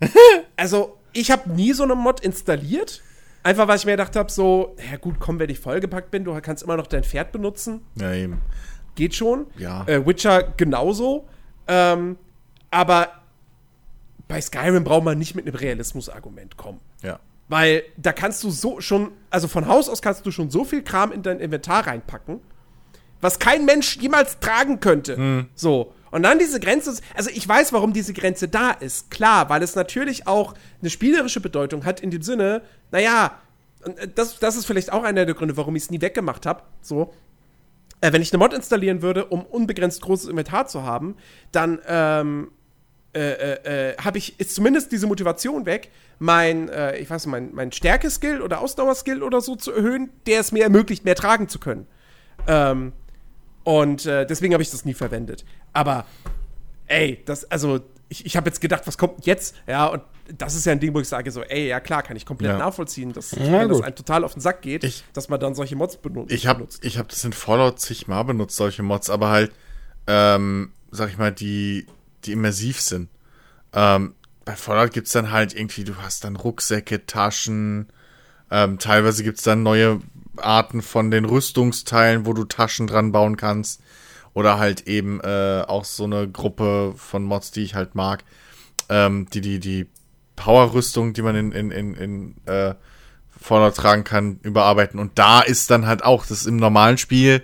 also 0.56 0.98
ich 1.12 1.30
habe 1.30 1.50
nie 1.50 1.72
so 1.72 1.82
eine 1.82 1.94
Mod 1.94 2.20
installiert. 2.20 3.02
Einfach, 3.42 3.68
weil 3.68 3.76
ich 3.76 3.86
mir 3.86 3.92
gedacht 3.92 4.16
habe, 4.16 4.30
so, 4.30 4.76
ja 4.90 4.96
gut, 4.96 5.16
komm, 5.20 5.38
wenn 5.38 5.48
ich 5.48 5.60
vollgepackt 5.60 6.10
bin, 6.10 6.24
du 6.24 6.38
kannst 6.40 6.64
immer 6.64 6.76
noch 6.76 6.88
dein 6.88 7.04
Pferd 7.04 7.32
benutzen. 7.32 7.80
Ja, 7.94 8.12
eben. 8.12 8.40
Geht 8.96 9.14
schon. 9.14 9.46
Ja. 9.56 9.84
Äh, 9.86 10.04
Witcher 10.04 10.42
genauso. 10.56 11.28
Ähm, 11.68 12.18
aber 12.70 13.08
bei 14.28 14.40
Skyrim 14.40 14.84
braucht 14.84 15.04
man 15.04 15.18
nicht 15.18 15.34
mit 15.34 15.46
einem 15.46 15.56
Realismus-Argument 15.56 16.56
kommen. 16.56 16.80
Ja. 17.02 17.20
Weil 17.48 17.84
da 17.96 18.12
kannst 18.12 18.42
du 18.42 18.50
so 18.50 18.80
schon, 18.80 19.12
also 19.30 19.46
von 19.46 19.68
Haus 19.68 19.88
aus 19.88 20.02
kannst 20.02 20.26
du 20.26 20.30
schon 20.30 20.50
so 20.50 20.64
viel 20.64 20.82
Kram 20.82 21.12
in 21.12 21.22
dein 21.22 21.38
Inventar 21.38 21.86
reinpacken, 21.86 22.40
was 23.20 23.38
kein 23.38 23.64
Mensch 23.64 23.96
jemals 23.98 24.40
tragen 24.40 24.80
könnte. 24.80 25.16
Hm. 25.16 25.46
So. 25.54 25.92
Und 26.10 26.22
dann 26.22 26.38
diese 26.38 26.60
Grenze, 26.60 26.96
also 27.14 27.30
ich 27.30 27.46
weiß, 27.46 27.72
warum 27.72 27.92
diese 27.92 28.12
Grenze 28.12 28.48
da 28.48 28.70
ist. 28.70 29.10
Klar, 29.10 29.48
weil 29.48 29.62
es 29.62 29.74
natürlich 29.74 30.26
auch 30.26 30.54
eine 30.80 30.90
spielerische 30.90 31.40
Bedeutung 31.40 31.84
hat 31.84 32.00
in 32.00 32.10
dem 32.10 32.22
Sinne, 32.22 32.62
naja, 32.90 33.38
äh, 33.84 34.08
das, 34.08 34.38
das 34.38 34.56
ist 34.56 34.66
vielleicht 34.66 34.92
auch 34.92 35.04
einer 35.04 35.24
der 35.24 35.34
Gründe, 35.34 35.56
warum 35.56 35.76
ich 35.76 35.84
es 35.84 35.90
nie 35.90 36.00
weggemacht 36.00 36.46
habe. 36.46 36.62
So. 36.80 37.12
Äh, 38.00 38.12
wenn 38.12 38.22
ich 38.22 38.32
eine 38.32 38.38
Mod 38.38 38.52
installieren 38.52 39.02
würde, 39.02 39.26
um 39.26 39.44
unbegrenzt 39.44 40.02
großes 40.02 40.28
Inventar 40.28 40.66
zu 40.66 40.82
haben, 40.82 41.16
dann 41.52 41.80
ähm, 41.86 42.48
äh, 42.48 42.55
äh, 43.16 43.90
äh, 43.90 43.96
habe 43.98 44.18
ich, 44.18 44.38
ist 44.38 44.54
zumindest 44.54 44.92
diese 44.92 45.06
Motivation 45.06 45.66
weg, 45.66 45.90
mein, 46.18 46.68
äh, 46.68 46.98
ich 46.98 47.08
weiß 47.08 47.26
nicht, 47.26 47.32
mein, 47.32 47.54
mein 47.54 47.72
Stärke-Skill 47.72 48.42
oder 48.42 48.60
Ausdauerskill 48.60 49.22
oder 49.22 49.40
so 49.40 49.56
zu 49.56 49.72
erhöhen, 49.72 50.10
der 50.26 50.40
es 50.40 50.52
mir 50.52 50.64
ermöglicht, 50.64 51.04
mehr 51.04 51.14
tragen 51.14 51.48
zu 51.48 51.58
können. 51.58 51.86
Ähm, 52.46 52.92
und 53.64 54.06
äh, 54.06 54.26
deswegen 54.26 54.54
habe 54.54 54.62
ich 54.62 54.70
das 54.70 54.84
nie 54.84 54.94
verwendet. 54.94 55.44
Aber, 55.72 56.06
ey, 56.86 57.22
das, 57.24 57.50
also, 57.50 57.80
ich, 58.08 58.24
ich 58.24 58.36
habe 58.36 58.48
jetzt 58.48 58.60
gedacht, 58.60 58.86
was 58.86 58.98
kommt 58.98 59.26
jetzt? 59.26 59.56
Ja, 59.66 59.86
und 59.86 60.02
das 60.38 60.54
ist 60.54 60.66
ja 60.66 60.72
ein 60.72 60.80
Ding, 60.80 60.94
wo 60.94 61.00
ich 61.00 61.08
sage 61.08 61.30
so, 61.30 61.42
ey, 61.42 61.68
ja 61.68 61.80
klar, 61.80 62.02
kann 62.02 62.16
ich 62.16 62.26
komplett 62.26 62.52
ja. 62.52 62.58
nachvollziehen, 62.58 63.12
dass 63.12 63.32
ja, 63.32 63.60
wenn 63.60 63.68
das 63.68 63.80
einem 63.80 63.94
total 63.94 64.24
auf 64.24 64.34
den 64.34 64.40
Sack 64.40 64.62
geht, 64.62 64.84
ich, 64.84 65.04
dass 65.12 65.28
man 65.28 65.40
dann 65.40 65.54
solche 65.54 65.76
Mods 65.76 65.96
benutzt. 65.96 66.32
Ich 66.32 66.46
habe 66.46 66.66
ich 66.82 66.98
hab 66.98 67.08
das 67.08 67.24
in 67.24 67.32
Fallout 67.32 67.80
zigmal 67.80 68.24
benutzt, 68.24 68.56
solche 68.56 68.82
Mods, 68.82 69.10
aber 69.10 69.30
halt, 69.30 69.52
ähm, 70.06 70.72
sag 70.90 71.10
ich 71.10 71.18
mal, 71.18 71.32
die 71.32 71.86
die 72.26 72.32
immersiv 72.32 72.80
sind. 72.80 73.08
Ähm, 73.72 74.14
bei 74.44 74.54
Fallout 74.54 74.92
gibt 74.92 75.06
es 75.08 75.12
dann 75.12 75.32
halt 75.32 75.54
irgendwie, 75.54 75.84
du 75.84 75.96
hast 75.96 76.24
dann 76.24 76.36
Rucksäcke, 76.36 77.06
Taschen, 77.06 77.88
ähm, 78.50 78.78
teilweise 78.78 79.24
gibt 79.24 79.38
es 79.38 79.44
dann 79.44 79.62
neue 79.62 80.00
Arten 80.36 80.82
von 80.82 81.10
den 81.10 81.24
Rüstungsteilen, 81.24 82.26
wo 82.26 82.32
du 82.32 82.44
Taschen 82.44 82.86
dran 82.86 83.12
bauen 83.12 83.36
kannst. 83.36 83.80
Oder 84.34 84.58
halt 84.58 84.86
eben 84.86 85.20
äh, 85.20 85.64
auch 85.66 85.84
so 85.84 86.04
eine 86.04 86.28
Gruppe 86.28 86.92
von 86.96 87.24
Mods, 87.24 87.52
die 87.52 87.62
ich 87.62 87.74
halt 87.74 87.94
mag, 87.94 88.22
ähm, 88.90 89.26
die 89.32 89.40
die, 89.40 89.58
die 89.58 89.86
Power-Rüstung, 90.36 91.14
die 91.14 91.22
man 91.22 91.34
in, 91.34 91.52
in, 91.52 91.70
in, 91.70 91.94
in 91.94 92.34
äh, 92.44 92.74
Fallout 93.40 93.76
tragen 93.76 94.04
kann, 94.04 94.38
überarbeiten. 94.42 95.00
Und 95.00 95.18
da 95.18 95.40
ist 95.40 95.70
dann 95.70 95.86
halt 95.86 96.04
auch, 96.04 96.26
das 96.26 96.42
ist 96.42 96.46
im 96.46 96.56
normalen 96.56 96.98
Spiel 96.98 97.42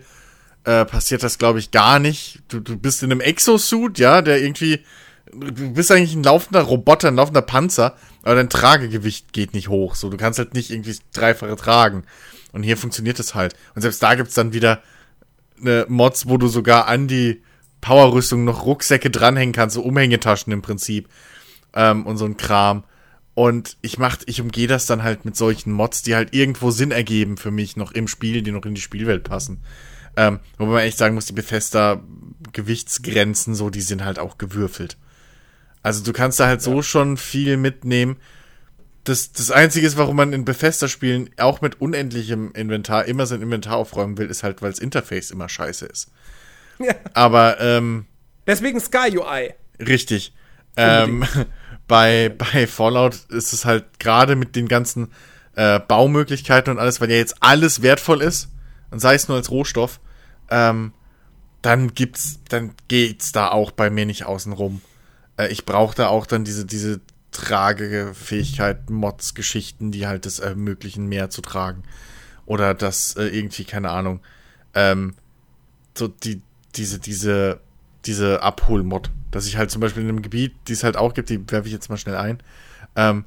äh, 0.64 0.84
passiert 0.84 1.22
das, 1.22 1.38
glaube 1.38 1.58
ich, 1.58 1.70
gar 1.70 1.98
nicht. 1.98 2.42
Du, 2.48 2.60
du 2.60 2.76
bist 2.76 3.02
in 3.02 3.10
einem 3.10 3.20
Exosuit, 3.20 3.98
ja, 3.98 4.22
der 4.22 4.42
irgendwie. 4.42 4.80
Du 5.32 5.72
bist 5.72 5.90
eigentlich 5.90 6.14
ein 6.14 6.22
laufender 6.22 6.62
Roboter, 6.62 7.08
ein 7.08 7.16
laufender 7.16 7.42
Panzer, 7.42 7.96
aber 8.22 8.34
dein 8.34 8.50
Tragegewicht 8.50 9.32
geht 9.32 9.54
nicht 9.54 9.68
hoch. 9.68 9.94
So, 9.94 10.10
du 10.10 10.18
kannst 10.18 10.38
halt 10.38 10.52
nicht 10.52 10.70
irgendwie 10.70 10.96
dreifache 11.12 11.56
tragen. 11.56 12.04
Und 12.52 12.64
hier 12.64 12.76
funktioniert 12.76 13.18
das 13.18 13.34
halt. 13.34 13.54
Und 13.74 13.80
selbst 13.82 14.02
da 14.02 14.14
gibt's 14.14 14.34
dann 14.34 14.52
wieder 14.52 14.82
eine 15.58 15.86
Mods, 15.88 16.28
wo 16.28 16.36
du 16.36 16.48
sogar 16.48 16.86
an 16.86 17.08
die 17.08 17.42
Powerrüstung 17.80 18.44
noch 18.44 18.66
Rucksäcke 18.66 19.10
dranhängen 19.10 19.54
kannst, 19.54 19.74
so 19.74 19.82
Umhängetaschen 19.82 20.52
im 20.52 20.60
Prinzip. 20.60 21.08
Ähm, 21.72 22.04
und 22.04 22.18
so 22.18 22.26
ein 22.26 22.36
Kram. 22.36 22.84
Und 23.34 23.78
ich 23.80 23.96
mach, 23.96 24.18
ich 24.26 24.42
umgehe 24.42 24.66
das 24.66 24.84
dann 24.84 25.02
halt 25.02 25.24
mit 25.24 25.36
solchen 25.36 25.72
Mods, 25.72 26.02
die 26.02 26.14
halt 26.14 26.34
irgendwo 26.34 26.70
Sinn 26.70 26.90
ergeben 26.90 27.38
für 27.38 27.50
mich 27.50 27.76
noch 27.76 27.92
im 27.92 28.06
Spiel, 28.06 28.42
die 28.42 28.52
noch 28.52 28.66
in 28.66 28.74
die 28.74 28.80
Spielwelt 28.82 29.24
passen. 29.24 29.62
Ähm, 30.16 30.40
wobei 30.58 30.72
man 30.72 30.82
echt 30.82 30.98
sagen 30.98 31.14
muss, 31.14 31.26
die 31.26 31.32
Bethesda 31.32 32.02
Gewichtsgrenzen, 32.52 33.54
so, 33.54 33.70
die 33.70 33.80
sind 33.80 34.04
halt 34.04 34.18
auch 34.18 34.38
gewürfelt. 34.38 34.96
Also 35.82 36.04
du 36.04 36.12
kannst 36.12 36.38
da 36.38 36.46
halt 36.46 36.62
so 36.62 36.82
schon 36.82 37.16
viel 37.16 37.56
mitnehmen. 37.56 38.16
Das, 39.04 39.32
das 39.32 39.50
Einzige 39.50 39.86
ist, 39.86 39.96
warum 39.96 40.16
man 40.16 40.32
in 40.32 40.44
Bethesda-Spielen 40.44 41.30
auch 41.38 41.60
mit 41.60 41.80
unendlichem 41.80 42.52
Inventar 42.52 43.06
immer 43.06 43.26
sein 43.26 43.42
Inventar 43.42 43.76
aufräumen 43.76 44.16
will, 44.16 44.28
ist 44.28 44.44
halt, 44.44 44.62
weil 44.62 44.70
das 44.70 44.78
Interface 44.78 45.30
immer 45.30 45.48
scheiße 45.48 45.86
ist. 45.86 46.10
Ja. 46.78 46.94
Aber, 47.14 47.60
ähm. 47.60 48.06
Deswegen 48.46 48.80
Sky 48.80 49.18
UI. 49.18 49.54
Richtig. 49.80 50.32
Ähm, 50.76 51.24
bei, 51.88 52.28
bei 52.28 52.66
Fallout 52.66 53.16
ist 53.28 53.52
es 53.52 53.64
halt 53.64 53.98
gerade 53.98 54.36
mit 54.36 54.54
den 54.54 54.68
ganzen 54.68 55.08
äh, 55.56 55.80
Baumöglichkeiten 55.80 56.72
und 56.72 56.78
alles, 56.78 57.00
weil 57.00 57.10
ja 57.10 57.16
jetzt 57.16 57.36
alles 57.40 57.82
wertvoll 57.82 58.22
ist, 58.22 58.48
und 58.92 59.00
sei 59.00 59.14
es 59.14 59.26
nur 59.26 59.36
als 59.36 59.50
Rohstoff, 59.50 60.00
ähm, 60.50 60.92
dann 61.62 61.94
gibt's, 61.94 62.40
dann 62.48 62.74
geht's 62.88 63.32
da 63.32 63.48
auch 63.48 63.70
bei 63.70 63.90
mir 63.90 64.06
nicht 64.06 64.26
außen 64.26 64.52
rum. 64.52 64.82
Äh, 65.36 65.48
ich 65.48 65.64
brauche 65.64 65.96
da 65.96 66.08
auch 66.08 66.26
dann 66.26 66.44
diese, 66.44 66.66
diese 66.66 67.00
Tragefähigkeit, 67.30 68.90
Mods, 68.90 69.34
Geschichten, 69.34 69.90
die 69.90 70.06
halt 70.06 70.26
das 70.26 70.38
ermöglichen, 70.38 71.06
mehr 71.06 71.30
zu 71.30 71.40
tragen. 71.40 71.82
Oder 72.44 72.74
das 72.74 73.16
äh, 73.16 73.24
irgendwie, 73.24 73.64
keine 73.64 73.90
Ahnung, 73.90 74.20
ähm, 74.74 75.14
so 75.96 76.08
die, 76.08 76.42
diese, 76.74 76.98
diese, 76.98 77.60
diese 78.04 78.42
Abholmod. 78.42 79.10
Dass 79.30 79.46
ich 79.46 79.56
halt 79.56 79.70
zum 79.70 79.80
Beispiel 79.80 80.02
in 80.02 80.10
einem 80.10 80.22
Gebiet, 80.22 80.54
die 80.68 80.74
es 80.74 80.84
halt 80.84 80.98
auch 80.98 81.14
gibt, 81.14 81.30
die 81.30 81.50
werfe 81.50 81.66
ich 81.66 81.72
jetzt 81.72 81.88
mal 81.88 81.96
schnell 81.96 82.16
ein, 82.16 82.42
ähm, 82.96 83.24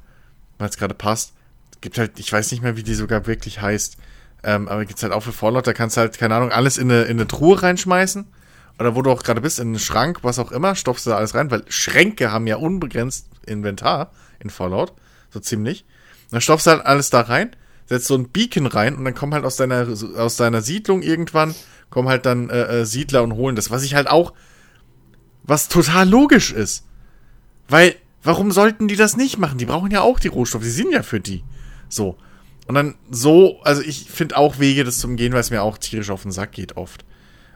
weil 0.60 0.70
es 0.70 0.78
gerade 0.78 0.94
passt. 0.94 1.34
Gibt 1.82 1.98
halt, 1.98 2.20
ich 2.20 2.32
weiß 2.32 2.52
nicht 2.52 2.62
mehr, 2.62 2.78
wie 2.78 2.84
die 2.84 2.94
sogar 2.94 3.26
wirklich 3.26 3.62
heißt. 3.62 3.98
Ähm, 4.46 4.68
aber 4.68 4.86
gibt's 4.86 5.02
halt 5.02 5.12
auch 5.12 5.24
für 5.24 5.34
Fallout, 5.34 5.66
da 5.66 5.74
kannst 5.74 5.98
du 5.98 6.02
halt, 6.02 6.20
keine 6.20 6.36
Ahnung, 6.36 6.52
alles 6.52 6.78
in 6.78 6.92
eine, 6.92 7.04
in 7.04 7.18
eine 7.18 7.28
Truhe 7.28 7.64
reinschmeißen. 7.64 8.28
Oder 8.78 8.96
wo 8.96 9.02
du 9.02 9.10
auch 9.10 9.24
gerade 9.24 9.42
bist, 9.42 9.60
in 9.60 9.70
einen 9.70 9.80
Schrank, 9.80 10.20
was 10.22 10.38
auch 10.38 10.52
immer, 10.52 10.76
stopfst 10.76 11.06
du 11.06 11.10
da 11.10 11.18
alles 11.18 11.34
rein, 11.34 11.50
weil 11.50 11.64
Schränke 11.68 12.32
haben 12.32 12.46
ja 12.46 12.58
unbegrenzt 12.58 13.28
Inventar 13.48 14.12
in 14.40 14.52
Fallout. 14.52 14.94
So 15.32 15.40
ziemlich. 15.40 15.86
Dann 16.30 16.42
stopfst 16.42 16.68
du 16.68 16.72
halt 16.72 16.86
alles 16.86 17.10
da 17.10 17.22
rein, 17.22 17.56
setzt 17.88 18.06
so 18.06 18.16
ein 18.16 18.30
Beacon 18.30 18.68
rein 18.68 18.96
und 18.96 19.04
dann 19.06 19.16
kommen 19.16 19.34
halt 19.34 19.46
aus 19.46 19.56
deiner, 19.56 19.88
aus 20.18 20.36
deiner 20.36 20.62
Siedlung 20.62 21.02
irgendwann, 21.02 21.56
kommen 21.90 22.08
halt 22.08 22.28
dann 22.28 22.50
äh, 22.52 22.82
äh, 22.82 22.86
Siedler 22.86 23.24
und 23.24 23.34
holen 23.34 23.56
das. 23.56 23.72
Was 23.72 23.84
ich 23.84 23.96
halt 23.96 24.08
auch, 24.08 24.34
was 25.44 25.70
total 25.70 26.08
logisch 26.08 26.52
ist. 26.52 26.86
Weil, 27.68 27.96
warum 28.22 28.52
sollten 28.52 28.88
die 28.88 28.96
das 28.96 29.18
nicht 29.18 29.40
machen? 29.40 29.58
Die 29.58 29.66
brauchen 29.66 29.90
ja 29.90 30.02
auch 30.02 30.20
die 30.20 30.28
Rohstoffe, 30.28 30.64
die 30.64 30.70
sind 30.70 30.92
ja 30.92 31.02
für 31.02 31.20
die. 31.20 31.44
So. 31.90 32.18
Und 32.68 32.76
dann 32.76 32.96
so, 33.10 33.62
also 33.62 33.82
ich 33.82 34.10
finde 34.10 34.38
auch 34.38 34.60
Wege, 34.60 34.84
das 34.84 34.98
zum 34.98 35.18
Gehen, 35.18 35.34
weil 35.34 35.42
es 35.42 35.52
mir 35.52 35.62
auch 35.62 35.78
tierisch 35.78 36.10
auf 36.10 36.24
den 36.24 36.32
Sack 36.32 36.52
geht 36.52 36.78
oft. 36.78 37.06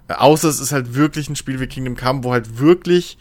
Äh, 0.08 0.14
außer 0.14 0.48
es 0.48 0.60
ist 0.60 0.72
halt 0.72 0.94
wirklich 0.94 1.30
ein 1.30 1.36
Spiel 1.36 1.60
wie 1.60 1.68
Kingdom 1.68 1.96
Come, 1.96 2.24
wo 2.24 2.32
halt 2.32 2.60
wirklich 2.60 3.18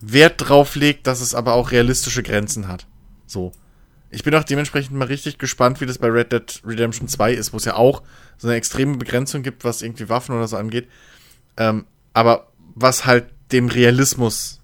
Wert 0.00 0.34
drauf 0.48 0.76
legt, 0.76 1.06
dass 1.06 1.20
es 1.20 1.34
aber 1.34 1.54
auch 1.54 1.70
realistische 1.70 2.22
Grenzen 2.22 2.68
hat. 2.68 2.86
So. 3.26 3.52
Ich 4.10 4.22
bin 4.22 4.34
auch 4.34 4.44
dementsprechend 4.44 4.96
mal 4.96 5.06
richtig 5.06 5.36
gespannt, 5.38 5.80
wie 5.80 5.86
das 5.86 5.98
bei 5.98 6.08
Red 6.08 6.32
Dead 6.32 6.62
Redemption 6.64 7.08
2 7.08 7.34
ist, 7.34 7.52
wo 7.52 7.58
es 7.58 7.66
ja 7.66 7.74
auch 7.74 8.02
so 8.38 8.48
eine 8.48 8.56
extreme 8.56 8.96
Begrenzung 8.96 9.42
gibt, 9.42 9.64
was 9.64 9.82
irgendwie 9.82 10.08
Waffen 10.08 10.34
oder 10.34 10.48
so 10.48 10.56
angeht. 10.56 10.88
Ähm, 11.58 11.84
aber 12.14 12.48
was 12.74 13.04
halt 13.04 13.26
dem 13.52 13.68
Realismus 13.68 14.60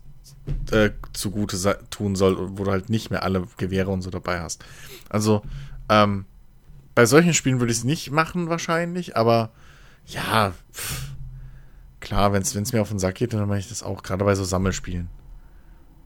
äh, 0.70 0.90
zugute 1.12 1.78
tun 1.90 2.16
soll, 2.16 2.58
wo 2.58 2.64
du 2.64 2.70
halt 2.70 2.88
nicht 2.88 3.10
mehr 3.10 3.22
alle 3.22 3.46
Gewehre 3.56 3.90
und 3.90 4.02
so 4.02 4.10
dabei 4.10 4.40
hast. 4.40 4.64
Also, 5.08 5.42
ähm, 5.88 6.24
bei 6.94 7.06
solchen 7.06 7.34
Spielen 7.34 7.60
würde 7.60 7.72
ich 7.72 7.78
es 7.78 7.84
nicht 7.84 8.10
machen, 8.10 8.48
wahrscheinlich, 8.48 9.16
aber 9.16 9.50
ja, 10.06 10.52
pff, 10.72 11.12
klar, 12.00 12.32
wenn 12.32 12.42
es 12.42 12.72
mir 12.72 12.80
auf 12.80 12.88
den 12.88 12.98
Sack 12.98 13.16
geht, 13.16 13.32
dann 13.32 13.48
mache 13.48 13.58
ich 13.58 13.68
das 13.68 13.82
auch, 13.82 14.02
gerade 14.02 14.24
bei 14.24 14.34
so 14.34 14.44
Sammelspielen. 14.44 15.08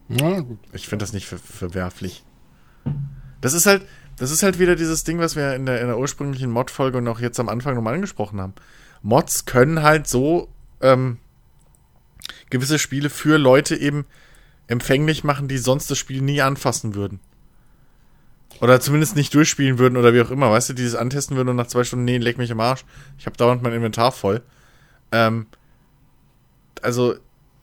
Ja, 0.09 0.41
gut. 0.41 0.59
Ich 0.72 0.89
finde 0.89 1.03
das 1.03 1.12
nicht 1.12 1.26
ver 1.26 1.39
verwerflich. 1.39 2.24
Das 3.41 3.53
ist 3.53 3.66
halt, 3.66 3.87
das 4.16 4.31
ist 4.31 4.43
halt 4.43 4.59
wieder 4.59 4.74
dieses 4.74 5.05
Ding, 5.05 5.18
was 5.18 5.37
wir 5.37 5.55
in 5.55 5.66
der, 5.66 5.81
in 5.81 5.87
der 5.87 5.99
ursprünglichen 5.99 6.51
Mod-Folge 6.51 6.99
und 6.99 7.09
auch 7.09 7.20
jetzt 7.20 7.39
am 7.39 7.49
Anfang 7.49 7.74
nochmal 7.74 7.95
angesprochen 7.95 8.41
haben. 8.41 8.55
Mods 9.03 9.45
können 9.45 9.83
halt 9.83 10.09
so 10.09 10.49
ähm, 10.81 11.18
gewisse 12.51 12.79
Spiele 12.79 13.11
für 13.11 13.39
Leute 13.39 13.76
eben 13.76 14.07
empfänglich 14.66 15.24
machen, 15.24 15.47
die 15.49 15.59
sonst 15.59 15.91
das 15.91 15.99
Spiel 15.99 16.22
nie 16.22 16.41
anfassen 16.41 16.95
würden. 16.95 17.20
Oder 18.61 18.81
zumindest 18.81 19.17
nicht 19.17 19.35
durchspielen 19.35 19.79
würden 19.79 19.97
oder 19.97 20.15
wie 20.15 20.21
auch 20.21 20.31
immer, 20.31 20.51
weißt 20.51 20.71
du, 20.71 20.73
die 20.75 20.85
das 20.85 20.95
antesten 20.95 21.37
würden 21.37 21.49
und 21.49 21.57
nach 21.57 21.67
zwei 21.67 21.85
Stunden, 21.85 22.05
nee, 22.05 22.19
leg 22.19 22.39
mich 22.39 22.51
im 22.51 22.61
Arsch. 22.61 22.85
Ich 23.19 23.27
habe 23.27 23.37
dauernd 23.37 23.63
mein 23.63 23.73
Inventar 23.73 24.13
voll. 24.13 24.43
Ähm, 25.13 25.47
also, 26.83 27.15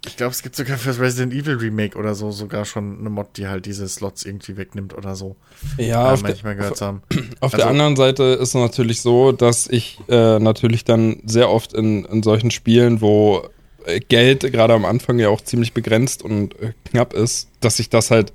ich 0.05 0.17
glaube, 0.17 0.31
es 0.31 0.41
gibt 0.41 0.55
sogar 0.55 0.77
für 0.77 0.89
das 0.89 0.99
Resident 0.99 1.33
Evil 1.33 1.55
Remake 1.55 1.97
oder 1.97 2.15
so 2.15 2.31
sogar 2.31 2.65
schon 2.65 2.99
eine 2.99 3.09
Mod, 3.09 3.37
die 3.37 3.47
halt 3.47 3.65
diese 3.65 3.87
Slots 3.87 4.23
irgendwie 4.23 4.55
wegnimmt 4.55 4.95
oder 4.95 5.15
so. 5.15 5.35
Ja, 5.77 6.13
äh, 6.13 6.17
manchmal 6.21 6.55
gehört 6.55 6.79
haben. 6.81 7.01
Auf 7.39 7.53
also, 7.53 7.57
der 7.57 7.67
anderen 7.67 7.95
Seite 7.95 8.23
ist 8.23 8.49
es 8.49 8.53
natürlich 8.53 9.01
so, 9.01 9.31
dass 9.31 9.67
ich 9.67 9.99
äh, 10.07 10.39
natürlich 10.39 10.85
dann 10.85 11.21
sehr 11.25 11.49
oft 11.49 11.73
in, 11.73 12.05
in 12.05 12.23
solchen 12.23 12.51
Spielen, 12.51 13.01
wo 13.01 13.49
äh, 13.85 13.99
Geld 13.99 14.41
gerade 14.51 14.73
am 14.73 14.85
Anfang 14.85 15.19
ja 15.19 15.29
auch 15.29 15.41
ziemlich 15.41 15.73
begrenzt 15.73 16.23
und 16.23 16.59
äh, 16.59 16.73
knapp 16.85 17.13
ist, 17.13 17.49
dass 17.59 17.79
ich 17.79 17.89
das 17.89 18.11
halt 18.11 18.31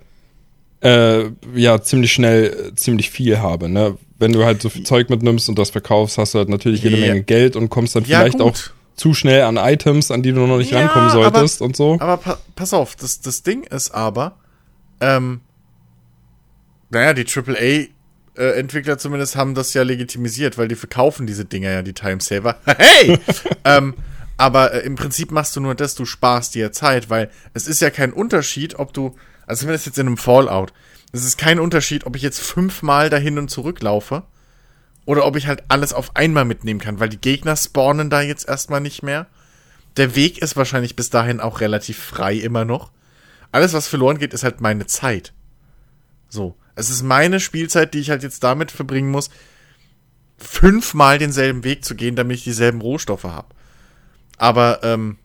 äh, 0.83 1.31
ja 1.55 1.83
ziemlich 1.83 2.13
schnell 2.13 2.73
ziemlich 2.77 3.11
viel 3.11 3.39
habe. 3.39 3.69
Ne? 3.69 3.97
Wenn 4.19 4.33
du 4.33 4.45
halt 4.45 4.63
so 4.63 4.69
viel 4.69 4.85
Zeug 4.85 5.11
mitnimmst 5.11 5.49
und 5.49 5.59
das 5.59 5.71
verkaufst, 5.71 6.19
hast 6.19 6.35
du 6.35 6.39
halt 6.39 6.49
natürlich 6.49 6.83
jede 6.83 6.97
yeah. 6.97 7.09
Menge 7.09 7.23
Geld 7.23 7.57
und 7.57 7.71
kommst 7.71 7.97
dann 7.97 8.05
ja, 8.05 8.21
vielleicht 8.21 8.39
gut. 8.39 8.47
auch 8.47 8.57
zu 8.97 9.15
schnell 9.15 9.43
an 9.43 9.57
Items, 9.57 10.11
an 10.11 10.23
die 10.23 10.33
du 10.33 10.47
noch 10.47 10.59
nicht 10.59 10.73
ja, 10.73 10.81
rankommen 10.81 11.11
solltest 11.11 11.61
aber, 11.61 11.67
und 11.67 11.77
so. 11.77 11.97
Aber 12.01 12.17
pa 12.19 12.39
pass 12.55 12.75
auf, 12.75 12.97
das, 12.97 13.21
das 13.21 13.43
Ding 13.43 13.65
ist 13.65 13.93
aber, 13.93 14.37
ähm, 15.01 15.41
naja, 16.91 17.15
die 17.15 17.25
AAA 17.25 17.89
äh, 18.37 18.59
Entwickler 18.59 18.99
zumindest 18.99 19.37
haben 19.37 19.55
das 19.55 19.73
ja 19.75 19.83
legitimisiert, 19.83 20.59
weil 20.59 20.69
die 20.69 20.75
verkaufen 20.75 21.27
diese 21.27 21.45
Dinger 21.45 21.71
ja, 21.71 21.83
die 21.83 21.95
Timesaver. 21.95 22.57
Hey! 22.67 23.19
ähm, 23.65 23.95
aber 24.37 24.73
äh, 24.73 24.81
im 24.81 24.97
Prinzip 24.97 25.31
machst 25.31 25.57
du 25.57 25.61
nur 25.61 25.75
das, 25.75 25.95
du 25.95 26.05
sparst 26.05 26.55
dir 26.55 26.73
Zeit, 26.73 27.11
weil 27.11 27.31
es 27.55 27.67
ist 27.67 27.81
ja 27.81 27.91
kein 27.91 28.13
Unterschied, 28.13 28.79
ob 28.79 28.93
du, 28.93 29.15
also 29.51 29.63
zumindest 29.63 29.87
jetzt 29.87 29.99
in 29.99 30.07
einem 30.07 30.17
Fallout, 30.17 30.73
es 31.11 31.25
ist 31.25 31.37
kein 31.37 31.59
Unterschied, 31.59 32.07
ob 32.07 32.15
ich 32.15 32.23
jetzt 32.23 32.39
fünfmal 32.39 33.11
dahin 33.11 33.37
und 33.37 33.51
zurück 33.51 33.83
laufe 33.83 34.23
oder 35.07 35.27
ob 35.27 35.35
ich 35.35 35.49
halt 35.49 35.65
alles 35.67 35.93
auf 35.93 36.15
einmal 36.15 36.45
mitnehmen 36.45 36.79
kann, 36.79 37.01
weil 37.01 37.09
die 37.09 37.21
Gegner 37.21 37.57
spawnen 37.57 38.11
da 38.11 38.21
jetzt 38.21 38.49
erstmal 38.49 38.81
nicht 38.81 39.03
mehr. 39.03 39.27
Der 39.97 40.15
Weg 40.15 40.39
ist 40.39 40.57
wahrscheinlich 40.57 40.95
bis 40.95 41.11
dahin 41.11 41.41
auch 41.41 41.61
relativ 41.61 41.99
frei 41.99 42.35
immer 42.35 42.65
noch. 42.65 42.93
Alles, 43.51 43.73
was 43.73 43.89
verloren 43.89 44.19
geht, 44.19 44.35
ist 44.35 44.45
halt 44.45 44.61
meine 44.61 44.87
Zeit. 44.87 45.33
So. 46.29 46.55
Es 46.77 46.89
ist 46.89 47.03
meine 47.03 47.41
Spielzeit, 47.41 47.93
die 47.93 47.99
ich 47.99 48.11
halt 48.11 48.23
jetzt 48.23 48.45
damit 48.45 48.71
verbringen 48.71 49.11
muss, 49.11 49.31
fünfmal 50.39 51.19
denselben 51.19 51.65
Weg 51.65 51.85
zu 51.85 51.97
gehen, 51.97 52.15
damit 52.15 52.37
ich 52.37 52.45
dieselben 52.45 52.81
Rohstoffe 52.81 53.25
habe. 53.25 53.49
Aber 54.37 54.85
ähm, 54.85 55.19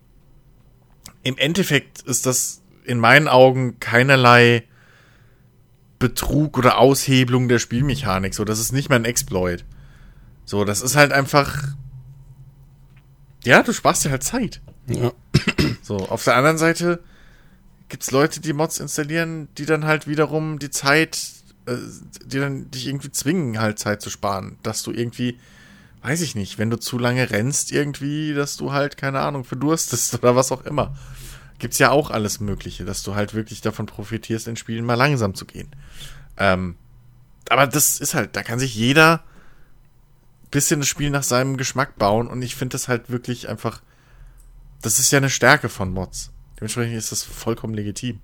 im 1.21 1.37
Endeffekt 1.37 2.01
ist 2.01 2.25
das 2.25 2.63
in 2.85 2.99
meinen 2.99 3.27
Augen 3.27 3.79
keinerlei 3.79 4.63
Betrug 5.99 6.57
oder 6.57 6.77
Aushebelung 6.77 7.47
der 7.47 7.59
Spielmechanik. 7.59 8.33
So, 8.33 8.45
das 8.45 8.59
ist 8.59 8.71
nicht 8.71 8.89
mal 8.89 8.97
ein 8.97 9.05
Exploit. 9.05 9.63
So, 10.45 10.65
das 10.65 10.81
ist 10.81 10.95
halt 10.95 11.11
einfach. 11.11 11.63
Ja, 13.43 13.63
du 13.63 13.73
sparst 13.73 14.05
dir 14.05 14.11
halt 14.11 14.23
Zeit. 14.23 14.61
Ja. 14.87 15.11
So, 15.81 15.97
auf 15.97 16.23
der 16.23 16.35
anderen 16.35 16.57
Seite 16.57 16.99
gibt's 17.89 18.11
Leute, 18.11 18.39
die 18.39 18.53
Mods 18.53 18.79
installieren, 18.79 19.47
die 19.57 19.65
dann 19.65 19.85
halt 19.85 20.07
wiederum 20.07 20.59
die 20.59 20.71
Zeit, 20.71 21.17
äh, 21.67 21.75
die 22.25 22.39
dann 22.39 22.71
dich 22.71 22.87
irgendwie 22.87 23.11
zwingen, 23.11 23.59
halt 23.59 23.79
Zeit 23.79 24.01
zu 24.01 24.09
sparen. 24.09 24.57
Dass 24.63 24.83
du 24.83 24.91
irgendwie 24.91 25.39
weiß 26.05 26.21
ich 26.21 26.35
nicht, 26.35 26.59
wenn 26.59 26.69
du 26.69 26.77
zu 26.77 26.99
lange 26.99 27.31
rennst 27.31 27.71
irgendwie, 27.71 28.35
dass 28.35 28.57
du 28.57 28.71
halt, 28.71 28.95
keine 28.95 29.21
Ahnung, 29.21 29.43
verdurstest 29.43 30.13
oder 30.21 30.35
was 30.35 30.51
auch 30.51 30.63
immer. 30.63 30.95
Gibt's 31.59 31.79
ja 31.79 31.91
auch 31.91 32.11
alles 32.11 32.39
Mögliche, 32.39 32.85
dass 32.85 33.03
du 33.03 33.15
halt 33.15 33.33
wirklich 33.33 33.61
davon 33.61 33.85
profitierst, 33.85 34.47
in 34.47 34.57
Spielen 34.57 34.85
mal 34.85 34.95
langsam 34.95 35.35
zu 35.35 35.45
gehen. 35.45 35.69
Ähm, 36.37 36.75
aber 37.49 37.67
das 37.67 37.99
ist 37.99 38.13
halt, 38.13 38.35
da 38.35 38.43
kann 38.43 38.59
sich 38.59 38.75
jeder 38.75 39.23
bisschen 40.51 40.79
das 40.79 40.89
Spiel 40.89 41.09
nach 41.09 41.23
seinem 41.23 41.57
Geschmack 41.57 41.97
bauen 41.97 42.27
und 42.27 42.41
ich 42.41 42.55
finde 42.55 42.73
das 42.73 42.87
halt 42.87 43.09
wirklich 43.09 43.49
einfach, 43.49 43.81
das 44.81 44.99
ist 44.99 45.11
ja 45.11 45.17
eine 45.17 45.29
Stärke 45.29 45.69
von 45.69 45.91
Mods. 45.91 46.31
Dementsprechend 46.57 46.95
ist 46.95 47.11
das 47.11 47.23
vollkommen 47.23 47.73
legitim. 47.73 48.21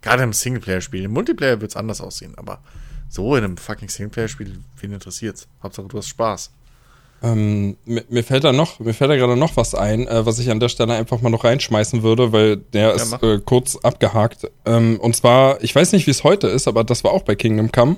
Gerade 0.00 0.22
im 0.24 0.32
Singleplayer-Spiel. 0.32 1.04
Im 1.04 1.12
Multiplayer 1.12 1.60
wird's 1.60 1.76
anders 1.76 2.00
aussehen, 2.00 2.36
aber 2.36 2.62
so 3.08 3.36
in 3.36 3.44
einem 3.44 3.56
fucking 3.56 3.88
Singleplayer-Spiel, 3.88 4.60
wen 4.80 4.92
interessiert's? 4.92 5.48
Hauptsache 5.62 5.88
du 5.88 5.98
hast 5.98 6.08
Spaß. 6.08 6.50
Ähm, 7.22 7.76
mir, 7.84 8.04
mir, 8.08 8.22
fällt 8.22 8.44
da 8.44 8.52
noch, 8.52 8.78
mir 8.78 8.94
fällt 8.94 9.10
da 9.10 9.16
gerade 9.16 9.36
noch 9.36 9.56
was 9.56 9.74
ein, 9.74 10.06
äh, 10.06 10.24
was 10.24 10.38
ich 10.38 10.50
an 10.50 10.60
der 10.60 10.68
Stelle 10.68 10.94
einfach 10.94 11.20
mal 11.20 11.30
noch 11.30 11.44
reinschmeißen 11.44 12.02
würde, 12.02 12.32
weil 12.32 12.58
der 12.58 12.88
ja, 12.88 12.90
ist 12.92 13.12
äh, 13.22 13.40
kurz 13.44 13.76
abgehakt. 13.76 14.48
Ähm, 14.64 15.00
und 15.00 15.16
zwar, 15.16 15.62
ich 15.62 15.74
weiß 15.74 15.92
nicht, 15.92 16.06
wie 16.06 16.12
es 16.12 16.22
heute 16.22 16.46
ist, 16.46 16.68
aber 16.68 16.84
das 16.84 17.02
war 17.02 17.12
auch 17.12 17.22
bei 17.22 17.34
Kingdom 17.34 17.72
Come. 17.72 17.96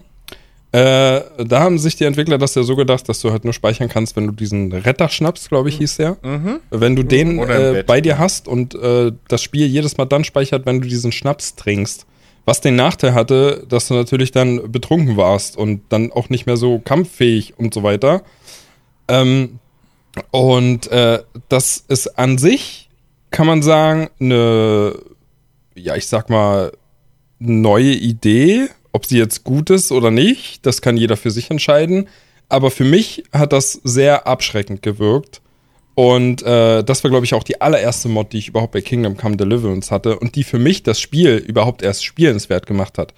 Äh, 0.72 1.22
da 1.44 1.60
haben 1.60 1.78
sich 1.78 1.96
die 1.96 2.04
Entwickler 2.04 2.38
das 2.38 2.54
ja 2.54 2.62
so 2.62 2.76
gedacht, 2.76 3.08
dass 3.08 3.20
du 3.20 3.32
halt 3.32 3.44
nur 3.44 3.52
speichern 3.52 3.88
kannst, 3.88 4.14
wenn 4.14 4.26
du 4.26 4.32
diesen 4.32 4.72
Retter 4.72 5.08
schnappst, 5.08 5.48
glaube 5.48 5.68
ich, 5.68 5.78
hieß 5.78 5.96
der. 5.96 6.16
Mhm. 6.22 6.60
Wenn 6.70 6.94
du 6.94 7.02
den 7.02 7.40
äh, 7.40 7.82
bei 7.84 8.00
dir 8.00 8.18
hast 8.18 8.46
und 8.46 8.74
äh, 8.74 9.10
das 9.26 9.42
Spiel 9.42 9.66
jedes 9.66 9.98
Mal 9.98 10.04
dann 10.04 10.22
speichert, 10.22 10.66
wenn 10.66 10.80
du 10.80 10.88
diesen 10.88 11.10
Schnaps 11.10 11.56
trinkst. 11.56 12.06
Was 12.44 12.60
den 12.60 12.76
Nachteil 12.76 13.14
hatte, 13.14 13.64
dass 13.68 13.88
du 13.88 13.94
natürlich 13.94 14.30
dann 14.30 14.72
betrunken 14.72 15.16
warst 15.16 15.56
und 15.56 15.82
dann 15.88 16.10
auch 16.12 16.30
nicht 16.30 16.46
mehr 16.46 16.56
so 16.56 16.78
kampffähig 16.78 17.54
und 17.58 17.74
so 17.74 17.82
weiter. 17.82 18.22
Ähm, 19.10 19.58
und 20.30 20.90
äh, 20.90 21.22
das 21.48 21.84
ist 21.88 22.18
an 22.18 22.38
sich, 22.38 22.88
kann 23.30 23.46
man 23.46 23.62
sagen, 23.62 24.10
eine 24.18 24.94
ja, 25.74 25.96
ich 25.96 26.06
sag 26.06 26.30
mal, 26.30 26.72
neue 27.38 27.92
Idee. 27.92 28.68
Ob 28.92 29.06
sie 29.06 29.18
jetzt 29.18 29.44
gut 29.44 29.70
ist 29.70 29.92
oder 29.92 30.10
nicht, 30.10 30.66
das 30.66 30.82
kann 30.82 30.96
jeder 30.96 31.16
für 31.16 31.30
sich 31.30 31.50
entscheiden. 31.50 32.08
Aber 32.48 32.70
für 32.70 32.84
mich 32.84 33.24
hat 33.32 33.52
das 33.52 33.80
sehr 33.84 34.26
abschreckend 34.26 34.82
gewirkt. 34.82 35.40
Und 35.94 36.42
äh, 36.42 36.82
das 36.82 37.04
war, 37.04 37.10
glaube 37.10 37.24
ich, 37.26 37.34
auch 37.34 37.44
die 37.44 37.60
allererste 37.60 38.08
Mod, 38.08 38.32
die 38.32 38.38
ich 38.38 38.48
überhaupt 38.48 38.72
bei 38.72 38.80
Kingdom 38.80 39.16
Come 39.16 39.36
Deliverance 39.36 39.90
hatte 39.90 40.18
und 40.18 40.34
die 40.34 40.44
für 40.44 40.58
mich 40.58 40.82
das 40.82 41.00
Spiel 41.00 41.36
überhaupt 41.36 41.82
erst 41.82 42.04
spielenswert 42.04 42.66
gemacht 42.66 42.98
hat. 42.98 43.14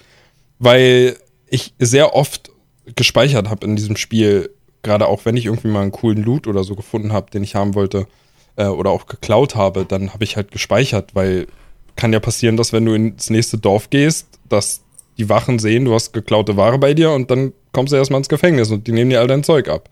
Weil 0.58 1.16
ich 1.48 1.74
sehr 1.78 2.14
oft 2.14 2.50
gespeichert 2.96 3.48
habe 3.48 3.66
in 3.66 3.76
diesem 3.76 3.96
Spiel, 3.96 4.50
gerade 4.82 5.06
auch 5.06 5.24
wenn 5.24 5.36
ich 5.36 5.46
irgendwie 5.46 5.68
mal 5.68 5.82
einen 5.82 5.92
coolen 5.92 6.22
Loot 6.22 6.46
oder 6.46 6.64
so 6.64 6.74
gefunden 6.74 7.12
habe, 7.12 7.30
den 7.30 7.42
ich 7.42 7.54
haben 7.54 7.74
wollte 7.74 8.06
äh, 8.56 8.66
oder 8.66 8.90
auch 8.90 9.06
geklaut 9.06 9.54
habe, 9.54 9.84
dann 9.84 10.12
habe 10.12 10.24
ich 10.24 10.36
halt 10.36 10.50
gespeichert, 10.50 11.14
weil 11.14 11.46
kann 11.96 12.12
ja 12.12 12.20
passieren, 12.20 12.56
dass 12.56 12.72
wenn 12.72 12.84
du 12.84 12.94
ins 12.94 13.30
nächste 13.30 13.58
Dorf 13.58 13.90
gehst, 13.90 14.26
dass 14.48 14.82
die 15.18 15.28
Wachen 15.28 15.58
sehen, 15.58 15.84
du 15.84 15.94
hast 15.94 16.12
geklaute 16.12 16.56
Ware 16.56 16.78
bei 16.78 16.94
dir 16.94 17.10
und 17.10 17.30
dann 17.30 17.52
kommst 17.72 17.92
du 17.92 17.96
erstmal 17.96 18.18
ins 18.18 18.28
Gefängnis 18.28 18.70
und 18.70 18.86
die 18.86 18.92
nehmen 18.92 19.10
dir 19.10 19.20
all 19.20 19.26
dein 19.26 19.44
Zeug 19.44 19.68
ab. 19.68 19.88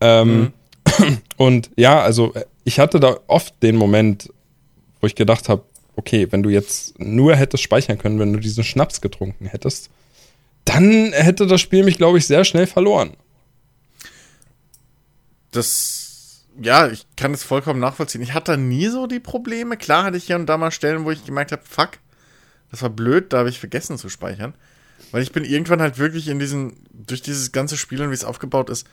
Ähm, 0.00 0.52
mhm. 0.98 1.18
Und 1.36 1.70
ja, 1.76 2.00
also 2.00 2.32
ich 2.64 2.78
hatte 2.78 3.00
da 3.00 3.18
oft 3.26 3.54
den 3.62 3.76
Moment, 3.76 4.32
wo 5.00 5.06
ich 5.06 5.14
gedacht 5.14 5.48
habe, 5.48 5.62
okay, 5.96 6.28
wenn 6.30 6.42
du 6.42 6.50
jetzt 6.50 6.98
nur 6.98 7.34
hättest 7.34 7.62
speichern 7.62 7.98
können, 7.98 8.18
wenn 8.18 8.32
du 8.32 8.38
diesen 8.38 8.64
Schnaps 8.64 9.00
getrunken 9.00 9.46
hättest, 9.46 9.90
dann 10.64 11.12
hätte 11.12 11.46
das 11.46 11.60
Spiel 11.60 11.84
mich, 11.84 11.96
glaube 11.96 12.18
ich, 12.18 12.26
sehr 12.26 12.44
schnell 12.44 12.66
verloren. 12.66 13.12
Das, 15.50 16.44
ja, 16.60 16.88
ich 16.88 17.06
kann 17.16 17.32
es 17.34 17.44
vollkommen 17.44 17.80
nachvollziehen. 17.80 18.22
Ich 18.22 18.34
hatte 18.34 18.56
nie 18.56 18.88
so 18.88 19.06
die 19.06 19.20
Probleme. 19.20 19.76
Klar 19.76 20.04
hatte 20.04 20.16
ich 20.16 20.24
hier 20.24 20.36
und 20.36 20.46
da 20.46 20.56
mal 20.56 20.70
Stellen, 20.70 21.04
wo 21.04 21.10
ich 21.10 21.24
gemerkt 21.24 21.52
habe, 21.52 21.62
fuck, 21.64 21.92
das 22.70 22.82
war 22.82 22.90
blöd, 22.90 23.32
da 23.32 23.38
habe 23.38 23.48
ich 23.48 23.60
vergessen 23.60 23.98
zu 23.98 24.08
speichern. 24.08 24.54
Weil 25.12 25.22
ich 25.22 25.32
bin 25.32 25.44
irgendwann 25.44 25.80
halt 25.80 25.98
wirklich 25.98 26.28
in 26.28 26.38
diesen, 26.38 26.76
durch 26.92 27.22
dieses 27.22 27.52
ganze 27.52 27.76
Spiel 27.76 28.02
und 28.02 28.10
wie 28.10 28.14
es 28.14 28.24
aufgebaut 28.24 28.70
ist, 28.70 28.86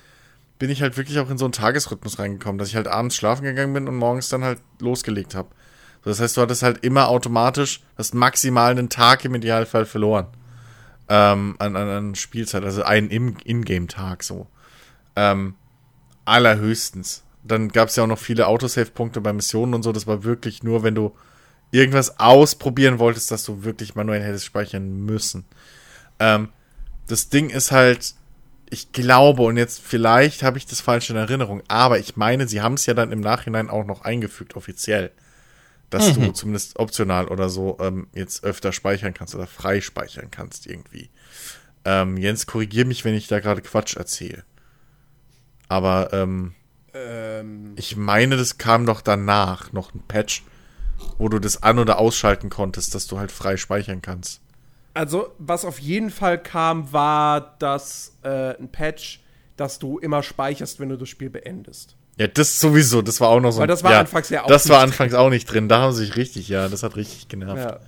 bin 0.60 0.70
ich 0.70 0.82
halt 0.82 0.98
wirklich 0.98 1.20
auch 1.20 1.30
in 1.30 1.38
so 1.38 1.46
einen 1.46 1.52
Tagesrhythmus 1.52 2.20
reingekommen, 2.20 2.58
dass 2.58 2.70
ich 2.70 2.76
halt 2.76 2.88
abends 2.88 3.16
schlafen 3.16 3.44
gegangen 3.44 3.74
bin 3.74 3.88
und 3.88 3.96
morgens 3.96 4.30
dann 4.30 4.44
halt 4.44 4.60
losgelegt 4.80 5.36
habe. 5.36 5.50
So, 6.04 6.10
das 6.10 6.20
heißt, 6.20 6.38
du 6.38 6.42
hattest 6.42 6.64
halt 6.64 6.84
immer 6.84 7.08
automatisch, 7.08 7.82
hast 7.98 8.14
maximal 8.14 8.72
einen 8.72 8.90
Tag 8.90 9.26
im 9.26 9.36
Idealfall 9.36 9.86
verloren. 9.86 10.28
Ähm, 11.10 11.56
an, 11.60 11.76
an, 11.76 11.90
an 11.90 12.16
Spielzeit, 12.16 12.64
also 12.64 12.84
einen 12.84 13.10
Ingame-Tag 13.10 14.24
so. 14.24 14.48
Ähm, 15.16 15.56
allerhöchstens. 16.26 17.24
Dann 17.44 17.70
gab 17.70 17.90
es 17.90 17.96
ja 17.96 18.04
auch 18.04 18.08
noch 18.08 18.20
viele 18.20 18.48
Autosave-Punkte 18.48 19.22
bei 19.22 19.34
Missionen 19.34 19.74
und 19.74 19.84
so. 19.84 19.92
Das 19.92 20.08
war 20.08 20.24
wirklich 20.24 20.64
nur, 20.64 20.84
wenn 20.84 20.96
du 20.96 21.14
irgendwas 21.72 22.20
ausprobieren 22.20 23.00
wolltest, 23.00 23.32
dass 23.32 23.44
du 23.44 23.64
wirklich 23.64 23.96
manuell 23.96 24.22
hättest 24.22 24.46
speichern 24.46 25.06
müssen. 25.06 25.46
Ähm, 26.20 26.50
das 27.08 27.30
Ding 27.30 27.50
ist 27.50 27.72
halt, 27.72 28.14
ich 28.70 28.92
glaube, 28.92 29.42
und 29.42 29.58
jetzt 29.58 29.82
vielleicht 29.82 30.44
habe 30.44 30.58
ich 30.58 30.66
das 30.66 30.82
falsch 30.82 31.10
in 31.10 31.16
Erinnerung, 31.16 31.62
aber 31.68 32.00
ich 32.00 32.16
meine, 32.16 32.48
sie 32.48 32.62
haben 32.62 32.76
es 32.76 32.86
ja 32.86 32.94
dann 32.94 33.12
im 33.12 33.20
Nachhinein 33.20 33.70
auch 33.70 33.86
noch 33.86 34.02
eingefügt, 34.02 34.56
offiziell. 34.56 35.12
Dass 35.90 36.16
mhm. 36.16 36.22
du 36.22 36.32
zumindest 36.32 36.80
optional 36.80 37.28
oder 37.28 37.50
so 37.50 37.78
ähm, 37.80 38.08
jetzt 38.16 38.44
öfter 38.44 38.72
speichern 38.72 39.14
kannst 39.14 39.36
oder 39.36 39.46
frei 39.46 39.80
speichern 39.80 40.32
kannst 40.32 40.66
irgendwie. 40.66 41.10
Ähm, 41.86 42.18
Jens, 42.18 42.48
korrigier 42.48 42.86
mich, 42.86 43.06
wenn 43.06 43.14
ich 43.14 43.28
da 43.28 43.40
gerade 43.40 43.62
Quatsch 43.62 43.96
erzähle. 43.96 44.44
Aber 45.68 46.14
ähm, 46.14 46.54
ähm. 46.94 47.74
ich 47.76 47.96
meine, 47.96 48.38
das 48.38 48.58
kam 48.58 48.86
doch 48.86 49.02
danach 49.02 49.72
noch 49.74 49.94
ein 49.94 50.04
Patch, 50.08 50.44
wo 51.18 51.30
du 51.30 51.40
das 51.40 51.64
an- 51.64 51.80
oder 51.80 51.98
ausschalten 52.00 52.50
konntest, 52.50 52.96
dass 52.96 53.08
du 53.08 53.20
halt 53.20 53.32
frei 53.32 53.58
speichern 53.58 54.02
kannst. 54.02 54.42
Also, 54.94 55.34
was 55.40 55.66
auf 55.66 55.80
jeden 55.80 56.12
Fall 56.12 56.42
kam, 56.42 56.94
war 56.94 57.56
das 57.58 58.16
äh, 58.24 58.56
ein 58.58 58.70
Patch, 58.72 59.22
dass 59.58 59.80
du 59.80 59.98
immer 59.98 60.22
speicherst, 60.22 60.80
wenn 60.80 60.90
du 60.90 60.98
das 60.98 61.10
Spiel 61.10 61.30
beendest. 61.30 61.96
Ja, 62.18 62.28
das 62.28 62.60
sowieso, 62.60 63.02
das 63.02 63.20
war 63.20 63.30
auch 63.30 63.40
noch 63.40 63.52
so. 63.52 63.60
Weil 63.60 63.68
das 63.68 63.84
war 63.84 63.92
ja, 63.92 64.00
anfangs 64.02 64.30
ja 64.30 64.44
auch 64.44 64.48
Das 64.48 64.70
war 64.70 64.82
anfangs 64.82 65.16
auch 65.16 65.30
nicht 65.30 65.46
drin. 65.46 65.68
Da 65.68 65.80
haben 65.80 65.94
sie 65.94 66.06
sich 66.06 66.16
richtig, 66.16 66.48
ja, 66.48 66.68
das 66.68 66.84
hat 66.84 66.96
richtig 66.96 67.28
genervt. 67.28 67.80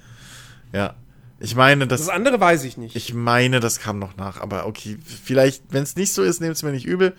Ja. 0.74 0.80
ja. 0.80 0.96
Ich 1.40 1.56
meine, 1.56 1.86
das. 1.86 2.02
Das 2.02 2.10
andere 2.10 2.40
weiß 2.40 2.64
ich 2.64 2.78
nicht. 2.78 2.96
Ich 2.96 3.14
meine, 3.14 3.60
das 3.60 3.80
kam 3.80 4.00
noch 4.00 4.18
nach, 4.18 4.40
aber 4.42 4.66
okay, 4.66 4.98
vielleicht, 5.04 5.64
wenn 5.70 5.84
es 5.84 5.96
nicht 5.96 6.14
so 6.14 6.24
ist, 6.24 6.42
nehmt 6.42 6.56
es 6.56 6.64
mir 6.64 6.72
nicht 6.72 6.86
übel. 6.86 7.14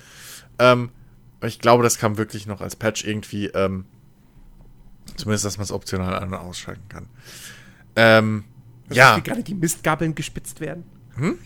Ähm, 0.59 0.91
ich 1.43 1.59
glaube, 1.59 1.83
das 1.83 1.99
kam 1.99 2.19
wirklich 2.19 2.47
noch 2.47 2.61
als 2.61 2.77
Patch 2.77 3.05
irgendwie, 3.05 3.47
ähm, 3.47 3.85
zumindest, 5.17 5.45
dass 5.45 5.59
man 5.59 5.65
es 5.65 5.73
optional 5.73 6.15
an- 6.15 6.29
und 6.29 6.35
ausschalten 6.35 6.89
kann. 6.89 7.09
Ähm, 7.95 8.45
das 8.89 8.97
ja. 8.97 9.17
Wie 9.17 9.23
gerade 9.23 9.43
die 9.43 9.55
Mistgabeln 9.55 10.15
gespitzt 10.15 10.61
werden. 10.61 10.85
Hm? 11.17 11.39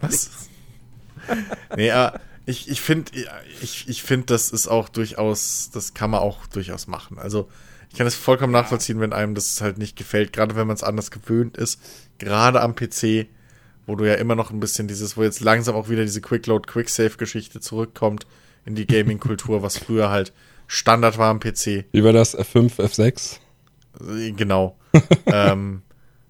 Was? 0.00 0.48
nee, 1.76 1.88
äh, 1.88 2.12
ich, 2.46 2.68
ich 2.68 2.80
finde, 2.80 3.10
ich, 3.60 3.88
ich 3.88 4.02
finde, 4.02 4.26
das 4.26 4.50
ist 4.50 4.68
auch 4.68 4.88
durchaus, 4.88 5.70
das 5.72 5.94
kann 5.94 6.10
man 6.10 6.20
auch 6.20 6.46
durchaus 6.46 6.86
machen. 6.86 7.18
Also, 7.18 7.48
ich 7.90 7.98
kann 7.98 8.06
es 8.06 8.14
vollkommen 8.14 8.54
ja. 8.54 8.62
nachvollziehen, 8.62 9.00
wenn 9.00 9.12
einem 9.12 9.34
das 9.34 9.60
halt 9.60 9.78
nicht 9.78 9.96
gefällt, 9.96 10.32
gerade 10.32 10.54
wenn 10.54 10.66
man 10.66 10.76
es 10.76 10.84
anders 10.84 11.10
gewöhnt 11.10 11.56
ist. 11.56 11.80
Gerade 12.18 12.60
am 12.60 12.74
PC, 12.74 13.26
wo 13.86 13.94
du 13.94 14.04
ja 14.04 14.14
immer 14.14 14.34
noch 14.34 14.50
ein 14.50 14.60
bisschen 14.60 14.88
dieses, 14.88 15.16
wo 15.16 15.22
jetzt 15.22 15.40
langsam 15.40 15.74
auch 15.76 15.88
wieder 15.88 16.02
diese 16.02 16.20
Quick-Load, 16.20 16.66
Quick-Save-Geschichte 16.66 17.60
zurückkommt 17.60 18.26
in 18.64 18.74
die 18.74 18.86
Gaming-Kultur, 18.86 19.62
was 19.62 19.78
früher 19.78 20.10
halt 20.10 20.32
Standard 20.66 21.18
war 21.18 21.30
am 21.30 21.40
PC. 21.40 21.84
Wie 21.92 22.02
war 22.02 22.12
das? 22.12 22.36
F5, 22.36 22.80
F6? 22.80 23.38
Genau. 24.36 24.76
ähm, 25.26 25.82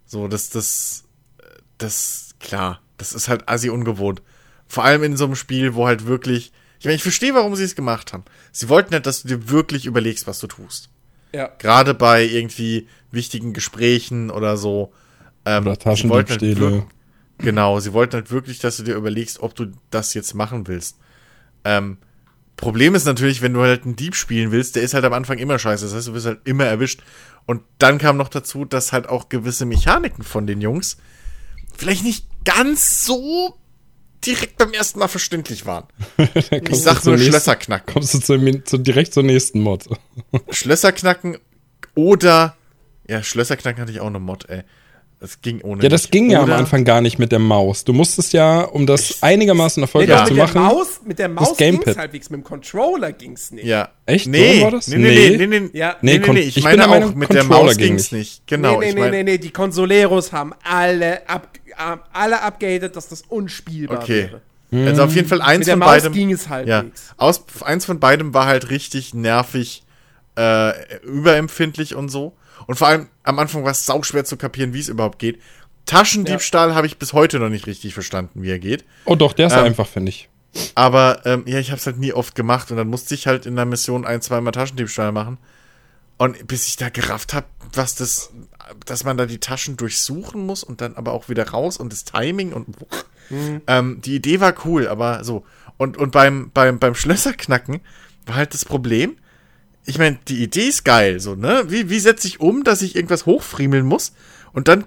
so, 0.05 0.29
das, 0.29 0.51
das, 0.51 1.05
das, 1.79 2.35
klar, 2.39 2.81
das 2.99 3.13
ist 3.13 3.29
halt 3.29 3.49
assi 3.49 3.71
ungewohnt. 3.71 4.23
Vor 4.67 4.85
allem 4.85 5.03
in 5.03 5.17
so 5.17 5.25
einem 5.25 5.37
Spiel, 5.37 5.75
wo 5.75 5.87
halt 5.87 6.07
wirklich, 6.07 6.53
ich 6.79 6.85
meine, 6.85 6.97
ich 6.97 7.03
verstehe, 7.03 7.35
warum 7.35 7.57
sie 7.57 7.65
es 7.65 7.75
gemacht 7.75 8.13
haben. 8.13 8.25
Sie 8.53 8.69
wollten 8.69 8.93
halt, 8.93 9.07
dass 9.07 9.23
du 9.23 9.29
dir 9.29 9.49
wirklich 9.49 9.87
überlegst, 9.87 10.27
was 10.27 10.39
du 10.39 10.47
tust. 10.47 10.91
Ja. 11.33 11.51
Gerade 11.59 11.95
bei 11.95 12.25
irgendwie 12.25 12.89
wichtigen 13.11 13.53
Gesprächen 13.53 14.31
oder 14.31 14.57
so. 14.57 14.93
Ähm, 15.45 15.67
oder 15.67 15.79
Taschendiebstähle. 15.79 16.71
Halt 16.71 16.87
genau, 17.39 17.81
sie 17.81 17.93
wollten 17.93 18.15
halt 18.15 18.31
wirklich, 18.31 18.59
dass 18.59 18.77
du 18.77 18.83
dir 18.83 18.95
überlegst, 18.95 19.41
ob 19.41 19.55
du 19.55 19.73
das 19.91 20.15
jetzt 20.15 20.35
machen 20.35 20.67
willst. 20.67 20.99
Ähm, 21.65 21.99
Problem 22.57 22.95
ist 22.95 23.05
natürlich, 23.05 23.43
wenn 23.43 23.53
du 23.53 23.61
halt 23.61 23.85
einen 23.85 23.97
Dieb 23.97 24.15
spielen 24.15 24.51
willst, 24.51 24.77
der 24.77 24.83
ist 24.83 24.95
halt 24.95 25.05
am 25.05 25.13
Anfang 25.13 25.39
immer 25.39 25.59
scheiße. 25.59 25.85
Das 25.85 25.95
heißt, 25.95 26.09
du 26.09 26.15
wirst 26.15 26.27
halt 26.27 26.41
immer 26.45 26.65
erwischt. 26.65 27.03
Und 27.45 27.63
dann 27.79 27.99
kam 27.99 28.17
noch 28.17 28.29
dazu, 28.29 28.65
dass 28.65 28.93
halt 28.93 29.09
auch 29.09 29.29
gewisse 29.29 29.67
Mechaniken 29.67 30.25
von 30.25 30.47
den 30.47 30.61
Jungs 30.61 30.97
vielleicht 31.77 32.05
nicht 32.05 32.27
ganz 32.45 33.05
so 33.05 33.59
direkt 34.25 34.57
beim 34.57 34.73
ersten 34.73 34.99
Mal 34.99 35.09
verständlich 35.09 35.67
waren. 35.67 35.87
ich 36.17 36.47
sag 36.81 37.05
nur 37.05 37.15
nächsten, 37.15 37.31
Schlösser 37.31 37.57
knacken. 37.57 37.93
Kommst 37.93 38.15
du 38.15 38.19
zu, 38.21 38.65
zu, 38.65 38.79
direkt 38.79 39.13
zur 39.13 39.23
nächsten 39.23 39.61
Mod. 39.61 39.87
Schlösser 40.51 40.93
knacken 40.93 41.37
oder 41.95 42.57
ja, 43.07 43.23
Schlösser 43.23 43.57
knacken 43.57 43.83
hatte 43.83 43.93
ich 43.93 44.01
auch 44.01 44.07
eine 44.07 44.19
Mod, 44.19 44.49
ey. 44.49 44.63
Das 45.19 45.41
ging 45.41 45.63
ohne. 45.63 45.83
Ja, 45.83 45.89
das 45.89 46.03
nicht. 46.03 46.13
ging 46.13 46.31
ja 46.31 46.43
Oder 46.43 46.55
am 46.55 46.61
Anfang 46.61 46.85
gar 46.85 47.01
nicht 47.01 47.19
mit 47.19 47.33
der 47.33 47.39
Maus. 47.39 47.85
Du 47.85 47.95
musstest 47.95 48.35
ja, 48.35 48.61
um 48.61 48.87
das 48.87 49.11
ich, 49.11 49.23
einigermaßen 49.23 49.83
erfolgreich 49.83 50.19
ja, 50.19 50.25
zu 50.27 50.35
mit 50.35 50.43
machen. 50.43 50.55
Der 50.55 50.63
Maus, 50.63 51.01
mit 51.07 51.19
der 51.19 51.29
Maus 51.31 51.57
ging 51.57 51.83
es 51.83 51.97
halbwegs, 51.97 52.29
mit 52.29 52.41
dem 52.41 52.45
Controller 52.45 53.13
ging 53.13 53.33
es 53.33 53.51
nicht. 53.51 53.65
Ja. 53.65 53.89
Echt? 54.05 54.27
Nee, 54.27 54.59
so 54.59 54.65
war 54.65 54.71
das? 54.73 54.89
Nee, 54.89 54.99
nee, 54.99 55.37
nee, 55.37 55.47
nee, 55.47 55.61
nee, 55.61 55.71
ja. 55.73 55.97
nee, 56.03 56.19
nee, 56.19 56.33
nee, 56.33 56.41
Ich, 56.41 56.59
ich 56.59 56.65
meine 56.65 56.87
auch, 56.87 57.15
mit 57.15 57.33
der 57.33 57.45
Maus 57.45 57.79
ging 57.79 57.95
es 57.95 58.13
nicht. 58.13 58.47
Genau. 58.47 58.81
Nee, 58.81 58.93
nee, 58.93 59.01
nee, 59.01 59.11
nee, 59.11 59.23
nee, 59.23 59.39
die 59.39 59.51
Consoleros 59.51 60.33
haben 60.33 60.53
alle, 60.63 61.27
ab, 61.29 61.49
alle 62.13 62.43
abgehatet, 62.43 62.95
dass 62.95 63.09
das 63.09 63.23
unspielbar 63.23 64.03
okay. 64.03 64.31
wäre. 64.71 64.89
Also 64.89 65.05
auf 65.05 65.15
jeden 65.15 65.29
Fall 65.29 65.41
eins 65.41 65.69
von 65.69 65.81
beidem. 65.81 66.13
ging 66.13 66.33
es 66.33 66.49
halt 66.49 66.69
ja, 66.69 66.85
aus, 67.17 67.45
eins 67.65 67.85
von 67.85 68.01
beidem 68.01 68.35
war 68.35 68.47
halt 68.47 68.69
richtig 68.69 69.15
nervig, 69.15 69.85
äh, 70.37 70.73
überempfindlich 71.05 71.95
und 71.95 72.11
so. 72.11 72.35
Und 72.67 72.77
vor 72.77 72.89
allem 72.89 73.09
am 73.23 73.39
Anfang 73.39 73.65
war 73.65 73.71
es 73.73 73.87
sauschwer 73.87 74.25
zu 74.25 74.37
kapieren, 74.37 74.73
wie 74.73 74.81
es 74.81 74.89
überhaupt 74.89 75.19
geht. 75.19 75.41
Taschendiebstahl 75.87 76.71
ja. 76.71 76.75
habe 76.75 76.87
ich 76.87 76.99
bis 76.99 77.13
heute 77.13 77.39
noch 77.39 77.49
nicht 77.49 77.67
richtig 77.67 77.95
verstanden, 77.95 78.43
wie 78.43 78.51
er 78.51 78.59
geht. 78.59 78.85
Oh 79.05 79.15
doch, 79.15 79.33
der 79.33 79.47
ist 79.47 79.53
ähm, 79.53 79.65
einfach, 79.65 79.87
finde 79.87 80.11
ich. 80.11 80.29
Aber 80.75 81.21
ähm, 81.25 81.45
ja, 81.47 81.59
ich 81.59 81.71
habe 81.71 81.79
es 81.79 81.87
halt 81.87 81.99
nie 81.99 82.13
oft 82.13 82.35
gemacht 82.35 82.71
und 82.71 82.77
dann 82.77 82.89
musste 82.89 83.15
ich 83.15 83.27
halt 83.27 83.47
in 83.47 83.57
der 83.57 83.67
Mission 83.67 84.05
ein, 84.05 84.21
zweimal 84.21 84.53
Taschendiebstahl 84.53 85.13
machen. 85.13 85.39
Und 86.19 86.49
bis 86.49 86.67
ich 86.67 86.77
da 86.77 86.89
gerafft 86.89 87.35
habe, 87.35 87.47
was 87.73 87.95
das, 87.95 88.33
dass 88.87 89.05
man 89.05 89.19
da 89.19 89.27
die 89.27 89.39
Taschen 89.39 89.77
durchsuchen 89.77 90.45
muss 90.45 90.65
und 90.65 90.81
dann 90.81 90.97
aber 90.97 91.13
auch 91.13 91.29
wieder 91.29 91.51
raus 91.51 91.77
und 91.77 91.93
das 91.93 92.05
Timing 92.05 92.53
und 92.53 92.69
mhm. 93.29 93.61
ähm, 93.67 94.01
die 94.01 94.17
Idee 94.17 94.41
war 94.41 94.55
cool, 94.65 94.89
aber 94.89 95.25
so. 95.25 95.45
Und, 95.77 95.99
und 95.99 96.13
beim, 96.13 96.51
beim, 96.55 96.79
beim 96.79 96.95
Schlösserknacken 96.95 97.81
war 98.25 98.37
halt 98.37 98.55
das 98.55 98.65
Problem, 98.65 99.19
ich 99.87 99.99
meine, 99.99 100.19
die 100.29 100.43
Idee 100.43 100.69
ist 100.69 100.85
geil, 100.85 101.21
so, 101.21 101.35
ne? 101.35 101.65
Wie, 101.69 101.89
wie 101.89 102.01
setze 102.01 102.27
ich 102.27 102.41
um, 102.41 102.65
dass 102.65 102.83
ich 102.83 102.97
irgendwas 102.97 103.25
hochfriemeln 103.25 103.87
muss 103.87 104.13
und 104.53 104.69
dann 104.69 104.85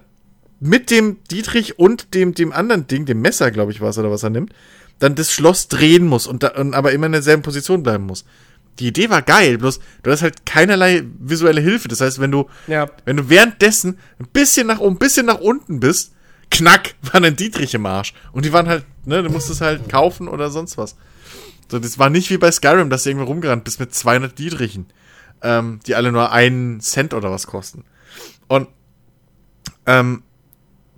mit 0.60 0.90
dem 0.90 1.16
Dietrich 1.30 1.78
und 1.78 2.14
dem, 2.14 2.34
dem 2.34 2.52
anderen 2.52 2.86
Ding, 2.86 3.06
dem 3.06 3.22
Messer, 3.22 3.50
glaube 3.50 3.72
ich, 3.72 3.80
war 3.80 3.88
es, 3.88 3.98
oder 3.98 4.10
was 4.10 4.22
er 4.22 4.30
nimmt, 4.30 4.52
dann 4.98 5.14
das 5.14 5.32
Schloss 5.32 5.68
drehen 5.68 6.06
muss 6.06 6.26
und, 6.26 6.42
da, 6.42 6.48
und 6.48 6.74
aber 6.74 6.92
immer 6.92 7.06
in 7.06 7.12
derselben 7.12 7.42
Position 7.42 7.82
bleiben 7.82 8.04
muss. 8.04 8.26
die 8.78 8.88
Idee 8.88 9.08
war 9.08 9.22
geil, 9.22 9.56
bloß 9.56 9.80
du 10.02 10.10
hast 10.10 10.22
halt 10.22 10.44
keinerlei 10.44 11.02
visuelle 11.18 11.62
Hilfe. 11.62 11.88
Das 11.88 12.02
heißt, 12.02 12.20
wenn 12.20 12.30
du, 12.30 12.48
ja. 12.66 12.90
wenn 13.06 13.16
du 13.16 13.28
währenddessen 13.30 13.98
ein 14.18 14.28
bisschen 14.32 14.66
nach 14.66 14.78
oben, 14.78 14.96
ein 14.96 14.98
bisschen 14.98 15.26
nach 15.26 15.40
unten 15.40 15.80
bist, 15.80 16.12
knack, 16.50 16.94
war 17.02 17.22
ein 17.22 17.36
Dietrich 17.36 17.74
im 17.74 17.86
Arsch. 17.86 18.12
Und 18.32 18.44
die 18.44 18.52
waren 18.52 18.68
halt, 18.68 18.84
ne, 19.06 19.22
du 19.22 19.30
musstest 19.30 19.62
halt 19.62 19.88
kaufen 19.88 20.28
oder 20.28 20.50
sonst 20.50 20.76
was. 20.76 20.96
So, 21.70 21.78
das 21.78 21.98
war 21.98 22.10
nicht 22.10 22.30
wie 22.30 22.38
bei 22.38 22.50
Skyrim, 22.50 22.90
dass 22.90 23.04
du 23.04 23.10
irgendwo 23.10 23.26
rumgerannt 23.26 23.64
bist 23.64 23.78
mit 23.78 23.94
200 23.94 24.36
Dietrichen, 24.36 24.86
ähm, 25.40 25.78
die 25.86 25.94
alle 25.94 26.10
nur 26.10 26.32
einen 26.32 26.80
Cent 26.80 27.14
oder 27.14 27.30
was 27.30 27.46
kosten. 27.46 27.84
Und 28.48 28.68
ähm, 29.86 30.24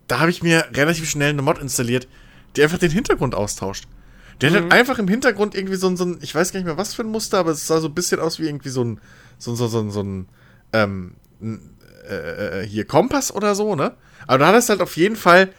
da 0.08 0.20
habe 0.20 0.30
ich 0.30 0.42
mir 0.42 0.66
relativ 0.72 1.08
schnell 1.10 1.30
eine 1.30 1.42
Mod 1.42 1.58
installiert, 1.58 2.08
die 2.56 2.62
einfach 2.62 2.78
den 2.78 2.90
Hintergrund 2.90 3.34
austauscht. 3.34 3.84
Der 4.40 4.50
mhm. 4.50 4.54
hat 4.54 4.62
halt 4.62 4.72
einfach 4.72 4.98
im 4.98 5.08
Hintergrund 5.08 5.54
irgendwie 5.54 5.76
so 5.76 5.88
ein, 5.88 5.96
so 5.96 6.04
ein, 6.04 6.18
ich 6.22 6.34
weiß 6.34 6.52
gar 6.52 6.60
nicht 6.60 6.66
mehr 6.66 6.78
was 6.78 6.94
für 6.94 7.02
ein 7.02 7.10
Muster, 7.10 7.38
aber 7.38 7.50
es 7.50 7.66
sah 7.66 7.80
so 7.80 7.88
ein 7.88 7.94
bisschen 7.94 8.20
aus 8.20 8.38
wie 8.38 8.46
irgendwie 8.46 8.70
so 8.70 8.82
ein, 8.82 9.00
so, 9.38 9.54
so, 9.54 9.68
so, 9.68 9.90
so 9.90 10.00
ein, 10.00 10.28
ähm, 10.72 11.16
äh, 12.08 12.62
äh, 12.62 12.66
hier 12.66 12.86
Kompass 12.86 13.32
oder 13.34 13.54
so, 13.54 13.76
ne? 13.76 13.94
Aber 14.26 14.38
du 14.38 14.46
hattest 14.46 14.70
halt 14.70 14.80
auf 14.80 14.96
jeden 14.96 15.16
Fall 15.16 15.52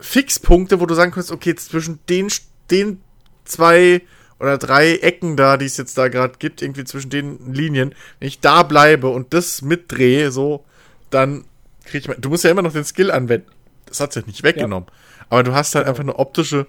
Fixpunkte, 0.00 0.80
wo 0.80 0.86
du 0.86 0.94
sagen 0.94 1.12
kannst, 1.12 1.30
okay, 1.30 1.54
zwischen 1.54 2.00
den, 2.08 2.28
den 2.70 3.00
zwei 3.44 4.02
oder 4.40 4.58
drei 4.58 4.96
Ecken 4.96 5.36
da, 5.36 5.56
die 5.56 5.66
es 5.66 5.76
jetzt 5.76 5.96
da 5.98 6.08
gerade 6.08 6.34
gibt, 6.38 6.62
irgendwie 6.62 6.84
zwischen 6.84 7.10
den 7.10 7.52
Linien, 7.52 7.94
wenn 8.18 8.28
ich 8.28 8.40
da 8.40 8.62
bleibe 8.62 9.08
und 9.08 9.34
das 9.34 9.60
mitdrehe, 9.62 10.32
so, 10.32 10.64
dann 11.10 11.44
krieg 11.84 12.00
ich 12.02 12.08
mal. 12.08 12.16
Du 12.18 12.30
musst 12.30 12.44
ja 12.44 12.50
immer 12.50 12.62
noch 12.62 12.72
den 12.72 12.84
Skill 12.84 13.10
anwenden. 13.10 13.50
Das 13.86 14.00
hat's 14.00 14.14
ja 14.14 14.22
nicht 14.24 14.42
weggenommen. 14.42 14.88
Ja. 14.88 15.26
Aber 15.28 15.42
du 15.42 15.52
hast 15.54 15.74
halt 15.74 15.86
einfach 15.86 16.02
eine 16.02 16.18
optische 16.18 16.66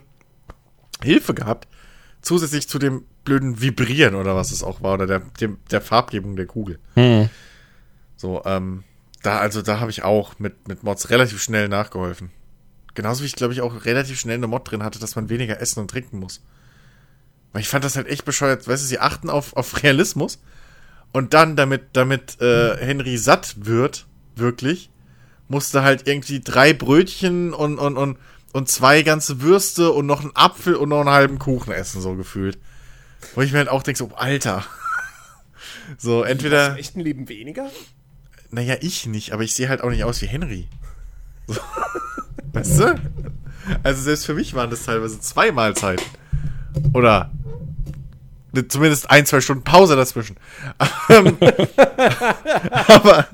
Hilfe 1.01 1.33
gehabt, 1.33 1.67
zusätzlich 2.21 2.67
zu 2.67 2.77
dem 2.77 3.05
blöden 3.23 3.61
Vibrieren 3.61 4.15
oder 4.15 4.35
was 4.35 4.51
es 4.51 4.63
auch 4.63 4.83
war, 4.83 4.95
oder 4.95 5.07
der, 5.07 5.19
dem, 5.39 5.57
der 5.71 5.81
Farbgebung 5.81 6.35
der 6.35 6.47
Kugel. 6.47 6.77
Hm. 6.95 7.29
So, 8.17 8.41
ähm, 8.45 8.83
da, 9.23 9.39
also 9.39 9.61
da 9.61 9.79
habe 9.79 9.91
ich 9.91 10.03
auch 10.03 10.37
mit, 10.39 10.67
mit 10.67 10.83
Mods 10.83 11.09
relativ 11.09 11.41
schnell 11.41 11.69
nachgeholfen. 11.69 12.31
Genauso 12.95 13.21
wie 13.21 13.27
ich, 13.27 13.35
glaube 13.35 13.53
ich, 13.53 13.61
auch 13.61 13.85
relativ 13.85 14.19
schnell 14.19 14.35
eine 14.35 14.47
Mod 14.47 14.69
drin 14.69 14.83
hatte, 14.83 14.99
dass 14.99 15.15
man 15.15 15.29
weniger 15.29 15.61
essen 15.61 15.79
und 15.79 15.89
trinken 15.89 16.19
muss. 16.19 16.41
Weil 17.53 17.61
ich 17.61 17.69
fand 17.69 17.83
das 17.83 17.95
halt 17.95 18.07
echt 18.07 18.25
bescheuert. 18.25 18.67
Weißt 18.67 18.83
du, 18.83 18.87
sie 18.87 18.99
achten 18.99 19.29
auf, 19.29 19.55
auf 19.55 19.83
Realismus. 19.83 20.41
Und 21.11 21.33
dann, 21.33 21.55
damit, 21.55 21.89
damit 21.93 22.39
äh, 22.41 22.77
Henry 22.77 23.17
satt 23.17 23.55
wird, 23.65 24.07
wirklich, 24.35 24.89
musste 25.49 25.83
halt 25.83 26.07
irgendwie 26.07 26.39
drei 26.39 26.71
Brötchen 26.73 27.53
und, 27.53 27.77
und, 27.77 27.97
und, 27.97 28.17
und 28.53 28.69
zwei 28.69 29.03
ganze 29.03 29.41
Würste 29.41 29.91
und 29.91 30.05
noch 30.05 30.21
einen 30.21 30.35
Apfel 30.35 30.75
und 30.75 30.89
noch 30.89 31.01
einen 31.01 31.09
halben 31.09 31.39
Kuchen 31.39 31.73
essen, 31.73 32.01
so 32.01 32.15
gefühlt. 32.15 32.57
Wo 33.35 33.41
ich 33.41 33.51
mir 33.51 33.59
halt 33.59 33.69
auch 33.69 33.83
denke, 33.83 33.97
so, 33.97 34.11
Alter. 34.15 34.65
so, 35.97 36.23
entweder. 36.23 36.69
Hast 36.69 36.75
du 36.75 36.79
echten 36.79 36.99
Leben 37.01 37.27
weniger? 37.27 37.69
Naja, 38.49 38.75
ich 38.79 39.05
nicht, 39.05 39.33
aber 39.33 39.43
ich 39.43 39.53
sehe 39.53 39.69
halt 39.69 39.81
auch 39.81 39.89
nicht 39.89 40.03
aus 40.05 40.21
wie 40.21 40.27
Henry. 40.27 40.67
So. 41.47 41.59
weißt 42.53 42.79
du? 42.79 42.95
Also 43.83 44.01
selbst 44.01 44.25
für 44.25 44.33
mich 44.33 44.53
waren 44.53 44.69
das 44.69 44.85
teilweise 44.85 45.19
zwei 45.19 45.51
Mahlzeiten. 45.51 46.05
Oder 46.93 47.31
zumindest 48.67 49.09
ein, 49.09 49.25
zwei 49.25 49.41
Stunden 49.41 49.63
Pause 49.63 49.95
dazwischen. 49.95 50.37
Ähm, 51.09 51.37
aber. 52.87 53.27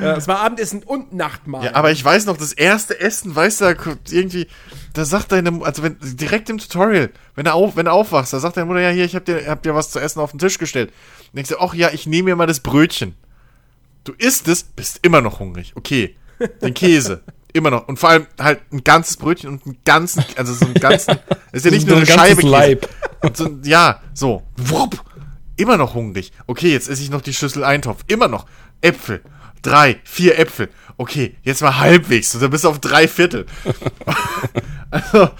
Ja, 0.00 0.16
es 0.16 0.28
war 0.28 0.40
Abendessen 0.40 0.82
und 0.82 1.12
Nachtmahl. 1.12 1.64
Ja, 1.64 1.74
aber 1.74 1.90
ich 1.90 2.04
weiß 2.04 2.26
noch, 2.26 2.36
das 2.36 2.52
erste 2.52 3.00
Essen, 3.00 3.34
weißt 3.34 3.60
du, 3.62 3.76
irgendwie, 4.10 4.46
da 4.92 5.04
sagt 5.04 5.32
deine, 5.32 5.64
also 5.64 5.82
wenn, 5.82 5.96
direkt 6.00 6.50
im 6.50 6.58
Tutorial, 6.58 7.10
wenn 7.34 7.44
du, 7.44 7.52
auf, 7.52 7.76
wenn 7.76 7.86
du 7.86 7.92
aufwachst, 7.92 8.32
da 8.32 8.40
sagt 8.40 8.56
deine 8.56 8.66
Mutter, 8.66 8.80
ja, 8.80 8.90
hier, 8.90 9.04
ich 9.04 9.16
hab 9.16 9.24
dir, 9.24 9.46
hab 9.46 9.62
dir 9.62 9.74
was 9.74 9.90
zu 9.90 9.98
essen 9.98 10.20
auf 10.20 10.32
den 10.32 10.38
Tisch 10.38 10.58
gestellt. 10.58 10.90
Und 11.28 11.36
denkst 11.36 11.50
du, 11.50 11.58
ach 11.58 11.74
ja, 11.74 11.90
ich 11.90 12.06
nehme 12.06 12.30
mir 12.30 12.36
mal 12.36 12.46
das 12.46 12.60
Brötchen. 12.60 13.14
Du 14.04 14.12
isst 14.18 14.48
es, 14.48 14.64
bist 14.64 15.00
immer 15.02 15.20
noch 15.20 15.40
hungrig. 15.40 15.72
Okay. 15.74 16.16
Den 16.60 16.74
Käse. 16.74 17.22
immer 17.52 17.70
noch. 17.70 17.88
Und 17.88 17.98
vor 17.98 18.10
allem 18.10 18.26
halt 18.38 18.60
ein 18.72 18.84
ganzes 18.84 19.16
Brötchen 19.16 19.50
und 19.50 19.64
einen 19.64 19.78
ganzen, 19.84 20.24
also 20.36 20.54
so 20.54 20.64
einen 20.64 20.74
ganzen, 20.74 21.18
ist 21.52 21.64
ja 21.64 21.70
nicht 21.70 21.86
nur 21.86 21.96
eine 21.96 22.06
Scheibe 22.06 22.42
Leib. 22.42 22.88
Und 23.22 23.36
so, 23.36 23.48
ja, 23.64 24.00
so, 24.14 24.42
wupp, 24.56 25.02
immer 25.56 25.76
noch 25.76 25.94
hungrig. 25.94 26.32
Okay, 26.46 26.72
jetzt 26.72 26.88
esse 26.88 27.02
ich 27.02 27.10
noch 27.10 27.20
die 27.20 27.34
Schüssel 27.34 27.64
Eintopf. 27.64 28.04
Immer 28.08 28.28
noch. 28.28 28.46
Äpfel. 28.80 29.22
Drei, 29.62 30.00
vier 30.02 30.38
Äpfel. 30.38 30.70
Okay, 30.96 31.36
jetzt 31.42 31.62
mal 31.62 31.78
halbwegs. 31.78 32.34
Und 32.34 32.42
dann 32.42 32.50
bist 32.50 32.64
du 32.64 32.68
auf 32.68 32.80
drei 32.80 33.06
Viertel. 33.06 33.46
also, 34.90 35.30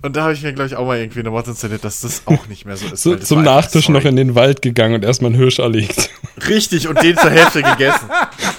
und 0.00 0.16
da 0.16 0.22
habe 0.22 0.32
ich 0.32 0.42
mir, 0.42 0.54
glaube 0.54 0.68
ich, 0.68 0.76
auch 0.76 0.86
mal 0.86 0.98
irgendwie 0.98 1.20
eine 1.20 1.30
Mod 1.30 1.46
installiert, 1.46 1.84
dass 1.84 2.00
das 2.00 2.22
auch 2.24 2.46
nicht 2.48 2.64
mehr 2.64 2.78
so 2.78 2.86
ist. 2.86 3.02
So, 3.02 3.16
zum 3.16 3.42
Nachtisch 3.42 3.90
noch 3.90 4.04
in 4.04 4.16
den 4.16 4.34
Wald 4.34 4.62
gegangen 4.62 4.94
und 4.94 5.04
erstmal 5.04 5.30
einen 5.30 5.38
Hirsch 5.38 5.58
erlegt. 5.58 6.08
Richtig, 6.48 6.88
und 6.88 7.02
den 7.02 7.16
zur 7.18 7.30
Hälfte 7.30 7.62
gegessen. 7.62 8.08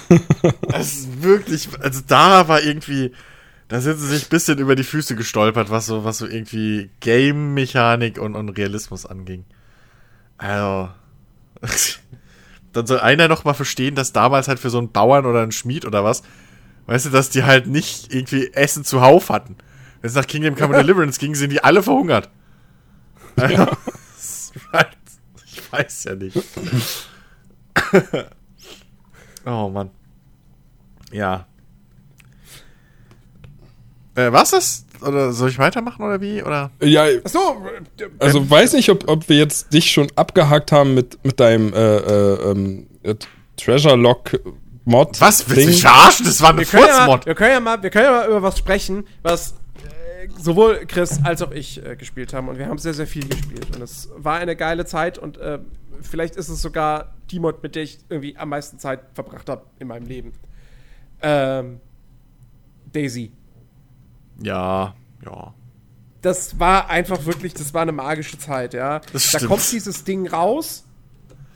Das 0.70 0.94
ist 0.94 1.22
wirklich, 1.22 1.68
also 1.82 1.99
da 2.08 2.48
war 2.48 2.62
irgendwie, 2.62 3.12
da 3.68 3.81
sind 3.81 3.98
sie 3.98 4.07
sich 4.07 4.27
ein 4.27 4.30
bisschen 4.30 4.60
über 4.60 4.76
die 4.76 4.84
Füße 4.84 5.15
gestolpert, 5.15 5.69
was 5.69 5.85
so, 5.85 6.03
was 6.03 6.19
so 6.19 6.26
irgendwie 6.26 6.89
Game-Mechanik 7.02 8.18
und, 8.18 8.35
und 8.35 8.49
Realismus 8.49 9.06
anging. 9.06 9.44
Also, 10.38 10.89
dann 12.73 12.88
soll 12.88 12.99
einer 12.99 13.27
noch 13.27 13.44
mal 13.44 13.53
verstehen, 13.53 13.95
dass 13.95 14.14
damals 14.14 14.48
halt 14.48 14.60
für 14.60 14.69
so 14.69 14.77
einen 14.77 14.91
Bauern 14.91 15.26
oder 15.26 15.41
einen 15.41 15.52
Schmied 15.52 15.85
oder 15.85 16.03
was, 16.03 16.23
weißt 16.85 17.07
du, 17.07 17.10
dass 17.10 17.30
die 17.30 17.44
halt 17.44 17.68
nicht 17.68 18.14
irgendwie 18.14 18.53
Essen 18.53 18.85
zuhauf 18.85 19.30
hatten. 19.30 19.57
Wenn 20.02 20.10
es 20.10 20.15
nach 20.15 20.27
Kingdom 20.27 20.56
Come 20.56 20.73
Deliverance 20.77 21.19
ging, 21.19 21.35
sind 21.35 21.52
die 21.52 21.64
alle 21.64 21.84
verhungert. 21.84 22.30
Ja. 23.38 23.69
ich 25.45 25.72
weiß 25.72 26.06
ja 26.06 26.15
nicht. 26.15 26.41
oh 29.45 29.69
Mann. 29.69 29.89
Ja. 31.11 31.48
Äh, 34.18 34.34
was 34.34 34.49
das? 34.49 34.85
Oder 35.02 35.31
soll 35.31 35.49
ich 35.49 35.60
weitermachen 35.60 36.03
oder 36.03 36.19
wie? 36.19 36.41
Oder? 36.41 36.72
Ja. 36.81 37.06
Achso. 37.23 37.64
Also 38.18 38.49
weiß 38.49 38.73
nicht, 38.73 38.89
ob, 38.89 39.07
ob 39.07 39.30
wir 39.30 39.38
jetzt 39.38 39.72
dich 39.72 39.91
schon 39.91 40.07
abgehakt 40.15 40.72
haben 40.72 40.95
mit, 40.95 41.23
mit 41.23 41.39
deinem 41.39 41.72
äh, 41.72 41.98
äh, 41.98 42.52
ähm, 42.52 42.88
Treasure 43.57 43.95
Lock 43.95 44.39
Mod. 44.85 45.22
Was? 45.22 45.48
Willst 45.48 45.64
du 45.64 45.69
mich 45.69 45.81
verarschen? 45.81 46.26
Das 46.26 46.41
war 46.41 46.49
eine 46.49 46.65
Furzmod. 46.65 47.22
Ja 47.22 47.26
wir, 47.27 47.35
können 47.35 47.52
ja 47.52 47.60
mal, 47.60 47.84
wir 47.84 47.89
können 47.91 48.06
ja 48.06 48.11
mal 48.11 48.27
über 48.27 48.41
was 48.41 48.57
sprechen, 48.57 49.06
was 49.22 49.52
äh, 49.52 50.30
sowohl 50.41 50.85
Chris 50.88 51.19
als 51.23 51.44
auch 51.44 51.52
ich 51.52 51.85
äh, 51.85 51.95
gespielt 51.95 52.34
haben. 52.34 52.49
Und 52.49 52.57
wir 52.57 52.65
haben 52.68 52.80
sehr, 52.80 52.95
sehr 52.95 53.07
viel 53.07 53.27
gespielt. 53.27 53.68
Und 53.76 53.84
es 53.84 54.10
war 54.15 54.39
eine 54.39 54.56
geile 54.56 54.85
Zeit. 54.85 55.19
Und 55.19 55.38
äh, 55.38 55.60
vielleicht 56.02 56.38
ist 56.38 56.49
es 56.49 56.60
sogar 56.60 57.14
die 57.30 57.39
Mod, 57.39 57.61
mit 57.61 57.76
der 57.76 57.84
ich 57.84 57.99
irgendwie 58.10 58.35
am 58.35 58.49
meisten 58.49 58.80
Zeit 58.80 59.02
verbracht 59.14 59.48
habe 59.48 59.64
in 59.77 59.88
meinem 59.88 60.07
Leben. 60.07 60.34
Ähm, 61.22 61.81
Daisy. 62.91 63.31
Ja, 64.41 64.95
ja. 65.26 65.53
Das 66.22 66.59
war 66.59 66.89
einfach 66.89 67.26
wirklich, 67.26 67.53
das 67.53 67.73
war 67.73 67.84
eine 67.84 67.91
magische 67.91 68.38
Zeit, 68.38 68.73
ja. 68.73 69.01
Das 69.14 69.31
da 69.31 69.39
kommt 69.39 69.72
dieses 69.72 70.03
Ding 70.03 70.27
raus 70.27 70.84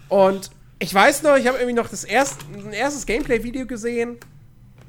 und 0.07 0.51
ich 0.79 0.93
weiß 0.93 1.23
noch, 1.23 1.35
ich 1.35 1.47
habe 1.47 1.57
irgendwie 1.57 1.75
noch 1.75 1.89
das 1.89 2.03
erste, 2.03 2.43
ein 2.53 2.73
erstes 2.73 3.05
Gameplay-Video 3.05 3.65
gesehen 3.65 4.17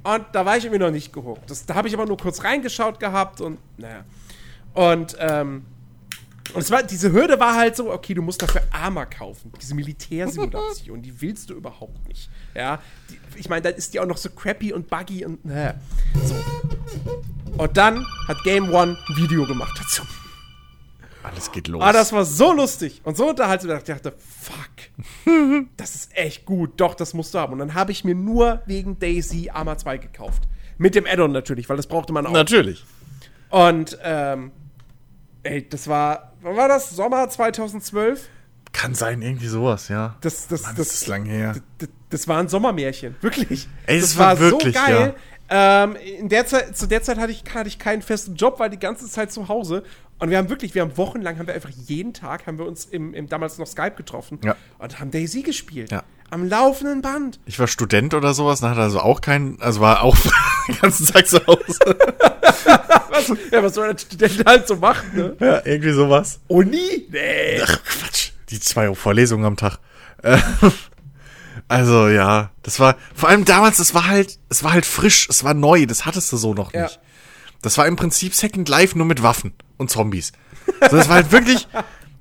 und 0.05 0.25
da 0.33 0.45
war 0.45 0.57
ich 0.57 0.65
irgendwie 0.65 0.83
noch 0.83 0.91
nicht 0.91 1.13
gehuckt. 1.13 1.51
Das, 1.51 1.67
da 1.67 1.75
habe 1.75 1.89
ich 1.89 1.95
aber 1.95 2.07
nur 2.07 2.17
kurz 2.17 2.43
reingeschaut 2.45 2.99
gehabt 2.99 3.41
und 3.41 3.59
naja. 3.77 4.05
Und 4.75 5.17
ähm, 5.21 5.65
und 6.55 6.61
es 6.61 6.71
war, 6.71 6.83
diese 6.83 7.13
Hürde 7.13 7.39
war 7.41 7.55
halt 7.55 7.77
so, 7.77 7.91
okay, 7.93 8.15
du 8.15 8.23
musst 8.23 8.43
dafür 8.43 8.63
Armor 8.71 9.07
kaufen. 9.07 9.53
Diese 9.61 9.75
Militärsimulation, 9.75 11.01
die 11.01 11.21
willst 11.21 11.49
du 11.51 11.55
überhaupt 11.55 12.07
nicht. 12.09 12.29
Ja, 12.55 12.81
die, 13.09 13.19
ich 13.39 13.49
meine, 13.49 13.63
dann 13.63 13.75
ist 13.75 13.95
die 13.95 14.01
auch 14.01 14.07
noch 14.07 14.17
so 14.19 14.29
crappy 14.31 14.73
und 14.73 14.89
buggy 14.91 15.25
und 15.25 15.45
äh, 15.51 15.75
so. 16.25 16.35
Und 17.57 17.77
dann 17.77 18.07
hat 18.29 18.43
Game 18.45 18.73
One 18.73 18.99
ein 19.09 19.17
Video 19.17 19.47
gemacht 19.47 19.79
dazu. 19.79 20.03
Alles 21.23 21.53
geht 21.53 21.69
los. 21.69 21.81
Ah, 21.83 21.93
das 21.93 22.13
war 22.13 22.25
so 22.25 22.53
lustig 22.53 23.01
und 23.05 23.17
so 23.17 23.29
unterhaltsam, 23.29 23.77
ich 23.77 23.85
dachte, 23.85 24.13
fuck, 24.19 25.27
das 25.77 25.95
ist 25.95 26.17
echt 26.17 26.45
gut. 26.45 26.73
Doch, 26.79 26.95
das 26.95 27.15
musst 27.15 27.33
du 27.35 27.39
haben. 27.39 27.53
Und 27.53 27.61
dann 27.61 27.75
habe 27.75 27.93
ich 27.93 28.05
mir 28.05 28.15
nur 28.15 28.61
wegen 28.67 28.99
Daisy 28.99 29.51
Arma 29.51 29.79
2 29.79 29.99
gekauft. 29.99 30.43
Mit 30.79 30.95
dem 30.95 31.07
Addon 31.07 31.31
natürlich, 31.31 31.69
weil 31.69 31.77
das 31.77 31.87
brauchte 31.87 32.13
man 32.13 32.27
auch. 32.27 32.33
Natürlich. 32.33 32.85
Und, 33.51 33.99
ähm, 34.03 34.51
ey, 35.43 35.69
das 35.69 35.89
war, 35.89 36.33
wann 36.41 36.57
war 36.57 36.69
das? 36.69 36.91
Sommer 36.91 37.29
2012? 37.29 38.29
Kann 38.73 38.95
sein, 38.95 39.21
irgendwie 39.21 39.49
sowas, 39.49 39.89
ja. 39.89 40.17
Das, 40.23 40.49
das, 40.49 40.63
Mann, 40.63 40.77
das, 40.77 40.89
das 40.89 41.03
ist 41.03 41.07
lang 41.07 41.25
her. 41.27 41.57
Das, 41.79 41.89
das, 42.09 42.29
war 42.29 42.39
ein 42.39 42.49
Sommermärchen, 42.49 43.17
wirklich. 43.21 43.69
Ey, 43.87 44.01
das, 44.01 44.11
das 44.11 44.19
war, 44.19 44.27
war 44.29 44.41
wirklich, 44.41 44.75
so 44.75 44.87
geil. 44.87 45.15
Ja. 45.51 45.85
Ähm, 45.85 45.97
in 45.97 46.29
der 46.31 46.47
Zeit, 46.47 46.77
zu 46.77 46.87
der 46.87 47.03
Zeit 47.03 47.19
hatte 47.19 47.33
ich, 47.33 47.45
hatte 47.53 47.69
ich 47.69 47.79
keinen 47.79 48.01
festen 48.01 48.37
Job, 48.37 48.59
weil 48.59 48.71
die 48.71 48.79
ganze 48.79 49.07
Zeit 49.09 49.31
zu 49.31 49.49
Hause. 49.49 49.83
Und 50.19 50.31
wir 50.31 50.39
haben 50.39 50.49
wirklich, 50.49 50.75
wir 50.75 50.83
haben 50.83 50.97
wochenlang, 50.97 51.39
haben 51.39 51.47
wir 51.47 51.55
einfach 51.55 51.69
jeden 51.69 52.15
Tag, 52.15 52.47
haben 52.47 52.59
wir 52.59 52.65
uns 52.65 52.87
im, 52.87 53.13
im 53.13 53.29
damals 53.29 53.59
noch 53.59 53.67
Skype 53.67 53.97
getroffen 53.97 54.39
ja. 54.45 54.57
und 54.79 54.99
haben 55.01 55.11
Daisy 55.11 55.43
gespielt. 55.43 55.91
Ja. 55.91 56.05
Am 56.33 56.49
laufenden 56.49 57.03
Band. 57.03 57.39
Ich 57.45 57.59
war 57.59 57.67
Student 57.67 58.15
oder 58.15 58.33
sowas, 58.33 58.61
dann 58.61 58.71
hatte 58.71 58.81
also 58.81 59.01
auch 59.01 59.21
keinen, 59.21 59.61
also 59.61 59.83
war 59.83 60.03
auch 60.03 60.17
den 60.67 60.79
ganzen 60.81 61.05
Tag 61.05 61.29
zu 61.29 61.47
Hause. 61.47 61.79
was, 63.11 63.33
ja, 63.51 63.63
was 63.63 63.75
soll 63.75 63.91
ein 63.91 63.99
Student 63.99 64.43
halt 64.47 64.67
so 64.67 64.77
machen, 64.77 65.11
ne? 65.15 65.37
Ja, 65.39 65.61
irgendwie 65.67 65.93
sowas. 65.93 66.41
Uni? 66.49 67.07
Nee. 67.11 67.61
Ach, 67.63 67.79
Quatsch. 67.85 68.31
die 68.49 68.59
zwei 68.61 68.95
Vorlesungen 68.95 69.45
am 69.45 69.59
Tag. 69.59 69.77
Äh, 70.23 70.39
also 71.69 72.09
ja, 72.09 72.49
das 72.63 72.81
war 72.81 72.97
vor 73.15 73.29
allem 73.29 73.45
damals, 73.45 73.77
das 73.77 73.93
war 73.93 74.07
halt, 74.07 74.39
es 74.49 74.65
war 74.65 74.73
halt 74.73 74.87
frisch, 74.87 75.29
es 75.29 75.45
war 75.45 75.53
neu, 75.53 75.85
das 75.85 76.07
hattest 76.07 76.33
du 76.33 76.39
so 76.39 76.55
noch 76.55 76.73
nicht. 76.73 76.95
Ja. 76.95 77.03
Das 77.61 77.77
war 77.77 77.87
im 77.87 77.97
Prinzip 77.97 78.35
Second 78.35 78.71
Life 78.71 78.97
nur 78.97 79.07
mit 79.07 79.23
Waffen 79.23 79.53
und 79.77 79.91
Zombies. 79.91 80.33
So, 80.91 80.97
das 80.97 81.11
war 81.11 81.17
halt 81.17 81.31
wirklich 81.31 81.69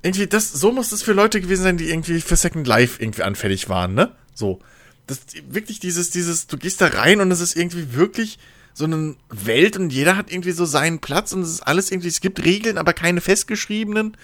irgendwie 0.02 0.26
das 0.26 0.52
so 0.52 0.72
muss 0.72 0.92
es 0.92 1.02
für 1.02 1.12
Leute 1.12 1.40
gewesen 1.40 1.62
sein, 1.62 1.76
die 1.76 1.90
irgendwie 1.90 2.20
für 2.20 2.36
Second 2.36 2.66
Life 2.66 3.02
irgendwie 3.02 3.22
anfällig 3.22 3.68
waren, 3.68 3.94
ne? 3.94 4.12
So. 4.34 4.60
Das 5.06 5.20
wirklich 5.48 5.80
dieses 5.80 6.10
dieses 6.10 6.46
du 6.46 6.56
gehst 6.56 6.80
da 6.80 6.86
rein 6.86 7.20
und 7.20 7.30
es 7.30 7.40
ist 7.40 7.56
irgendwie 7.56 7.94
wirklich 7.94 8.38
so 8.74 8.84
eine 8.84 9.16
Welt 9.30 9.76
und 9.76 9.90
jeder 9.90 10.16
hat 10.16 10.32
irgendwie 10.32 10.52
so 10.52 10.64
seinen 10.64 11.00
Platz 11.00 11.32
und 11.32 11.42
es 11.42 11.50
ist 11.50 11.66
alles 11.66 11.90
irgendwie 11.90 12.08
es 12.08 12.20
gibt 12.20 12.44
Regeln, 12.44 12.78
aber 12.78 12.92
keine 12.92 13.20
festgeschriebenen. 13.20 14.16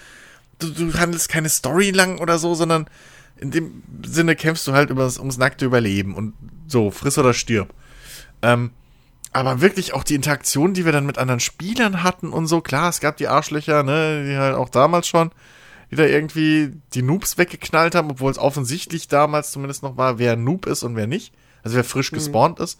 Du, 0.59 0.69
du 0.69 0.93
handelst 0.93 1.29
keine 1.29 1.49
Story 1.49 1.91
lang 1.91 2.19
oder 2.19 2.37
so, 2.37 2.55
sondern 2.55 2.87
in 3.39 3.51
dem 3.51 3.83
Sinne 4.05 4.35
kämpfst 4.35 4.67
du 4.67 4.73
halt 4.73 4.89
übers, 4.89 5.17
ums 5.17 5.37
nackte 5.37 5.65
Überleben 5.65 6.15
und 6.15 6.33
so, 6.67 6.91
friss 6.91 7.17
oder 7.17 7.33
stirb. 7.33 7.73
Ähm, 8.41 8.71
aber 9.31 9.61
wirklich 9.61 9.93
auch 9.93 10.03
die 10.03 10.15
Interaktion, 10.15 10.73
die 10.73 10.85
wir 10.85 10.91
dann 10.91 11.05
mit 11.05 11.17
anderen 11.17 11.39
Spielern 11.39 12.03
hatten 12.03 12.29
und 12.29 12.47
so, 12.47 12.61
klar, 12.61 12.89
es 12.89 12.99
gab 12.99 13.17
die 13.17 13.27
Arschlöcher, 13.27 13.83
ne, 13.83 14.25
die 14.27 14.37
halt 14.37 14.55
auch 14.55 14.69
damals 14.69 15.07
schon, 15.07 15.31
die 15.91 15.95
da 15.95 16.03
irgendwie 16.03 16.73
die 16.93 17.01
Noobs 17.01 17.37
weggeknallt 17.37 17.95
haben, 17.95 18.11
obwohl 18.11 18.31
es 18.31 18.37
offensichtlich 18.37 19.07
damals 19.07 19.51
zumindest 19.51 19.83
noch 19.83 19.97
war, 19.97 20.19
wer 20.19 20.35
Noob 20.35 20.65
ist 20.65 20.83
und 20.83 20.95
wer 20.95 21.07
nicht. 21.07 21.33
Also 21.63 21.75
wer 21.75 21.83
frisch 21.83 22.11
mhm. 22.11 22.17
gespawnt 22.17 22.59
ist. 22.59 22.79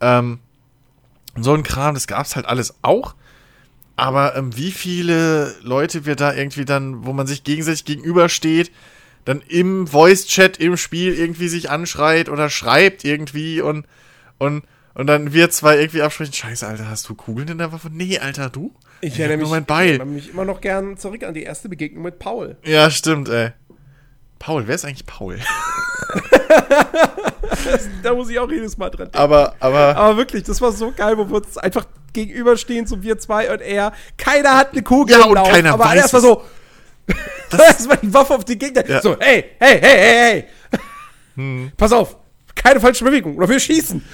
Ähm, 0.00 0.38
so 1.36 1.54
ein 1.54 1.62
Kram, 1.62 1.94
das 1.94 2.06
gab's 2.06 2.36
halt 2.36 2.46
alles 2.46 2.74
auch. 2.82 3.14
Aber 3.96 4.36
ähm, 4.36 4.56
wie 4.56 4.70
viele 4.70 5.56
Leute 5.62 6.06
wir 6.06 6.14
da 6.14 6.32
irgendwie 6.32 6.64
dann, 6.64 7.04
wo 7.04 7.12
man 7.12 7.26
sich 7.26 7.42
gegenseitig 7.42 7.84
gegenübersteht, 7.84 8.70
dann 9.24 9.42
im 9.48 9.86
Voice-Chat 9.86 10.58
im 10.58 10.76
Spiel 10.76 11.12
irgendwie 11.14 11.48
sich 11.48 11.68
anschreit 11.68 12.28
oder 12.28 12.48
schreibt 12.48 13.04
irgendwie 13.04 13.60
und, 13.60 13.86
und, 14.38 14.62
und 14.94 15.06
dann 15.06 15.32
wir 15.32 15.50
zwei 15.50 15.78
irgendwie 15.78 16.02
absprechen, 16.02 16.32
scheiße, 16.32 16.66
Alter, 16.66 16.88
hast 16.88 17.08
du 17.08 17.14
Kugeln 17.14 17.48
in 17.48 17.58
der 17.58 17.72
Waffe? 17.72 17.90
Nee, 17.92 18.18
Alter, 18.20 18.50
du? 18.50 18.72
Ich, 19.00 19.14
ich 19.14 19.20
erinnere 19.20 19.38
mich, 19.38 19.50
mein 19.50 19.64
Beil. 19.64 19.86
Ich 19.86 19.98
erinnere 19.98 20.14
mich 20.14 20.30
immer 20.30 20.44
noch 20.44 20.60
gern 20.60 20.96
zurück 20.96 21.22
an 21.22 21.34
die 21.34 21.44
erste 21.44 21.68
Begegnung 21.68 22.02
mit 22.02 22.18
Paul. 22.18 22.56
Ja, 22.64 22.90
stimmt, 22.90 23.28
ey. 23.28 23.52
Paul, 24.38 24.66
wer 24.66 24.74
ist 24.74 24.84
eigentlich 24.84 25.06
Paul? 25.06 25.38
da 28.02 28.14
muss 28.14 28.30
ich 28.30 28.38
auch 28.38 28.50
jedes 28.50 28.76
Mal 28.76 28.90
dran 28.90 29.06
denken. 29.06 29.18
Aber, 29.18 29.54
aber, 29.60 29.96
aber 29.96 30.16
wirklich, 30.16 30.44
das 30.44 30.60
war 30.60 30.72
so 30.72 30.92
geil, 30.92 31.18
wo 31.18 31.28
wir 31.28 31.36
uns 31.36 31.58
einfach 31.58 31.86
gegenüberstehen, 32.12 32.86
so 32.86 33.02
wir 33.02 33.18
zwei 33.18 33.52
und 33.52 33.60
er. 33.60 33.92
Keiner 34.16 34.56
hat 34.56 34.72
eine 34.72 34.82
Kugel 34.82 35.18
ja, 35.18 35.26
und 35.26 35.34
Lauf, 35.34 35.48
keiner 35.48 35.72
aber 35.72 35.84
weiß 35.84 35.96
erstmal 35.96 36.22
so, 36.22 36.42
das 37.50 37.60
erstmal 37.60 37.98
die 37.98 38.12
Waffe 38.12 38.34
auf 38.34 38.44
die 38.44 38.58
Gegner. 38.58 38.88
Ja. 38.88 39.02
So, 39.02 39.16
hey, 39.18 39.44
hey, 39.58 39.80
hey, 39.80 39.98
hey, 39.98 40.32
hey. 40.32 40.44
Hm. 41.36 41.72
Pass 41.76 41.92
auf, 41.92 42.16
keine 42.54 42.80
falsche 42.80 43.04
Bewegung 43.04 43.36
oder 43.36 43.48
wir 43.48 43.60
schießen. 43.60 44.04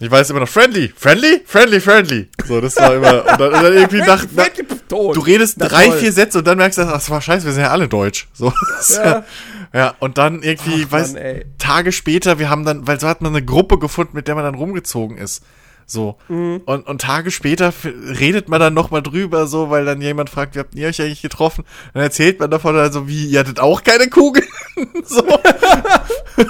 Ich 0.00 0.10
weiß 0.10 0.30
immer 0.30 0.40
noch, 0.40 0.48
friendly, 0.48 0.92
friendly, 0.96 1.42
friendly, 1.46 1.80
friendly. 1.80 2.28
So, 2.46 2.60
das 2.60 2.76
war 2.76 2.94
immer. 2.96 3.20
Und 3.20 3.40
dann, 3.40 3.54
und 3.54 3.62
dann 3.62 3.72
irgendwie 3.74 3.98
nach, 3.98 4.24
nach 4.34 4.48
Du 4.88 5.20
redest 5.20 5.56
Na, 5.58 5.68
drei, 5.68 5.86
toll. 5.86 5.98
vier 5.98 6.12
Sätze 6.12 6.38
und 6.38 6.46
dann 6.46 6.58
merkst 6.58 6.78
du, 6.78 6.82
ach, 6.82 6.92
das 6.94 7.10
war 7.10 7.20
scheiße, 7.20 7.46
wir 7.46 7.52
sind 7.52 7.62
ja 7.62 7.70
alle 7.70 7.88
deutsch. 7.88 8.28
So. 8.32 8.52
Ja. 8.94 9.24
ja, 9.72 9.94
und 9.98 10.18
dann 10.18 10.42
irgendwie, 10.42 10.84
ach, 10.86 10.92
weißt 10.92 11.16
Tage 11.58 11.90
später, 11.92 12.38
wir 12.38 12.50
haben 12.50 12.64
dann, 12.64 12.86
weil 12.86 13.00
so 13.00 13.08
hat 13.08 13.22
man 13.22 13.34
eine 13.34 13.44
Gruppe 13.44 13.78
gefunden, 13.78 14.16
mit 14.16 14.28
der 14.28 14.34
man 14.34 14.44
dann 14.44 14.54
rumgezogen 14.54 15.16
ist. 15.16 15.42
So. 15.86 16.16
Mhm. 16.28 16.62
Und, 16.66 16.86
und 16.86 17.00
Tage 17.00 17.30
später 17.30 17.72
redet 17.84 18.48
man 18.48 18.60
dann 18.60 18.74
nochmal 18.74 19.02
drüber, 19.02 19.46
so, 19.46 19.70
weil 19.70 19.84
dann 19.84 20.00
jemand 20.00 20.30
fragt, 20.30 20.54
wie 20.54 20.60
habt 20.60 20.74
ihr 20.74 20.88
euch 20.88 21.00
eigentlich 21.00 21.22
getroffen? 21.22 21.64
Dann 21.92 22.02
erzählt 22.02 22.40
man 22.40 22.50
davon, 22.50 22.76
also, 22.76 23.08
wie, 23.08 23.26
ihr 23.26 23.40
hattet 23.40 23.60
auch 23.60 23.82
keine 23.82 24.08
Kugel? 24.08 24.42
so. 25.04 25.22
nee, 26.36 26.44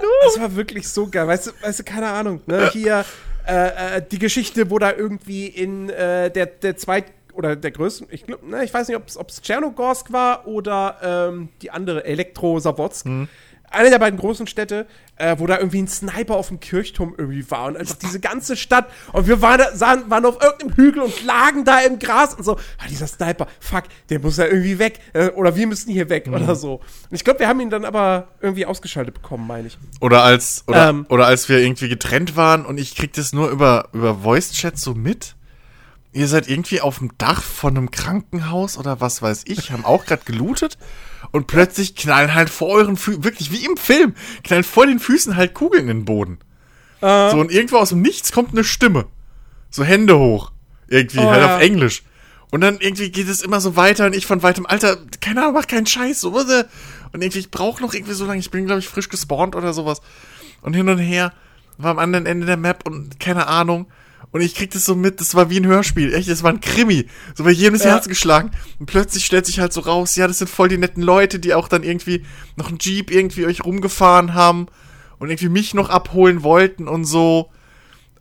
du. 0.00 0.08
Das 0.24 0.40
war 0.40 0.54
wirklich 0.56 0.88
so 0.88 1.08
geil. 1.08 1.26
Weißt 1.26 1.48
du, 1.48 1.50
weißt 1.62 1.80
du 1.80 1.84
keine 1.84 2.08
Ahnung, 2.08 2.40
ne? 2.46 2.70
Hier, 2.72 3.04
äh, 3.46 3.96
äh, 3.96 4.02
die 4.10 4.18
Geschichte, 4.18 4.70
wo 4.70 4.78
da 4.78 4.92
irgendwie 4.92 5.46
in 5.46 5.88
äh, 5.90 6.30
der, 6.30 6.46
der 6.46 6.76
zweit 6.76 7.06
oder 7.32 7.54
der 7.54 7.70
größten, 7.70 8.08
ich 8.10 8.26
glaube, 8.26 8.48
ne, 8.50 8.64
ich 8.64 8.74
weiß 8.74 8.88
nicht, 8.88 8.96
ob 8.96 9.28
es 9.28 9.42
Tschernogorsk 9.42 10.12
war 10.12 10.46
oder 10.48 11.28
ähm, 11.30 11.48
die 11.62 11.70
andere, 11.70 12.04
Elektro-Savotsk. 12.04 13.06
Mhm 13.06 13.28
eine 13.70 13.90
der 13.90 13.98
beiden 13.98 14.18
großen 14.18 14.46
Städte, 14.46 14.86
äh, 15.16 15.36
wo 15.38 15.46
da 15.46 15.58
irgendwie 15.58 15.82
ein 15.82 15.88
Sniper 15.88 16.36
auf 16.36 16.48
dem 16.48 16.60
Kirchturm 16.60 17.14
irgendwie 17.16 17.50
war 17.50 17.66
und 17.66 17.76
einfach 17.76 17.96
diese 17.96 18.20
ganze 18.20 18.56
Stadt 18.56 18.88
und 19.12 19.26
wir 19.26 19.42
waren, 19.42 19.58
da, 19.58 19.76
sahen, 19.76 20.10
waren 20.10 20.24
auf 20.24 20.40
irgendeinem 20.42 20.74
Hügel 20.74 21.02
und 21.02 21.24
lagen 21.24 21.64
da 21.64 21.80
im 21.80 21.98
Gras 21.98 22.34
und 22.34 22.44
so, 22.44 22.56
ah, 22.56 22.88
dieser 22.88 23.06
Sniper, 23.06 23.46
fuck, 23.60 23.84
der 24.10 24.20
muss 24.20 24.36
ja 24.36 24.46
irgendwie 24.46 24.78
weg 24.78 25.00
äh, 25.12 25.28
oder 25.30 25.56
wir 25.56 25.66
müssen 25.66 25.90
hier 25.90 26.08
weg 26.08 26.26
mhm. 26.26 26.34
oder 26.34 26.54
so. 26.54 26.74
Und 26.74 27.16
ich 27.16 27.24
glaube, 27.24 27.40
wir 27.40 27.48
haben 27.48 27.60
ihn 27.60 27.70
dann 27.70 27.84
aber 27.84 28.28
irgendwie 28.40 28.66
ausgeschaltet 28.66 29.14
bekommen, 29.14 29.46
meine 29.46 29.68
ich. 29.68 29.78
Oder 30.00 30.22
als, 30.22 30.64
oder, 30.66 30.90
ähm, 30.90 31.06
oder 31.08 31.26
als 31.26 31.48
wir 31.48 31.58
irgendwie 31.58 31.88
getrennt 31.88 32.36
waren 32.36 32.64
und 32.64 32.78
ich 32.78 32.94
krieg 32.94 33.12
das 33.12 33.32
nur 33.32 33.48
über, 33.50 33.88
über 33.92 34.14
Voice-Chat 34.16 34.78
so 34.78 34.94
mit. 34.94 35.34
Ihr 36.12 36.26
seid 36.26 36.48
irgendwie 36.48 36.80
auf 36.80 36.98
dem 36.98 37.16
Dach 37.18 37.42
von 37.42 37.76
einem 37.76 37.90
Krankenhaus 37.90 38.78
oder 38.78 39.00
was 39.00 39.20
weiß 39.20 39.42
ich, 39.46 39.72
haben 39.72 39.84
auch 39.84 40.06
gerade 40.06 40.22
gelootet 40.24 40.78
und 41.32 41.46
plötzlich 41.46 41.94
knallen 41.94 42.34
halt 42.34 42.48
vor 42.48 42.68
euren 42.68 42.96
Füßen, 42.96 43.24
wirklich 43.24 43.52
wie 43.52 43.64
im 43.64 43.76
Film, 43.76 44.14
knallen 44.42 44.64
vor 44.64 44.86
den 44.86 45.00
Füßen 45.00 45.36
halt 45.36 45.54
Kugeln 45.54 45.88
in 45.88 45.98
den 45.98 46.04
Boden. 46.06 46.38
Uh. 47.02 47.30
So, 47.30 47.38
und 47.38 47.52
irgendwo 47.52 47.76
aus 47.76 47.90
dem 47.90 48.00
Nichts 48.00 48.32
kommt 48.32 48.52
eine 48.52 48.64
Stimme. 48.64 49.06
So 49.70 49.84
Hände 49.84 50.18
hoch. 50.18 50.52
Irgendwie, 50.88 51.18
oh, 51.18 51.30
halt 51.30 51.42
ja. 51.42 51.56
auf 51.56 51.62
Englisch. 51.62 52.02
Und 52.50 52.62
dann 52.62 52.78
irgendwie 52.80 53.10
geht 53.10 53.28
es 53.28 53.42
immer 53.42 53.60
so 53.60 53.76
weiter 53.76 54.06
und 54.06 54.16
ich 54.16 54.26
von 54.26 54.42
weitem, 54.42 54.64
Alter, 54.64 54.96
keine 55.20 55.42
Ahnung, 55.42 55.54
mach 55.54 55.66
keinen 55.66 55.86
Scheiß, 55.86 56.22
so, 56.22 56.30
und 56.30 57.22
irgendwie, 57.22 57.38
ich 57.38 57.50
brauche 57.50 57.82
noch 57.82 57.92
irgendwie 57.92 58.14
so 58.14 58.24
lange, 58.24 58.40
ich 58.40 58.50
bin, 58.50 58.66
glaube 58.66 58.80
ich, 58.80 58.88
frisch 58.88 59.10
gespawnt 59.10 59.54
oder 59.54 59.74
sowas. 59.74 60.00
Und 60.62 60.74
hin 60.74 60.88
und 60.88 60.98
her, 60.98 61.32
war 61.76 61.92
am 61.92 61.98
anderen 61.98 62.26
Ende 62.26 62.46
der 62.46 62.56
Map 62.56 62.86
und 62.86 63.20
keine 63.20 63.46
Ahnung. 63.46 63.86
Und 64.30 64.42
ich 64.42 64.54
krieg 64.54 64.70
das 64.70 64.84
so 64.84 64.94
mit, 64.94 65.20
das 65.20 65.34
war 65.34 65.48
wie 65.48 65.58
ein 65.58 65.66
Hörspiel. 65.66 66.12
Echt, 66.12 66.28
das 66.28 66.42
war 66.42 66.52
ein 66.52 66.60
Krimi. 66.60 67.06
So 67.34 67.44
bei 67.44 67.50
jedem 67.50 67.74
ist 67.74 67.84
ja. 67.84 67.92
Herz 67.92 68.08
geschlagen. 68.08 68.50
Und 68.78 68.86
plötzlich 68.86 69.24
stellt 69.24 69.46
sich 69.46 69.58
halt 69.58 69.72
so 69.72 69.80
raus, 69.80 70.16
ja, 70.16 70.26
das 70.26 70.38
sind 70.38 70.48
voll 70.48 70.68
die 70.68 70.78
netten 70.78 71.02
Leute, 71.02 71.38
die 71.38 71.54
auch 71.54 71.68
dann 71.68 71.82
irgendwie 71.82 72.24
noch 72.56 72.68
einen 72.68 72.78
Jeep 72.78 73.10
irgendwie 73.10 73.46
euch 73.46 73.64
rumgefahren 73.64 74.34
haben 74.34 74.66
und 75.18 75.30
irgendwie 75.30 75.48
mich 75.48 75.72
noch 75.72 75.88
abholen 75.88 76.42
wollten 76.42 76.88
und 76.88 77.04
so. 77.04 77.50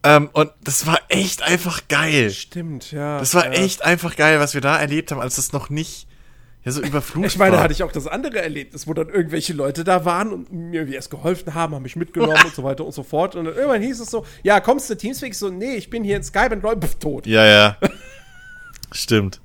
Ähm, 0.03 0.29
und 0.31 0.51
das 0.63 0.85
war 0.85 0.99
echt 1.09 1.41
einfach 1.41 1.87
geil. 1.89 2.29
Stimmt, 2.31 2.91
ja. 2.91 3.19
Das 3.19 3.33
war 3.33 3.45
ja. 3.45 3.51
echt 3.51 3.83
einfach 3.83 4.15
geil, 4.15 4.39
was 4.39 4.53
wir 4.53 4.61
da 4.61 4.77
erlebt 4.77 5.11
haben, 5.11 5.19
als 5.19 5.35
das 5.35 5.51
noch 5.51 5.69
nicht 5.69 6.07
ja, 6.67 6.71
so 6.73 6.81
überflutet. 6.81 7.31
Ich 7.31 7.37
meine, 7.37 7.55
da 7.55 7.63
hatte 7.63 7.71
ich 7.71 7.81
auch 7.81 7.93
das 7.93 8.07
andere 8.07 8.41
Erlebnis, 8.41 8.87
wo 8.87 8.93
dann 8.93 9.07
irgendwelche 9.07 9.53
Leute 9.53 9.85
da 9.85 10.03
waren 10.03 10.33
und 10.33 10.51
mir 10.51 10.81
irgendwie 10.81 10.95
erst 10.95 11.09
geholfen 11.09 11.53
haben, 11.53 11.73
haben 11.73 11.83
mich 11.83 11.95
mitgenommen 11.95 12.35
und 12.43 12.53
so 12.53 12.63
weiter 12.63 12.85
und 12.85 12.91
so 12.91 13.03
fort. 13.03 13.35
Und 13.35 13.45
dann 13.45 13.55
irgendwann 13.55 13.81
hieß 13.81 14.01
es 14.01 14.11
so, 14.11 14.25
ja, 14.43 14.59
kommst 14.59 14.89
du 14.89 14.95
Teamspeak? 14.95 15.33
So, 15.33 15.49
nee, 15.49 15.75
ich 15.75 15.89
bin 15.89 16.03
hier 16.03 16.17
in 16.17 16.23
Skype 16.23 16.53
und 16.53 16.63
Leute, 16.63 16.87
tot. 16.99 17.25
Ja, 17.25 17.45
ja. 17.45 17.77
Stimmt. 18.91 19.39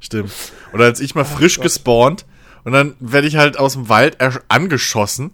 Stimmt. 0.00 0.32
Oder 0.74 0.84
als 0.84 1.00
ich 1.00 1.14
mal 1.14 1.22
oh, 1.22 1.36
frisch 1.36 1.56
Gott. 1.56 1.64
gespawnt 1.64 2.26
und 2.64 2.72
dann 2.72 2.94
werde 3.00 3.26
ich 3.26 3.36
halt 3.36 3.58
aus 3.58 3.72
dem 3.72 3.88
Wald 3.88 4.18
angeschossen, 4.48 5.32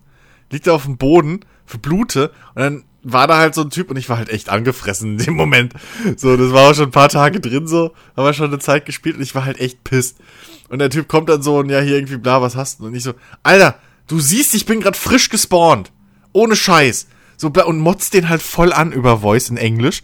liegt 0.53 0.69
auf 0.69 0.85
dem 0.85 0.97
Boden, 0.97 1.41
verblute 1.65 2.31
und 2.55 2.63
dann 2.63 2.85
war 3.13 3.27
da 3.29 3.39
halt 3.39 3.55
so 3.55 3.63
ein 3.63 3.71
Typ 3.71 3.91
und 3.91 3.97
ich 3.97 4.09
war 4.09 4.19
halt 4.19 4.31
echt 4.31 4.49
angefressen 4.49 5.19
in 5.19 5.25
dem 5.25 5.35
Moment. 5.35 5.75
So, 6.17 6.37
das 6.37 6.53
war 6.53 6.71
auch 6.71 6.75
schon 6.75 6.87
ein 6.87 6.91
paar 6.91 7.09
Tage 7.09 7.41
drin 7.41 7.67
so, 7.67 7.93
haben 8.17 8.25
wir 8.25 8.33
schon 8.33 8.47
eine 8.47 8.59
Zeit 8.59 8.85
gespielt 8.85 9.17
und 9.17 9.23
ich 9.23 9.35
war 9.35 9.45
halt 9.45 9.61
echt 9.61 9.85
pisst. 9.85 10.17
Und 10.69 10.81
der 10.81 10.91
Typ 10.91 11.07
kommt 11.07 11.29
dann 11.29 11.43
so 11.43 11.59
und 11.59 11.71
ja, 11.71 11.81
hier 11.81 11.95
irgendwie 11.95 12.17
bla, 12.17 12.43
was 12.43 12.57
hast 12.57 12.81
du? 12.81 12.87
Und 12.87 12.95
ich 12.95 13.05
so, 13.05 13.15
Alter, 13.45 13.79
du 14.09 14.19
siehst, 14.19 14.55
ich 14.55 14.67
bin 14.67 14.81
gerade 14.81 14.99
frisch 14.99 15.29
gespawnt. 15.29 15.93
Ohne 16.33 16.57
Scheiß. 16.57 17.07
So, 17.37 17.49
und 17.49 17.79
motzt 17.79 18.15
den 18.15 18.29
halt 18.29 18.43
voll 18.43 18.73
an 18.73 18.93
über 18.93 19.19
Voice 19.19 19.51
in 19.51 19.57
Englisch. 19.57 20.03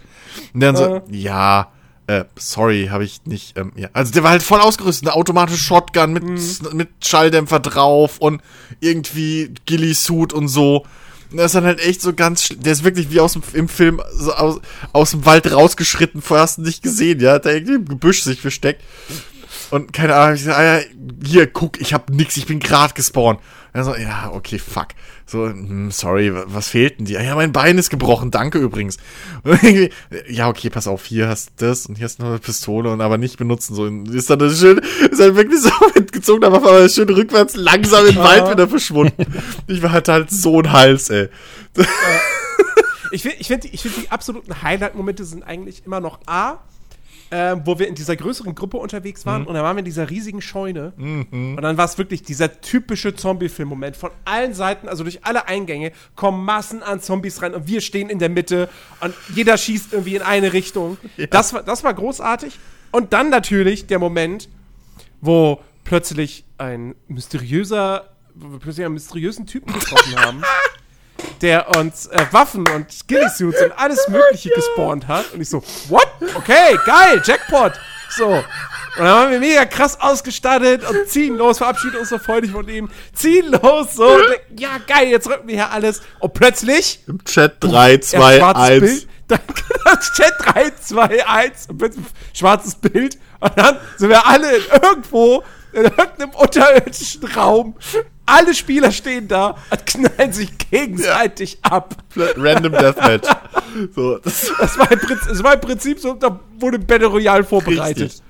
Und 0.55 0.61
dann 0.61 0.77
so, 0.77 0.97
äh. 0.97 1.03
ja, 1.11 1.73
äh, 2.07 2.24
sorry, 2.37 2.89
habe 2.91 3.05
ich 3.05 3.24
nicht, 3.24 3.57
ähm, 3.59 3.73
ja. 3.74 3.89
Also 3.93 4.12
der 4.12 4.23
war 4.23 4.31
halt 4.31 4.43
voll 4.43 4.61
ausgerüstet, 4.61 5.09
eine 5.09 5.16
automatische 5.16 5.59
Shotgun 5.59 6.12
mit, 6.12 6.24
mhm. 6.24 6.41
mit 6.74 6.89
Schalldämpfer 7.05 7.61
drauf 7.61 8.19
und 8.19 8.43
irgendwie 8.81 9.53
Ghillie-Suit 9.66 10.33
und 10.33 10.49
so. 10.49 10.85
Das 11.35 11.47
ist 11.47 11.55
dann 11.55 11.65
halt 11.65 11.81
echt 11.81 12.03
so 12.03 12.13
ganz, 12.13 12.49
der 12.49 12.73
ist 12.73 12.85
wirklich 12.85 13.11
wie 13.11 13.21
aus 13.21 13.33
dem, 13.33 13.43
im 13.53 13.69
Film 13.69 14.03
so 14.15 14.33
aus, 14.33 14.61
aus 14.93 15.11
dem 15.13 15.25
Wald 15.27 15.51
rausgeschritten, 15.51 16.23
vorher 16.23 16.43
hast 16.43 16.59
du 16.59 16.63
nicht 16.63 16.83
gesehen, 16.83 17.21
ja, 17.21 17.33
hat 17.33 17.47
er 17.47 17.55
irgendwie 17.55 17.75
im 17.75 17.87
Gebüsch 17.87 18.23
sich 18.23 18.41
versteckt. 18.41 18.83
Und 19.71 19.93
keine 19.93 20.15
Ahnung, 20.15 20.35
ich 20.35 20.43
gesagt, 20.43 20.59
ah 20.59 20.79
ja, 20.79 20.85
hier, 21.25 21.47
guck, 21.47 21.81
ich 21.81 21.95
hab 21.95 22.11
nix, 22.11 22.37
ich 22.37 22.47
bin 22.47 22.61
grad 22.61 22.95
gespawnt. 22.95 23.41
Er 23.74 23.85
so, 23.85 23.94
ja, 23.97 24.31
okay, 24.32 24.59
fuck. 24.59 24.89
So, 25.24 25.47
hm, 25.47 25.90
sorry, 25.90 26.31
was 26.32 26.69
fehlt 26.69 26.99
denn 26.99 27.07
dir? 27.07 27.23
Ja, 27.23 27.35
mein 27.35 27.53
Bein 27.53 27.78
ist 27.78 27.89
gebrochen, 27.89 28.31
danke 28.31 28.59
übrigens. 28.59 28.99
ja, 30.28 30.49
okay, 30.49 30.69
pass 30.69 30.86
auf, 30.86 31.07
hier 31.07 31.28
hast 31.28 31.53
du 31.57 31.66
das 31.66 31.86
und 31.86 31.97
hier 31.97 32.05
hast 32.05 32.19
du 32.19 32.24
noch 32.24 32.31
eine 32.31 32.39
Pistole 32.39 32.90
und 32.93 33.01
aber 33.01 33.16
nicht 33.16 33.39
benutzen. 33.39 33.74
So, 33.74 33.86
ist 33.86 34.28
dann 34.28 34.40
das 34.40 34.59
schön, 34.59 34.78
ist 35.11 35.20
dann 35.20 35.36
wirklich 35.36 35.62
so 35.62 35.70
mitgezogen, 35.94 36.44
aber 36.44 36.62
war 36.62 36.86
schön 36.90 37.09
rückwärts 37.09 37.57
langsam 37.57 38.07
im 38.07 38.16
Wald 38.16 38.51
wieder 38.51 38.69
verschwunden. 38.69 39.24
Ich 39.66 39.82
war 39.82 39.93
halt 39.93 40.09
halt 40.09 40.31
so 40.31 40.61
ein 40.61 40.70
Hals, 40.70 41.09
ey. 41.09 41.31
ich 43.11 43.23
finde, 43.23 43.39
ich 43.39 43.47
finde, 43.47 43.69
ich 43.69 43.81
finde 43.81 44.01
die 44.03 44.11
absoluten 44.11 44.62
Highlight-Momente 44.62 45.24
sind 45.24 45.44
eigentlich 45.44 45.86
immer 45.86 46.01
noch 46.01 46.20
A, 46.27 46.59
äh, 47.33 47.57
wo 47.65 47.79
wir 47.79 47.89
in 47.89 47.95
dieser 47.95 48.15
größeren 48.15 48.55
Gruppe 48.55 48.77
unterwegs 48.77 49.25
waren 49.25 49.43
mhm. 49.43 49.49
und 49.49 49.55
dann 49.55 49.63
waren 49.65 49.77
wir 49.77 49.81
in 49.81 49.87
dieser 49.87 50.11
riesigen 50.11 50.43
Scheune 50.43 50.93
mhm. 50.97 51.55
und 51.57 51.63
dann 51.63 51.79
war 51.79 51.87
es 51.87 51.97
wirklich 51.97 52.23
dieser 52.23 52.61
typische 52.61 53.15
Zombie-Film-Moment. 53.15 53.97
Von 53.97 54.11
allen 54.27 54.53
Seiten, 54.53 54.87
also 54.87 55.03
durch 55.03 55.25
alle 55.25 55.49
Eingänge, 55.49 55.93
kommen 56.15 56.45
Massen 56.45 56.83
an 56.83 57.01
Zombies 57.01 57.41
rein 57.41 57.55
und 57.55 57.67
wir 57.67 57.81
stehen 57.81 58.11
in 58.11 58.19
der 58.19 58.29
Mitte 58.29 58.69
und 59.01 59.15
jeder 59.35 59.57
schießt 59.57 59.95
irgendwie 59.95 60.15
in 60.17 60.23
eine 60.23 60.53
Richtung. 60.53 60.99
Ja. 61.17 61.27
Das, 61.27 61.53
war, 61.53 61.63
das 61.63 61.85
war 61.85 61.93
großartig. 61.93 62.59
Und 62.91 63.13
dann 63.13 63.29
natürlich 63.29 63.87
der 63.87 63.99
Moment, 63.99 64.49
wo 65.21 65.61
plötzlich 65.85 66.45
ein 66.57 66.95
mysteriöser, 67.07 68.09
wo 68.35 68.53
wir 68.53 68.59
plötzlich 68.59 68.87
einen 68.87 68.95
mysteriösen 68.95 69.47
Typen 69.47 69.73
getroffen 69.75 70.17
haben. 70.17 70.43
der 71.40 71.77
uns 71.77 72.07
äh, 72.07 72.27
Waffen 72.31 72.69
und 72.69 72.90
Skilly-Suits 72.93 73.62
und 73.62 73.73
alles 73.73 74.09
Mögliche 74.09 74.51
gespawnt 74.51 75.09
hat. 75.09 75.32
Und 75.32 75.40
ich 75.40 75.49
so, 75.49 75.62
what? 75.89 76.09
Okay, 76.35 76.78
geil, 76.86 77.23
Jackpot. 77.24 77.73
So. 78.16 78.27
Und 78.28 78.44
dann 79.05 79.07
waren 79.07 79.31
wir 79.31 79.40
mega 79.40 79.65
krass 79.65 79.99
ausgestattet 79.99 80.82
und 80.89 81.09
ziehen 81.09 81.36
los, 81.36 81.59
verabschieden 81.59 81.97
uns 81.97 82.11
so 82.11 82.19
freudig 82.19 82.51
von 82.51 82.69
ihm, 82.69 82.90
ziehen 83.15 83.51
los, 83.51 83.94
so, 83.94 84.19
ja 84.59 84.77
geil, 84.86 85.09
jetzt 85.09 85.28
rücken 85.28 85.49
wir 85.49 85.55
hier 85.55 85.70
alles. 85.70 86.03
Und 86.19 86.35
plötzlich. 86.35 87.01
Im 87.07 87.24
Chat 87.24 87.57
3, 87.61 87.99
2, 87.99 88.44
1. 88.55 89.07
Danke, 89.28 89.62
Chat 90.15 90.35
3, 90.39 90.73
2, 90.78 91.27
1. 91.27 91.66
Und 91.69 91.78
plötzlich 91.78 92.05
schwarzes 92.35 92.74
Bild. 92.74 93.16
Und 93.40 93.53
dann 93.57 93.78
sind 93.97 94.11
wir 94.11 94.27
alle 94.27 94.59
irgendwo 94.59 95.43
in 95.73 95.85
irgendeinem 95.85 96.31
unterirdischen 96.31 97.24
Raum 97.24 97.74
alle 98.27 98.55
Spieler 98.55 98.93
stehen 98.93 99.28
da 99.28 99.57
und 99.70 99.86
knallen 99.86 100.32
sich 100.32 100.51
gegenseitig 100.70 101.59
ja. 101.65 101.73
ab. 101.73 101.97
Random 102.16 102.73
Deathmatch. 102.73 103.28
so, 103.94 104.19
das, 104.19 104.53
das, 104.59 104.78
war 104.78 104.90
Prinzip, 104.99 105.28
das, 105.28 105.43
war 105.43 105.55
im 105.55 105.61
Prinzip 105.61 105.99
so, 105.99 106.15
da 106.15 106.40
wurde 106.59 106.78
Battle 106.78 107.09
Royale 107.09 107.44
vorbereitet. 107.44 108.03
Richtig. 108.05 108.23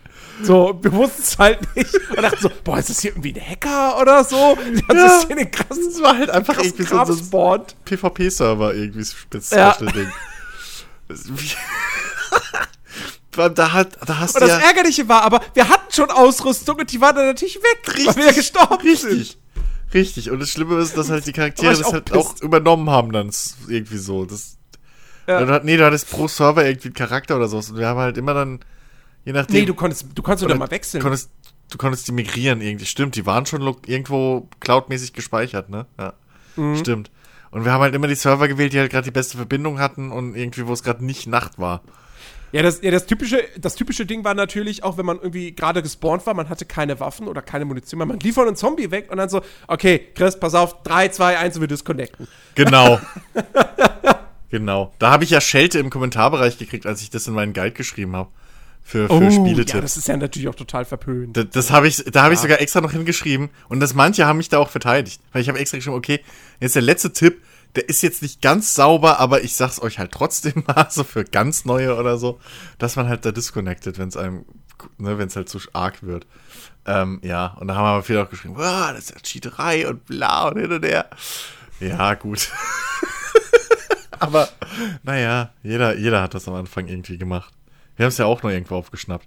So, 0.43 0.78
wir 0.81 0.93
wussten 0.93 1.23
es 1.23 1.39
halt 1.39 1.77
nicht. 1.77 1.94
Und 1.94 2.23
dachten 2.23 2.39
so, 2.40 2.51
boah, 2.64 2.78
ist 2.78 2.90
das 2.90 3.01
hier 3.01 3.12
irgendwie 3.12 3.35
ein 3.35 3.40
Hacker 3.40 4.01
oder 4.01 4.24
so? 4.24 4.59
Das 4.89 4.97
ja. 4.97 5.06
ist 5.19 5.27
hier 5.27 5.36
eine 5.36 5.51
krasse, 5.51 5.85
das 5.85 6.02
war 6.02 6.16
halt 6.19 6.31
einfach 6.31 6.59
irgendwie 6.59 6.82
so, 6.82 7.05
so 7.05 7.52
ein 7.52 7.62
PvP-Server 7.85 8.74
irgendwie 8.74 9.05
speziell 9.05 9.60
ja. 9.60 9.77
Ding. 9.93 10.12
da, 13.33 13.73
hat, 13.73 13.97
da 14.07 14.19
hast 14.19 14.35
und 14.35 14.43
das 14.43 14.51
ja 14.51 14.59
Ärgerliche 14.59 15.09
war 15.09 15.23
aber, 15.23 15.41
wir 15.55 15.69
hatten 15.69 15.93
schon 15.93 16.11
Ausrüstung 16.11 16.79
und 16.79 16.93
die 16.93 17.01
waren 17.01 17.17
dann 17.17 17.27
natürlich 17.27 17.57
weg, 17.57 17.97
richtig, 17.97 18.07
weil 18.07 18.27
wir 18.27 18.33
gestorben 18.33 18.83
richtig. 18.83 19.01
sind. 19.01 19.39
Richtig, 19.95 20.31
und 20.31 20.41
das 20.41 20.51
Schlimme 20.51 20.79
ist, 20.79 20.97
dass 20.97 21.11
halt 21.11 21.27
die 21.27 21.33
Charaktere 21.33 21.77
das 21.77 21.93
halt 21.93 22.13
auch 22.13 22.41
übernommen 22.41 22.89
haben 22.89 23.13
dann 23.13 23.31
irgendwie 23.69 23.99
so. 23.99 24.25
Das, 24.25 24.57
ja. 25.27 25.61
Nee, 25.63 25.77
du 25.77 25.85
hattest 25.85 26.11
pro 26.11 26.29
Server 26.29 26.65
irgendwie 26.65 26.89
einen 26.89 26.95
Charakter 26.95 27.37
oder 27.37 27.49
sowas 27.49 27.71
und 27.71 27.79
wir 27.79 27.87
haben 27.87 27.99
halt 27.99 28.17
immer 28.17 28.35
dann, 28.35 28.61
je 29.25 29.33
nachdem. 29.33 29.61
Nee, 29.61 29.67
du 29.67 29.75
konntest, 29.75 30.07
du 30.15 30.23
konntest 30.23 30.45
oder 30.45 30.55
mal 30.55 30.71
wechseln. 30.71 31.03
Konntest, 31.03 31.31
du 31.71 31.79
konntest 31.79 32.09
die 32.09 32.13
migrieren 32.13 32.61
irgendwie, 32.61 32.87
stimmt, 32.87 33.17
die 33.17 33.27
waren 33.27 33.45
schon 33.45 33.63
irgendwo 33.87 34.49
cloudmäßig 34.61 35.13
gespeichert, 35.13 35.69
ne? 35.69 35.87
Ja, 35.99 36.15
mhm. 36.57 36.77
stimmt. 36.77 37.11
Und 37.51 37.67
wir 37.67 37.73
haben 37.73 37.83
halt 37.83 37.95
immer 37.95 38.09
die 38.09 38.15
Server 38.15 38.49
gewählt, 38.49 38.73
die 38.73 38.79
halt 38.79 38.91
gerade 38.91 39.05
die 39.05 39.11
beste 39.11 39.37
Verbindung 39.37 39.79
hatten 39.79 40.11
und 40.11 40.35
irgendwie, 40.35 40.67
wo 40.67 40.73
es 40.73 40.83
gerade 40.83 41.05
nicht 41.05 41.27
Nacht 41.27 41.59
war. 41.59 41.83
Ja, 42.53 42.62
das, 42.62 42.83
ja 42.83 42.91
das, 42.91 43.07
typische, 43.07 43.43
das 43.59 43.74
typische 43.74 44.05
Ding 44.05 44.24
war 44.24 44.35
natürlich 44.35 44.85
auch, 44.85 44.99
wenn 44.99 45.07
man 45.07 45.16
irgendwie 45.16 45.53
gerade 45.53 45.83
gespawnt 45.83 46.27
war, 46.27 46.35
man 46.35 46.49
hatte 46.49 46.66
keine 46.66 47.01
Waffen 47.01 47.27
oder 47.27 47.41
keine 47.41 47.65
Munition, 47.65 47.99
man 47.99 48.20
lief 48.20 48.35
von 48.35 48.47
einem 48.47 48.57
Zombie 48.57 48.91
weg 48.91 49.11
und 49.11 49.16
dann 49.16 49.31
so, 49.31 49.41
okay, 49.66 50.09
Chris, 50.15 50.39
pass 50.39 50.55
auf, 50.55 50.83
3, 50.83 51.09
2, 51.09 51.39
1 51.39 51.57
und 51.57 51.61
wir 51.62 51.69
disconnecten. 51.69 52.29
Genau. 52.55 53.01
genau. 54.51 54.93
Da 54.99 55.11
habe 55.11 55.24
ich 55.24 55.31
ja 55.31 55.41
Schelte 55.41 55.79
im 55.79 55.89
Kommentarbereich 55.89 56.59
gekriegt, 56.59 56.87
als 56.87 57.01
ich 57.01 57.11
das 57.11 57.27
in 57.27 57.35
meinen 57.35 57.55
Guide 57.55 57.73
geschrieben 57.73 58.15
habe. 58.15 58.31
Für, 58.85 59.07
für 59.07 59.15
oh, 59.15 59.31
Spieletipps. 59.31 59.73
Ja, 59.73 59.81
das 59.81 59.97
ist 59.97 60.09
ja 60.09 60.16
natürlich 60.16 60.49
auch 60.49 60.57
total 60.57 60.85
verpönt. 60.85 61.37
Das, 61.37 61.47
das 61.51 61.70
habe 61.70 61.87
ich, 61.87 62.05
da 62.05 62.23
habe 62.23 62.35
ja. 62.35 62.35
ich 62.35 62.41
sogar 62.41 62.61
extra 62.61 62.81
noch 62.81 62.91
hingeschrieben 62.91 63.49
und 63.69 63.79
das 63.79 63.95
manche 63.95 64.27
haben 64.27 64.39
mich 64.39 64.49
da 64.49 64.59
auch 64.59 64.70
verteidigt. 64.70 65.20
Weil 65.33 65.41
ich 65.41 65.49
habe 65.49 65.59
extra 65.61 65.79
geschrieben, 65.79 65.97
okay, 65.97 66.20
jetzt 66.61 66.74
der 66.74 66.83
letzte 66.83 67.12
Tipp, 67.12 67.43
der 67.74 67.89
ist 67.89 68.03
jetzt 68.03 68.23
nicht 68.23 68.43
ganz 68.43 68.74
sauber, 68.74 69.19
aber 69.19 69.43
ich 69.43 69.57
sag's 69.57 69.81
euch 69.81 69.99
halt 69.99 70.12
trotzdem 70.12 70.65
mal, 70.66 70.89
so 70.90 71.05
für 71.05 71.24
ganz 71.24 71.65
neue 71.65 71.97
oder 71.97 72.19
so, 72.19 72.39
dass 72.78 72.97
man 72.97 73.09
halt 73.09 73.24
da 73.24 73.32
disconnected, 73.32 73.99
wenn 73.99 74.09
es 74.09 74.16
einem, 74.16 74.44
ne, 74.99 75.19
wenn 75.19 75.28
es 75.28 75.36
halt 75.36 75.49
zu 75.49 75.59
arg 75.73 76.03
wird. 76.03 76.27
Ähm, 76.85 77.20
ja, 77.23 77.47
und 77.61 77.69
da 77.69 77.77
haben 77.77 77.85
aber 77.85 78.03
viele 78.03 78.23
auch 78.23 78.31
geschrieben, 78.31 78.57
wow, 78.57 78.90
das 78.90 79.05
ist 79.05 79.11
ja 79.11 79.20
Cheaterei 79.20 79.89
und 79.89 80.05
bla 80.05 80.49
und 80.49 80.59
hin 80.59 80.73
und 80.73 80.85
her. 80.85 81.09
Ja, 81.81 82.15
gut. 82.15 82.51
aber, 84.19 84.49
naja, 85.03 85.53
jeder, 85.62 85.97
jeder 85.97 86.23
hat 86.23 86.35
das 86.35 86.49
am 86.49 86.55
Anfang 86.55 86.89
irgendwie 86.89 87.19
gemacht. 87.19 87.55
Wir 87.97 88.05
haben 88.05 88.11
es 88.11 88.19
ja 88.19 88.27
auch 88.27 88.43
noch 88.43 88.51
irgendwo 88.51 88.77
aufgeschnappt. 88.77 89.27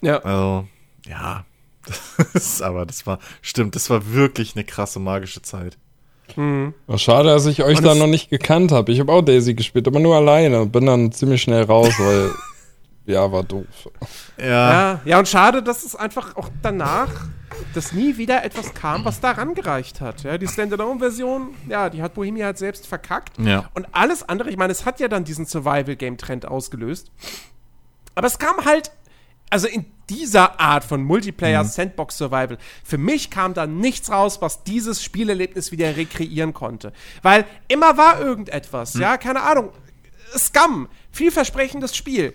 Ja. 0.00 0.18
Also, 0.18 0.68
ja. 1.06 1.44
Das 2.32 2.62
aber 2.62 2.84
das 2.84 3.06
war, 3.06 3.20
stimmt, 3.42 3.76
das 3.76 3.90
war 3.90 4.12
wirklich 4.12 4.56
eine 4.56 4.64
krasse 4.64 4.98
magische 4.98 5.42
Zeit. 5.42 5.78
Mhm. 6.34 6.74
Schade, 6.96 7.28
dass 7.28 7.46
ich 7.46 7.62
euch 7.62 7.78
und 7.78 7.84
da 7.84 7.94
noch 7.94 8.06
nicht 8.06 8.30
gekannt 8.30 8.72
habe. 8.72 8.92
Ich 8.92 9.00
habe 9.00 9.12
auch 9.12 9.22
Daisy 9.22 9.54
gespielt, 9.54 9.86
aber 9.86 10.00
nur 10.00 10.16
alleine. 10.16 10.66
Bin 10.66 10.86
dann 10.86 11.12
ziemlich 11.12 11.42
schnell 11.42 11.62
raus, 11.62 11.94
weil 11.98 12.30
ja, 13.06 13.30
war 13.30 13.44
doof. 13.44 13.88
Ja. 14.38 14.46
ja. 14.46 15.00
ja, 15.04 15.18
und 15.18 15.28
schade, 15.28 15.62
dass 15.62 15.84
es 15.84 15.94
einfach 15.94 16.36
auch 16.36 16.48
danach, 16.60 17.28
dass 17.72 17.92
nie 17.92 18.16
wieder 18.16 18.44
etwas 18.44 18.74
kam, 18.74 19.04
was 19.04 19.20
da 19.20 19.30
rangereicht 19.30 20.00
hat. 20.00 20.24
Ja, 20.24 20.36
die 20.38 20.48
Standalone-Version, 20.48 21.54
ja, 21.68 21.88
die 21.88 22.02
hat 22.02 22.14
Bohemia 22.14 22.46
halt 22.46 22.58
selbst 22.58 22.86
verkackt. 22.86 23.38
Ja. 23.38 23.70
Und 23.74 23.86
alles 23.92 24.28
andere, 24.28 24.50
ich 24.50 24.56
meine, 24.56 24.72
es 24.72 24.84
hat 24.84 24.98
ja 24.98 25.06
dann 25.06 25.22
diesen 25.22 25.46
Survival-Game-Trend 25.46 26.46
ausgelöst. 26.46 27.12
Aber 28.16 28.26
es 28.26 28.38
kam 28.38 28.64
halt 28.64 28.90
also 29.50 29.68
in 29.68 29.86
dieser 30.08 30.60
Art 30.60 30.84
von 30.84 31.02
Multiplayer 31.02 31.64
mhm. 31.64 31.68
Sandbox 31.68 32.18
Survival, 32.18 32.58
für 32.84 32.98
mich 32.98 33.30
kam 33.30 33.54
da 33.54 33.66
nichts 33.66 34.10
raus, 34.10 34.40
was 34.40 34.62
dieses 34.64 35.02
Spielerlebnis 35.02 35.72
wieder 35.72 35.96
rekreieren 35.96 36.54
konnte. 36.54 36.92
Weil 37.22 37.44
immer 37.68 37.96
war 37.96 38.20
irgendetwas, 38.20 38.94
mhm. 38.94 39.02
ja, 39.02 39.16
keine 39.16 39.42
Ahnung. 39.42 39.70
Scum, 40.36 40.88
vielversprechendes 41.12 41.96
Spiel. 41.96 42.34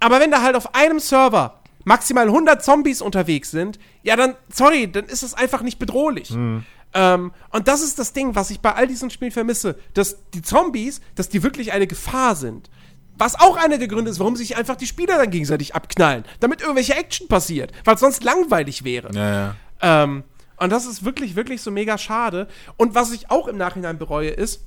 Aber 0.00 0.20
wenn 0.20 0.30
da 0.30 0.42
halt 0.42 0.56
auf 0.56 0.74
einem 0.74 1.00
Server 1.00 1.60
maximal 1.84 2.26
100 2.26 2.62
Zombies 2.62 3.00
unterwegs 3.00 3.50
sind, 3.50 3.78
ja, 4.02 4.16
dann, 4.16 4.34
sorry, 4.52 4.90
dann 4.90 5.06
ist 5.06 5.22
es 5.22 5.34
einfach 5.34 5.62
nicht 5.62 5.78
bedrohlich. 5.78 6.30
Mhm. 6.30 6.64
Ähm, 6.94 7.32
und 7.50 7.68
das 7.68 7.82
ist 7.82 7.98
das 7.98 8.12
Ding, 8.12 8.34
was 8.34 8.50
ich 8.50 8.60
bei 8.60 8.74
all 8.74 8.86
diesen 8.86 9.10
Spielen 9.10 9.30
vermisse, 9.30 9.78
dass 9.94 10.18
die 10.32 10.42
Zombies, 10.42 11.00
dass 11.14 11.28
die 11.28 11.42
wirklich 11.42 11.72
eine 11.72 11.86
Gefahr 11.86 12.34
sind. 12.34 12.70
Was 13.18 13.38
auch 13.38 13.56
einer 13.56 13.78
der 13.78 13.88
Gründe 13.88 14.10
ist, 14.10 14.18
warum 14.20 14.36
sich 14.36 14.56
einfach 14.56 14.76
die 14.76 14.86
Spieler 14.86 15.18
dann 15.18 15.30
gegenseitig 15.30 15.74
abknallen. 15.74 16.24
Damit 16.40 16.60
irgendwelche 16.60 16.94
Action 16.94 17.28
passiert. 17.28 17.72
Weil 17.84 17.94
es 17.94 18.00
sonst 18.00 18.24
langweilig 18.24 18.84
wäre. 18.84 19.12
Ja, 19.12 19.32
ja. 19.32 19.54
Ähm, 19.80 20.24
und 20.56 20.70
das 20.70 20.86
ist 20.86 21.04
wirklich, 21.04 21.36
wirklich 21.36 21.60
so 21.62 21.70
mega 21.70 21.98
schade. 21.98 22.48
Und 22.76 22.94
was 22.94 23.12
ich 23.12 23.30
auch 23.30 23.48
im 23.48 23.56
Nachhinein 23.56 23.98
bereue, 23.98 24.30
ist, 24.30 24.64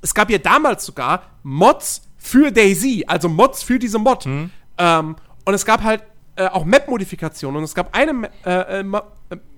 es 0.00 0.14
gab 0.14 0.30
ja 0.30 0.38
damals 0.38 0.84
sogar 0.86 1.30
Mods 1.42 2.02
für 2.16 2.50
Daisy, 2.50 3.04
also 3.06 3.28
Mods 3.28 3.62
für 3.62 3.78
diese 3.78 3.98
Mod. 3.98 4.26
Mhm. 4.26 4.50
Ähm, 4.78 5.16
und 5.44 5.54
es 5.54 5.64
gab 5.64 5.82
halt 5.82 6.02
äh, 6.36 6.46
auch 6.46 6.64
Map-Modifikationen. 6.64 7.58
Und 7.58 7.64
es 7.64 7.74
gab 7.74 7.96
eine 7.96 8.30
äh, 8.44 8.80
äh, 8.80 8.84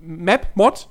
Map-Mod, 0.01 0.87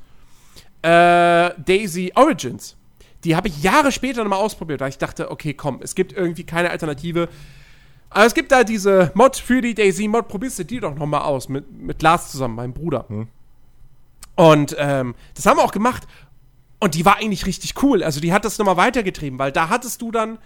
äh, 0.82 1.50
Daisy 1.58 2.12
Origins. 2.14 2.76
Die 3.24 3.36
habe 3.36 3.48
ich 3.48 3.62
Jahre 3.62 3.90
später 3.90 4.22
nochmal 4.22 4.40
ausprobiert, 4.40 4.80
weil 4.80 4.90
ich 4.90 4.98
dachte, 4.98 5.30
okay, 5.30 5.54
komm, 5.54 5.80
es 5.82 5.94
gibt 5.94 6.12
irgendwie 6.12 6.44
keine 6.44 6.70
Alternative. 6.70 7.28
Aber 8.10 8.26
es 8.26 8.34
gibt 8.34 8.52
da 8.52 8.62
diese 8.62 9.10
Mod 9.14 9.36
für 9.36 9.60
die 9.60 9.74
Daisy-Mod, 9.74 10.28
probierst 10.28 10.58
du 10.60 10.64
die 10.64 10.78
doch 10.80 10.94
nochmal 10.94 11.22
aus, 11.22 11.48
mit, 11.48 11.72
mit 11.72 12.00
Lars 12.02 12.30
zusammen, 12.30 12.54
meinem 12.54 12.72
Bruder. 12.72 13.06
Hm. 13.08 13.28
Und 14.36 14.76
ähm, 14.78 15.14
das 15.34 15.46
haben 15.46 15.56
wir 15.58 15.64
auch 15.64 15.72
gemacht. 15.72 16.04
Und 16.80 16.94
die 16.94 17.04
war 17.04 17.16
eigentlich 17.16 17.46
richtig 17.46 17.82
cool. 17.82 18.02
Also 18.02 18.20
die 18.20 18.32
hat 18.32 18.44
das 18.44 18.58
nochmal 18.58 18.76
weitergetrieben, 18.76 19.38
weil 19.38 19.52
da 19.52 19.68
hattest 19.68 20.02
du 20.02 20.10
dann, 20.10 20.38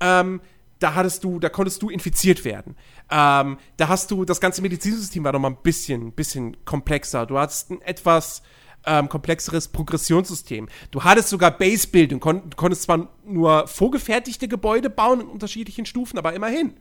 ähm, 0.00 0.40
da 0.80 0.94
hattest 0.94 1.22
du, 1.24 1.38
da 1.38 1.48
konntest 1.48 1.80
du 1.82 1.88
infiziert 1.88 2.44
werden. 2.44 2.76
Ähm, 3.10 3.58
da 3.76 3.88
hast 3.88 4.10
du, 4.10 4.24
das 4.24 4.40
ganze 4.40 4.60
Medizinsystem 4.60 5.22
war 5.24 5.32
nochmal 5.32 5.52
ein 5.52 5.62
bisschen, 5.62 6.12
bisschen 6.12 6.56
komplexer. 6.64 7.26
Du 7.26 7.38
hattest 7.38 7.70
ein 7.70 7.80
etwas 7.82 8.42
ähm, 8.86 9.08
komplexeres 9.08 9.68
Progressionssystem. 9.68 10.68
Du 10.90 11.04
hattest 11.04 11.28
sogar 11.28 11.50
Base-Building, 11.50 12.20
kon 12.20 12.50
konntest 12.56 12.82
zwar 12.82 13.08
nur 13.24 13.66
vorgefertigte 13.66 14.48
Gebäude 14.48 14.90
bauen 14.90 15.20
in 15.20 15.26
unterschiedlichen 15.26 15.86
Stufen, 15.86 16.18
aber 16.18 16.32
immerhin. 16.32 16.74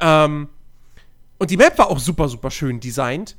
Ähm, 0.00 0.48
und 1.38 1.50
die 1.50 1.56
Map 1.56 1.76
war 1.78 1.90
auch 1.90 1.98
super, 1.98 2.28
super 2.28 2.50
schön 2.50 2.80
designt. 2.80 3.36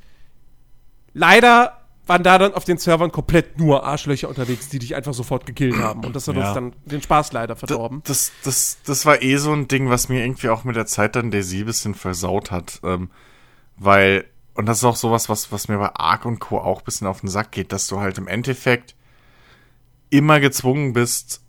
Leider 1.14 1.80
waren 2.06 2.22
da 2.22 2.38
dann 2.38 2.52
auf 2.52 2.64
den 2.64 2.76
Servern 2.76 3.10
komplett 3.10 3.58
nur 3.58 3.84
Arschlöcher 3.84 4.28
unterwegs, 4.28 4.68
die 4.68 4.78
dich 4.78 4.94
einfach 4.94 5.14
sofort 5.14 5.46
gekillt 5.46 5.78
haben. 5.78 6.04
Und 6.04 6.14
das 6.14 6.28
hat 6.28 6.36
ja. 6.36 6.46
uns 6.46 6.54
dann 6.54 6.72
den 6.84 7.00
Spaß 7.00 7.32
leider 7.32 7.56
verdorben. 7.56 8.02
Das, 8.04 8.32
das, 8.42 8.78
das 8.84 9.06
war 9.06 9.22
eh 9.22 9.36
so 9.36 9.52
ein 9.52 9.68
Ding, 9.68 9.88
was 9.88 10.10
mir 10.10 10.22
irgendwie 10.22 10.50
auch 10.50 10.64
mit 10.64 10.76
der 10.76 10.86
Zeit 10.86 11.16
dann 11.16 11.32
Sie 11.42 11.60
ein 11.60 11.66
bisschen 11.66 11.94
versaut 11.94 12.50
hat. 12.50 12.80
Ähm, 12.84 13.10
weil 13.76 14.26
und 14.54 14.66
das 14.66 14.78
ist 14.78 14.84
auch 14.84 14.96
sowas, 14.96 15.28
was, 15.28 15.50
was 15.52 15.68
mir 15.68 15.78
bei 15.78 15.94
Ark 15.94 16.24
und 16.24 16.38
Co. 16.38 16.58
auch 16.58 16.80
ein 16.80 16.84
bisschen 16.84 17.06
auf 17.06 17.20
den 17.20 17.28
Sack 17.28 17.52
geht, 17.52 17.72
dass 17.72 17.86
du 17.88 18.00
halt 18.00 18.18
im 18.18 18.28
Endeffekt 18.28 18.94
immer 20.10 20.38
gezwungen 20.38 20.92
bist, 20.92 21.42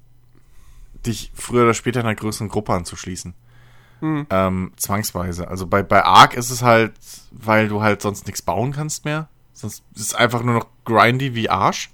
dich 1.05 1.31
früher 1.35 1.63
oder 1.63 1.75
später 1.75 1.99
einer 1.99 2.15
größeren 2.15 2.49
Gruppe 2.49 2.73
anzuschließen. 2.73 3.35
Mhm. 4.01 4.27
Ähm, 4.29 4.73
zwangsweise. 4.75 5.47
Also 5.47 5.67
bei, 5.67 5.83
bei 5.83 6.03
Ark 6.03 6.33
ist 6.33 6.49
es 6.49 6.63
halt, 6.63 6.93
weil 7.31 7.67
du 7.67 7.81
halt 7.81 8.01
sonst 8.01 8.25
nichts 8.25 8.41
bauen 8.41 8.71
kannst 8.71 9.05
mehr. 9.05 9.29
Sonst 9.53 9.83
ist 9.93 10.01
es 10.01 10.15
einfach 10.15 10.41
nur 10.43 10.55
noch 10.55 10.67
grindy 10.83 11.35
wie 11.35 11.49
Arsch. 11.49 11.91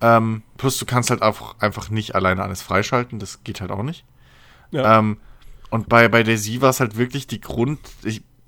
Ähm, 0.00 0.42
plus 0.56 0.78
du 0.78 0.86
kannst 0.86 1.10
halt 1.10 1.22
auch 1.22 1.58
einfach 1.60 1.90
nicht 1.90 2.14
alleine 2.14 2.42
alles 2.42 2.62
freischalten, 2.62 3.18
das 3.18 3.44
geht 3.44 3.60
halt 3.60 3.70
auch 3.70 3.82
nicht. 3.82 4.04
Ja. 4.70 4.98
Ähm, 4.98 5.18
und 5.70 5.88
bei, 5.88 6.08
bei 6.08 6.22
Daisy 6.22 6.60
war 6.60 6.70
es 6.70 6.80
halt 6.80 6.96
wirklich 6.96 7.26
die 7.26 7.40
Grund, 7.40 7.78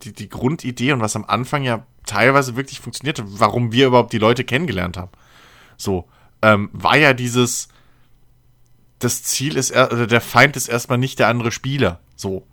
die, 0.03 0.13
die 0.13 0.29
Grundidee 0.29 0.93
und 0.93 1.01
was 1.01 1.17
am 1.17 1.25
Anfang 1.25 1.63
ja 1.63 1.87
teilweise 2.07 2.57
wirklich 2.57 2.81
funktionierte, 2.81 3.25
warum 3.27 3.73
wir 3.73 3.87
überhaupt 3.87 4.13
die 4.13 4.19
Leute 4.19 4.45
kennengelernt 4.45 4.97
haben. 4.97 5.11
So, 5.77 6.09
ähm, 6.43 6.69
war 6.73 6.97
ja 6.97 7.15
dieses, 7.15 7.69
das 8.99 9.23
Ziel 9.23 9.57
ist, 9.57 9.73
oder 9.73 10.07
der 10.07 10.21
Feind 10.21 10.57
ist 10.57 10.69
erstmal 10.69 10.99
nicht 10.99 11.19
der 11.19 11.29
andere 11.29 11.53
Spieler. 11.53 12.01
So. 12.17 12.47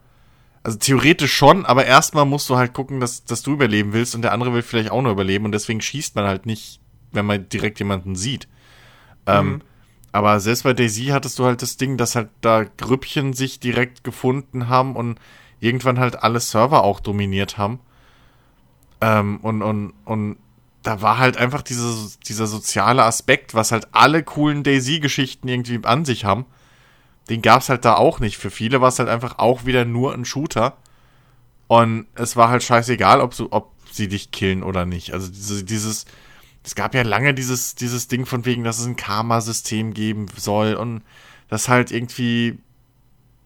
Also 0.64 0.78
theoretisch 0.78 1.34
schon, 1.34 1.66
aber 1.66 1.86
erstmal 1.86 2.26
musst 2.26 2.50
du 2.50 2.56
halt 2.56 2.74
gucken, 2.74 3.00
dass, 3.00 3.26
dass 3.26 3.42
du 3.42 3.54
überleben 3.54 3.94
willst 3.94 4.16
und 4.16 4.22
der 4.22 4.32
andere 4.32 4.54
will 4.54 4.62
vielleicht 4.62 4.92
auch 4.92 5.02
nur 5.02 5.12
überleben 5.12 5.46
und 5.46 5.52
deswegen 5.52 5.82
schießt 5.82 6.16
man 6.16 6.26
halt 6.26 6.46
nicht, 6.46 6.80
wenn 7.12 7.26
man 7.26 7.50
direkt 7.50 7.80
jemanden 7.80 8.16
sieht. 8.16 8.48
Ähm, 9.26 9.46
mhm. 9.46 9.54
Ähm, 9.54 9.62
aber 10.14 10.40
selbst 10.40 10.64
bei 10.64 10.74
Daisy 10.74 11.06
hattest 11.08 11.40
du 11.40 11.46
halt 11.46 11.62
das 11.62 11.78
Ding, 11.78 11.98
dass 11.98 12.16
halt 12.16 12.30
da 12.42 12.66
Grüppchen 12.66 13.34
sich 13.34 13.60
direkt 13.60 14.04
gefunden 14.04 14.68
haben 14.68 14.96
und 14.96 15.20
irgendwann 15.62 16.00
halt 16.00 16.22
alle 16.22 16.42
Server 16.42 16.84
auch 16.84 17.00
dominiert 17.00 17.58
haben. 17.58 17.80
Ähm, 19.00 19.38
und, 19.38 19.62
und, 19.62 19.94
und 20.04 20.38
da 20.84 21.02
war 21.02 21.20
halt 21.20 21.38
einfach 21.38 21.62
diese, 21.62 22.18
dieser 22.28 22.48
soziale 22.48 23.04
Aspekt, 23.04 23.54
was 23.54 23.72
halt 23.72 23.88
alle 23.92 24.24
coolen 24.24 24.64
Daisy-Geschichten 24.64 25.48
irgendwie 25.48 25.80
an 25.84 26.04
sich 26.04 26.26
haben. 26.26 26.46
Den 27.30 27.42
gab 27.42 27.62
es 27.62 27.70
halt 27.70 27.86
da 27.86 27.96
auch 27.96 28.20
nicht. 28.20 28.38
Für 28.38 28.50
viele 28.50 28.82
war 28.82 28.90
es 28.90 29.00
halt 29.00 29.08
einfach 29.08 29.38
auch 29.38 29.66
wieder 29.66 29.86
nur 29.86 30.14
ein 30.14 30.26
Shooter. 30.26 30.78
Und 31.68 32.08
es 32.16 32.36
war 32.36 32.50
halt 32.50 32.64
scheißegal, 32.64 33.22
ob, 33.22 33.34
so, 33.34 33.48
ob 33.52 33.72
sie 33.92 34.08
dich 34.08 34.32
killen 34.32 34.64
oder 34.64 34.86
nicht. 34.86 35.14
Also 35.14 35.30
diese, 35.30 35.64
dieses, 35.64 36.06
es 36.64 36.76
gab 36.76 36.96
ja 36.96 37.04
lange 37.04 37.34
dieses, 37.34 37.76
dieses 37.76 38.08
Ding 38.08 38.26
von 38.26 38.46
wegen, 38.46 38.64
dass 38.64 38.80
es 38.80 38.86
ein 38.86 38.96
Karma-System 38.96 39.94
geben 39.94 40.26
soll 40.36 40.74
und 40.74 41.04
dass 41.48 41.70
halt 41.70 41.92
irgendwie 41.92 42.58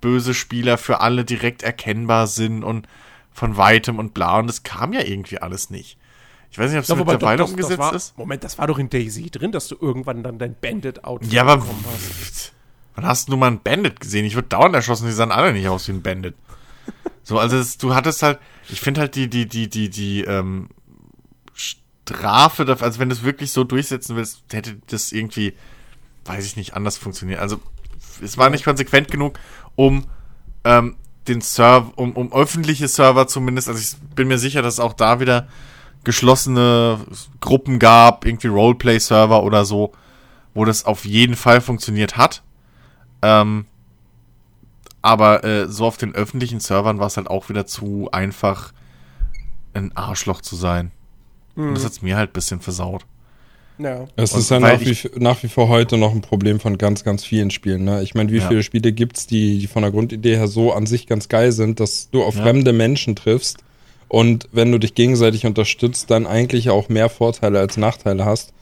böse 0.01 0.33
Spieler 0.33 0.77
für 0.77 1.01
alle 1.01 1.25
direkt 1.25 1.63
erkennbar 1.63 2.27
sind 2.27 2.63
und 2.63 2.87
von 3.31 3.57
weitem 3.57 3.99
und 3.99 4.13
bla. 4.13 4.39
Und 4.39 4.47
das 4.47 4.63
kam 4.63 4.93
ja 4.93 5.01
irgendwie 5.01 5.39
alles 5.39 5.69
nicht. 5.69 5.97
Ich 6.51 6.59
weiß 6.59 6.71
nicht, 6.71 6.77
ob 6.77 6.83
es 6.83 6.89
ja, 6.89 6.95
mittlerweile 6.95 7.37
doch, 7.37 7.45
das, 7.45 7.51
umgesetzt 7.51 7.79
war, 7.79 7.93
ist. 7.93 8.17
Moment, 8.17 8.43
das 8.43 8.57
war 8.57 8.67
doch 8.67 8.77
in 8.77 8.89
Daisy 8.89 9.29
drin, 9.29 9.51
dass 9.51 9.67
du 9.67 9.75
irgendwann 9.79 10.23
dann 10.23 10.39
dein 10.39 10.55
Bandit-Outfit 10.55 11.33
Ja, 11.33 11.41
aber 11.41 11.65
hast. 11.91 12.53
wann 12.95 13.05
hast 13.05 13.29
du 13.29 13.35
mal 13.35 13.47
einen 13.47 13.61
Bandit 13.61 13.99
gesehen? 13.99 14.25
Ich 14.25 14.35
würde 14.35 14.47
dauernd 14.47 14.73
erschossen, 14.73 15.07
die 15.07 15.13
sahen 15.13 15.31
alle 15.31 15.51
nicht 15.51 15.67
aus 15.67 15.87
wie 15.87 15.91
ein 15.91 16.01
Bandit. 16.01 16.35
so, 17.23 17.39
also 17.39 17.57
das, 17.57 17.77
du 17.77 17.93
hattest 17.93 18.23
halt, 18.23 18.39
ich 18.69 18.79
finde 18.79 19.01
halt 19.01 19.15
die, 19.15 19.29
die, 19.29 19.47
die, 19.47 19.69
die, 19.69 19.89
die, 19.89 20.21
ähm, 20.21 20.69
Strafe 22.05 22.65
dafür, 22.65 22.85
also 22.85 22.99
wenn 22.99 23.09
du 23.09 23.15
es 23.15 23.23
wirklich 23.23 23.51
so 23.51 23.63
durchsetzen 23.63 24.15
willst, 24.15 24.43
hätte 24.51 24.77
das 24.87 25.11
irgendwie, 25.11 25.53
weiß 26.25 26.45
ich 26.45 26.55
nicht, 26.55 26.75
anders 26.75 26.97
funktioniert. 26.97 27.39
Also 27.39 27.59
es 28.21 28.37
war 28.37 28.49
nicht 28.49 28.63
konsequent 28.63 29.09
genug, 29.09 29.39
um 29.75 30.05
ähm, 30.63 30.95
den 31.27 31.41
Server, 31.41 31.91
um, 31.95 32.13
um 32.13 32.31
öffentliche 32.33 32.87
Server 32.87 33.27
zumindest, 33.27 33.67
also 33.67 33.79
ich 33.79 33.95
bin 34.15 34.27
mir 34.27 34.37
sicher, 34.37 34.61
dass 34.61 34.75
es 34.75 34.79
auch 34.79 34.93
da 34.93 35.19
wieder 35.19 35.47
geschlossene 36.03 36.99
Gruppen 37.41 37.79
gab, 37.79 38.25
irgendwie 38.25 38.47
Roleplay-Server 38.47 39.43
oder 39.43 39.65
so, 39.65 39.93
wo 40.53 40.65
das 40.65 40.85
auf 40.85 41.05
jeden 41.05 41.35
Fall 41.35 41.61
funktioniert 41.61 42.15
hat. 42.15 42.43
Ähm, 43.21 43.65
aber 45.01 45.43
äh, 45.43 45.67
so 45.67 45.85
auf 45.85 45.97
den 45.97 46.15
öffentlichen 46.15 46.59
Servern 46.59 46.99
war 46.99 47.07
es 47.07 47.17
halt 47.17 47.27
auch 47.27 47.49
wieder 47.49 47.65
zu 47.65 48.09
einfach, 48.11 48.71
ein 49.73 49.95
Arschloch 49.95 50.41
zu 50.41 50.55
sein. 50.55 50.91
Mhm. 51.55 51.69
Und 51.69 51.73
das 51.75 51.83
mhm. 51.83 51.85
hat 51.85 51.91
es 51.93 52.01
mir 52.01 52.17
halt 52.17 52.29
ein 52.31 52.33
bisschen 52.33 52.61
versaut. 52.61 53.05
Ja. 53.77 54.05
Es 54.15 54.33
ist 54.33 54.51
ja 54.51 54.59
nach 54.59 54.79
wie, 54.79 54.97
nach 55.17 55.43
wie, 55.43 55.47
vor 55.47 55.67
heute 55.67 55.97
noch 55.97 56.13
ein 56.13 56.21
Problem 56.21 56.59
von 56.59 56.77
ganz, 56.77 57.03
ganz 57.03 57.25
vielen 57.25 57.51
Spielen. 57.51 57.83
Ne? 57.83 58.03
Ich 58.03 58.15
meine, 58.15 58.31
wie 58.31 58.37
ja. 58.37 58.47
viele 58.47 58.63
Spiele 58.63 58.93
gibt 58.93 59.17
es, 59.17 59.27
die, 59.27 59.59
die 59.59 59.67
von 59.67 59.81
der 59.81 59.91
Grundidee 59.91 60.37
her 60.37 60.47
so 60.47 60.71
an 60.71 60.85
sich 60.85 61.07
ganz 61.07 61.27
geil 61.27 61.51
sind, 61.51 61.79
dass 61.79 62.09
du 62.09 62.23
auf 62.23 62.35
ja. 62.35 62.43
fremde 62.43 62.71
Menschen 62.71 63.15
triffst 63.15 63.57
und 64.07 64.47
wenn 64.51 64.71
du 64.71 64.77
dich 64.77 64.93
gegenseitig 64.93 65.45
unterstützt, 65.45 66.11
dann 66.11 66.27
eigentlich 66.27 66.69
auch 66.69 66.89
mehr 66.89 67.09
Vorteile 67.09 67.59
als 67.59 67.77
Nachteile 67.77 68.25
hast. 68.25 68.53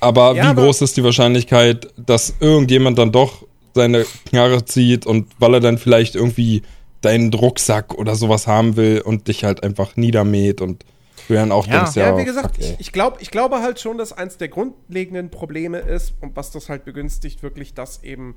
Aber 0.00 0.34
ja, 0.34 0.44
wie 0.44 0.46
aber 0.48 0.62
groß 0.64 0.82
ist 0.82 0.96
die 0.96 1.04
Wahrscheinlichkeit, 1.04 1.88
dass 1.96 2.34
irgendjemand 2.40 2.98
dann 2.98 3.12
doch 3.12 3.44
seine 3.74 4.06
Knarre 4.28 4.64
zieht 4.64 5.06
und 5.06 5.28
weil 5.38 5.54
er 5.54 5.60
dann 5.60 5.78
vielleicht 5.78 6.14
irgendwie 6.14 6.62
deinen 7.02 7.32
Rucksack 7.32 7.94
oder 7.94 8.16
sowas 8.16 8.46
haben 8.46 8.76
will 8.76 9.02
und 9.02 9.28
dich 9.28 9.44
halt 9.44 9.62
einfach 9.62 9.96
niedermäht 9.96 10.60
und 10.60 10.84
du 11.28 11.34
dann 11.34 11.52
auch 11.52 11.66
ja. 11.66 11.78
denkst, 11.78 11.96
ja, 11.96 12.10
ja 12.10 12.18
wie 12.18 12.24
gesagt, 12.24 12.56
okay. 12.56 12.74
ich, 12.74 12.80
ich, 12.80 12.92
glaub, 12.92 13.20
ich 13.20 13.30
glaube 13.30 13.60
halt 13.60 13.80
schon, 13.80 13.98
dass 13.98 14.12
eins 14.12 14.36
der 14.36 14.48
grundlegenden 14.48 15.30
Probleme 15.30 15.78
ist 15.78 16.14
und 16.20 16.36
was 16.36 16.50
das 16.50 16.68
halt 16.68 16.84
begünstigt, 16.84 17.42
wirklich, 17.42 17.74
dass 17.74 18.02
eben 18.02 18.36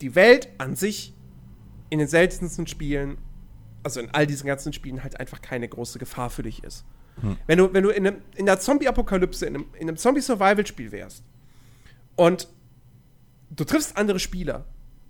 die 0.00 0.14
Welt 0.14 0.48
an 0.58 0.76
sich 0.76 1.14
in 1.90 1.98
den 1.98 2.08
seltensten 2.08 2.66
Spielen, 2.66 3.18
also 3.82 4.00
in 4.00 4.10
all 4.10 4.26
diesen 4.26 4.46
ganzen 4.46 4.72
Spielen, 4.72 5.02
halt 5.02 5.20
einfach 5.20 5.40
keine 5.40 5.68
große 5.68 5.98
Gefahr 5.98 6.30
für 6.30 6.42
dich 6.42 6.64
ist. 6.64 6.84
Hm. 7.20 7.36
Wenn 7.46 7.58
du, 7.58 7.72
wenn 7.72 7.84
du 7.84 7.90
in, 7.90 8.06
einem, 8.06 8.22
in 8.34 8.46
der 8.46 8.58
Zombie-Apokalypse, 8.58 9.46
in 9.46 9.54
einem, 9.54 9.66
in 9.74 9.88
einem 9.88 9.96
Zombie-Survival-Spiel 9.96 10.90
wärst 10.90 11.22
und 12.16 12.48
du 13.50 13.64
triffst 13.64 13.96
andere 13.96 14.18
Spieler 14.18 14.64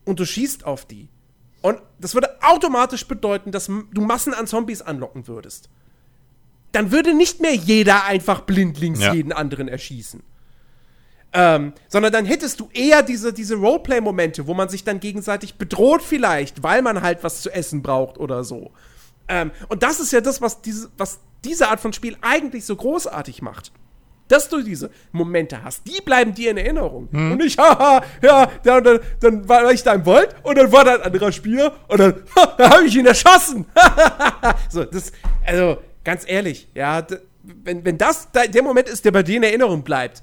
und 0.04 0.20
du 0.20 0.26
schießt 0.26 0.66
auf 0.66 0.84
die 0.84 1.08
und 1.62 1.80
das 1.98 2.12
würde 2.12 2.28
automatisch 2.42 3.08
bedeuten, 3.08 3.52
dass 3.52 3.66
du 3.66 4.00
Massen 4.02 4.34
an 4.34 4.46
Zombies 4.46 4.82
anlocken 4.82 5.26
würdest 5.28 5.70
dann 6.74 6.90
würde 6.90 7.14
nicht 7.14 7.40
mehr 7.40 7.54
jeder 7.54 8.04
einfach 8.04 8.40
blindlings 8.40 9.00
ja. 9.00 9.14
jeden 9.14 9.32
anderen 9.32 9.68
erschießen. 9.68 10.22
Ähm, 11.32 11.72
sondern 11.88 12.12
dann 12.12 12.26
hättest 12.26 12.60
du 12.60 12.68
eher 12.72 13.02
diese, 13.02 13.32
diese 13.32 13.56
Roleplay-Momente, 13.56 14.46
wo 14.46 14.54
man 14.54 14.68
sich 14.68 14.84
dann 14.84 15.00
gegenseitig 15.00 15.56
bedroht 15.56 16.02
vielleicht, 16.02 16.62
weil 16.62 16.82
man 16.82 17.02
halt 17.02 17.24
was 17.24 17.42
zu 17.42 17.50
essen 17.50 17.82
braucht 17.82 18.18
oder 18.18 18.44
so. 18.44 18.72
Ähm, 19.26 19.50
und 19.68 19.82
das 19.82 20.00
ist 20.00 20.12
ja 20.12 20.20
das, 20.20 20.40
was 20.40 20.62
diese, 20.62 20.90
was 20.96 21.20
diese 21.44 21.68
Art 21.68 21.80
von 21.80 21.92
Spiel 21.92 22.16
eigentlich 22.22 22.64
so 22.64 22.76
großartig 22.76 23.42
macht. 23.42 23.72
Dass 24.28 24.48
du 24.48 24.62
diese 24.62 24.90
Momente 25.12 25.62
hast, 25.62 25.86
die 25.86 26.00
bleiben 26.00 26.34
dir 26.34 26.50
in 26.52 26.56
Erinnerung. 26.56 27.08
Hm. 27.10 27.32
Und 27.32 27.38
nicht, 27.38 27.58
haha, 27.58 28.02
ja, 28.22 28.46
dann, 28.62 28.82
dann, 28.82 29.00
dann 29.20 29.48
war 29.48 29.70
ich 29.70 29.82
da 29.82 29.92
im 29.92 30.06
Wald 30.06 30.34
und 30.44 30.56
dann 30.56 30.72
war 30.72 30.84
da 30.84 30.94
ein 30.94 31.02
anderer 31.02 31.30
Spieler 31.30 31.74
und 31.88 32.00
dann, 32.00 32.22
ha, 32.36 32.54
da 32.58 32.70
habe 32.70 32.84
ich 32.84 32.96
ihn 32.96 33.06
erschossen. 33.06 33.66
so, 34.70 34.84
das, 34.84 35.12
also, 35.44 35.78
ganz 36.04 36.24
ehrlich, 36.26 36.68
ja, 36.74 37.06
wenn, 37.42 37.84
wenn 37.84 37.98
das 37.98 38.28
der 38.32 38.62
Moment 38.62 38.88
ist, 38.88 39.04
der 39.04 39.10
bei 39.10 39.22
dir 39.22 39.36
in 39.36 39.42
Erinnerung 39.42 39.82
bleibt, 39.82 40.22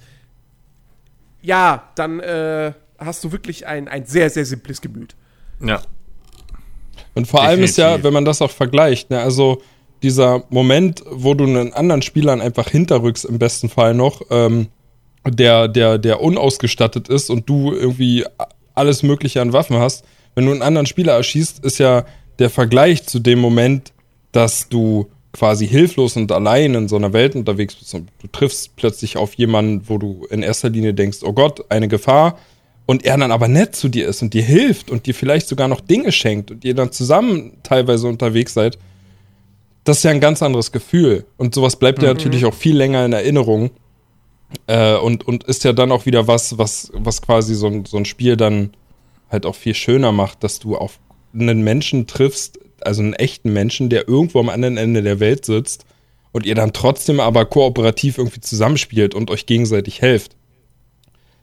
ja, 1.41 1.91
dann 1.95 2.19
äh, 2.19 2.73
hast 2.97 3.23
du 3.23 3.31
wirklich 3.31 3.67
ein, 3.67 3.87
ein 3.87 4.05
sehr, 4.05 4.29
sehr 4.29 4.45
simples 4.45 4.81
Gemüt. 4.81 5.15
Ja. 5.59 5.81
Und 7.13 7.27
vor 7.27 7.41
Definitiv. 7.41 7.49
allem 7.49 7.63
ist 7.63 7.77
ja, 7.77 8.03
wenn 8.03 8.13
man 8.13 8.25
das 8.25 8.41
auch 8.41 8.51
vergleicht, 8.51 9.09
ne, 9.09 9.19
also 9.19 9.61
dieser 10.01 10.43
Moment, 10.49 11.03
wo 11.09 11.33
du 11.33 11.43
einen 11.43 11.73
anderen 11.73 12.01
Spielern 12.01 12.41
einfach 12.41 12.69
hinterrückst, 12.69 13.25
im 13.25 13.39
besten 13.39 13.69
Fall 13.69 13.93
noch, 13.93 14.21
ähm, 14.29 14.67
der, 15.25 15.67
der, 15.67 15.97
der 15.97 16.21
unausgestattet 16.21 17.07
ist 17.07 17.29
und 17.29 17.47
du 17.47 17.73
irgendwie 17.73 18.25
alles 18.73 19.03
Mögliche 19.03 19.41
an 19.41 19.53
Waffen 19.53 19.77
hast, 19.77 20.05
wenn 20.33 20.45
du 20.45 20.51
einen 20.51 20.61
anderen 20.61 20.87
Spieler 20.87 21.13
erschießt, 21.13 21.63
ist 21.63 21.77
ja 21.77 22.05
der 22.39 22.49
Vergleich 22.49 23.03
zu 23.05 23.19
dem 23.19 23.39
Moment, 23.39 23.93
dass 24.31 24.69
du 24.69 25.11
quasi 25.33 25.67
hilflos 25.67 26.17
und 26.17 26.31
allein 26.31 26.73
in 26.73 26.87
so 26.87 26.97
einer 26.97 27.13
Welt 27.13 27.35
unterwegs 27.35 27.75
bist 27.75 27.93
und 27.93 28.09
du 28.21 28.27
triffst 28.27 28.75
plötzlich 28.75 29.17
auf 29.17 29.33
jemanden, 29.35 29.87
wo 29.87 29.97
du 29.97 30.25
in 30.29 30.43
erster 30.43 30.69
Linie 30.69 30.93
denkst, 30.93 31.19
oh 31.23 31.33
Gott, 31.33 31.65
eine 31.69 31.87
Gefahr, 31.87 32.37
und 32.85 33.05
er 33.05 33.17
dann 33.17 33.31
aber 33.31 33.47
nett 33.47 33.73
zu 33.73 33.87
dir 33.87 34.07
ist 34.07 34.21
und 34.21 34.33
dir 34.33 34.43
hilft 34.43 34.91
und 34.91 35.05
dir 35.05 35.13
vielleicht 35.13 35.47
sogar 35.47 35.69
noch 35.69 35.79
Dinge 35.79 36.11
schenkt 36.11 36.51
und 36.51 36.65
ihr 36.65 36.75
dann 36.75 36.91
zusammen 36.91 37.53
teilweise 37.63 38.07
unterwegs 38.07 38.53
seid, 38.53 38.77
das 39.85 39.97
ist 39.97 40.03
ja 40.03 40.11
ein 40.11 40.19
ganz 40.19 40.43
anderes 40.43 40.73
Gefühl. 40.73 41.25
Und 41.37 41.55
sowas 41.55 41.77
bleibt 41.77 41.99
mhm. 41.99 42.05
ja 42.05 42.13
natürlich 42.13 42.43
auch 42.43 42.53
viel 42.53 42.75
länger 42.75 43.05
in 43.05 43.13
Erinnerung. 43.13 43.71
Äh, 44.67 44.97
und, 44.97 45.25
und 45.25 45.45
ist 45.45 45.63
ja 45.63 45.71
dann 45.71 45.91
auch 45.91 46.05
wieder 46.05 46.27
was, 46.27 46.57
was, 46.57 46.91
was 46.93 47.21
quasi 47.21 47.55
so 47.55 47.83
so 47.87 47.95
ein 47.95 48.03
Spiel 48.03 48.35
dann 48.35 48.71
halt 49.29 49.45
auch 49.45 49.55
viel 49.55 49.73
schöner 49.73 50.11
macht, 50.11 50.43
dass 50.43 50.59
du 50.59 50.75
auf 50.75 50.99
einen 51.33 51.61
Menschen 51.63 52.07
triffst, 52.07 52.59
also 52.85 53.01
einen 53.01 53.13
echten 53.13 53.53
Menschen, 53.53 53.89
der 53.89 54.07
irgendwo 54.07 54.39
am 54.39 54.49
anderen 54.49 54.77
Ende 54.77 55.01
der 55.03 55.19
Welt 55.19 55.45
sitzt 55.45 55.85
und 56.31 56.45
ihr 56.45 56.55
dann 56.55 56.73
trotzdem 56.73 57.19
aber 57.19 57.45
kooperativ 57.45 58.17
irgendwie 58.17 58.41
zusammenspielt 58.41 59.13
und 59.13 59.29
euch 59.29 59.45
gegenseitig 59.45 60.01
helft. 60.01 60.35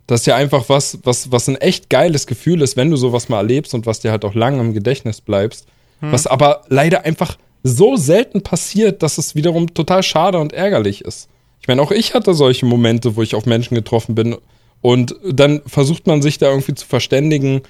Das 0.06 0.20
ist 0.20 0.26
ja 0.26 0.36
einfach 0.36 0.68
was, 0.68 0.98
was, 1.02 1.30
was 1.30 1.48
ein 1.48 1.56
echt 1.56 1.90
geiles 1.90 2.26
Gefühl 2.26 2.62
ist, 2.62 2.76
wenn 2.76 2.90
du 2.90 2.96
sowas 2.96 3.28
mal 3.28 3.38
erlebst 3.38 3.74
und 3.74 3.84
was 3.84 4.00
dir 4.00 4.10
halt 4.10 4.24
auch 4.24 4.34
lange 4.34 4.60
im 4.60 4.72
Gedächtnis 4.72 5.20
bleibst. 5.20 5.66
Hm. 6.00 6.12
Was 6.12 6.26
aber 6.26 6.62
leider 6.68 7.04
einfach 7.04 7.36
so 7.62 7.96
selten 7.96 8.42
passiert, 8.42 9.02
dass 9.02 9.18
es 9.18 9.34
wiederum 9.34 9.74
total 9.74 10.02
schade 10.02 10.38
und 10.38 10.52
ärgerlich 10.52 11.02
ist. 11.04 11.28
Ich 11.60 11.68
meine, 11.68 11.82
auch 11.82 11.90
ich 11.90 12.14
hatte 12.14 12.32
solche 12.32 12.64
Momente, 12.64 13.16
wo 13.16 13.22
ich 13.22 13.34
auf 13.34 13.44
Menschen 13.44 13.74
getroffen 13.74 14.14
bin 14.14 14.36
und 14.80 15.14
dann 15.28 15.60
versucht 15.66 16.06
man 16.06 16.22
sich 16.22 16.38
da 16.38 16.48
irgendwie 16.48 16.74
zu 16.74 16.86
verständigen, 16.86 17.62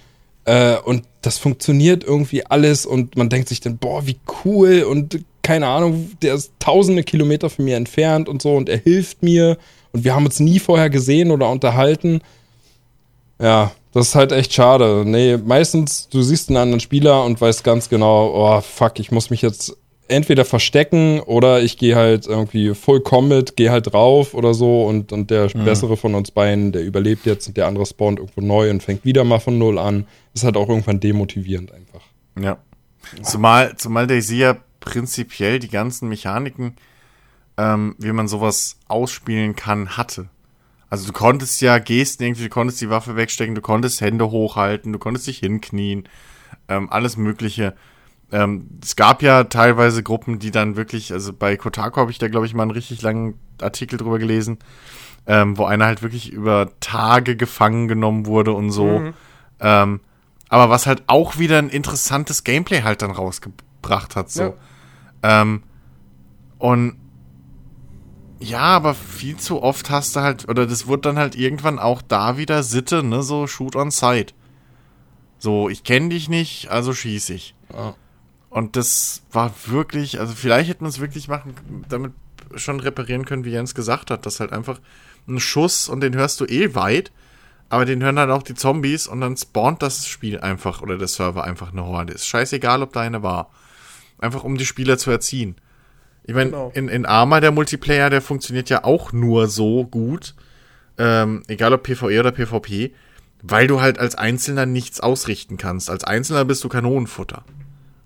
Äh, 0.45 0.77
und 0.79 1.05
das 1.23 1.39
funktioniert 1.39 2.05
irgendwie 2.05 2.47
alles 2.47 2.87
und 2.87 3.17
man 3.17 3.29
denkt 3.29 3.49
sich 3.49 3.61
dann, 3.61 3.79
boah, 3.79 4.07
wie 4.07 4.19
cool 4.45 4.83
und 4.83 5.21
keine 5.43 5.67
Ahnung, 5.67 6.11
der 6.23 6.35
ist 6.35 6.53
tausende 6.59 7.03
Kilometer 7.03 7.49
von 7.51 7.65
mir 7.65 7.77
entfernt 7.77 8.29
und 8.29 8.43
so 8.43 8.55
und 8.55 8.69
er 8.69 8.79
hilft 8.79 9.23
mir 9.23 9.57
und 9.93 10.05
wir 10.05 10.15
haben 10.15 10.27
uns 10.27 10.41
nie 10.41 10.59
vorher 10.59 10.91
gesehen 10.91 11.31
oder 11.31 11.49
unterhalten. 11.51 12.21
Ja, 13.41 13.73
das 13.93 14.09
ist 14.09 14.15
halt 14.15 14.33
echt 14.33 14.53
schade. 14.53 15.05
Nee, 15.07 15.37
meistens, 15.39 16.09
du 16.09 16.23
siehst 16.23 16.49
einen 16.49 16.59
anderen 16.59 16.81
Spieler 16.81 17.25
und 17.25 17.41
weißt 17.41 17.65
ganz 17.65 17.89
genau, 17.89 18.33
oh 18.35 18.61
fuck, 18.61 19.01
ich 19.01 19.11
muss 19.11 19.31
mich 19.31 19.43
jetzt 19.43 19.77
entweder 20.09 20.45
verstecken 20.45 21.21
oder 21.21 21.63
ich 21.63 21.77
gehe 21.77 21.95
halt 21.95 22.27
irgendwie 22.27 22.75
voll 22.75 23.03
mit, 23.23 23.57
gehe 23.57 23.71
halt 23.71 23.93
drauf 23.93 24.35
oder 24.35 24.55
so 24.55 24.85
und, 24.87 25.13
und 25.13 25.31
der 25.31 25.51
mhm. 25.55 25.65
bessere 25.65 25.97
von 25.97 26.15
uns 26.15 26.31
beiden, 26.31 26.73
der 26.73 26.85
überlebt 26.85 27.27
jetzt 27.27 27.47
und 27.47 27.57
der 27.57 27.67
andere 27.67 27.87
spawnt 27.87 28.19
irgendwo 28.19 28.41
neu 28.41 28.71
und 28.71 28.83
fängt 28.83 29.05
wieder 29.05 29.25
mal 29.25 29.39
von 29.39 29.59
null 29.59 29.79
an. 29.79 30.07
ist 30.35 30.45
halt 30.45 30.57
auch 30.57 30.69
irgendwann 30.69 31.01
demotivierend 31.01 31.73
einfach. 31.73 32.01
Ja. 32.41 32.59
Zumal, 33.23 33.77
zumal 33.77 34.07
der 34.07 34.21
ja 34.21 34.57
prinzipiell 34.81 35.59
die 35.59 35.69
ganzen 35.69 36.09
Mechaniken, 36.09 36.77
ähm, 37.57 37.95
wie 37.99 38.13
man 38.13 38.29
sowas 38.29 38.79
ausspielen 38.89 39.57
kann, 39.57 39.97
hatte. 39.97 40.29
Also 40.91 41.07
du 41.07 41.13
konntest 41.13 41.61
ja 41.61 41.79
Gesten 41.79 42.25
irgendwie, 42.25 42.45
du 42.45 42.49
konntest 42.49 42.81
die 42.81 42.91
Waffe 42.91 43.17
wegstecken, 43.17 43.55
du 43.55 43.61
konntest 43.61 44.01
Hände 44.01 44.31
hochhalten, 44.31 44.93
du 44.93 44.99
konntest 44.99 45.27
dich 45.27 45.39
hinknien, 45.39 46.09
ähm, 46.69 46.91
alles 46.91 47.17
Mögliche. 47.17 47.75
Ähm, 48.31 48.69
es 48.83 48.97
gab 48.97 49.23
ja 49.23 49.45
teilweise 49.45 50.03
Gruppen, 50.03 50.39
die 50.39 50.51
dann 50.51 50.77
wirklich, 50.77 51.13
also 51.13 51.33
bei 51.33 51.57
Kotaku 51.57 52.01
habe 52.01 52.11
ich 52.11 52.19
da, 52.19 52.29
glaube 52.29 52.47
ich, 52.47 52.55
mal 52.55 52.63
einen 52.63 52.73
richtig 52.73 53.01
langen 53.01 53.35
Artikel 53.61 53.97
drüber 53.99 54.19
gelesen, 54.19 54.59
ähm, 55.27 55.57
wo 55.57 55.65
einer 55.65 55.87
halt 55.87 56.03
wirklich 56.03 56.31
über 56.33 56.71
Tage 56.81 57.37
gefangen 57.37 57.89
genommen 57.89 58.27
wurde 58.27 58.53
und 58.53 58.71
so. 58.71 58.99
Mhm. 58.99 59.15
Ähm, 59.61 60.01
aber 60.51 60.71
was 60.71 60.87
halt 60.87 61.03
auch 61.07 61.39
wieder 61.39 61.59
ein 61.59 61.71
interessantes 61.71 62.45
Gameplay 62.45 62.83
halt 62.83 63.03
dann 63.03 63.11
rausgebracht 63.11 64.17
hat, 64.17 64.31
so. 64.31 64.55
Ja. 65.23 65.43
Ähm, 65.43 65.63
und 66.59 66.97
ja, 68.41 68.61
aber 68.61 68.95
viel 68.95 69.37
zu 69.37 69.63
oft 69.63 69.91
hast 69.91 70.17
du 70.17 70.21
halt, 70.21 70.49
oder 70.49 70.67
das 70.67 70.87
wird 70.87 71.07
dann 71.07 71.19
halt 71.19 71.35
irgendwann 71.35 71.79
auch 71.79 72.03
da 72.03 72.37
wieder 72.37 72.63
Sitte, 72.63 73.03
ne, 73.03 73.23
so 73.23 73.47
Shoot 73.47 73.75
on 73.75 73.91
Sight. 73.91 74.35
So, 75.39 75.69
ich 75.69 75.83
kenne 75.83 76.11
dich 76.11 76.29
nicht, 76.29 76.69
also 76.71 76.93
schieß 76.93 77.31
ich. 77.31 77.55
Ja. 77.73 77.95
Und 78.51 78.77
das 78.77 79.23
war 79.31 79.53
wirklich, 79.67 80.21
also 80.21 80.35
vielleicht 80.35 80.71
hätten 80.71 80.85
wir 80.85 80.89
es 80.89 81.01
wirklich 81.01 81.29
machen, 81.29 81.55
damit 81.89 82.13
schon 82.55 82.81
reparieren 82.81 83.25
können, 83.25 83.45
wie 83.45 83.51
Jens 83.51 83.75
gesagt 83.75 84.11
hat, 84.11 84.25
dass 84.25 84.41
halt 84.41 84.53
einfach 84.53 84.81
ein 85.27 85.41
Schuss 85.41 85.89
und 85.89 86.01
den 86.01 86.15
hörst 86.15 86.41
du 86.41 86.47
eh 86.47 86.75
weit, 86.75 87.13
aber 87.69 87.85
den 87.85 88.03
hören 88.03 88.17
dann 88.17 88.31
auch 88.31 88.43
die 88.43 88.55
Zombies 88.55 89.07
und 89.07 89.21
dann 89.21 89.37
spawnt 89.37 89.83
das 89.83 90.07
Spiel 90.07 90.41
einfach 90.41 90.81
oder 90.81 90.97
der 90.97 91.09
Server 91.09 91.45
einfach 91.45 91.73
eine 91.73 91.85
Horde. 91.85 92.15
Ist 92.15 92.27
scheißegal, 92.27 92.83
ob 92.83 92.93
da 92.95 93.01
eine 93.01 93.23
war. 93.23 93.51
Einfach 94.19 94.45
um 94.45 94.57
die 94.57 94.67
Spieler 94.67 94.97
zu 94.97 95.11
erziehen. 95.11 95.57
Ich 96.25 96.35
meine, 96.35 96.51
genau. 96.51 96.73
in, 96.75 96.89
in 96.89 97.07
Arma, 97.07 97.41
der 97.41 97.53
Multiplayer, 97.53 98.11
der 98.11 98.23
funktioniert 98.23 98.71
ja 98.71 98.85
auch 98.85 99.13
nur 99.13 99.49
so 99.49 99.85
gut, 99.85 100.35
ähm, 100.97 101.43
egal 101.47 101.73
ob 101.73 101.83
PvE 101.83 102.21
oder 102.21 102.33
PvP, 102.33 102.93
weil 103.43 103.67
du 103.67 103.81
halt 103.81 103.99
als 103.99 104.15
Einzelner 104.15 104.67
nichts 104.67 105.01
ausrichten 105.01 105.57
kannst. 105.57 105.91
Als 105.91 106.05
Einzelner 106.05 106.45
bist 106.45 106.65
du 106.65 106.69
Kanonenfutter. 106.69 107.45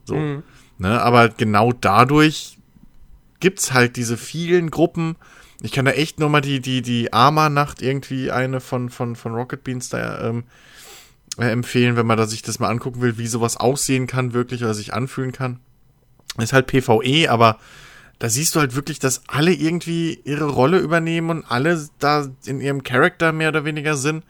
So. 0.04 0.16
Mhm. 0.16 0.42
Ne, 0.78 1.00
aber 1.00 1.28
genau 1.28 1.72
dadurch 1.72 2.58
gibt's 3.40 3.72
halt 3.72 3.96
diese 3.96 4.16
vielen 4.16 4.70
Gruppen. 4.70 5.16
Ich 5.60 5.72
kann 5.72 5.84
da 5.84 5.92
echt 5.92 6.18
nur 6.18 6.28
mal 6.28 6.40
die, 6.40 6.60
die, 6.60 6.82
die 6.82 7.12
Arma-Nacht 7.12 7.82
irgendwie 7.82 8.30
eine 8.30 8.60
von, 8.60 8.88
von, 8.90 9.14
von 9.14 9.34
Rocket 9.34 9.62
Beans 9.62 9.88
da 9.90 10.28
ähm, 10.28 10.44
äh, 11.38 11.50
empfehlen, 11.50 11.96
wenn 11.96 12.06
man 12.06 12.18
da 12.18 12.26
sich 12.26 12.42
das 12.42 12.58
mal 12.58 12.68
angucken 12.68 13.00
will, 13.00 13.18
wie 13.18 13.26
sowas 13.26 13.56
aussehen 13.56 14.06
kann, 14.06 14.32
wirklich, 14.32 14.62
oder 14.62 14.74
sich 14.74 14.92
anfühlen 14.92 15.32
kann. 15.32 15.60
Ist 16.38 16.52
halt 16.52 16.66
PvE, 16.66 17.28
aber 17.30 17.58
da 18.18 18.28
siehst 18.28 18.54
du 18.54 18.60
halt 18.60 18.74
wirklich, 18.74 18.98
dass 18.98 19.22
alle 19.28 19.52
irgendwie 19.52 20.20
ihre 20.24 20.48
Rolle 20.48 20.78
übernehmen 20.78 21.30
und 21.30 21.44
alle 21.50 21.88
da 21.98 22.28
in 22.46 22.60
ihrem 22.60 22.82
Charakter 22.82 23.32
mehr 23.32 23.48
oder 23.48 23.64
weniger 23.64 23.96
sind. 23.96 24.24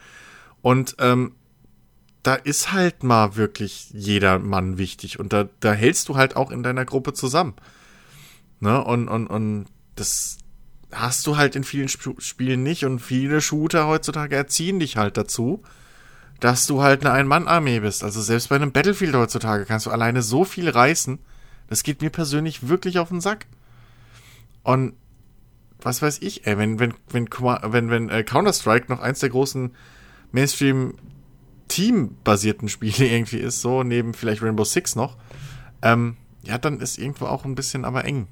Und 0.62 0.96
ähm, 0.98 1.34
da 2.22 2.34
ist 2.34 2.72
halt 2.72 3.02
mal 3.02 3.36
wirklich 3.36 3.90
jeder 3.90 4.38
Mann 4.38 4.78
wichtig. 4.78 5.18
Und 5.18 5.32
da, 5.32 5.48
da 5.60 5.72
hältst 5.72 6.08
du 6.08 6.16
halt 6.16 6.36
auch 6.36 6.50
in 6.50 6.62
deiner 6.62 6.84
Gruppe 6.84 7.12
zusammen. 7.12 7.54
Ne? 8.60 8.82
Und, 8.82 9.08
und, 9.08 9.26
und 9.26 9.66
das 9.96 10.38
hast 10.92 11.26
du 11.26 11.36
halt 11.36 11.56
in 11.56 11.64
vielen 11.64 11.86
Sp 11.90 12.14
Spielen 12.18 12.62
nicht. 12.62 12.84
Und 12.84 13.00
viele 13.00 13.40
Shooter 13.40 13.88
heutzutage 13.88 14.36
erziehen 14.36 14.78
dich 14.78 14.96
halt 14.96 15.16
dazu, 15.16 15.62
dass 16.38 16.66
du 16.66 16.82
halt 16.82 17.04
eine 17.04 17.12
Ein-Mann-Armee 17.12 17.80
bist. 17.80 18.04
Also 18.04 18.22
selbst 18.22 18.50
bei 18.50 18.56
einem 18.56 18.72
Battlefield 18.72 19.14
heutzutage 19.14 19.64
kannst 19.64 19.86
du 19.86 19.90
alleine 19.90 20.22
so 20.22 20.44
viel 20.44 20.68
reißen. 20.68 21.18
Das 21.68 21.82
geht 21.82 22.02
mir 22.02 22.10
persönlich 22.10 22.68
wirklich 22.68 22.98
auf 23.00 23.08
den 23.08 23.20
Sack. 23.20 23.46
Und 24.62 24.94
was 25.80 26.02
weiß 26.02 26.18
ich, 26.22 26.46
ey, 26.46 26.56
wenn, 26.56 26.78
wenn, 26.78 26.94
wenn, 27.10 27.28
wenn, 27.28 27.90
wenn 27.90 28.08
äh, 28.10 28.22
Counter-Strike 28.22 28.86
noch 28.88 29.00
eins 29.00 29.18
der 29.18 29.30
großen 29.30 29.74
Mainstream 30.30 30.94
teambasierten 31.72 32.68
Spiele 32.68 33.06
irgendwie 33.08 33.38
ist, 33.38 33.60
so 33.60 33.82
neben 33.82 34.14
vielleicht 34.14 34.42
Rainbow 34.42 34.64
Six 34.64 34.96
noch, 34.96 35.16
ähm, 35.82 36.16
ja, 36.44 36.58
dann 36.58 36.80
ist 36.80 36.98
irgendwo 36.98 37.26
auch 37.26 37.44
ein 37.44 37.54
bisschen 37.54 37.84
aber 37.84 38.04
eng. 38.04 38.26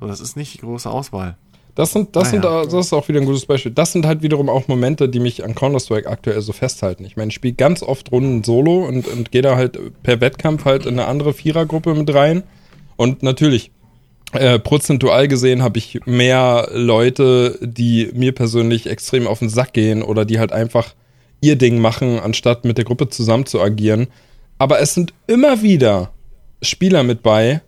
So, 0.00 0.06
das 0.06 0.20
ist 0.20 0.36
nicht 0.36 0.54
die 0.54 0.58
große 0.58 0.90
Auswahl. 0.90 1.36
Das 1.74 1.92
sind, 1.92 2.16
das 2.16 2.32
naja. 2.32 2.62
sind, 2.62 2.72
das 2.72 2.86
ist 2.86 2.92
auch 2.92 3.06
wieder 3.06 3.20
ein 3.20 3.26
gutes 3.26 3.46
Beispiel. 3.46 3.70
Das 3.70 3.92
sind 3.92 4.04
halt 4.04 4.22
wiederum 4.22 4.48
auch 4.48 4.66
Momente, 4.66 5.08
die 5.08 5.20
mich 5.20 5.44
an 5.44 5.54
Counter-Strike 5.54 6.08
aktuell 6.08 6.40
so 6.40 6.52
festhalten. 6.52 7.04
Ich 7.04 7.16
meine, 7.16 7.28
ich 7.28 7.34
spiele 7.34 7.54
ganz 7.54 7.84
oft 7.84 8.10
Runden 8.10 8.42
solo 8.42 8.84
und, 8.84 9.06
und 9.06 9.30
gehe 9.30 9.42
da 9.42 9.54
halt 9.54 9.78
per 10.02 10.20
Wettkampf 10.20 10.64
halt 10.64 10.86
in 10.86 10.98
eine 10.98 11.06
andere 11.06 11.32
Vierergruppe 11.32 11.94
mit 11.94 12.12
rein. 12.12 12.42
Und 12.96 13.22
natürlich, 13.22 13.70
äh, 14.32 14.58
prozentual 14.58 15.28
gesehen 15.28 15.62
habe 15.62 15.78
ich 15.78 16.00
mehr 16.04 16.68
Leute, 16.72 17.58
die 17.62 18.10
mir 18.12 18.32
persönlich 18.32 18.88
extrem 18.88 19.28
auf 19.28 19.38
den 19.38 19.48
Sack 19.48 19.72
gehen 19.72 20.02
oder 20.02 20.24
die 20.24 20.40
halt 20.40 20.50
einfach 20.50 20.94
ihr 21.40 21.56
Ding 21.56 21.78
machen, 21.78 22.18
anstatt 22.18 22.64
mit 22.64 22.78
der 22.78 22.84
Gruppe 22.84 23.08
zusammen 23.08 23.46
zu 23.46 23.60
agieren. 23.60 24.08
Aber 24.58 24.80
es 24.80 24.94
sind 24.94 25.14
immer 25.26 25.62
wieder 25.62 26.10
Spieler 26.62 27.02
mit 27.02 27.22
bei, 27.22 27.60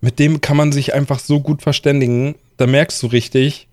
mit 0.00 0.18
dem 0.18 0.40
kann 0.40 0.56
man 0.56 0.72
sich 0.72 0.94
einfach 0.94 1.18
so 1.18 1.40
gut 1.40 1.62
verständigen. 1.62 2.34
Da 2.56 2.66
merkst 2.66 3.02
du 3.02 3.06
richtig, 3.08 3.68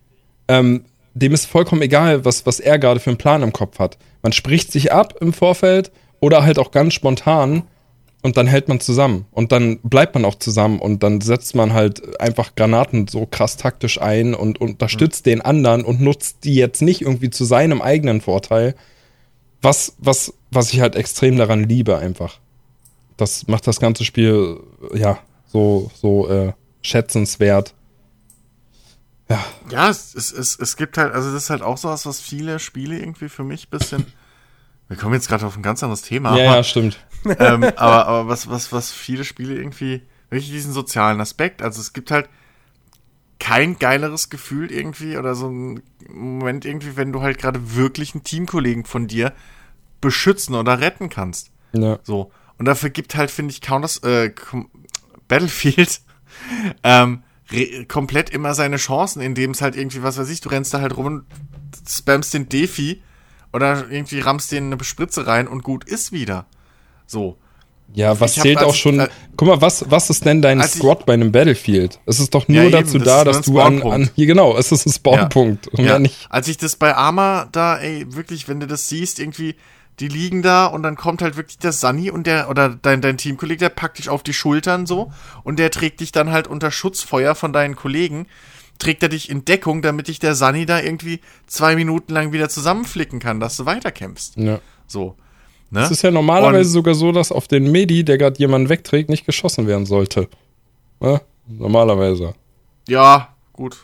ähm, 0.47 0.85
dem 1.13 1.33
ist 1.33 1.45
vollkommen 1.45 1.81
egal, 1.81 2.25
was, 2.25 2.45
was 2.45 2.59
er 2.59 2.79
gerade 2.79 2.99
für 2.99 3.09
einen 3.09 3.17
Plan 3.17 3.43
im 3.43 3.53
Kopf 3.53 3.79
hat. 3.79 3.97
Man 4.21 4.31
spricht 4.31 4.71
sich 4.71 4.91
ab 4.91 5.15
im 5.21 5.33
Vorfeld 5.33 5.91
oder 6.19 6.43
halt 6.43 6.59
auch 6.59 6.71
ganz 6.71 6.93
spontan 6.93 7.63
und 8.21 8.37
dann 8.37 8.47
hält 8.47 8.67
man 8.67 8.79
zusammen 8.79 9.25
und 9.31 9.51
dann 9.51 9.77
bleibt 9.83 10.15
man 10.15 10.25
auch 10.25 10.35
zusammen 10.35 10.79
und 10.79 11.03
dann 11.03 11.21
setzt 11.21 11.55
man 11.55 11.73
halt 11.73 12.19
einfach 12.19 12.55
Granaten 12.55 13.07
so 13.07 13.27
krass 13.27 13.55
taktisch 13.55 14.01
ein 14.01 14.33
und, 14.33 14.59
unterstützt 14.59 15.25
mhm. 15.25 15.29
den 15.29 15.41
anderen 15.41 15.83
und 15.83 16.01
nutzt 16.01 16.43
die 16.43 16.55
jetzt 16.55 16.81
nicht 16.81 17.01
irgendwie 17.01 17.29
zu 17.29 17.45
seinem 17.45 17.81
eigenen 17.81 18.21
Vorteil. 18.21 18.73
Was, 19.65 19.93
was, 19.97 20.33
was 20.51 20.71
ich 20.71 20.79
halt 20.79 20.95
extrem 20.95 21.37
daran 21.37 21.63
liebe 21.63 21.97
einfach. 21.97 22.39
Das 23.17 23.47
macht 23.47 23.67
das 23.67 23.79
ganze 23.79 24.05
Spiel, 24.05 24.61
ja, 24.93 25.17
so, 25.47 25.91
so 25.95 26.29
äh, 26.29 26.53
schätzenswert. 26.81 27.73
Ja. 29.29 29.43
Ja, 29.71 29.89
es, 29.89 30.13
es, 30.13 30.31
es, 30.31 30.59
es 30.59 30.77
gibt 30.77 30.97
halt, 30.97 31.13
also 31.13 31.33
das 31.33 31.43
ist 31.43 31.49
halt 31.49 31.61
auch 31.63 31.77
sowas, 31.77 32.05
was 32.05 32.21
viele 32.21 32.59
Spiele 32.59 32.99
irgendwie 32.99 33.29
für 33.29 33.43
mich 33.43 33.67
ein 33.67 33.77
bisschen. 33.77 34.05
Wir 34.87 34.97
kommen 34.97 35.15
jetzt 35.15 35.27
gerade 35.27 35.45
auf 35.45 35.57
ein 35.57 35.63
ganz 35.63 35.81
anderes 35.81 36.03
Thema. 36.03 36.37
Ja, 36.37 36.45
aber, 36.45 36.57
ja, 36.57 36.63
stimmt 36.63 36.99
ähm, 37.39 37.63
aber, 37.75 38.07
aber 38.07 38.27
was, 38.27 38.49
was, 38.49 38.71
was 38.71 38.91
viele 38.91 39.23
Spiele 39.23 39.55
irgendwie, 39.55 40.01
wirklich 40.29 40.51
diesen 40.51 40.73
sozialen 40.73 41.19
Aspekt, 41.21 41.61
also 41.61 41.81
es 41.81 41.93
gibt 41.93 42.11
halt 42.11 42.29
kein 43.39 43.77
geileres 43.79 44.29
Gefühl 44.29 44.71
irgendwie 44.71 45.17
oder 45.17 45.35
so 45.35 45.49
ein 45.49 45.81
Moment 46.09 46.65
irgendwie, 46.65 46.95
wenn 46.95 47.11
du 47.11 47.21
halt 47.21 47.37
gerade 47.37 47.75
wirklich 47.75 48.13
einen 48.13 48.23
Teamkollegen 48.23 48.85
von 48.85 49.07
dir 49.07 49.33
beschützen 50.05 50.55
oder 50.55 50.79
retten 50.79 51.09
kannst. 51.09 51.51
Ja. 51.73 51.99
So. 52.03 52.31
Und 52.57 52.65
dafür 52.65 52.89
gibt 52.89 53.15
halt, 53.15 53.31
finde 53.31 53.51
ich, 53.51 53.61
Counters, 53.61 53.97
äh, 53.99 54.31
Battlefield 55.27 56.01
ähm, 56.83 57.23
komplett 57.87 58.29
immer 58.29 58.53
seine 58.53 58.77
Chancen, 58.77 59.21
indem 59.21 59.51
es 59.51 59.61
halt 59.61 59.75
irgendwie, 59.75 60.03
was 60.03 60.17
weiß 60.17 60.29
ich, 60.29 60.41
du 60.41 60.49
rennst 60.49 60.73
da 60.73 60.81
halt 60.81 60.95
rum 60.95 61.05
und 61.05 61.25
spammst 61.87 62.33
den 62.33 62.49
Defi 62.49 63.01
oder 63.53 63.89
irgendwie 63.89 64.19
rammst 64.19 64.51
den 64.51 64.71
eine 64.71 64.83
Spritze 64.83 65.27
rein 65.27 65.47
und 65.47 65.63
gut 65.63 65.83
ist 65.83 66.11
wieder. 66.11 66.45
So. 67.05 67.37
Ja, 67.93 68.19
was 68.19 68.33
zählt 68.33 68.57
auch 68.57 68.73
schon. 68.73 68.99
Äh, 68.99 69.09
guck 69.37 69.47
mal, 69.47 69.61
was, 69.61 69.89
was 69.89 70.09
ist 70.09 70.25
denn 70.25 70.41
dein 70.41 70.61
Squad 70.63 71.01
ich, 71.01 71.05
bei 71.05 71.13
einem 71.13 71.31
Battlefield? 71.31 71.99
Es 72.05 72.19
ist 72.19 72.33
doch 72.33 72.47
nur 72.47 72.63
ja, 72.63 72.69
dazu 72.69 72.95
eben, 72.95 73.05
das 73.05 73.13
da, 73.13 73.23
dass 73.23 73.41
du 73.41 73.59
an, 73.59 73.83
an. 73.83 74.09
Hier, 74.15 74.25
genau, 74.25 74.57
es 74.57 74.71
ist 74.71 74.85
ein 74.85 74.91
Spawnpunkt. 74.91 75.69
Ja. 75.77 75.97
ja. 75.97 76.09
Als 76.29 76.47
ich 76.47 76.57
das 76.57 76.75
bei 76.75 76.95
Arma 76.95 77.47
da, 77.51 77.77
ey, 77.77 78.05
wirklich, 78.09 78.47
wenn 78.47 78.59
du 78.59 78.67
das 78.67 78.89
siehst, 78.89 79.19
irgendwie, 79.19 79.55
die 79.99 80.07
liegen 80.07 80.41
da 80.41 80.65
und 80.65 80.83
dann 80.83 80.95
kommt 80.95 81.21
halt 81.21 81.37
wirklich 81.37 81.57
der 81.57 81.71
Sunny 81.71 82.11
und 82.11 82.27
der, 82.27 82.49
oder 82.49 82.69
dein, 82.69 83.01
dein 83.01 83.17
Teamkollege, 83.17 83.59
der 83.59 83.69
packt 83.69 83.97
dich 83.97 84.09
auf 84.09 84.23
die 84.23 84.33
Schultern 84.33 84.85
so 84.85 85.11
und 85.43 85.57
der 85.57 85.71
trägt 85.71 86.01
dich 86.01 86.11
dann 86.11 86.31
halt 86.31 86.47
unter 86.47 86.71
Schutzfeuer 86.71 87.35
von 87.35 87.53
deinen 87.53 87.75
Kollegen, 87.75 88.27
trägt 88.77 89.03
er 89.03 89.09
dich 89.09 89.29
in 89.29 89.45
Deckung, 89.45 89.81
damit 89.81 90.07
dich 90.09 90.19
der 90.19 90.35
Sunny 90.35 90.65
da 90.65 90.81
irgendwie 90.81 91.21
zwei 91.47 91.75
Minuten 91.75 92.13
lang 92.13 92.33
wieder 92.33 92.49
zusammenflicken 92.49 93.19
kann, 93.19 93.39
dass 93.39 93.55
du 93.57 93.65
weiterkämpfst. 93.65 94.37
Ja. 94.37 94.59
So. 94.87 95.15
Ne? 95.71 95.81
Es 95.81 95.91
ist 95.91 96.01
ja 96.03 96.11
normalerweise 96.11 96.69
und, 96.69 96.73
sogar 96.73 96.95
so, 96.95 97.11
dass 97.11 97.31
auf 97.31 97.47
den 97.47 97.71
Medi, 97.71 98.03
der 98.03 98.17
gerade 98.17 98.37
jemanden 98.37 98.69
wegträgt, 98.69 99.09
nicht 99.09 99.25
geschossen 99.25 99.67
werden 99.67 99.85
sollte. 99.85 100.27
Ne? 100.99 101.21
Normalerweise. 101.47 102.33
Ja, 102.87 103.29
gut. 103.53 103.77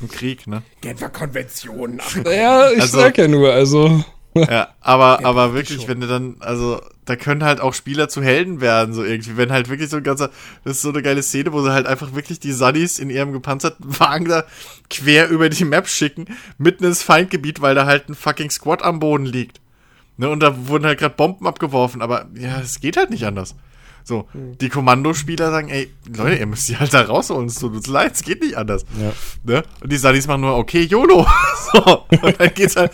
Im 0.00 0.08
Krieg, 0.08 0.46
ne? 0.46 0.62
Genfer 0.80 1.08
Konvention. 1.08 2.00
ja, 2.24 2.70
ich 2.70 2.80
also, 2.80 2.98
sag 2.98 3.18
ja 3.18 3.28
nur, 3.28 3.52
also. 3.52 4.04
Ja, 4.50 4.68
aber, 4.80 5.24
aber 5.24 5.54
wirklich, 5.54 5.86
wenn 5.86 6.00
du 6.00 6.08
dann, 6.08 6.36
also, 6.40 6.80
da 7.04 7.14
können 7.14 7.44
halt 7.44 7.60
auch 7.60 7.72
Spieler 7.72 8.08
zu 8.08 8.20
Helden 8.22 8.60
werden, 8.60 8.92
so 8.92 9.04
irgendwie. 9.04 9.36
Wenn 9.36 9.52
halt 9.52 9.68
wirklich 9.68 9.90
so 9.90 9.98
ein 9.98 10.02
ganzer, 10.02 10.30
das 10.64 10.76
ist 10.76 10.82
so 10.82 10.88
eine 10.88 11.02
geile 11.02 11.22
Szene, 11.22 11.52
wo 11.52 11.62
sie 11.62 11.72
halt 11.72 11.86
einfach 11.86 12.14
wirklich 12.14 12.40
die 12.40 12.52
Sunnies 12.52 12.98
in 12.98 13.10
ihrem 13.10 13.32
gepanzerten 13.32 13.84
Wagen 14.00 14.26
da 14.26 14.44
quer 14.90 15.28
über 15.28 15.48
die 15.48 15.64
Map 15.64 15.88
schicken, 15.88 16.26
mitten 16.58 16.84
ins 16.84 17.02
Feindgebiet, 17.02 17.60
weil 17.60 17.74
da 17.74 17.86
halt 17.86 18.08
ein 18.08 18.14
fucking 18.14 18.50
Squad 18.50 18.82
am 18.82 18.98
Boden 18.98 19.26
liegt. 19.26 19.60
Ne, 20.16 20.28
und 20.28 20.40
da 20.40 20.68
wurden 20.68 20.86
halt 20.86 20.98
gerade 20.98 21.14
Bomben 21.14 21.46
abgeworfen, 21.46 22.00
aber 22.00 22.26
ja, 22.34 22.60
es 22.60 22.80
geht 22.80 22.96
halt 22.96 23.10
nicht 23.10 23.24
anders. 23.26 23.56
So, 24.06 24.28
mhm. 24.34 24.58
die 24.58 24.68
Kommandospieler 24.68 25.50
sagen, 25.50 25.70
ey, 25.70 25.90
Leute, 26.14 26.36
ihr 26.36 26.46
müsst 26.46 26.68
die 26.68 26.76
halt 26.76 26.92
da 26.92 27.00
rausholen, 27.00 27.46
es 27.46 27.54
tut 27.54 27.72
uns 27.72 27.86
leid, 27.86 28.12
es 28.12 28.22
geht 28.22 28.42
nicht 28.42 28.54
anders. 28.54 28.84
Ja. 29.00 29.12
Ne? 29.44 29.62
Und 29.80 29.90
die 29.90 29.96
Sunnies 29.96 30.26
machen 30.26 30.42
nur, 30.42 30.56
okay, 30.56 30.82
YOLO. 30.82 31.26
so, 31.72 32.04
und 32.10 32.38
dann 32.38 32.52
geht's 32.52 32.76
halt, 32.76 32.92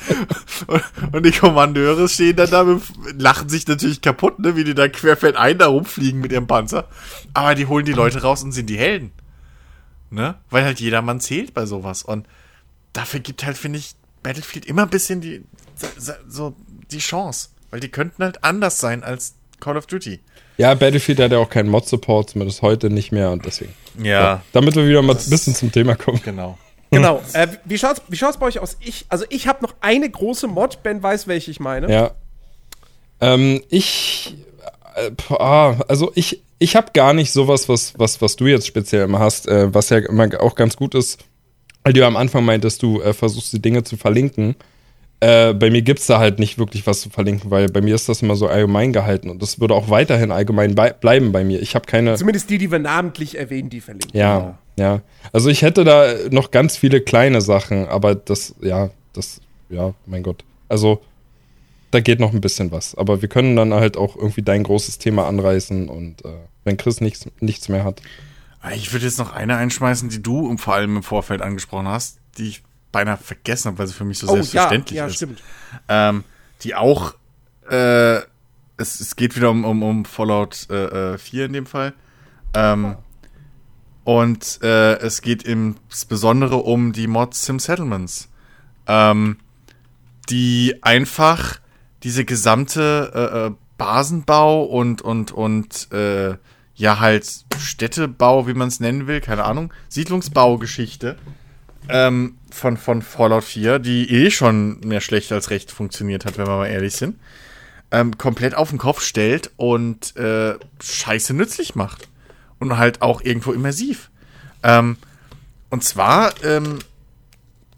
und, 0.68 0.82
und, 1.12 1.26
die 1.26 1.32
Kommandeure 1.32 2.08
stehen 2.08 2.36
dann 2.36 2.50
da, 2.50 2.62
mit, 2.62 2.80
lachen 3.18 3.48
sich 3.48 3.66
natürlich 3.66 4.00
kaputt, 4.00 4.38
ne, 4.38 4.54
wie 4.54 4.62
die 4.62 4.74
da 4.74 4.86
querfeldein 4.86 5.58
da 5.58 5.66
rumfliegen 5.66 6.20
mit 6.20 6.30
ihrem 6.30 6.46
Panzer. 6.46 6.86
Aber 7.34 7.56
die 7.56 7.66
holen 7.66 7.84
die 7.84 7.92
Leute 7.92 8.22
raus 8.22 8.44
und 8.44 8.52
sind 8.52 8.70
die 8.70 8.78
Helden. 8.78 9.10
Ne? 10.10 10.36
Weil 10.48 10.64
halt 10.64 10.78
jedermann 10.78 11.18
zählt 11.18 11.54
bei 11.54 11.66
sowas. 11.66 12.04
Und 12.04 12.28
dafür 12.92 13.18
gibt 13.18 13.44
halt, 13.44 13.58
finde 13.58 13.80
ich, 13.80 13.96
Battlefield 14.22 14.64
immer 14.64 14.82
ein 14.82 14.90
bisschen 14.90 15.20
die, 15.20 15.44
so, 16.28 16.54
die 16.92 16.98
Chance. 16.98 17.48
Weil 17.70 17.80
die 17.80 17.88
könnten 17.88 18.22
halt 18.22 18.44
anders 18.44 18.78
sein 18.78 19.02
als 19.02 19.34
Call 19.58 19.76
of 19.76 19.86
Duty. 19.86 20.20
Ja, 20.60 20.74
Battlefield 20.74 21.18
hat 21.20 21.32
ja 21.32 21.38
auch 21.38 21.48
keinen 21.48 21.70
Mod-Support, 21.70 22.30
zumindest 22.30 22.60
heute 22.60 22.90
nicht 22.90 23.12
mehr 23.12 23.30
und 23.30 23.46
deswegen. 23.46 23.72
Ja. 23.96 24.10
ja 24.10 24.42
damit 24.52 24.76
wir 24.76 24.86
wieder 24.86 25.00
mal 25.00 25.16
ein 25.16 25.30
bisschen 25.30 25.54
zum 25.54 25.72
Thema 25.72 25.96
kommen. 25.96 26.20
Genau. 26.24 26.58
Genau. 26.92 27.22
Äh, 27.34 27.46
wie 27.66 27.78
schaut's, 27.78 28.02
wie 28.08 28.16
schaut's 28.16 28.36
bei 28.36 28.46
euch 28.46 28.58
aus? 28.58 28.76
Ich, 28.80 29.06
also 29.08 29.24
ich 29.28 29.46
habe 29.46 29.62
noch 29.62 29.76
eine 29.80 30.10
große 30.10 30.48
Mod, 30.48 30.82
Ben 30.82 31.00
weiß, 31.00 31.28
welche 31.28 31.52
ich 31.52 31.60
meine. 31.60 31.88
Ja. 31.88 32.10
Ähm, 33.20 33.62
ich, 33.68 34.34
äh, 34.96 35.12
ah, 35.34 35.76
also 35.86 36.10
ich, 36.16 36.42
ich 36.58 36.74
habe 36.74 36.88
gar 36.92 37.12
nicht 37.12 37.30
sowas, 37.30 37.68
was, 37.68 37.96
was, 37.96 38.20
was 38.20 38.34
du 38.34 38.48
jetzt 38.48 38.66
speziell 38.66 39.04
immer 39.04 39.20
hast, 39.20 39.46
äh, 39.46 39.72
was 39.72 39.90
ja 39.90 39.98
immer 39.98 40.28
auch 40.40 40.56
ganz 40.56 40.76
gut 40.76 40.96
ist, 40.96 41.22
weil 41.84 41.92
du 41.92 42.00
ja 42.00 42.08
am 42.08 42.16
Anfang 42.16 42.44
meintest, 42.44 42.82
du 42.82 43.00
äh, 43.00 43.12
versuchst 43.12 43.52
die 43.52 43.62
Dinge 43.62 43.84
zu 43.84 43.96
verlinken. 43.96 44.56
Äh, 45.20 45.52
bei 45.52 45.70
mir 45.70 45.82
gibt 45.82 46.00
es 46.00 46.06
da 46.06 46.18
halt 46.18 46.38
nicht 46.38 46.58
wirklich 46.58 46.86
was 46.86 47.02
zu 47.02 47.10
verlinken, 47.10 47.50
weil 47.50 47.68
bei 47.68 47.82
mir 47.82 47.94
ist 47.94 48.08
das 48.08 48.22
immer 48.22 48.36
so 48.36 48.48
allgemein 48.48 48.92
gehalten 48.94 49.28
und 49.28 49.42
das 49.42 49.60
würde 49.60 49.74
auch 49.74 49.90
weiterhin 49.90 50.32
allgemein 50.32 50.74
bei 50.74 50.92
bleiben 50.92 51.30
bei 51.30 51.44
mir. 51.44 51.60
Ich 51.60 51.74
habe 51.74 51.84
keine. 51.84 52.14
Zumindest 52.14 52.48
die, 52.48 52.56
die 52.56 52.70
wir 52.70 52.78
namentlich 52.78 53.36
erwähnen, 53.36 53.68
die 53.68 53.82
verlinken. 53.82 54.18
Ja, 54.18 54.58
ja. 54.76 55.02
Also 55.32 55.50
ich 55.50 55.60
hätte 55.60 55.84
da 55.84 56.06
noch 56.30 56.50
ganz 56.50 56.78
viele 56.78 57.02
kleine 57.02 57.42
Sachen, 57.42 57.86
aber 57.86 58.14
das, 58.14 58.54
ja, 58.62 58.88
das, 59.12 59.42
ja, 59.68 59.92
mein 60.06 60.22
Gott. 60.22 60.42
Also 60.70 61.02
da 61.90 62.00
geht 62.00 62.20
noch 62.20 62.32
ein 62.32 62.40
bisschen 62.40 62.72
was. 62.72 62.94
Aber 62.94 63.20
wir 63.20 63.28
können 63.28 63.56
dann 63.56 63.74
halt 63.74 63.96
auch 63.96 64.16
irgendwie 64.16 64.42
dein 64.42 64.62
großes 64.62 64.98
Thema 64.98 65.26
anreißen 65.26 65.88
und 65.88 66.24
äh, 66.24 66.28
wenn 66.64 66.76
Chris 66.76 67.00
nichts, 67.00 67.26
nichts 67.40 67.68
mehr 67.68 67.84
hat. 67.84 68.00
Ich 68.74 68.92
würde 68.92 69.06
jetzt 69.06 69.18
noch 69.18 69.32
eine 69.32 69.56
einschmeißen, 69.56 70.08
die 70.08 70.22
du 70.22 70.56
vor 70.58 70.74
allem 70.74 70.96
im 70.96 71.02
Vorfeld 71.02 71.42
angesprochen 71.42 71.88
hast, 71.88 72.18
die 72.38 72.48
ich 72.48 72.62
beinahe 72.92 73.16
vergessen 73.16 73.68
habe, 73.68 73.78
weil 73.78 73.86
sie 73.86 73.94
für 73.94 74.04
mich 74.04 74.18
so 74.18 74.28
oh, 74.28 74.34
selbstverständlich 74.34 74.96
ja, 74.96 75.04
ja, 75.04 75.08
ist. 75.08 75.16
Stimmt. 75.16 75.42
Ähm, 75.88 76.24
die 76.62 76.74
auch, 76.74 77.14
äh, 77.70 78.18
es, 78.76 79.00
es 79.00 79.16
geht 79.16 79.36
wieder 79.36 79.50
um, 79.50 79.64
um, 79.64 79.82
um 79.82 80.04
Fallout 80.04 80.68
äh, 80.70 81.18
4 81.18 81.42
äh, 81.42 81.46
in 81.46 81.52
dem 81.52 81.66
Fall. 81.66 81.92
Ähm, 82.54 82.96
und 84.04 84.60
äh, 84.62 84.98
es 84.98 85.22
geht 85.22 85.42
insbesondere 85.42 86.56
um 86.56 86.92
die 86.92 87.06
Mod 87.06 87.34
Sim 87.34 87.58
Settlements. 87.58 88.28
Ähm, 88.86 89.36
die 90.28 90.76
einfach 90.82 91.60
diese 92.02 92.24
gesamte 92.24 93.12
äh, 93.14 93.46
äh 93.46 93.50
Basenbau 93.76 94.64
und, 94.64 95.00
und, 95.00 95.32
und 95.32 95.88
ja 96.74 96.98
halt 96.98 97.26
Städtebau, 97.58 98.46
wie 98.46 98.52
man 98.52 98.68
es 98.68 98.78
nennen 98.78 99.06
will, 99.06 99.22
keine 99.22 99.44
Ahnung, 99.44 99.72
Siedlungsbaugeschichte 99.88 101.16
ähm, 101.88 102.36
von, 102.50 102.76
von 102.76 103.02
Fallout 103.02 103.44
4, 103.44 103.78
die 103.78 104.10
eh 104.10 104.30
schon 104.30 104.80
mehr 104.80 105.00
schlecht 105.00 105.32
als 105.32 105.50
recht 105.50 105.70
funktioniert 105.70 106.24
hat, 106.24 106.38
wenn 106.38 106.46
wir 106.46 106.56
mal 106.56 106.66
ehrlich 106.66 106.94
sind, 106.94 107.18
ähm, 107.90 108.18
komplett 108.18 108.54
auf 108.54 108.70
den 108.70 108.78
Kopf 108.78 109.02
stellt 109.02 109.50
und 109.56 110.16
äh, 110.16 110.54
scheiße 110.80 111.34
nützlich 111.34 111.74
macht. 111.74 112.08
Und 112.58 112.76
halt 112.76 113.00
auch 113.00 113.22
irgendwo 113.22 113.52
immersiv. 113.52 114.10
Ähm, 114.62 114.98
und 115.70 115.82
zwar 115.82 116.34
ähm, 116.44 116.80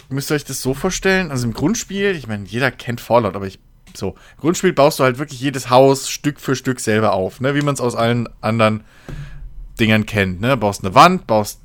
müsst 0.09 0.31
ihr 0.31 0.35
euch 0.35 0.45
das 0.45 0.61
so 0.61 0.75
vorstellen, 0.75 1.31
also 1.31 1.47
im 1.47 1.55
Grundspiel, 1.55 2.17
ich 2.17 2.27
meine, 2.27 2.47
jeder 2.47 2.71
kennt 2.71 3.01
Fallout, 3.01 3.37
aber 3.37 3.47
ich 3.47 3.61
so, 3.95 4.11
im 4.37 4.41
Grundspiel 4.41 4.73
baust 4.73 4.99
du 4.99 5.05
halt 5.05 5.19
wirklich 5.19 5.41
jedes 5.41 5.71
Haus 5.71 6.09
Stück 6.09 6.41
für 6.41 6.57
Stück 6.57 6.81
selber 6.81 7.13
auf, 7.13 7.41
ne, 7.41 7.55
wie 7.55 7.63
man 7.63 7.75
es 7.75 7.81
aus 7.81 7.95
allen 7.95 8.29
anderen 8.41 8.85
Dingern 9.79 10.07
kennt, 10.07 10.41
ne? 10.41 10.57
Baust 10.57 10.85
eine 10.85 10.95
Wand, 10.95 11.27
baust 11.27 11.61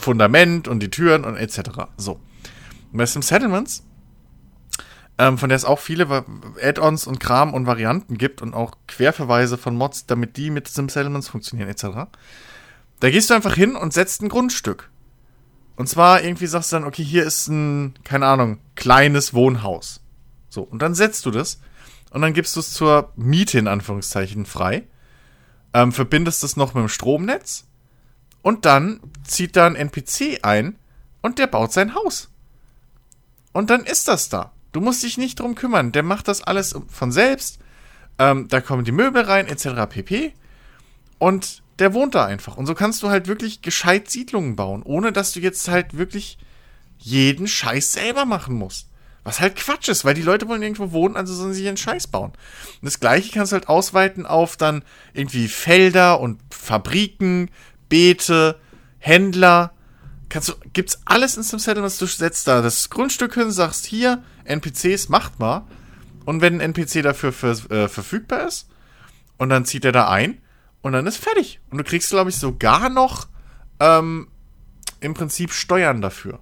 Fundament 0.00 0.68
und 0.68 0.80
die 0.80 0.90
Türen 0.90 1.24
und 1.24 1.36
etc. 1.36 1.60
So. 1.96 2.20
Sim 2.92 3.22
Settlements, 3.22 3.84
ähm, 5.18 5.38
von 5.38 5.48
der 5.48 5.56
es 5.56 5.64
auch 5.64 5.78
viele 5.78 6.24
Add-ons 6.62 7.06
und 7.06 7.20
Kram 7.20 7.54
und 7.54 7.66
Varianten 7.66 8.18
gibt 8.18 8.42
und 8.42 8.54
auch 8.54 8.72
Querverweise 8.88 9.58
von 9.58 9.76
Mods, 9.76 10.06
damit 10.06 10.36
die 10.36 10.50
mit 10.50 10.68
Sim 10.68 10.88
Settlements 10.88 11.28
funktionieren 11.28 11.68
etc. 11.68 12.10
Da 13.00 13.10
gehst 13.10 13.30
du 13.30 13.34
einfach 13.34 13.54
hin 13.54 13.76
und 13.76 13.92
setzt 13.92 14.22
ein 14.22 14.28
Grundstück. 14.28 14.90
Und 15.76 15.88
zwar 15.88 16.22
irgendwie 16.22 16.46
sagst 16.46 16.72
du 16.72 16.76
dann, 16.76 16.84
okay, 16.84 17.02
hier 17.02 17.24
ist 17.24 17.48
ein, 17.48 17.94
keine 18.04 18.26
Ahnung, 18.26 18.58
kleines 18.74 19.32
Wohnhaus. 19.32 20.02
So, 20.50 20.62
und 20.62 20.82
dann 20.82 20.94
setzt 20.94 21.24
du 21.24 21.30
das 21.30 21.60
und 22.10 22.20
dann 22.22 22.34
gibst 22.34 22.56
du 22.56 22.60
es 22.60 22.72
zur 22.72 23.12
Miete 23.16 23.58
in 23.58 23.68
Anführungszeichen 23.68 24.44
frei. 24.44 24.82
Ähm, 25.72 25.92
verbindest 25.92 26.44
es 26.44 26.56
noch 26.56 26.74
mit 26.74 26.82
dem 26.82 26.88
Stromnetz 26.88 27.66
und 28.42 28.64
dann 28.64 29.00
zieht 29.24 29.56
da 29.56 29.66
ein 29.66 29.76
NPC 29.76 30.40
ein 30.42 30.76
und 31.22 31.38
der 31.38 31.46
baut 31.46 31.72
sein 31.72 31.94
Haus. 31.94 32.30
Und 33.52 33.70
dann 33.70 33.84
ist 33.84 34.08
das 34.08 34.28
da. 34.28 34.52
Du 34.72 34.80
musst 34.80 35.02
dich 35.02 35.18
nicht 35.18 35.40
drum 35.40 35.54
kümmern. 35.54 35.92
Der 35.92 36.02
macht 36.02 36.28
das 36.28 36.42
alles 36.42 36.74
von 36.88 37.10
selbst. 37.12 37.58
Ähm, 38.18 38.48
da 38.48 38.60
kommen 38.60 38.84
die 38.84 38.92
Möbel 38.92 39.22
rein, 39.22 39.48
etc. 39.48 39.88
pp. 39.88 40.32
Und 41.18 41.62
der 41.78 41.94
wohnt 41.94 42.14
da 42.14 42.24
einfach. 42.26 42.56
Und 42.56 42.66
so 42.66 42.74
kannst 42.74 43.02
du 43.02 43.10
halt 43.10 43.26
wirklich 43.26 43.62
gescheit 43.62 44.10
Siedlungen 44.10 44.54
bauen, 44.54 44.82
ohne 44.82 45.12
dass 45.12 45.32
du 45.32 45.40
jetzt 45.40 45.68
halt 45.68 45.96
wirklich 45.96 46.38
jeden 46.98 47.48
Scheiß 47.48 47.92
selber 47.92 48.24
machen 48.24 48.54
musst. 48.54 48.88
Was 49.22 49.40
halt 49.40 49.56
Quatsch 49.56 49.88
ist, 49.88 50.04
weil 50.04 50.14
die 50.14 50.22
Leute 50.22 50.48
wollen 50.48 50.62
irgendwo 50.62 50.92
wohnen, 50.92 51.16
also 51.16 51.34
sollen 51.34 51.52
sie 51.52 51.68
einen 51.68 51.76
Scheiß 51.76 52.06
bauen. 52.06 52.30
Und 52.30 52.84
das 52.84 53.00
gleiche 53.00 53.32
kannst 53.32 53.52
du 53.52 53.54
halt 53.54 53.68
ausweiten 53.68 54.24
auf 54.24 54.56
dann 54.56 54.82
irgendwie 55.12 55.48
Felder 55.48 56.20
und 56.20 56.40
Fabriken, 56.50 57.50
Beete, 57.90 58.58
Händler. 58.98 59.72
Kannst 60.30 60.48
du, 60.48 60.54
gibt's 60.72 61.02
alles 61.04 61.36
in 61.36 61.42
Sim 61.42 61.58
Settlements, 61.58 61.98
du 61.98 62.06
setzt 62.06 62.48
da 62.48 62.62
das 62.62 62.88
Grundstück 62.88 63.34
hin, 63.34 63.50
sagst 63.50 63.84
hier, 63.84 64.22
NPCs, 64.44 65.10
macht 65.10 65.38
mal. 65.38 65.66
Und 66.24 66.40
wenn 66.40 66.54
ein 66.54 66.72
NPC 66.72 67.02
dafür 67.02 67.32
für, 67.32 67.50
äh, 67.70 67.88
verfügbar 67.88 68.46
ist, 68.46 68.68
und 69.36 69.50
dann 69.50 69.66
zieht 69.66 69.84
er 69.84 69.92
da 69.92 70.08
ein, 70.08 70.40
und 70.82 70.92
dann 70.92 71.06
ist 71.06 71.18
fertig. 71.18 71.60
Und 71.70 71.78
du 71.78 71.84
kriegst, 71.84 72.10
glaube 72.10 72.30
ich, 72.30 72.36
sogar 72.36 72.88
noch 72.88 73.28
ähm, 73.80 74.28
im 75.00 75.14
Prinzip 75.14 75.52
Steuern 75.52 76.00
dafür. 76.00 76.38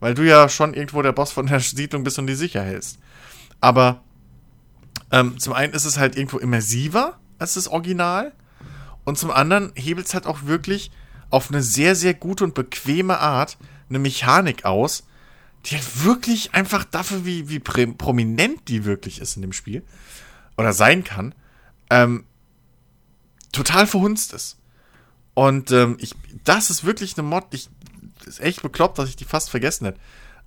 Weil 0.00 0.14
du 0.14 0.22
ja 0.26 0.48
schon 0.48 0.74
irgendwo 0.74 1.02
der 1.02 1.12
Boss 1.12 1.32
von 1.32 1.46
der 1.46 1.60
Siedlung 1.60 2.04
bist 2.04 2.18
und 2.18 2.26
die 2.26 2.34
sicher 2.34 2.62
hältst. 2.62 2.98
Aber 3.60 4.02
ähm, 5.10 5.38
zum 5.38 5.52
einen 5.52 5.72
ist 5.72 5.84
es 5.84 5.98
halt 5.98 6.16
irgendwo 6.16 6.38
immersiver 6.38 7.18
als 7.38 7.54
das 7.54 7.68
Original. 7.68 8.32
Und 9.06 9.16
zum 9.16 9.30
anderen 9.30 9.72
hebelt 9.76 10.08
es 10.08 10.14
halt 10.14 10.26
auch 10.26 10.42
wirklich 10.42 10.90
auf 11.30 11.50
eine 11.50 11.62
sehr, 11.62 11.94
sehr 11.94 12.12
gute 12.12 12.44
und 12.44 12.54
bequeme 12.54 13.18
Art 13.18 13.56
eine 13.88 14.00
Mechanik 14.00 14.64
aus, 14.64 15.04
die 15.64 15.76
halt 15.76 16.04
wirklich 16.04 16.54
einfach 16.54 16.84
dafür, 16.84 17.24
wie, 17.24 17.48
wie 17.48 17.60
prominent 17.60 18.68
die 18.68 18.84
wirklich 18.84 19.20
ist 19.20 19.36
in 19.36 19.42
dem 19.42 19.52
Spiel 19.52 19.84
oder 20.56 20.72
sein 20.72 21.04
kann, 21.04 21.34
ähm, 21.88 22.24
total 23.52 23.86
verhunzt 23.86 24.32
ist. 24.32 24.58
Und 25.34 25.70
ähm, 25.70 25.96
ich, 26.00 26.14
das 26.44 26.70
ist 26.70 26.84
wirklich 26.84 27.16
eine 27.16 27.26
Mod, 27.26 27.44
ich, 27.50 27.68
ist 28.24 28.40
echt 28.40 28.62
bekloppt, 28.62 28.98
dass 28.98 29.08
ich 29.08 29.16
die 29.16 29.24
fast 29.24 29.50
vergessen 29.50 29.86
hätte. 29.86 30.00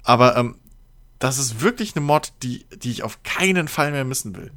Aber 0.04 0.36
ähm, 0.36 0.58
das 1.20 1.38
ist 1.38 1.62
wirklich 1.62 1.96
eine 1.96 2.06
Mod, 2.06 2.34
die, 2.44 2.66
die 2.76 2.92
ich 2.92 3.04
auf 3.04 3.24
keinen 3.24 3.70
Fall 3.70 3.92
mehr 3.92 4.06
missen 4.06 4.36
will. 4.36 4.52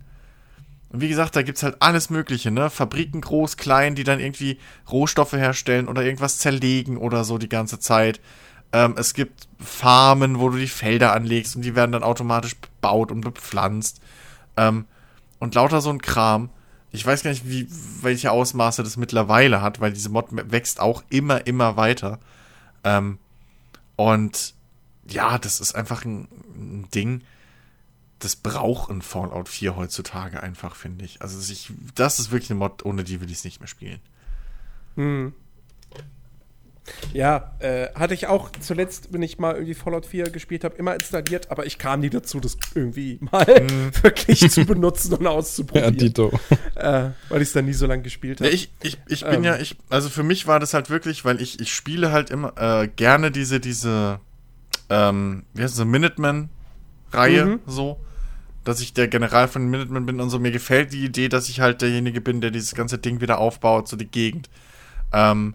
Und 0.92 1.00
wie 1.00 1.08
gesagt, 1.08 1.34
da 1.34 1.42
gibt's 1.42 1.62
halt 1.62 1.76
alles 1.80 2.10
Mögliche, 2.10 2.50
ne? 2.50 2.68
Fabriken 2.68 3.22
groß, 3.22 3.56
klein, 3.56 3.94
die 3.94 4.04
dann 4.04 4.20
irgendwie 4.20 4.58
Rohstoffe 4.90 5.32
herstellen 5.32 5.88
oder 5.88 6.04
irgendwas 6.04 6.38
zerlegen 6.38 6.98
oder 6.98 7.24
so 7.24 7.38
die 7.38 7.48
ganze 7.48 7.80
Zeit. 7.80 8.20
Ähm, 8.72 8.94
es 8.98 9.14
gibt 9.14 9.48
Farmen, 9.58 10.38
wo 10.38 10.50
du 10.50 10.58
die 10.58 10.68
Felder 10.68 11.14
anlegst 11.14 11.56
und 11.56 11.62
die 11.62 11.74
werden 11.74 11.92
dann 11.92 12.02
automatisch 12.02 12.56
bebaut 12.56 13.10
und 13.10 13.22
bepflanzt. 13.22 14.02
Ähm, 14.58 14.84
und 15.38 15.54
lauter 15.54 15.80
so 15.80 15.90
ein 15.90 16.02
Kram. 16.02 16.50
Ich 16.90 17.06
weiß 17.06 17.22
gar 17.22 17.30
nicht, 17.30 17.48
wie, 17.48 17.66
welche 18.02 18.30
Ausmaße 18.30 18.82
das 18.82 18.98
mittlerweile 18.98 19.62
hat, 19.62 19.80
weil 19.80 19.94
diese 19.94 20.10
Mod 20.10 20.26
wächst 20.30 20.78
auch 20.78 21.02
immer, 21.08 21.46
immer 21.46 21.78
weiter. 21.78 22.18
Ähm, 22.84 23.18
und 23.96 24.54
ja, 25.08 25.38
das 25.38 25.60
ist 25.60 25.74
einfach 25.74 26.04
ein, 26.04 26.28
ein 26.54 26.88
Ding, 26.94 27.22
das 28.22 28.36
braucht 28.36 28.90
ein 28.90 29.02
Fallout 29.02 29.48
4 29.48 29.74
heutzutage 29.74 30.42
einfach, 30.42 30.76
finde 30.76 31.04
ich. 31.04 31.20
Also 31.22 31.40
ich, 31.52 31.72
das 31.94 32.20
ist 32.20 32.30
wirklich 32.30 32.50
eine 32.50 32.58
Mod, 32.58 32.84
ohne 32.84 33.02
die 33.02 33.20
will 33.20 33.28
ich 33.28 33.38
es 33.38 33.44
nicht 33.44 33.58
mehr 33.60 33.66
spielen. 33.66 34.00
Hm. 34.94 35.32
Ja, 37.12 37.54
äh, 37.60 37.88
hatte 37.94 38.14
ich 38.14 38.26
auch 38.26 38.50
zuletzt, 38.60 39.08
wenn 39.12 39.22
ich 39.22 39.38
mal 39.38 39.54
irgendwie 39.54 39.74
Fallout 39.74 40.06
4 40.06 40.30
gespielt 40.30 40.64
habe, 40.64 40.76
immer 40.76 40.94
installiert, 40.94 41.50
aber 41.50 41.66
ich 41.66 41.78
kam 41.78 42.00
nie 42.00 42.10
dazu, 42.10 42.38
das 42.40 42.56
irgendwie 42.74 43.18
mal 43.32 43.44
mm. 43.44 44.02
wirklich 44.02 44.50
zu 44.50 44.64
benutzen 44.66 45.14
und 45.14 45.26
auszuprobieren. 45.26 45.94
Ja, 45.94 45.98
Dito. 45.98 46.32
Äh, 46.74 47.10
weil 47.28 47.42
ich 47.42 47.48
es 47.48 47.52
dann 47.52 47.66
nie 47.66 47.72
so 47.72 47.86
lange 47.86 48.02
gespielt 48.02 48.40
habe. 48.40 48.48
Ja, 48.48 48.54
ich, 48.54 48.72
ich, 48.82 48.98
ich 49.06 49.24
bin 49.24 49.34
ähm. 49.34 49.44
ja, 49.44 49.58
ich, 49.58 49.76
also 49.90 50.08
für 50.08 50.24
mich 50.24 50.48
war 50.48 50.58
das 50.58 50.74
halt 50.74 50.90
wirklich, 50.90 51.24
weil 51.24 51.40
ich, 51.40 51.60
ich 51.60 51.72
spiele 51.72 52.10
halt 52.10 52.30
immer 52.30 52.52
äh, 52.56 52.88
gerne 52.88 53.30
diese, 53.30 53.60
diese, 53.60 54.18
ähm, 54.90 55.44
wie 55.54 55.62
heißt 55.62 55.78
es, 55.78 55.84
Minuteman-Reihe 55.84 57.46
mhm. 57.46 57.60
so 57.66 58.00
dass 58.64 58.80
ich 58.80 58.94
der 58.94 59.08
General 59.08 59.48
von 59.48 59.68
Minutemen 59.68 60.06
bin 60.06 60.20
und 60.20 60.30
so. 60.30 60.38
Mir 60.38 60.52
gefällt 60.52 60.92
die 60.92 61.04
Idee, 61.04 61.28
dass 61.28 61.48
ich 61.48 61.60
halt 61.60 61.82
derjenige 61.82 62.20
bin, 62.20 62.40
der 62.40 62.50
dieses 62.50 62.74
ganze 62.74 62.98
Ding 62.98 63.20
wieder 63.20 63.38
aufbaut, 63.38 63.88
so 63.88 63.96
die 63.96 64.06
Gegend. 64.06 64.48
Ähm, 65.12 65.54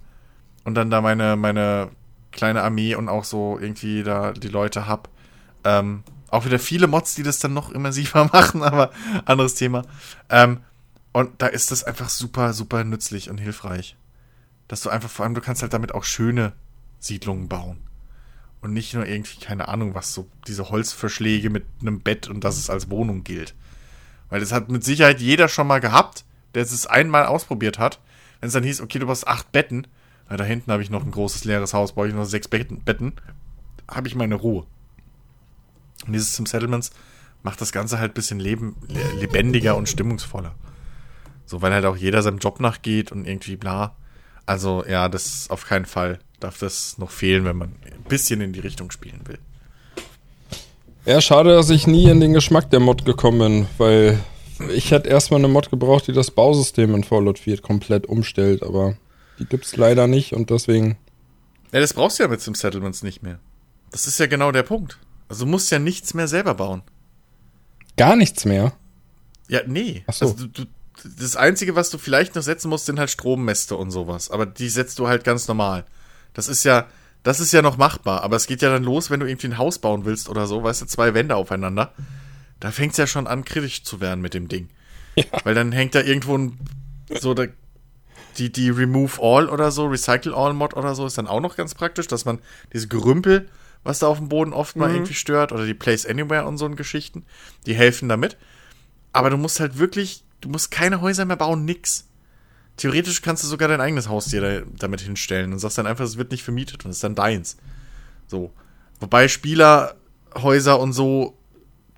und 0.64 0.76
dann 0.76 0.90
da 0.90 1.02
meine, 1.02 1.36
meine 1.36 1.90
kleine 2.32 2.64
Armee 2.64 2.96
und 2.96 3.10
auch 3.10 3.24
so 3.24 3.58
irgendwie 3.60 4.04
da 4.04 4.34
die 4.34 4.50
Leute 4.50 4.88
hab. 4.88 5.10
Ähm, 5.64 6.04
auch 6.30 6.46
wieder 6.46 6.60
viele 6.60 6.88
Mods, 6.88 7.16
die 7.16 7.24
das 7.24 7.40
dann 7.40 7.54
noch 7.54 7.72
immersiver 7.72 8.26
machen, 8.34 8.64
aber 8.64 8.92
anderes 9.26 9.56
Thema. 9.56 9.84
Ähm, 10.30 10.60
und 11.14 11.42
da 11.42 11.48
ist 11.48 11.72
das 11.72 11.84
einfach 11.84 12.10
super, 12.10 12.54
super 12.54 12.84
nützlich 12.84 13.30
und 13.30 13.38
hilfreich. 13.38 13.96
Dass 14.68 14.82
du 14.82 14.90
einfach, 14.90 15.10
vor 15.10 15.26
allem, 15.26 15.34
du 15.34 15.42
kannst 15.42 15.62
halt 15.62 15.74
damit 15.74 15.96
auch 15.96 16.04
schöne 16.04 16.54
Siedlungen 17.00 17.48
bauen. 17.48 17.87
Und 18.62 18.74
nicht 18.74 18.94
nur 18.94 19.06
irgendwie, 19.06 19.40
keine 19.40 19.68
Ahnung, 19.68 19.94
was 19.94 20.14
so, 20.14 20.28
diese 20.48 20.70
Holzverschläge 20.70 21.50
mit 21.50 21.66
einem 21.80 22.02
Bett 22.02 22.28
und 22.28 22.44
dass 22.44 22.58
es 22.58 22.70
als 22.70 22.90
Wohnung 22.90 23.24
gilt. 23.24 23.54
Weil 24.30 24.40
das 24.40 24.52
hat 24.52 24.70
mit 24.70 24.84
Sicherheit 24.84 25.22
jeder 25.22 25.48
schon 25.48 25.68
mal 25.68 25.80
gehabt, 25.80 26.26
der 26.54 26.64
es 26.64 26.88
einmal 26.88 27.26
ausprobiert 27.28 27.80
hat. 27.80 28.00
Wenn 28.40 28.48
es 28.48 28.54
dann 28.54 28.64
hieß, 28.64 28.82
okay, 28.82 29.00
du 29.00 29.06
brauchst 29.06 29.28
acht 29.28 29.52
Betten, 29.52 29.88
weil 30.28 30.38
da 30.38 30.44
hinten 30.44 30.72
habe 30.72 30.84
ich 30.84 30.90
noch 30.90 31.04
ein 31.04 31.12
großes 31.12 31.46
leeres 31.46 31.74
Haus, 31.74 31.94
brauche 31.94 32.08
ich 32.08 32.14
noch 32.14 32.26
sechs 32.26 32.48
Betten, 32.48 32.82
Betten 32.82 33.14
habe 33.90 34.08
ich 34.08 34.16
meine 34.16 34.36
Ruhe. 34.36 34.66
Und 36.06 36.14
dieses 36.14 36.36
Sim 36.36 36.46
Settlements 36.46 36.92
macht 37.44 37.62
das 37.62 37.72
Ganze 37.72 38.00
halt 38.00 38.12
ein 38.12 38.16
bisschen 38.16 38.40
leben, 38.40 38.76
lebendiger 39.20 39.76
und 39.78 39.88
stimmungsvoller. 39.88 40.56
So, 41.46 41.62
weil 41.62 41.74
halt 41.74 41.86
auch 41.86 41.96
jeder 41.96 42.22
seinem 42.22 42.40
Job 42.40 42.60
nachgeht 42.60 43.12
und 43.12 43.26
irgendwie 43.26 43.56
bla. 43.56 43.96
Also, 44.46 44.86
ja, 44.86 45.08
das 45.10 45.50
auf 45.50 45.66
keinen 45.66 45.86
Fall 45.86 46.20
darf 46.40 46.60
das 46.60 46.98
noch 46.98 47.12
fehlen, 47.12 47.46
wenn 47.46 47.58
man 47.58 47.70
ein 47.86 48.04
bisschen 48.08 48.42
in 48.42 48.54
die 48.54 48.60
Richtung 48.60 48.92
spielen 48.92 49.22
will. 49.26 49.40
Ja, 51.06 51.22
schade, 51.22 51.52
dass 51.56 51.70
ich 51.70 51.88
nie 51.88 52.10
in 52.10 52.20
den 52.20 52.34
Geschmack 52.34 52.70
der 52.70 52.80
Mod 52.80 53.06
gekommen 53.06 53.40
bin, 53.40 53.68
weil 53.78 54.20
ich 54.74 54.92
hätte 54.92 55.10
erstmal 55.10 55.40
eine 55.40 55.48
Mod 55.48 55.70
gebraucht, 55.70 56.08
die 56.08 56.14
das 56.14 56.32
Bausystem 56.32 56.94
in 56.96 57.04
Fallout 57.04 57.40
4 57.40 57.62
komplett 57.62 58.08
umstellt, 58.08 58.64
aber 58.64 58.98
die 59.40 59.46
gibt's 59.46 59.78
leider 59.78 60.08
nicht 60.08 60.34
und 60.34 60.50
deswegen. 60.50 60.98
Ja, 61.72 61.80
das 61.80 61.94
brauchst 61.94 62.20
du 62.20 62.24
ja 62.24 62.30
mit 62.30 62.42
Sim 62.42 62.56
Settlements 62.56 63.04
nicht 63.04 63.24
mehr. 63.24 63.40
Das 63.92 64.08
ist 64.08 64.20
ja 64.20 64.26
genau 64.26 64.52
der 64.52 64.64
Punkt. 64.64 65.00
Also 65.30 65.46
du 65.46 65.52
musst 65.52 65.72
ja 65.72 65.80
nichts 65.80 66.14
mehr 66.14 66.28
selber 66.28 66.56
bauen. 66.56 66.82
Gar 67.98 68.16
nichts 68.16 68.46
mehr? 68.46 68.74
Ja, 69.48 69.62
nee. 69.66 70.04
Ach 70.08 70.14
so. 70.14 70.26
Also 70.26 70.48
du, 70.48 70.48
du, 70.48 70.66
das 71.18 71.36
Einzige, 71.36 71.76
was 71.76 71.90
du 71.90 71.98
vielleicht 71.98 72.36
noch 72.36 72.44
setzen 72.44 72.70
musst, 72.70 72.86
sind 72.86 73.00
halt 73.00 73.10
Strommäste 73.10 73.76
und 73.76 73.92
sowas. 73.92 74.30
Aber 74.30 74.46
die 74.46 74.70
setzt 74.70 75.00
du 75.00 75.08
halt 75.08 75.24
ganz 75.24 75.48
normal. 75.48 75.86
Das 76.38 76.48
ist 76.48 76.64
ja, 76.64 76.86
das 77.24 77.40
ist 77.40 77.52
ja 77.52 77.64
noch 77.64 77.78
machbar. 77.78 78.22
Aber 78.22 78.36
es 78.36 78.46
geht 78.46 78.62
ja 78.62 78.70
dann 78.70 78.84
los, 78.84 79.10
wenn 79.10 79.20
du 79.20 79.26
irgendwie 79.26 79.48
ein 79.48 79.58
Haus 79.58 79.80
bauen 79.80 80.06
willst 80.06 80.30
oder 80.30 80.46
so, 80.46 80.64
weißt 80.64 80.84
du, 80.84 80.86
zwei 80.86 81.16
Wände 81.16 81.36
aufeinander. 81.36 81.94
Da 82.60 82.72
fängt 82.72 82.92
es 82.92 82.98
ja 82.98 83.08
schon 83.08 83.26
an, 83.26 83.44
kritisch 83.44 83.84
zu 83.84 84.02
werden 84.02 84.22
mit 84.22 84.36
dem 84.36 84.48
Ding. 84.48 84.70
Ja. 85.16 85.26
Weil 85.44 85.56
dann 85.56 85.72
hängt 85.72 85.96
da 85.96 86.02
irgendwo 86.02 86.38
ein, 86.38 86.60
so 87.20 87.34
der, 87.34 87.50
die, 88.38 88.52
die 88.52 88.70
Remove 88.70 89.20
All 89.20 89.50
oder 89.50 89.72
so, 89.72 89.88
Recycle 89.88 90.36
All 90.36 90.54
Mod 90.54 90.76
oder 90.76 90.94
so, 90.94 91.08
ist 91.08 91.18
dann 91.18 91.28
auch 91.28 91.42
noch 91.42 91.56
ganz 91.56 91.74
praktisch, 91.74 92.06
dass 92.06 92.26
man 92.26 92.38
diese 92.72 92.88
Gerümpel, 92.88 93.50
was 93.84 93.98
da 93.98 94.08
auf 94.08 94.20
dem 94.20 94.30
Boden 94.30 94.54
oft 94.54 94.76
mal 94.76 94.90
mhm. 94.90 94.96
irgendwie 94.98 95.16
stört, 95.16 95.52
oder 95.52 95.66
die 95.66 95.74
Place 95.74 96.06
Anywhere 96.06 96.46
und 96.46 96.60
so 96.60 96.66
ein 96.66 96.76
Geschichten, 96.76 97.26
die 97.66 97.74
helfen 97.74 98.10
damit. 98.10 98.38
Aber 99.12 99.32
du 99.32 99.38
musst 99.38 99.60
halt 99.60 99.80
wirklich, 99.80 100.24
du 100.42 100.50
musst 100.50 100.70
keine 100.70 101.02
Häuser 101.02 101.26
mehr 101.26 101.38
bauen, 101.38 101.66
nix. 101.66 102.07
Theoretisch 102.78 103.24
kannst 103.24 103.44
du 103.44 103.48
sogar 103.48 103.68
dein 103.68 103.82
eigenes 103.82 104.08
Haustier 104.08 104.41
da, 104.41 104.66
damit 104.78 105.02
hinstellen 105.02 105.52
und 105.52 105.60
sagst 105.60 105.80
dann 105.80 105.88
einfach, 105.88 106.06
es 106.06 106.18
wird 106.18 106.32
nicht 106.32 106.44
vermietet 106.44 106.86
und 106.86 106.91
es 106.91 106.98
ist 106.98 107.04
dann 107.04 107.16
deins. 107.16 107.58
So. 108.28 108.54
Wobei 108.99 109.28
Spielerhäuser 109.28 110.80
und 110.80 110.94
so, 110.94 111.38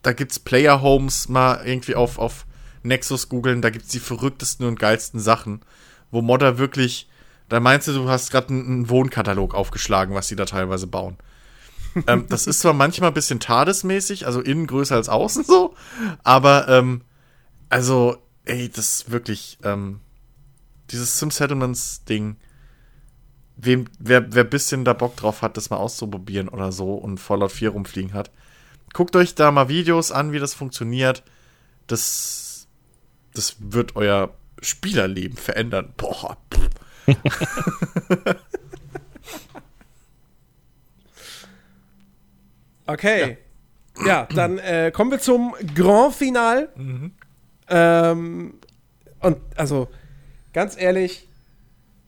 da 0.01 0.14
gibt's 0.14 0.39
Player 0.39 0.81
Homes 0.81 1.27
mal 1.27 1.61
irgendwie 1.65 1.95
auf, 1.95 2.18
auf 2.18 2.45
Nexus 2.84 3.27
googeln, 3.27 3.61
da 3.61 3.69
gibt's 3.69 3.89
die 3.89 3.99
verrücktesten 3.99 4.65
und 4.65 4.80
geilsten 4.80 5.19
Sachen, 5.19 5.61
wo 6.11 6.22
Modder 6.22 6.57
wirklich, 6.57 7.10
da 7.49 7.60
meinst 7.60 7.88
du, 7.88 7.93
du 7.93 8.10
hast 8.10 8.31
gerade 8.31 8.49
einen, 8.49 8.89
Wohnkatalog 8.89 9.53
aufgeschlagen, 9.53 10.15
was 10.15 10.27
die 10.27 10.35
da 10.38 10.45
teilweise 10.45 10.88
bauen. 10.88 11.18
ähm, 12.07 12.27
das 12.30 12.47
ist 12.47 12.61
zwar 12.61 12.73
manchmal 12.73 13.11
ein 13.11 13.15
bisschen 13.15 13.39
tadesmäßig, 13.39 14.26
also 14.26 14.39
innen 14.39 14.68
größer 14.68 14.95
als 14.95 15.10
außen 15.10 15.43
so, 15.43 15.76
aber 16.23 16.69
ähm, 16.69 17.01
also, 17.68 18.18
ey, 18.45 18.69
das 18.69 18.99
ist 18.99 19.11
wirklich, 19.11 19.57
ähm, 19.64 19.99
dieses 20.91 21.20
Sim 21.20 21.32
Settlements 21.32 22.03
Ding, 22.06 22.38
wem, 23.56 23.86
wer, 23.99 24.34
wer 24.34 24.44
bisschen 24.44 24.86
da 24.86 24.94
Bock 24.94 25.16
drauf 25.16 25.41
hat, 25.41 25.57
das 25.57 25.70
mal 25.70 25.78
auszuprobieren 25.78 26.49
oder 26.49 26.72
so 26.72 26.95
und 26.95 27.20
Fallout 27.20 27.52
4 27.52 27.70
rumfliegen 27.70 28.14
hat, 28.14 28.32
guckt 28.94 29.16
euch 29.16 29.36
da 29.36 29.52
mal 29.52 29.70
Videos 29.70 30.11
an, 30.11 30.32
wie 30.32 30.40
das 30.40 30.53
funktioniert. 30.53 31.24
Das, 31.88 32.68
das 33.34 33.56
wird 33.60 33.95
euer 33.95 34.34
Spielerleben 34.61 35.38
verändern. 35.38 35.94
Boah. 35.98 36.38
okay. 42.86 43.38
Ja, 43.98 44.06
ja 44.06 44.28
dann 44.34 44.60
äh, 44.60 44.91
kommen 44.94 45.11
wir 45.11 45.20
zum 45.20 45.56
Grand 45.76 46.14
Final. 46.16 46.70
Mhm. 46.76 47.14
Ähm, 47.70 48.56
und 49.20 49.38
also 49.56 49.90
ganz 50.53 50.80
ehrlich, 50.80 51.27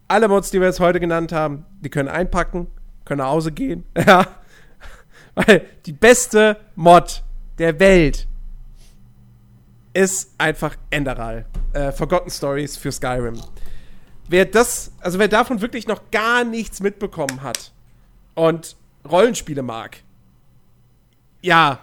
alle 0.07 0.27
Mods, 0.27 0.51
die 0.51 0.59
wir 0.59 0.67
jetzt 0.67 0.79
heute 0.79 0.99
genannt 0.99 1.31
haben, 1.31 1.65
die 1.81 1.89
können 1.89 2.09
einpacken, 2.09 2.67
können 3.05 3.19
nach 3.19 3.29
Hause 3.29 3.51
gehen. 3.51 3.83
Ja. 4.05 4.27
Weil 5.33 5.65
die 5.85 5.93
beste 5.93 6.57
Mod 6.75 7.23
der 7.57 7.79
Welt 7.79 8.27
ist 9.93 10.33
einfach 10.37 10.75
Enderal. 10.89 11.45
Äh, 11.71 11.93
Forgotten 11.93 12.29
Stories 12.29 12.75
für 12.75 12.91
Skyrim. 12.91 13.41
Wer 14.27 14.45
das, 14.45 14.91
also 14.99 15.19
wer 15.19 15.29
davon 15.29 15.61
wirklich 15.61 15.87
noch 15.87 16.11
gar 16.11 16.43
nichts 16.43 16.81
mitbekommen 16.81 17.41
hat 17.41 17.71
und 18.35 18.75
Rollenspiele 19.09 19.61
mag, 19.61 19.97
ja, 21.41 21.79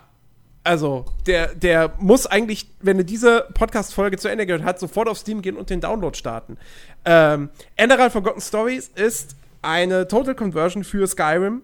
also, 0.68 1.06
der, 1.26 1.54
der 1.54 1.94
muss 1.98 2.26
eigentlich, 2.26 2.70
wenn 2.80 2.98
er 2.98 3.04
diese 3.04 3.48
Podcast-Folge 3.54 4.18
zu 4.18 4.28
Ende 4.28 4.44
gehört 4.44 4.64
hat, 4.64 4.78
sofort 4.78 5.08
auf 5.08 5.16
Steam 5.16 5.40
gehen 5.40 5.56
und 5.56 5.70
den 5.70 5.80
Download 5.80 6.14
starten. 6.14 6.58
Ähm, 7.06 7.48
Enderal 7.76 8.10
Forgotten 8.10 8.42
Stories 8.42 8.88
ist 8.94 9.34
eine 9.62 10.06
Total 10.08 10.34
Conversion 10.34 10.84
für 10.84 11.06
Skyrim. 11.06 11.62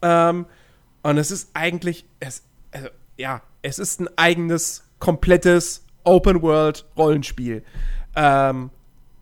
Ähm, 0.00 0.46
und 1.02 1.18
es 1.18 1.32
ist 1.32 1.50
eigentlich, 1.54 2.04
es, 2.20 2.44
also, 2.70 2.86
ja, 3.16 3.42
es 3.62 3.80
ist 3.80 4.00
ein 4.00 4.08
eigenes, 4.14 4.84
komplettes 5.00 5.84
Open-World-Rollenspiel. 6.04 7.64
Ähm, 8.14 8.70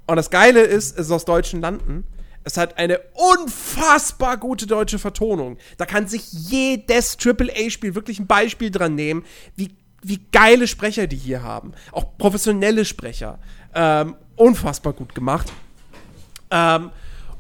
und 0.07 0.17
das 0.17 0.29
Geile 0.29 0.61
ist, 0.61 0.99
es 0.99 1.07
ist 1.07 1.13
aus 1.13 1.25
deutschen 1.25 1.63
Landen. 1.63 2.05
Es 2.47 2.57
hat 2.57 2.79
eine 2.79 3.01
unfassbar 3.13 4.37
gute 4.37 4.69
deutsche 4.69 5.01
Vertonung. 5.01 5.59
Da 5.79 5.85
kann 5.85 6.07
sich 6.07 6.33
jedes 6.33 7.19
AAA-Spiel 7.19 7.97
wirklich 7.97 8.21
ein 8.21 8.29
Beispiel 8.29 8.71
dran 8.71 8.95
nehmen, 8.95 9.25
wie, 9.57 9.75
wie 10.01 10.21
geile 10.31 10.69
Sprecher 10.69 11.09
die 11.09 11.17
hier 11.17 11.43
haben. 11.43 11.73
Auch 11.91 12.17
professionelle 12.17 12.85
Sprecher. 12.85 13.41
Ähm, 13.75 14.15
unfassbar 14.37 14.93
gut 14.93 15.13
gemacht. 15.13 15.53
Ähm, 16.53 16.91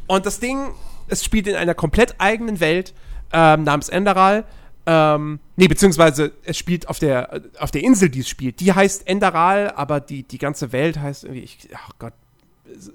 und 0.08 0.26
das 0.26 0.40
Ding, 0.40 0.74
es 1.06 1.24
spielt 1.24 1.46
in 1.46 1.54
einer 1.54 1.74
komplett 1.74 2.16
eigenen 2.18 2.58
Welt 2.58 2.92
ähm, 3.32 3.62
namens 3.62 3.88
Enderal. 3.88 4.42
Ähm, 4.86 5.38
nee, 5.54 5.68
beziehungsweise 5.68 6.32
es 6.42 6.58
spielt 6.58 6.88
auf 6.88 6.98
der, 6.98 7.42
auf 7.60 7.70
der 7.70 7.84
Insel, 7.84 8.08
die 8.08 8.20
es 8.20 8.28
spielt. 8.28 8.58
Die 8.58 8.72
heißt 8.72 9.06
Enderal, 9.06 9.70
aber 9.70 10.00
die, 10.00 10.24
die 10.24 10.38
ganze 10.38 10.72
Welt 10.72 10.98
heißt 10.98 11.22
irgendwie, 11.22 11.44
ich, 11.44 11.68
ach 11.76 11.90
Gott, 12.00 12.12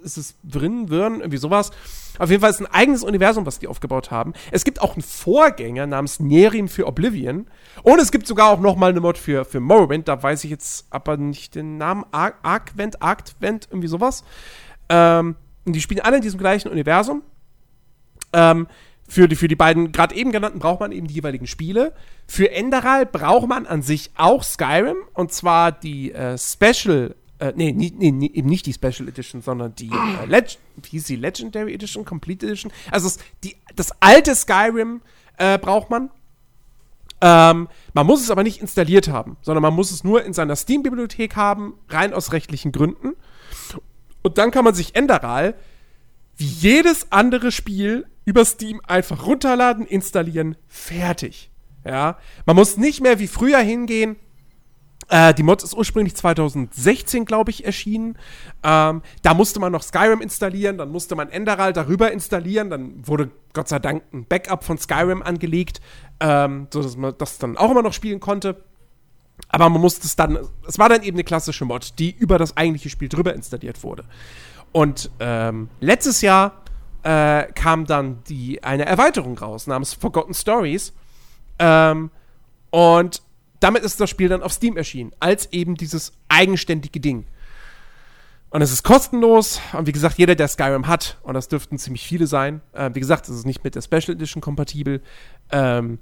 ist 0.03 0.17
es 0.17 0.35
Wrin, 0.43 0.89
Wirn, 0.89 1.19
irgendwie 1.19 1.37
sowas. 1.37 1.71
Auf 2.19 2.29
jeden 2.29 2.41
Fall 2.41 2.51
ist 2.51 2.59
ein 2.59 2.67
eigenes 2.67 3.03
Universum, 3.03 3.45
was 3.45 3.59
die 3.59 3.67
aufgebaut 3.67 4.11
haben. 4.11 4.33
Es 4.51 4.63
gibt 4.63 4.81
auch 4.81 4.93
einen 4.93 5.01
Vorgänger 5.01 5.87
namens 5.87 6.19
Nerim 6.19 6.67
für 6.67 6.87
Oblivion. 6.87 7.47
Und 7.83 7.99
es 7.99 8.11
gibt 8.11 8.27
sogar 8.27 8.49
auch 8.49 8.59
noch 8.59 8.75
mal 8.75 8.91
eine 8.91 8.99
Mod 8.99 9.17
für, 9.17 9.45
für 9.45 9.59
Morrowind. 9.59 10.07
Da 10.07 10.21
weiß 10.21 10.43
ich 10.43 10.51
jetzt 10.51 10.85
aber 10.89 11.17
nicht 11.17 11.55
den 11.55 11.77
Namen. 11.77 12.05
Ar 12.11 12.33
Arcvent, 12.43 12.97
irgendwie 13.69 13.87
sowas. 13.87 14.23
Ähm, 14.89 15.35
und 15.65 15.73
die 15.73 15.81
spielen 15.81 16.01
alle 16.01 16.17
in 16.17 16.21
diesem 16.21 16.39
gleichen 16.39 16.69
Universum. 16.69 17.23
Ähm, 18.33 18.67
für 19.07 19.27
die, 19.27 19.35
für 19.35 19.47
die 19.47 19.55
beiden 19.55 19.91
gerade 19.91 20.15
eben 20.15 20.31
genannten 20.31 20.59
braucht 20.59 20.79
man 20.79 20.91
eben 20.91 21.07
die 21.07 21.15
jeweiligen 21.15 21.47
Spiele. 21.47 21.93
Für 22.27 22.51
Enderal 22.51 23.05
braucht 23.05 23.47
man 23.47 23.65
an 23.65 23.81
sich 23.81 24.11
auch 24.15 24.43
Skyrim. 24.43 24.97
Und 25.13 25.33
zwar 25.33 25.71
die 25.71 26.13
äh, 26.13 26.37
Special 26.37 27.15
äh, 27.41 27.53
nee, 27.55 27.71
nee, 27.71 28.11
nee, 28.11 28.31
eben 28.33 28.47
nicht 28.47 28.67
die 28.67 28.73
Special 28.73 29.07
Edition, 29.07 29.41
sondern 29.41 29.73
die, 29.75 29.89
äh, 29.89 30.43
die 30.91 31.15
Legendary 31.15 31.73
Edition, 31.73 32.05
Complete 32.05 32.45
Edition. 32.45 32.71
Also 32.91 33.07
das, 33.09 33.17
die, 33.43 33.55
das 33.75 33.91
alte 33.99 34.35
Skyrim 34.35 35.01
äh, 35.37 35.57
braucht 35.57 35.89
man. 35.89 36.11
Ähm, 37.19 37.67
man 37.93 38.05
muss 38.05 38.21
es 38.21 38.29
aber 38.29 38.43
nicht 38.43 38.61
installiert 38.61 39.07
haben, 39.07 39.37
sondern 39.41 39.63
man 39.63 39.73
muss 39.73 39.91
es 39.91 40.03
nur 40.03 40.23
in 40.23 40.33
seiner 40.33 40.55
Steam-Bibliothek 40.55 41.35
haben, 41.35 41.73
rein 41.89 42.13
aus 42.13 42.31
rechtlichen 42.31 42.71
Gründen. 42.71 43.13
Und 44.21 44.37
dann 44.37 44.51
kann 44.51 44.63
man 44.63 44.75
sich 44.75 44.95
Enderal 44.95 45.55
wie 46.37 46.45
jedes 46.45 47.11
andere 47.11 47.51
Spiel 47.51 48.05
über 48.23 48.45
Steam 48.45 48.81
einfach 48.87 49.25
runterladen, 49.25 49.85
installieren, 49.85 50.57
fertig. 50.67 51.49
Ja, 51.83 52.19
man 52.45 52.55
muss 52.55 52.77
nicht 52.77 53.01
mehr 53.01 53.17
wie 53.17 53.27
früher 53.27 53.59
hingehen, 53.59 54.15
äh, 55.11 55.33
die 55.33 55.43
Mod 55.43 55.61
ist 55.61 55.73
ursprünglich 55.73 56.15
2016, 56.15 57.25
glaube 57.25 57.51
ich, 57.51 57.65
erschienen. 57.65 58.17
Ähm, 58.63 59.01
da 59.21 59.33
musste 59.33 59.59
man 59.59 59.73
noch 59.73 59.83
Skyrim 59.83 60.21
installieren, 60.21 60.77
dann 60.77 60.89
musste 60.89 61.15
man 61.15 61.29
Enderal 61.29 61.73
darüber 61.73 62.13
installieren, 62.13 62.69
dann 62.69 63.05
wurde 63.05 63.29
Gott 63.51 63.67
sei 63.67 63.79
Dank 63.79 64.03
ein 64.13 64.25
Backup 64.25 64.63
von 64.63 64.77
Skyrim 64.77 65.21
angelegt, 65.21 65.81
ähm, 66.21 66.67
sodass 66.71 66.95
man 66.95 67.13
das 67.17 67.37
dann 67.39 67.57
auch 67.57 67.69
immer 67.71 67.81
noch 67.81 67.91
spielen 67.91 68.21
konnte. 68.21 68.63
Aber 69.49 69.67
man 69.67 69.81
musste 69.81 70.07
es 70.07 70.15
dann, 70.15 70.39
es 70.65 70.79
war 70.79 70.87
dann 70.87 71.03
eben 71.03 71.17
eine 71.17 71.25
klassische 71.25 71.65
Mod, 71.65 71.99
die 71.99 72.15
über 72.15 72.37
das 72.37 72.55
eigentliche 72.55 72.89
Spiel 72.89 73.09
drüber 73.09 73.33
installiert 73.33 73.83
wurde. 73.83 74.05
Und 74.71 75.11
ähm, 75.19 75.67
letztes 75.81 76.21
Jahr 76.21 76.61
äh, 77.03 77.51
kam 77.51 77.85
dann 77.85 78.23
die, 78.29 78.63
eine 78.63 78.85
Erweiterung 78.85 79.37
raus 79.37 79.67
namens 79.67 79.93
Forgotten 79.93 80.33
Stories. 80.33 80.93
Ähm, 81.59 82.11
und 82.69 83.21
damit 83.61 83.83
ist 83.83 84.01
das 84.01 84.09
Spiel 84.09 84.27
dann 84.27 84.43
auf 84.43 84.51
Steam 84.51 84.75
erschienen, 84.75 85.13
als 85.19 85.53
eben 85.53 85.75
dieses 85.75 86.11
eigenständige 86.27 86.99
Ding. 86.99 87.25
Und 88.49 88.61
es 88.61 88.73
ist 88.73 88.83
kostenlos. 88.83 89.61
Und 89.71 89.87
wie 89.87 89.93
gesagt, 89.93 90.17
jeder, 90.17 90.35
der 90.35 90.47
Skyrim 90.49 90.87
hat, 90.87 91.17
und 91.23 91.35
das 91.35 91.47
dürften 91.47 91.77
ziemlich 91.77 92.05
viele 92.05 92.27
sein, 92.27 92.61
äh, 92.73 92.89
wie 92.93 92.99
gesagt, 92.99 93.29
es 93.29 93.35
ist 93.35 93.45
nicht 93.45 93.63
mit 93.63 93.75
der 93.75 93.81
Special 93.81 94.15
Edition 94.15 94.41
kompatibel. 94.41 95.01
Ähm, 95.51 95.99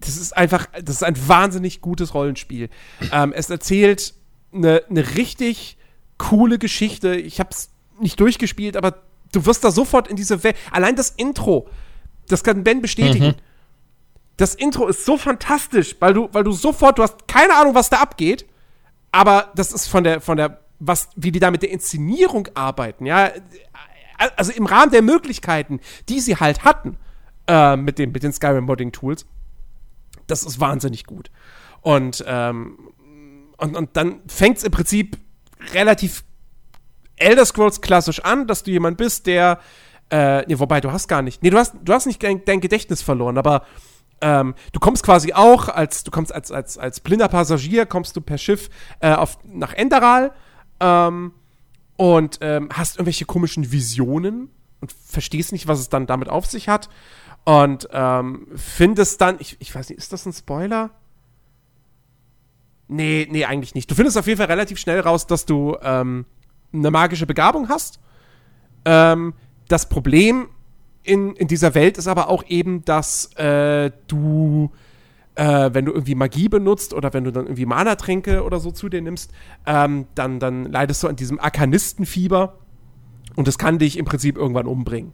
das 0.00 0.18
ist 0.18 0.36
einfach, 0.36 0.66
das 0.72 0.96
ist 0.96 1.04
ein 1.04 1.16
wahnsinnig 1.28 1.80
gutes 1.80 2.12
Rollenspiel. 2.12 2.68
Ähm, 3.12 3.32
es 3.32 3.48
erzählt 3.48 4.14
eine, 4.52 4.82
eine 4.90 5.16
richtig 5.16 5.78
coole 6.18 6.58
Geschichte. 6.58 7.14
Ich 7.14 7.38
habe 7.38 7.50
es 7.50 7.70
nicht 8.00 8.18
durchgespielt, 8.18 8.76
aber 8.76 9.04
du 9.32 9.46
wirst 9.46 9.64
da 9.64 9.70
sofort 9.70 10.08
in 10.08 10.16
diese 10.16 10.42
Welt. 10.42 10.56
Allein 10.72 10.96
das 10.96 11.10
Intro, 11.10 11.68
das 12.28 12.42
kann 12.42 12.64
Ben 12.64 12.82
bestätigen. 12.82 13.28
Mhm 13.28 13.53
das 14.36 14.54
Intro 14.54 14.88
ist 14.88 15.04
so 15.04 15.16
fantastisch, 15.16 15.96
weil 16.00 16.14
du, 16.14 16.28
weil 16.32 16.44
du 16.44 16.52
sofort, 16.52 16.98
du 16.98 17.02
hast 17.02 17.28
keine 17.28 17.54
Ahnung, 17.54 17.74
was 17.74 17.90
da 17.90 17.98
abgeht, 17.98 18.46
aber 19.12 19.52
das 19.54 19.72
ist 19.72 19.86
von 19.86 20.04
der, 20.04 20.20
von 20.20 20.36
der, 20.36 20.60
was, 20.80 21.08
wie 21.14 21.30
die 21.30 21.38
da 21.38 21.50
mit 21.50 21.62
der 21.62 21.70
Inszenierung 21.70 22.48
arbeiten, 22.54 23.06
ja, 23.06 23.30
also 24.36 24.52
im 24.52 24.66
Rahmen 24.66 24.90
der 24.90 25.02
Möglichkeiten, 25.02 25.80
die 26.08 26.20
sie 26.20 26.36
halt 26.36 26.64
hatten, 26.64 26.96
äh, 27.46 27.76
mit, 27.76 27.98
dem, 27.98 28.12
mit 28.12 28.22
den 28.22 28.32
Skyrim-Modding-Tools, 28.32 29.26
das 30.26 30.42
ist 30.42 30.60
wahnsinnig 30.60 31.04
gut. 31.04 31.30
Und, 31.80 32.24
ähm, 32.26 32.78
und, 33.58 33.76
und 33.76 33.96
dann 33.96 34.20
fängt 34.26 34.58
es 34.58 34.64
im 34.64 34.72
Prinzip 34.72 35.18
relativ 35.72 36.24
Elder 37.16 37.44
Scrolls 37.44 37.80
klassisch 37.80 38.20
an, 38.20 38.46
dass 38.46 38.62
du 38.62 38.70
jemand 38.70 38.96
bist, 38.96 39.26
der, 39.26 39.60
äh, 40.10 40.44
nee, 40.46 40.58
wobei, 40.58 40.80
du 40.80 40.90
hast 40.90 41.08
gar 41.08 41.22
nicht, 41.22 41.42
nee, 41.42 41.50
du 41.50 41.58
hast, 41.58 41.74
du 41.82 41.92
hast 41.92 42.06
nicht 42.06 42.22
dein, 42.22 42.44
dein 42.44 42.60
Gedächtnis 42.60 43.02
verloren, 43.02 43.38
aber 43.38 43.64
ähm, 44.20 44.54
du 44.72 44.80
kommst 44.80 45.02
quasi 45.02 45.32
auch 45.32 45.68
als, 45.68 46.04
du 46.04 46.10
kommst 46.10 46.34
als, 46.34 46.50
als, 46.50 46.78
als 46.78 47.00
blinder 47.00 47.28
Passagier, 47.28 47.86
kommst 47.86 48.16
du 48.16 48.20
per 48.20 48.38
Schiff 48.38 48.70
äh, 49.00 49.12
auf, 49.12 49.38
nach 49.44 49.72
Enderal 49.72 50.32
ähm, 50.80 51.32
und 51.96 52.38
ähm, 52.40 52.68
hast 52.72 52.96
irgendwelche 52.96 53.24
komischen 53.24 53.70
Visionen 53.72 54.50
und 54.80 54.92
verstehst 54.92 55.52
nicht, 55.52 55.68
was 55.68 55.80
es 55.80 55.88
dann 55.88 56.06
damit 56.06 56.28
auf 56.28 56.46
sich 56.46 56.68
hat. 56.68 56.88
Und 57.44 57.88
ähm, 57.92 58.46
findest 58.56 59.20
dann, 59.20 59.36
ich, 59.38 59.56
ich 59.60 59.74
weiß 59.74 59.90
nicht, 59.90 59.98
ist 59.98 60.12
das 60.12 60.24
ein 60.26 60.32
Spoiler? 60.32 60.90
Nee, 62.88 63.26
nee, 63.30 63.44
eigentlich 63.44 63.74
nicht. 63.74 63.90
Du 63.90 63.94
findest 63.94 64.16
auf 64.16 64.26
jeden 64.26 64.38
Fall 64.38 64.46
relativ 64.46 64.78
schnell 64.78 65.00
raus, 65.00 65.26
dass 65.26 65.46
du 65.46 65.76
ähm, 65.82 66.26
eine 66.72 66.90
magische 66.90 67.26
Begabung 67.26 67.68
hast. 67.68 67.98
Ähm, 68.84 69.34
das 69.68 69.88
Problem 69.88 70.48
in, 71.04 71.36
in 71.36 71.46
dieser 71.48 71.74
Welt 71.74 71.98
ist 71.98 72.08
aber 72.08 72.28
auch 72.28 72.44
eben, 72.48 72.84
dass 72.84 73.32
äh, 73.36 73.90
du, 74.08 74.70
äh, 75.34 75.70
wenn 75.72 75.84
du 75.84 75.92
irgendwie 75.92 76.14
Magie 76.14 76.48
benutzt 76.48 76.94
oder 76.94 77.12
wenn 77.12 77.24
du 77.24 77.30
dann 77.30 77.44
irgendwie 77.44 77.66
Mana-Tränke 77.66 78.42
oder 78.42 78.58
so 78.58 78.70
zu 78.70 78.88
dir 78.88 79.02
nimmst, 79.02 79.30
ähm, 79.66 80.06
dann, 80.14 80.40
dann 80.40 80.64
leidest 80.64 81.02
du 81.02 81.08
an 81.08 81.16
diesem 81.16 81.38
Arkanistenfieber 81.38 82.58
und 83.36 83.46
das 83.46 83.58
kann 83.58 83.78
dich 83.78 83.98
im 83.98 84.06
Prinzip 84.06 84.38
irgendwann 84.38 84.66
umbringen. 84.66 85.12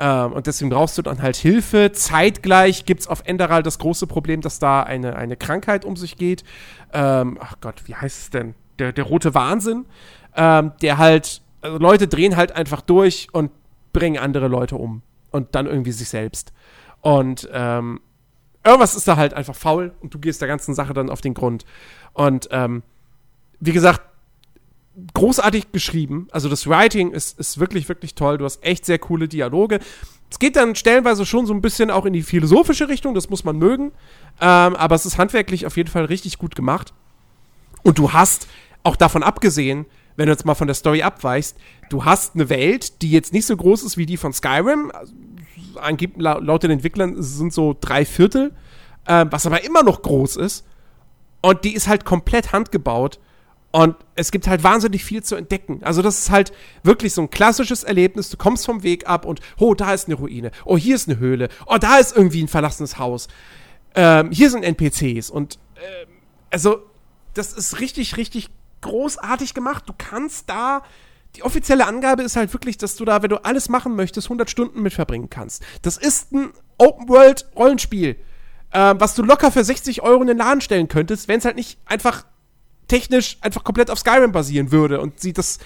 Ähm, 0.00 0.32
und 0.32 0.48
deswegen 0.48 0.70
brauchst 0.70 0.98
du 0.98 1.02
dann 1.02 1.22
halt 1.22 1.36
Hilfe. 1.36 1.92
Zeitgleich 1.92 2.84
gibt 2.84 3.02
es 3.02 3.06
auf 3.06 3.22
Enderal 3.24 3.62
das 3.62 3.78
große 3.78 4.08
Problem, 4.08 4.40
dass 4.40 4.58
da 4.58 4.82
eine, 4.82 5.14
eine 5.14 5.36
Krankheit 5.36 5.84
um 5.84 5.94
sich 5.94 6.16
geht. 6.16 6.42
Ähm, 6.92 7.38
ach 7.40 7.56
Gott, 7.60 7.82
wie 7.86 7.94
heißt 7.94 8.20
es 8.20 8.30
denn? 8.30 8.54
Der, 8.80 8.92
der 8.92 9.04
rote 9.04 9.34
Wahnsinn, 9.34 9.86
ähm, 10.34 10.72
der 10.82 10.98
halt, 10.98 11.42
also 11.60 11.78
Leute 11.78 12.08
drehen 12.08 12.36
halt 12.36 12.52
einfach 12.52 12.80
durch 12.80 13.28
und 13.32 13.52
bringen 13.92 14.18
andere 14.18 14.48
Leute 14.48 14.76
um 14.76 15.02
und 15.30 15.54
dann 15.54 15.66
irgendwie 15.66 15.92
sich 15.92 16.08
selbst. 16.08 16.52
Und 17.00 17.48
ähm, 17.52 18.00
irgendwas 18.64 18.94
ist 18.94 19.08
da 19.08 19.16
halt 19.16 19.34
einfach 19.34 19.54
faul 19.54 19.94
und 20.00 20.12
du 20.14 20.18
gehst 20.18 20.40
der 20.40 20.48
ganzen 20.48 20.74
Sache 20.74 20.92
dann 20.92 21.10
auf 21.10 21.20
den 21.20 21.34
Grund. 21.34 21.64
Und 22.12 22.48
ähm, 22.50 22.82
wie 23.60 23.72
gesagt, 23.72 24.02
großartig 25.14 25.72
geschrieben. 25.72 26.28
Also 26.30 26.48
das 26.48 26.66
Writing 26.66 27.12
ist, 27.12 27.38
ist 27.38 27.58
wirklich, 27.58 27.88
wirklich 27.88 28.14
toll. 28.14 28.38
Du 28.38 28.44
hast 28.44 28.62
echt 28.64 28.84
sehr 28.84 28.98
coole 28.98 29.28
Dialoge. 29.28 29.80
Es 30.30 30.38
geht 30.38 30.56
dann 30.56 30.74
stellenweise 30.74 31.26
schon 31.26 31.46
so 31.46 31.54
ein 31.54 31.60
bisschen 31.60 31.90
auch 31.90 32.04
in 32.04 32.12
die 32.12 32.22
philosophische 32.22 32.88
Richtung, 32.88 33.14
das 33.14 33.30
muss 33.30 33.44
man 33.44 33.56
mögen. 33.56 33.92
Ähm, 34.40 34.76
aber 34.76 34.94
es 34.94 35.06
ist 35.06 35.18
handwerklich 35.18 35.66
auf 35.66 35.76
jeden 35.76 35.88
Fall 35.88 36.04
richtig 36.04 36.38
gut 36.38 36.54
gemacht. 36.54 36.92
Und 37.82 37.98
du 37.98 38.12
hast, 38.12 38.46
auch 38.82 38.96
davon 38.96 39.22
abgesehen, 39.22 39.86
wenn 40.20 40.26
du 40.26 40.32
jetzt 40.32 40.44
mal 40.44 40.54
von 40.54 40.66
der 40.66 40.74
Story 40.74 41.00
abweichst, 41.00 41.56
du 41.88 42.04
hast 42.04 42.34
eine 42.34 42.50
Welt, 42.50 43.00
die 43.00 43.10
jetzt 43.10 43.32
nicht 43.32 43.46
so 43.46 43.56
groß 43.56 43.82
ist 43.84 43.96
wie 43.96 44.04
die 44.04 44.18
von 44.18 44.34
Skyrim. 44.34 44.92
Also, 44.92 45.14
angeblich, 45.76 46.22
laut 46.22 46.62
den 46.62 46.72
Entwicklern 46.72 47.22
sind 47.22 47.54
so 47.54 47.74
drei 47.80 48.04
Viertel, 48.04 48.52
äh, 49.06 49.24
was 49.30 49.46
aber 49.46 49.64
immer 49.64 49.82
noch 49.82 50.02
groß 50.02 50.36
ist. 50.36 50.66
Und 51.40 51.64
die 51.64 51.72
ist 51.72 51.88
halt 51.88 52.04
komplett 52.04 52.52
handgebaut. 52.52 53.18
Und 53.70 53.96
es 54.14 54.30
gibt 54.30 54.46
halt 54.46 54.62
wahnsinnig 54.62 55.04
viel 55.04 55.22
zu 55.22 55.36
entdecken. 55.36 55.80
Also, 55.84 56.02
das 56.02 56.18
ist 56.18 56.30
halt 56.30 56.52
wirklich 56.82 57.14
so 57.14 57.22
ein 57.22 57.30
klassisches 57.30 57.82
Erlebnis. 57.82 58.28
Du 58.28 58.36
kommst 58.36 58.66
vom 58.66 58.82
Weg 58.82 59.08
ab 59.08 59.24
und, 59.24 59.40
oh, 59.56 59.72
da 59.72 59.94
ist 59.94 60.06
eine 60.06 60.16
Ruine. 60.16 60.50
Oh, 60.66 60.76
hier 60.76 60.96
ist 60.96 61.08
eine 61.08 61.18
Höhle. 61.18 61.48
Oh, 61.64 61.78
da 61.78 61.96
ist 61.96 62.14
irgendwie 62.14 62.42
ein 62.42 62.48
verlassenes 62.48 62.98
Haus. 62.98 63.28
Ähm, 63.94 64.32
hier 64.32 64.50
sind 64.50 64.64
NPCs. 64.64 65.30
Und, 65.30 65.58
äh, 65.76 66.06
also, 66.50 66.82
das 67.32 67.54
ist 67.54 67.80
richtig, 67.80 68.18
richtig 68.18 68.50
großartig 68.80 69.54
gemacht. 69.54 69.84
Du 69.86 69.92
kannst 69.96 70.48
da 70.48 70.82
die 71.36 71.42
offizielle 71.42 71.86
Angabe 71.86 72.22
ist 72.22 72.36
halt 72.36 72.52
wirklich, 72.52 72.76
dass 72.76 72.96
du 72.96 73.04
da, 73.04 73.22
wenn 73.22 73.30
du 73.30 73.44
alles 73.44 73.68
machen 73.68 73.94
möchtest, 73.94 74.26
100 74.26 74.50
Stunden 74.50 74.82
mit 74.82 74.92
verbringen 74.92 75.30
kannst. 75.30 75.62
Das 75.82 75.96
ist 75.96 76.32
ein 76.32 76.52
Open-World-Rollenspiel, 76.78 78.16
äh, 78.72 78.94
was 78.98 79.14
du 79.14 79.22
locker 79.22 79.52
für 79.52 79.62
60 79.62 80.02
Euro 80.02 80.22
in 80.22 80.26
den 80.26 80.38
Laden 80.38 80.60
stellen 80.60 80.88
könntest, 80.88 81.28
wenn 81.28 81.38
es 81.38 81.44
halt 81.44 81.56
nicht 81.56 81.78
einfach 81.86 82.24
technisch 82.88 83.38
einfach 83.40 83.62
komplett 83.62 83.90
auf 83.90 83.98
Skyrim 83.98 84.32
basieren 84.32 84.72
würde 84.72 85.00
und 85.00 85.20
sie 85.20 85.32
das. 85.32 85.58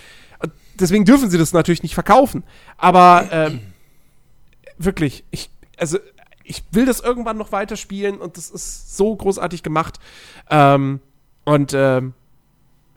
Deswegen 0.74 1.05
dürfen 1.05 1.31
sie 1.31 1.39
das 1.39 1.53
natürlich 1.53 1.82
nicht 1.82 1.95
verkaufen. 1.95 2.43
Aber 2.77 3.28
ähm, 3.31 3.61
wirklich, 4.77 5.24
ich, 5.31 5.49
also 5.78 5.99
ich 6.43 6.62
will 6.73 6.85
das 6.85 7.01
irgendwann 7.01 7.39
noch 7.39 7.53
weiterspielen 7.53 8.19
und 8.19 8.36
das 8.36 8.51
ist 8.51 8.97
so 8.97 9.15
großartig 9.16 9.62
gemacht. 9.62 9.99
Ähm, 10.51 11.01
und 11.45 11.73
ähm, 11.74 12.12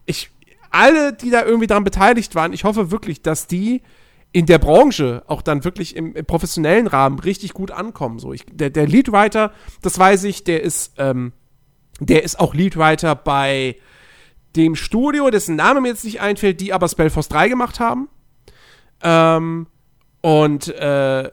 ich, 0.08 0.32
alle, 0.72 1.14
die 1.14 1.30
da 1.30 1.46
irgendwie 1.46 1.68
daran 1.68 1.84
beteiligt 1.84 2.34
waren, 2.34 2.54
ich 2.54 2.64
hoffe 2.64 2.90
wirklich, 2.90 3.22
dass 3.22 3.46
die 3.46 3.84
in 4.32 4.46
der 4.46 4.58
Branche 4.58 5.24
auch 5.28 5.42
dann 5.42 5.64
wirklich 5.64 5.96
im, 5.96 6.16
im 6.16 6.26
professionellen 6.26 6.88
Rahmen 6.88 7.20
richtig 7.20 7.54
gut 7.54 7.72
ankommen. 7.72 8.20
So, 8.20 8.34
ich, 8.34 8.46
der, 8.52 8.70
der 8.70 8.88
Leadwriter, 8.88 9.54
das 9.82 9.98
weiß 9.98 10.26
ich, 10.26 10.44
der 10.44 10.64
ist, 10.64 10.94
ähm, 10.98 11.32
der 12.00 12.24
ist 12.24 12.40
auch 12.40 12.54
Leadwriter 12.54 13.16
bei 13.16 13.78
dem 14.56 14.76
Studio, 14.76 15.30
dessen 15.30 15.56
Name 15.56 15.82
mir 15.82 15.90
jetzt 15.90 16.04
nicht 16.04 16.20
einfällt, 16.20 16.62
die 16.62 16.74
aber 16.74 16.88
Spellforce 16.88 17.30
3 17.30 17.50
gemacht 17.50 17.80
haben. 17.80 18.10
Ähm, 19.02 19.68
und 20.22 20.68
äh, 20.68 21.32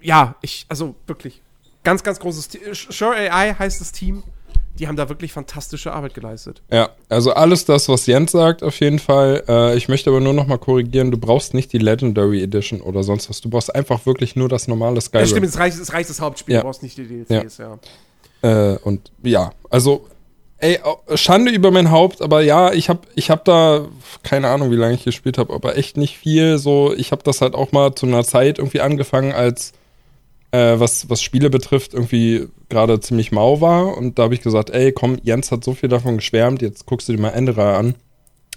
ja, 0.00 0.34
ich, 0.40 0.66
also 0.68 0.96
wirklich, 1.06 1.42
ganz, 1.84 2.02
ganz 2.02 2.18
großes 2.18 2.48
Team. 2.48 2.74
Sure 2.74 3.14
AI 3.14 3.54
heißt 3.54 3.80
das 3.80 3.92
Team. 3.92 4.22
Die 4.78 4.88
haben 4.88 4.96
da 4.96 5.08
wirklich 5.08 5.32
fantastische 5.32 5.92
Arbeit 5.92 6.14
geleistet. 6.14 6.62
Ja, 6.72 6.90
also 7.08 7.32
alles 7.32 7.64
das, 7.64 7.88
was 7.88 8.06
Jens 8.06 8.32
sagt, 8.32 8.62
auf 8.62 8.78
jeden 8.80 8.98
Fall. 8.98 9.44
Äh, 9.46 9.76
ich 9.76 9.88
möchte 9.88 10.10
aber 10.10 10.20
nur 10.20 10.32
noch 10.32 10.46
mal 10.46 10.58
korrigieren, 10.58 11.10
du 11.10 11.18
brauchst 11.18 11.54
nicht 11.54 11.72
die 11.72 11.78
Legendary 11.78 12.42
Edition 12.42 12.80
oder 12.80 13.02
sonst 13.02 13.28
was. 13.28 13.40
Du 13.40 13.50
brauchst 13.50 13.74
einfach 13.74 14.06
wirklich 14.06 14.36
nur 14.36 14.48
das 14.48 14.68
normale 14.68 15.00
Skyrim. 15.00 15.24
Ja, 15.24 15.30
stimmt, 15.30 15.46
es 15.46 15.58
reicht, 15.58 15.78
es 15.78 15.92
reicht 15.92 16.08
das 16.08 16.20
Hauptspiel, 16.20 16.54
ja. 16.54 16.60
du 16.60 16.66
brauchst 16.66 16.82
nicht 16.82 16.96
die 16.96 17.06
DLCs, 17.06 17.58
ja. 17.58 17.78
ja. 18.42 18.72
Äh, 18.72 18.78
und 18.78 19.12
ja, 19.22 19.52
also 19.68 20.06
Ey, 20.62 20.78
Schande 21.14 21.50
über 21.52 21.70
mein 21.70 21.90
Haupt, 21.90 22.20
aber 22.20 22.42
ja, 22.42 22.70
ich 22.74 22.90
habe 22.90 23.00
ich 23.14 23.30
hab 23.30 23.46
da 23.46 23.88
keine 24.22 24.48
Ahnung, 24.48 24.70
wie 24.70 24.76
lange 24.76 24.92
ich 24.92 25.04
gespielt 25.04 25.38
habe, 25.38 25.54
aber 25.54 25.78
echt 25.78 25.96
nicht 25.96 26.18
viel. 26.18 26.58
So, 26.58 26.92
ich 26.94 27.12
habe 27.12 27.22
das 27.22 27.40
halt 27.40 27.54
auch 27.54 27.72
mal 27.72 27.94
zu 27.94 28.04
einer 28.04 28.24
Zeit 28.24 28.58
irgendwie 28.58 28.82
angefangen, 28.82 29.32
als 29.32 29.72
äh, 30.52 30.78
was 30.78 31.08
was 31.08 31.22
Spiele 31.22 31.50
betrifft 31.50 31.94
irgendwie 31.94 32.48
gerade 32.68 33.00
ziemlich 33.00 33.32
mau 33.32 33.60
war 33.60 33.96
und 33.96 34.18
da 34.18 34.24
habe 34.24 34.34
ich 34.34 34.42
gesagt, 34.42 34.70
ey, 34.70 34.92
komm, 34.92 35.18
Jens 35.22 35.50
hat 35.50 35.64
so 35.64 35.74
viel 35.74 35.88
davon 35.88 36.16
geschwärmt, 36.16 36.62
jetzt 36.62 36.86
guckst 36.86 37.08
du 37.08 37.12
dir 37.12 37.20
mal 37.20 37.30
Enderer 37.30 37.78
an. 37.78 37.94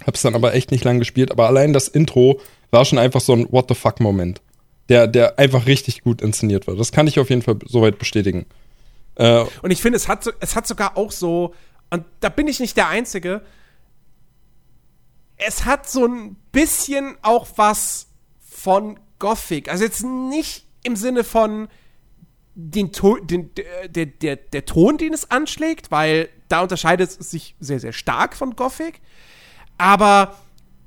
Hab's 0.06 0.22
dann 0.22 0.36
aber 0.36 0.54
echt 0.54 0.72
nicht 0.72 0.84
lang 0.84 1.00
gespielt, 1.00 1.32
aber 1.32 1.48
allein 1.48 1.72
das 1.72 1.88
Intro 1.88 2.40
war 2.72 2.84
schon 2.86 3.00
einfach 3.00 3.22
so 3.22 3.34
ein 3.34 3.52
What 3.52 3.66
the 3.70 3.76
fuck 3.76 4.00
Moment, 4.00 4.42
der 4.90 5.08
der 5.08 5.40
einfach 5.40 5.68
richtig 5.68 6.02
gut 6.02 6.22
inszeniert 6.22 6.68
war. 6.68 6.76
Das 6.76 6.92
kann 6.92 7.08
ich 7.08 7.20
auf 7.20 7.30
jeden 7.30 7.42
Fall 7.42 7.58
soweit 7.66 8.00
bestätigen. 8.00 8.46
Äh, 9.16 9.46
und 9.62 9.72
ich 9.72 9.82
finde, 9.82 9.98
es 9.98 10.08
hat 10.08 10.34
es 10.40 10.56
hat 10.56 10.68
sogar 10.68 10.98
auch 10.98 11.12
so 11.12 11.54
und 11.92 12.04
da 12.22 12.30
bin 12.30 12.48
ich 12.48 12.60
nicht 12.60 12.76
der 12.76 12.88
Einzige, 12.88 13.42
es 15.38 15.66
hat 15.66 15.88
so 15.88 16.06
ein 16.08 16.36
bisschen 16.52 17.16
auch 17.22 17.48
was 17.56 18.08
von 18.40 19.00
Gothic. 19.20 19.70
Also 19.70 19.84
jetzt 19.84 20.04
nicht 20.04 20.66
im 20.84 20.96
Sinne 20.96 21.24
von 21.24 21.68
den, 22.56 22.92
den 23.24 23.50
der, 23.90 24.06
der, 24.06 24.36
der 24.36 24.66
Ton, 24.66 24.98
den 24.98 25.14
es 25.14 25.32
anschlägt, 25.32 25.92
weil 25.92 26.30
da 26.50 26.62
unterscheidet 26.62 27.10
es 27.10 27.32
sich 27.32 27.56
sehr, 27.60 27.80
sehr 27.80 27.94
stark 27.94 28.36
von 28.36 28.56
Gothic. 28.56 29.02
Aber 29.78 30.36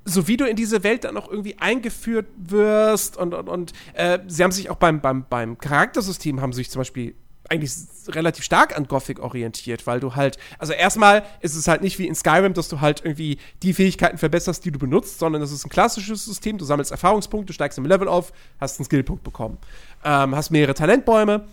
so 0.04 0.28
wie 0.28 0.36
du 0.36 0.46
in 0.46 0.54
diese 0.54 0.84
Welt 0.84 1.04
dann 1.04 1.16
auch 1.16 1.28
irgendwie 1.28 1.58
eingeführt 1.58 2.26
wirst 2.36 3.16
und, 3.16 3.34
und, 3.34 3.48
und 3.48 3.72
äh, 3.94 4.20
sie 4.28 4.44
haben 4.44 4.52
sich 4.52 4.70
auch 4.70 4.76
beim, 4.76 5.00
beim, 5.00 5.26
beim 5.28 5.58
Charaktersystem 5.58 6.40
haben 6.40 6.52
sich 6.52 6.70
zum 6.70 6.80
Beispiel 6.80 7.16
eigentlich 7.50 7.72
relativ 8.08 8.44
stark 8.44 8.76
an 8.76 8.86
Gothic 8.86 9.18
orientiert, 9.18 9.86
weil 9.86 10.00
du 10.00 10.14
halt, 10.14 10.38
also 10.58 10.72
erstmal 10.72 11.24
ist 11.40 11.54
es 11.54 11.68
halt 11.68 11.82
nicht 11.82 11.98
wie 11.98 12.06
in 12.06 12.14
Skyrim, 12.14 12.54
dass 12.54 12.68
du 12.68 12.80
halt 12.80 13.04
irgendwie 13.04 13.38
die 13.62 13.74
Fähigkeiten 13.74 14.18
verbesserst, 14.18 14.64
die 14.64 14.70
du 14.70 14.78
benutzt, 14.78 15.18
sondern 15.18 15.42
es 15.42 15.52
ist 15.52 15.64
ein 15.64 15.70
klassisches 15.70 16.24
System. 16.24 16.58
Du 16.58 16.64
sammelst 16.64 16.90
Erfahrungspunkte, 16.90 17.52
steigst 17.52 17.78
im 17.78 17.86
Level 17.86 18.08
auf, 18.08 18.32
hast 18.60 18.78
einen 18.78 18.86
Skillpunkt 18.86 19.24
bekommen, 19.24 19.58
ähm, 20.04 20.34
hast 20.34 20.50
mehrere 20.50 20.74
Talentbäume, 20.74 21.46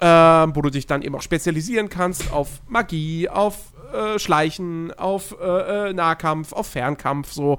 ähm, 0.00 0.56
wo 0.56 0.62
du 0.62 0.70
dich 0.70 0.86
dann 0.86 1.02
eben 1.02 1.14
auch 1.14 1.22
spezialisieren 1.22 1.88
kannst 1.88 2.32
auf 2.32 2.60
Magie, 2.68 3.28
auf 3.28 3.72
äh, 3.92 4.18
Schleichen, 4.18 4.92
auf 4.94 5.36
äh, 5.40 5.88
äh 5.90 5.92
Nahkampf, 5.92 6.52
auf 6.52 6.66
Fernkampf, 6.66 7.32
so 7.32 7.58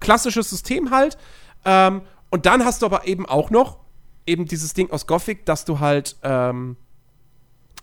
klassisches 0.00 0.50
System 0.50 0.90
halt. 0.90 1.18
Ähm, 1.64 2.02
und 2.30 2.46
dann 2.46 2.64
hast 2.64 2.82
du 2.82 2.86
aber 2.86 3.06
eben 3.06 3.26
auch 3.26 3.50
noch 3.50 3.78
eben 4.26 4.44
dieses 4.44 4.74
Ding 4.74 4.90
aus 4.90 5.06
Gothic, 5.06 5.46
dass 5.46 5.64
du 5.64 5.80
halt 5.80 6.16
ähm, 6.22 6.76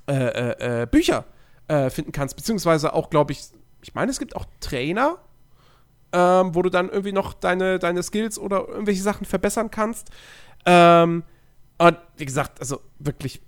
äh, 0.08 0.14
äh, 0.14 0.82
äh, 0.84 0.86
Bücher 0.86 1.26
äh, 1.68 1.90
finden 1.90 2.12
kannst, 2.12 2.36
beziehungsweise 2.36 2.94
auch, 2.94 3.10
glaube 3.10 3.32
ich, 3.32 3.42
ich 3.82 3.94
meine, 3.94 4.12
es 4.12 4.20
gibt 4.20 4.36
auch 4.36 4.46
Trainer, 4.60 5.18
ähm, 6.12 6.56
wo 6.56 6.62
du 6.62 6.70
dann 6.70 6.90
irgendwie 6.90 7.12
noch 7.12 7.34
deine, 7.34 7.80
deine 7.80 8.04
Skills 8.04 8.40
oder 8.40 8.68
irgendwelche 8.68 9.02
Sachen 9.02 9.26
verbessern 9.26 9.72
kannst. 9.72 10.10
Ähm, 10.66 11.24
und 11.78 11.98
wie 12.18 12.26
gesagt, 12.26 12.60
also 12.60 12.82
wirklich, 13.00 13.42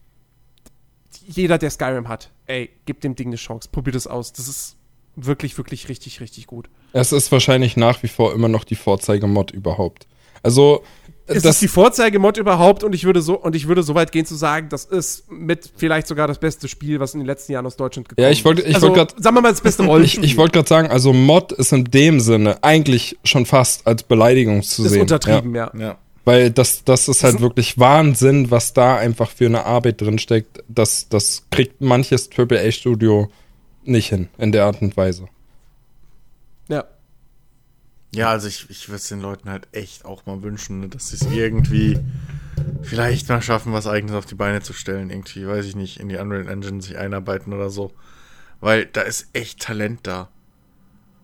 jeder, 1.25 1.57
der 1.57 1.69
Skyrim 1.69 2.07
hat, 2.07 2.31
ey, 2.45 2.69
gib 2.85 3.01
dem 3.01 3.15
Ding 3.15 3.27
eine 3.27 3.38
Chance, 3.38 3.69
probier 3.71 3.93
das 3.93 4.07
aus. 4.07 4.34
Das 4.34 4.47
ist 4.47 4.77
wirklich, 5.15 5.57
wirklich 5.57 5.89
richtig, 5.89 6.21
richtig 6.21 6.47
gut. 6.47 6.69
Es 6.93 7.11
ist 7.11 7.31
wahrscheinlich 7.31 7.77
nach 7.77 8.03
wie 8.03 8.07
vor 8.07 8.34
immer 8.34 8.47
noch 8.47 8.63
die 8.63 8.75
Vorzeigemod 8.75 9.51
überhaupt. 9.51 10.07
Also, 10.43 10.84
ist 11.27 11.45
das, 11.45 11.59
die 11.59 11.67
Vorzeigemod 11.67 12.37
überhaupt 12.37 12.83
und 12.83 12.93
ich 12.93 13.03
würde 13.03 13.21
so 13.21 13.39
und 13.39 13.55
ich 13.55 13.67
würde 13.67 13.83
so 13.83 13.95
weit 13.95 14.11
gehen 14.11 14.25
zu 14.25 14.35
sagen, 14.35 14.69
das 14.69 14.85
ist 14.85 15.29
mit 15.31 15.69
vielleicht 15.75 16.07
sogar 16.07 16.27
das 16.27 16.39
beste 16.39 16.67
Spiel, 16.67 16.99
was 16.99 17.13
in 17.13 17.19
den 17.19 17.27
letzten 17.27 17.51
Jahren 17.51 17.65
aus 17.65 17.75
Deutschland 17.75 18.09
gekommen 18.09 18.23
ist. 18.23 18.29
Ja, 18.29 18.31
ich 18.31 18.45
wollte 18.45 18.61
ich 18.61 18.75
also, 18.75 18.87
wollte 18.87 19.05
gerade 19.05 19.21
sagen 19.21 19.35
wir 19.35 19.41
mal 19.41 19.51
das 19.51 19.61
beste 19.61 19.83
Rollenspiel. 19.83 20.23
ich, 20.23 20.31
ich 20.31 20.37
wollte 20.37 20.53
gerade 20.53 20.67
sagen, 20.67 20.89
also 20.89 21.13
Mod 21.13 21.51
ist 21.51 21.73
in 21.73 21.85
dem 21.85 22.19
Sinne 22.19 22.63
eigentlich 22.63 23.17
schon 23.23 23.45
fast 23.45 23.85
als 23.85 24.03
Beleidigung 24.03 24.63
zu 24.63 24.83
ist 24.83 24.91
sehen. 24.91 24.97
Ist 24.99 25.11
untertrieben, 25.11 25.55
ja. 25.55 25.71
ja. 25.73 25.79
ja. 25.79 25.97
Weil 26.25 26.51
das, 26.51 26.83
das 26.83 27.07
ist 27.07 27.23
halt 27.23 27.39
wirklich 27.39 27.79
Wahnsinn, 27.79 28.51
was 28.51 28.73
da 28.73 28.97
einfach 28.97 29.31
für 29.31 29.45
eine 29.45 29.65
Arbeit 29.65 30.01
drinsteckt. 30.01 30.61
Das, 30.67 31.07
das 31.07 31.43
kriegt 31.51 31.79
manches 31.79 32.29
AAA-Studio 32.37 33.29
nicht 33.85 34.09
hin, 34.09 34.27
in 34.37 34.51
der 34.51 34.65
Art 34.65 34.81
und 34.81 34.97
Weise. 34.97 35.29
Ja. 38.13 38.29
Also 38.29 38.47
ich, 38.47 38.69
ich 38.69 38.89
würde 38.89 38.97
es 38.97 39.09
den 39.09 39.21
Leuten 39.21 39.49
halt 39.49 39.67
echt 39.71 40.05
auch 40.05 40.25
mal 40.25 40.41
wünschen, 40.41 40.81
ne, 40.81 40.89
dass 40.89 41.09
sie 41.09 41.15
es 41.15 41.31
irgendwie 41.31 41.99
vielleicht 42.81 43.29
mal 43.29 43.41
schaffen, 43.41 43.73
was 43.73 43.88
eigenes 43.88 44.15
auf 44.15 44.25
die 44.25 44.35
Beine 44.35 44.61
zu 44.61 44.73
stellen. 44.73 45.09
Irgendwie, 45.09 45.47
weiß 45.47 45.65
ich 45.65 45.75
nicht, 45.75 45.99
in 45.99 46.09
die 46.09 46.17
Unreal 46.17 46.47
Engine 46.47 46.81
sich 46.81 46.97
einarbeiten 46.97 47.53
oder 47.53 47.69
so. 47.69 47.91
Weil 48.59 48.85
da 48.85 49.01
ist 49.01 49.27
echt 49.34 49.61
Talent 49.61 50.01
da. 50.03 50.29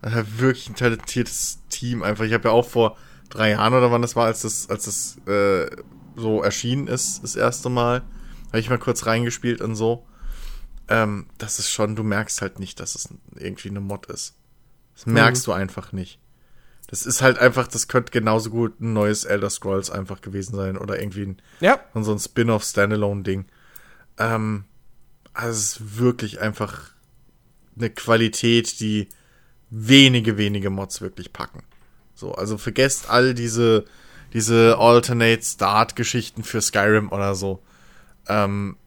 Da 0.01 0.25
wirklich 0.37 0.69
ein 0.69 0.75
talentiertes 0.75 1.59
Team 1.69 2.03
einfach. 2.03 2.25
Ich 2.25 2.33
habe 2.33 2.49
ja 2.49 2.53
auch 2.53 2.67
vor 2.67 2.97
drei 3.29 3.51
Jahren 3.51 3.73
oder 3.73 3.91
wann 3.91 4.01
das 4.01 4.15
war, 4.15 4.25
als 4.25 4.41
das, 4.41 4.69
als 4.69 4.85
das 4.85 5.17
äh, 5.27 5.69
so 6.15 6.43
erschienen 6.43 6.87
ist, 6.87 7.23
das 7.23 7.35
erste 7.35 7.69
Mal, 7.69 8.03
habe 8.47 8.59
ich 8.59 8.69
mal 8.69 8.77
kurz 8.77 9.05
reingespielt 9.05 9.61
und 9.61 9.75
so. 9.75 10.05
Ähm, 10.87 11.27
das 11.37 11.59
ist 11.59 11.69
schon, 11.69 11.95
du 11.95 12.03
merkst 12.03 12.41
halt 12.41 12.59
nicht, 12.59 12.79
dass 12.79 12.95
es 12.95 13.09
irgendwie 13.35 13.69
eine 13.69 13.79
Mod 13.79 14.05
ist. 14.07 14.35
Das 14.95 15.05
merkst 15.05 15.47
mhm. 15.47 15.51
du 15.51 15.53
einfach 15.53 15.91
nicht. 15.91 16.19
Das 16.93 17.07
ist 17.07 17.23
halt 17.23 17.39
einfach, 17.39 17.67
das 17.67 17.87
könnte 17.87 18.11
genauso 18.11 18.51
gut 18.51 18.79
ein 18.79 18.93
neues 18.93 19.25
Elder 19.25 19.49
Scrolls 19.49 19.89
einfach 19.89 20.21
gewesen 20.21 20.55
sein 20.55 20.77
oder 20.77 21.01
irgendwie 21.01 21.23
ein, 21.23 21.41
ja. 21.59 21.79
so 21.95 22.11
ein 22.11 22.19
Spin-off 22.19 22.63
Standalone-Ding. 22.63 23.45
Ähm, 24.19 24.65
also 25.33 25.49
es 25.49 25.57
ist 25.57 25.97
wirklich 25.97 26.39
einfach 26.39 26.91
eine 27.75 27.89
Qualität, 27.89 28.79
die 28.79 29.09
wenige, 29.71 30.37
wenige 30.37 30.69
Mods 30.69 31.01
wirklich 31.01 31.33
packen. 31.33 31.63
So, 32.13 32.33
also 32.33 32.59
vergesst 32.59 33.09
all 33.09 33.33
diese, 33.33 33.85
diese 34.33 34.77
Alternate 34.77 35.41
Start-Geschichten 35.41 36.43
für 36.43 36.61
Skyrim 36.61 37.11
oder 37.11 37.33
so. 37.33 37.63
Ähm, 38.27 38.77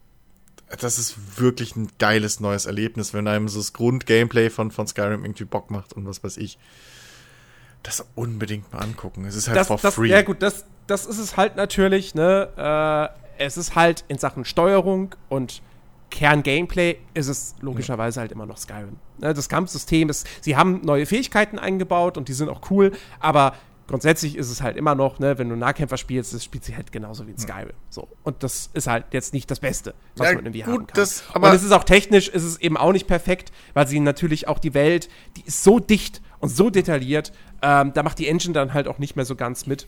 das 0.78 1.01
ist 1.01 1.41
wirklich 1.41 1.74
ein 1.74 1.91
geiles 1.99 2.39
neues 2.39 2.66
Erlebnis, 2.66 3.15
wenn 3.15 3.27
einem 3.27 3.49
so 3.49 3.59
das 3.59 3.73
Grund-Gameplay 3.73 4.49
von, 4.49 4.70
von 4.70 4.87
Skyrim 4.87 5.24
irgendwie 5.24 5.45
Bock 5.45 5.73
macht 5.73 5.93
und 5.93 6.07
was 6.07 6.23
weiß 6.23 6.37
ich 6.37 6.57
das 7.86 8.04
unbedingt 8.14 8.72
mal 8.72 8.80
angucken. 8.80 9.24
Es 9.24 9.36
ist 9.36 9.48
halt 9.48 9.58
das, 9.58 9.68
for 9.68 9.78
das, 9.80 9.94
free. 9.94 10.08
Ja, 10.08 10.22
gut, 10.22 10.42
das, 10.42 10.64
das 10.86 11.06
ist 11.06 11.18
es 11.18 11.36
halt 11.36 11.56
natürlich, 11.56 12.14
ne? 12.14 13.12
Äh, 13.38 13.44
es 13.44 13.56
ist 13.56 13.74
halt 13.74 14.04
in 14.08 14.18
Sachen 14.18 14.44
Steuerung 14.44 15.14
und 15.28 15.62
Kern-Gameplay 16.10 16.96
ist 17.14 17.28
es 17.28 17.54
logischerweise 17.60 18.18
ja. 18.18 18.22
halt 18.22 18.32
immer 18.32 18.46
noch 18.46 18.56
Skyrim. 18.56 18.96
Ne, 19.18 19.34
das 19.34 19.48
Kampfsystem 19.48 20.08
ist, 20.08 20.26
sie 20.40 20.56
haben 20.56 20.80
neue 20.82 21.04
Fähigkeiten 21.06 21.58
eingebaut 21.58 22.16
und 22.16 22.28
die 22.28 22.32
sind 22.32 22.48
auch 22.48 22.70
cool, 22.70 22.92
aber 23.20 23.54
grundsätzlich 23.86 24.36
ist 24.36 24.50
es 24.50 24.62
halt 24.62 24.76
immer 24.76 24.94
noch, 24.94 25.18
ne, 25.18 25.38
wenn 25.38 25.48
du 25.48 25.56
Nahkämpfer 25.56 25.96
spielst, 25.96 26.34
das 26.34 26.44
spielt 26.44 26.64
sie 26.64 26.76
halt 26.76 26.92
genauso 26.92 27.26
wie 27.26 27.32
in 27.32 27.38
Skyrim. 27.38 27.74
So. 27.90 28.08
Und 28.22 28.42
das 28.42 28.70
ist 28.72 28.86
halt 28.86 29.06
jetzt 29.12 29.32
nicht 29.32 29.50
das 29.50 29.60
Beste, 29.60 29.94
was 30.16 30.28
ja, 30.28 30.34
man 30.34 30.46
irgendwie 30.46 30.62
gut, 30.62 30.72
haben 30.72 30.86
kann. 30.86 30.96
Das, 30.96 31.24
aber 31.32 31.50
und 31.50 31.56
es 31.56 31.62
ist 31.62 31.72
auch 31.72 31.84
technisch, 31.84 32.28
ist 32.28 32.44
es 32.44 32.60
eben 32.60 32.76
auch 32.76 32.92
nicht 32.92 33.06
perfekt, 33.06 33.52
weil 33.74 33.86
sie 33.86 34.00
natürlich 34.00 34.48
auch 34.48 34.58
die 34.58 34.74
Welt, 34.74 35.08
die 35.36 35.42
ist 35.42 35.62
so 35.62 35.78
dicht 35.78 36.22
und 36.38 36.48
so 36.48 36.70
detailliert, 36.70 37.32
ähm, 37.62 37.93
da 37.95 38.03
macht 38.03 38.19
die 38.19 38.28
Engine 38.28 38.55
dann 38.55 38.74
halt 38.74 38.89
auch 38.89 38.99
nicht 38.99 39.16
mehr 39.16 39.24
so 39.24 39.37
ganz 39.37 39.66
mit. 39.66 39.87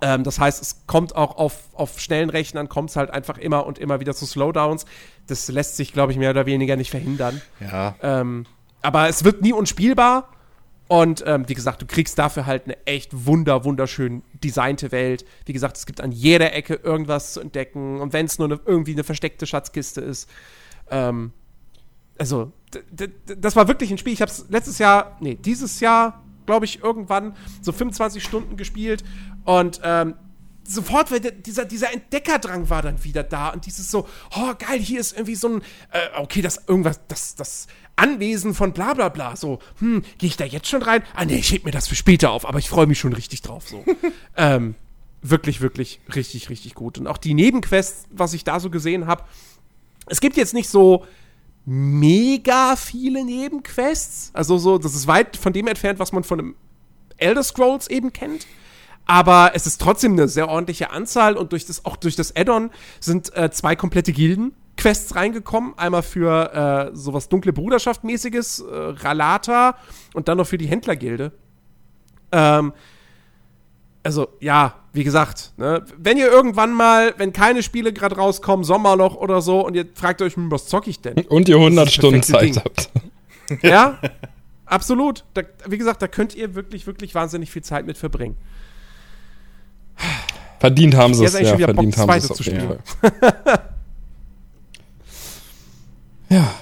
Ähm, 0.00 0.24
das 0.24 0.38
heißt, 0.38 0.62
es 0.62 0.82
kommt 0.86 1.16
auch 1.16 1.36
auf, 1.36 1.68
auf 1.74 1.98
schnellen 2.00 2.30
Rechnern, 2.30 2.68
kommt 2.68 2.90
es 2.90 2.96
halt 2.96 3.10
einfach 3.10 3.38
immer 3.38 3.66
und 3.66 3.78
immer 3.78 4.00
wieder 4.00 4.14
zu 4.14 4.26
Slowdowns. 4.26 4.86
Das 5.26 5.48
lässt 5.48 5.76
sich, 5.76 5.92
glaube 5.92 6.12
ich, 6.12 6.18
mehr 6.18 6.30
oder 6.30 6.46
weniger 6.46 6.76
nicht 6.76 6.90
verhindern. 6.90 7.40
Ja. 7.60 7.96
Ähm, 8.02 8.46
aber 8.82 9.08
es 9.08 9.24
wird 9.24 9.42
nie 9.42 9.52
unspielbar. 9.52 10.28
Und 10.86 11.22
ähm, 11.26 11.46
wie 11.48 11.54
gesagt, 11.54 11.82
du 11.82 11.86
kriegst 11.86 12.18
dafür 12.18 12.46
halt 12.46 12.64
eine 12.64 12.86
echt 12.86 13.26
wunder, 13.26 13.64
wunderschön 13.64 14.22
designte 14.42 14.90
Welt. 14.90 15.26
Wie 15.44 15.52
gesagt, 15.52 15.76
es 15.76 15.84
gibt 15.84 16.00
an 16.00 16.12
jeder 16.12 16.54
Ecke 16.54 16.74
irgendwas 16.74 17.34
zu 17.34 17.40
entdecken. 17.40 18.00
Und 18.00 18.14
wenn 18.14 18.24
es 18.24 18.38
nur 18.38 18.48
eine, 18.48 18.60
irgendwie 18.64 18.92
eine 18.92 19.04
versteckte 19.04 19.46
Schatzkiste 19.46 20.00
ist. 20.00 20.30
Ähm, 20.90 21.32
also, 22.16 22.52
das 23.38 23.54
war 23.54 23.68
wirklich 23.68 23.90
ein 23.90 23.98
Spiel. 23.98 24.14
Ich 24.14 24.22
habe 24.22 24.30
es 24.30 24.46
letztes 24.48 24.78
Jahr, 24.78 25.18
nee, 25.20 25.34
dieses 25.34 25.80
Jahr, 25.80 26.22
glaube 26.48 26.64
ich, 26.64 26.82
irgendwann 26.82 27.36
so 27.60 27.72
25 27.72 28.24
Stunden 28.24 28.56
gespielt. 28.56 29.04
Und 29.44 29.82
ähm, 29.84 30.14
sofort, 30.64 31.10
dieser, 31.44 31.66
dieser 31.66 31.92
Entdeckerdrang 31.92 32.70
war 32.70 32.80
dann 32.80 33.04
wieder 33.04 33.22
da 33.22 33.50
und 33.50 33.66
dieses 33.66 33.90
so, 33.90 34.08
oh 34.34 34.54
geil, 34.58 34.80
hier 34.80 34.98
ist 34.98 35.12
irgendwie 35.12 35.34
so 35.34 35.48
ein, 35.48 35.62
äh, 35.92 36.18
okay, 36.18 36.40
das 36.40 36.62
irgendwas, 36.66 37.00
das, 37.06 37.34
das 37.34 37.66
Anwesen 37.96 38.54
von 38.54 38.72
bla 38.72 38.94
bla 38.94 39.10
bla, 39.10 39.36
so, 39.36 39.58
hm, 39.78 40.02
gehe 40.16 40.28
ich 40.28 40.38
da 40.38 40.46
jetzt 40.46 40.68
schon 40.68 40.80
rein? 40.80 41.02
Ah 41.14 41.26
nee, 41.26 41.36
ich 41.36 41.52
heb 41.52 41.66
mir 41.66 41.70
das 41.70 41.86
für 41.86 41.96
später 41.96 42.30
auf, 42.30 42.48
aber 42.48 42.58
ich 42.58 42.70
freue 42.70 42.86
mich 42.86 42.98
schon 42.98 43.12
richtig 43.12 43.42
drauf, 43.42 43.68
so. 43.68 43.84
ähm, 44.38 44.74
wirklich, 45.20 45.60
wirklich 45.60 46.00
richtig, 46.14 46.48
richtig 46.48 46.74
gut. 46.74 46.96
Und 46.96 47.08
auch 47.08 47.18
die 47.18 47.34
Nebenquests, 47.34 48.06
was 48.08 48.32
ich 48.32 48.42
da 48.42 48.58
so 48.58 48.70
gesehen 48.70 49.06
habe, 49.06 49.22
es 50.06 50.22
gibt 50.22 50.38
jetzt 50.38 50.54
nicht 50.54 50.70
so 50.70 51.04
mega 51.70 52.76
viele 52.76 53.24
Nebenquests, 53.24 54.30
also 54.32 54.56
so, 54.58 54.78
das 54.78 54.94
ist 54.94 55.06
weit 55.06 55.36
von 55.36 55.52
dem 55.52 55.66
entfernt, 55.66 55.98
was 55.98 56.12
man 56.12 56.24
von 56.24 56.38
einem 56.38 56.56
Elder 57.18 57.42
Scrolls 57.42 57.88
eben 57.88 58.12
kennt 58.12 58.46
aber 59.08 59.52
es 59.54 59.66
ist 59.66 59.80
trotzdem 59.80 60.12
eine 60.12 60.28
sehr 60.28 60.48
ordentliche 60.48 60.90
Anzahl 60.90 61.36
und 61.36 61.52
durch 61.52 61.64
das, 61.64 61.86
auch 61.86 61.96
durch 61.96 62.14
das 62.14 62.36
Add-on 62.36 62.70
sind 63.00 63.34
äh, 63.34 63.50
zwei 63.50 63.74
komplette 63.74 64.12
Gilden. 64.12 64.54
Quests 64.76 65.16
reingekommen. 65.16 65.72
Einmal 65.78 66.02
für 66.02 66.90
äh, 66.92 66.94
sowas 66.94 67.30
dunkle 67.30 67.54
Bruderschaft-mäßiges, 67.54 68.60
äh, 68.60 68.64
Ralata 68.70 69.76
und 70.12 70.28
dann 70.28 70.36
noch 70.36 70.46
für 70.46 70.58
die 70.58 70.68
Händlergilde. 70.68 71.32
Ähm, 72.32 72.74
also, 74.02 74.28
ja, 74.40 74.74
wie 74.98 75.04
gesagt, 75.04 75.52
ne, 75.58 75.84
wenn 75.96 76.18
ihr 76.18 76.26
irgendwann 76.26 76.72
mal, 76.72 77.14
wenn 77.18 77.32
keine 77.32 77.62
Spiele 77.62 77.92
gerade 77.92 78.16
rauskommen, 78.16 78.64
Sommerloch 78.64 79.14
oder 79.14 79.40
so, 79.40 79.64
und 79.64 79.76
ihr 79.76 79.86
fragt 79.94 80.20
euch, 80.22 80.34
hm, 80.34 80.50
was 80.50 80.66
zocke 80.66 80.90
ich 80.90 81.00
denn? 81.00 81.14
Und 81.28 81.48
ihr 81.48 81.54
100 81.54 81.88
Stunden 81.88 82.20
Zeit 82.20 82.42
Ding. 82.42 82.56
habt. 82.56 82.90
Ja, 83.62 83.98
absolut. 84.66 85.24
Da, 85.32 85.40
wie 85.66 85.78
gesagt, 85.78 86.02
da 86.02 86.06
könnt 86.06 86.34
ihr 86.34 86.54
wirklich, 86.54 86.86
wirklich 86.86 87.14
wahnsinnig 87.14 87.50
viel 87.50 87.62
Zeit 87.62 87.86
mit 87.86 87.96
verbringen. 87.96 88.36
Verdient 90.58 90.94
haben 90.96 91.14
sie 91.14 91.24
es, 91.24 91.32
ja, 91.32 91.56
verdient 91.56 91.96
Bock, 91.96 92.08
haben 92.08 92.20
sie 92.20 92.32
es 92.32 92.44
Fall. 92.44 92.78
ja. 96.28 96.54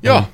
Ja. 0.00 0.28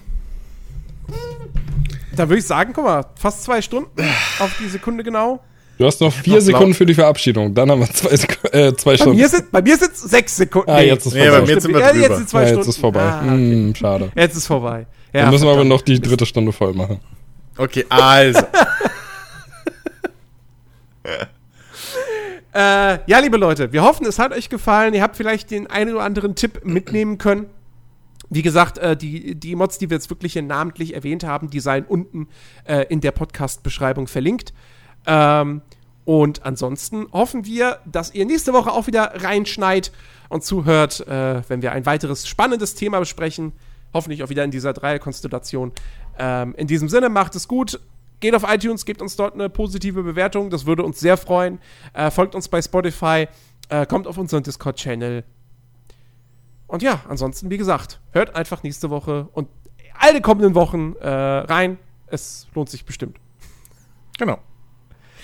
Da 2.15 2.29
würde 2.29 2.41
ich 2.41 2.47
sagen, 2.47 2.75
guck 2.75 2.85
mal, 2.85 3.07
fast 3.15 3.45
zwei 3.45 3.63
Stunden 3.63 4.03
auf 4.41 4.55
die 4.59 4.69
Sekunde 4.69 5.05
genau. 5.05 5.41
Du 5.83 5.89
hast 5.89 6.01
noch 6.01 6.13
vier 6.13 6.41
Sekunden 6.41 6.75
für 6.75 6.87
die 6.87 6.95
Verabschiedung. 6.95 7.53
Dann 7.53 7.69
haben 7.69 7.81
wir 7.81 7.91
zwei, 7.91 8.11
äh, 8.57 8.73
zwei 8.77 8.97
Stunden. 8.97 9.17
Mir 9.17 9.29
sind, 9.29 9.51
bei 9.51 9.61
mir 9.61 9.77
sind 9.77 9.93
es 9.93 10.03
sechs 10.03 10.37
Sekunden. 10.37 10.71
Ah, 10.71 10.81
jetzt 10.81 11.07
ist 11.07 11.13
vorbei. 11.13 11.27
Nee, 11.27 11.31
bei 11.33 11.41
mir 11.41 11.61
sind 11.61 11.75
wir 11.75 11.81
drüber. 11.81 11.97
Ja, 11.97 12.03
jetzt, 12.03 12.17
sind 12.19 12.29
zwei 12.29 12.43
ja, 12.45 12.55
jetzt 12.55 12.69
ist 12.69 12.79
vorbei. 12.79 13.01
Ah, 13.01 13.19
okay. 13.19 13.29
hm, 13.31 13.75
schade. 13.75 14.13
Jetzt 14.15 14.37
ist 14.37 14.47
vorbei. 14.47 14.87
Ja, 15.13 15.23
Dann 15.23 15.31
müssen 15.33 15.45
wir 15.45 15.51
aber 15.51 15.65
noch 15.65 15.83
die 15.83 16.01
dritte 16.01 16.25
Stunde 16.25 16.53
voll 16.53 16.73
machen. 16.73 17.01
Okay, 17.59 17.85
also. 17.89 18.43
Äh, 22.55 22.99
ja, 23.07 23.19
liebe 23.21 23.39
Leute, 23.39 23.73
wir 23.73 23.83
hoffen, 23.83 24.05
es 24.05 24.19
hat 24.19 24.33
euch 24.33 24.51
gefallen. 24.51 24.93
Ihr 24.93 25.01
habt 25.01 25.17
vielleicht 25.17 25.51
den 25.51 25.69
einen 25.69 25.95
oder 25.95 26.05
anderen 26.05 26.35
Tipp 26.35 26.67
mitnehmen 26.67 27.17
können. 27.17 27.47
Wie 28.29 28.43
gesagt, 28.43 28.77
äh, 28.77 28.95
die, 28.95 29.35
die 29.35 29.57
Mods, 29.57 29.79
die 29.79 29.89
wir 29.89 29.97
jetzt 29.97 30.11
wirklich 30.11 30.37
namentlich 30.37 30.95
erwähnt 30.95 31.25
haben, 31.25 31.49
die 31.49 31.61
seien 31.61 31.87
unten 31.87 32.29
äh, 32.65 32.85
in 32.91 33.01
der 33.01 33.13
Podcast-Beschreibung 33.13 34.07
verlinkt. 34.07 34.53
Ähm, 35.07 35.63
und 36.05 36.45
ansonsten 36.45 37.07
hoffen 37.13 37.45
wir, 37.45 37.79
dass 37.85 38.13
ihr 38.13 38.25
nächste 38.27 38.53
Woche 38.53 38.73
auch 38.73 38.87
wieder 38.87 39.23
reinschneit 39.23 39.93
und 40.29 40.43
zuhört, 40.43 41.07
äh, 41.07 41.43
wenn 41.49 41.63
wir 41.63 41.73
ein 41.73 41.87
weiteres 41.87 42.27
spannendes 42.27 42.75
Thema 42.75 42.99
besprechen. 42.99 43.53
Hoffentlich 43.95 44.23
auch 44.23 44.31
wieder 44.31 44.45
in 44.45 44.51
dieser 44.51 44.73
Dreierkonstellation. 44.73 45.73
Ähm, 46.19 46.55
in 46.57 46.67
diesem 46.67 46.89
Sinne, 46.89 47.09
macht 47.09 47.35
es 47.35 47.47
gut. 47.47 47.81
Geht 48.21 48.35
auf 48.35 48.45
iTunes, 48.49 48.85
gebt 48.85 49.03
uns 49.03 49.17
dort 49.17 49.35
eine 49.35 49.49
positive 49.49 50.03
Bewertung, 50.03 50.49
das 50.49 50.65
würde 50.65 50.85
uns 50.85 51.01
sehr 51.01 51.17
freuen. 51.17 51.59
Äh, 51.93 52.11
folgt 52.11 52.35
uns 52.35 52.49
bei 52.49 52.63
Spotify, 52.63 53.27
äh, 53.69 53.85
kommt 53.85 54.07
auf 54.07 54.17
unseren 54.17 54.43
Discord-Channel. 54.45 55.25
Und 56.69 56.83
ja, 56.83 57.03
ansonsten, 57.09 57.51
wie 57.51 57.59
gesagt, 57.59 58.01
hört 58.13 58.35
einfach 58.35 58.63
nächste 58.63 58.91
Woche 58.91 59.29
und 59.33 59.49
alle 59.99 60.21
kommenden 60.21 60.55
Wochen 60.55 60.95
äh, 61.01 61.09
rein. 61.09 61.79
Es 62.07 62.47
lohnt 62.55 62.71
sich 62.71 62.85
bestimmt. 62.85 63.19
Genau. 64.19 64.39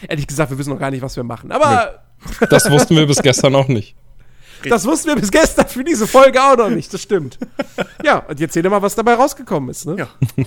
Ehrlich 0.06 0.26
gesagt, 0.26 0.50
wir 0.50 0.58
wissen 0.58 0.70
noch 0.70 0.78
gar 0.78 0.90
nicht, 0.90 1.02
was 1.02 1.16
wir 1.16 1.24
machen. 1.24 1.50
Aber. 1.50 2.00
Nee. 2.40 2.46
Das 2.50 2.70
wussten 2.70 2.96
wir 2.96 3.06
bis 3.06 3.22
gestern 3.22 3.54
auch 3.54 3.68
nicht. 3.68 3.94
Das 4.68 4.84
wussten 4.86 5.06
wir 5.06 5.14
bis 5.14 5.30
gestern 5.30 5.68
für 5.68 5.84
diese 5.84 6.08
Folge 6.08 6.42
auch 6.42 6.56
noch 6.56 6.68
nicht. 6.68 6.92
Das 6.92 7.00
stimmt. 7.00 7.38
ja, 8.02 8.18
und 8.18 8.40
jetzt 8.40 8.54
seht 8.54 8.64
ihr 8.64 8.70
mal, 8.70 8.82
was 8.82 8.96
dabei 8.96 9.14
rausgekommen 9.14 9.70
ist. 9.70 9.86
Ne? 9.86 9.94
Ja. 9.96 10.08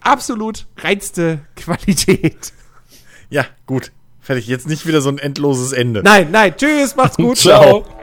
absolut 0.00 0.66
reinste 0.78 1.40
Qualität. 1.54 2.54
Ja, 3.28 3.44
gut. 3.66 3.92
Fertig. 4.20 4.46
Jetzt 4.46 4.68
nicht 4.68 4.86
wieder 4.86 5.00
so 5.00 5.08
ein 5.10 5.18
endloses 5.18 5.72
Ende. 5.72 6.02
Nein, 6.02 6.30
nein. 6.30 6.54
Tschüss, 6.56 6.96
macht's 6.96 7.16
gut. 7.18 7.36
Ciao. 7.36 7.82
Ciao. 7.82 7.96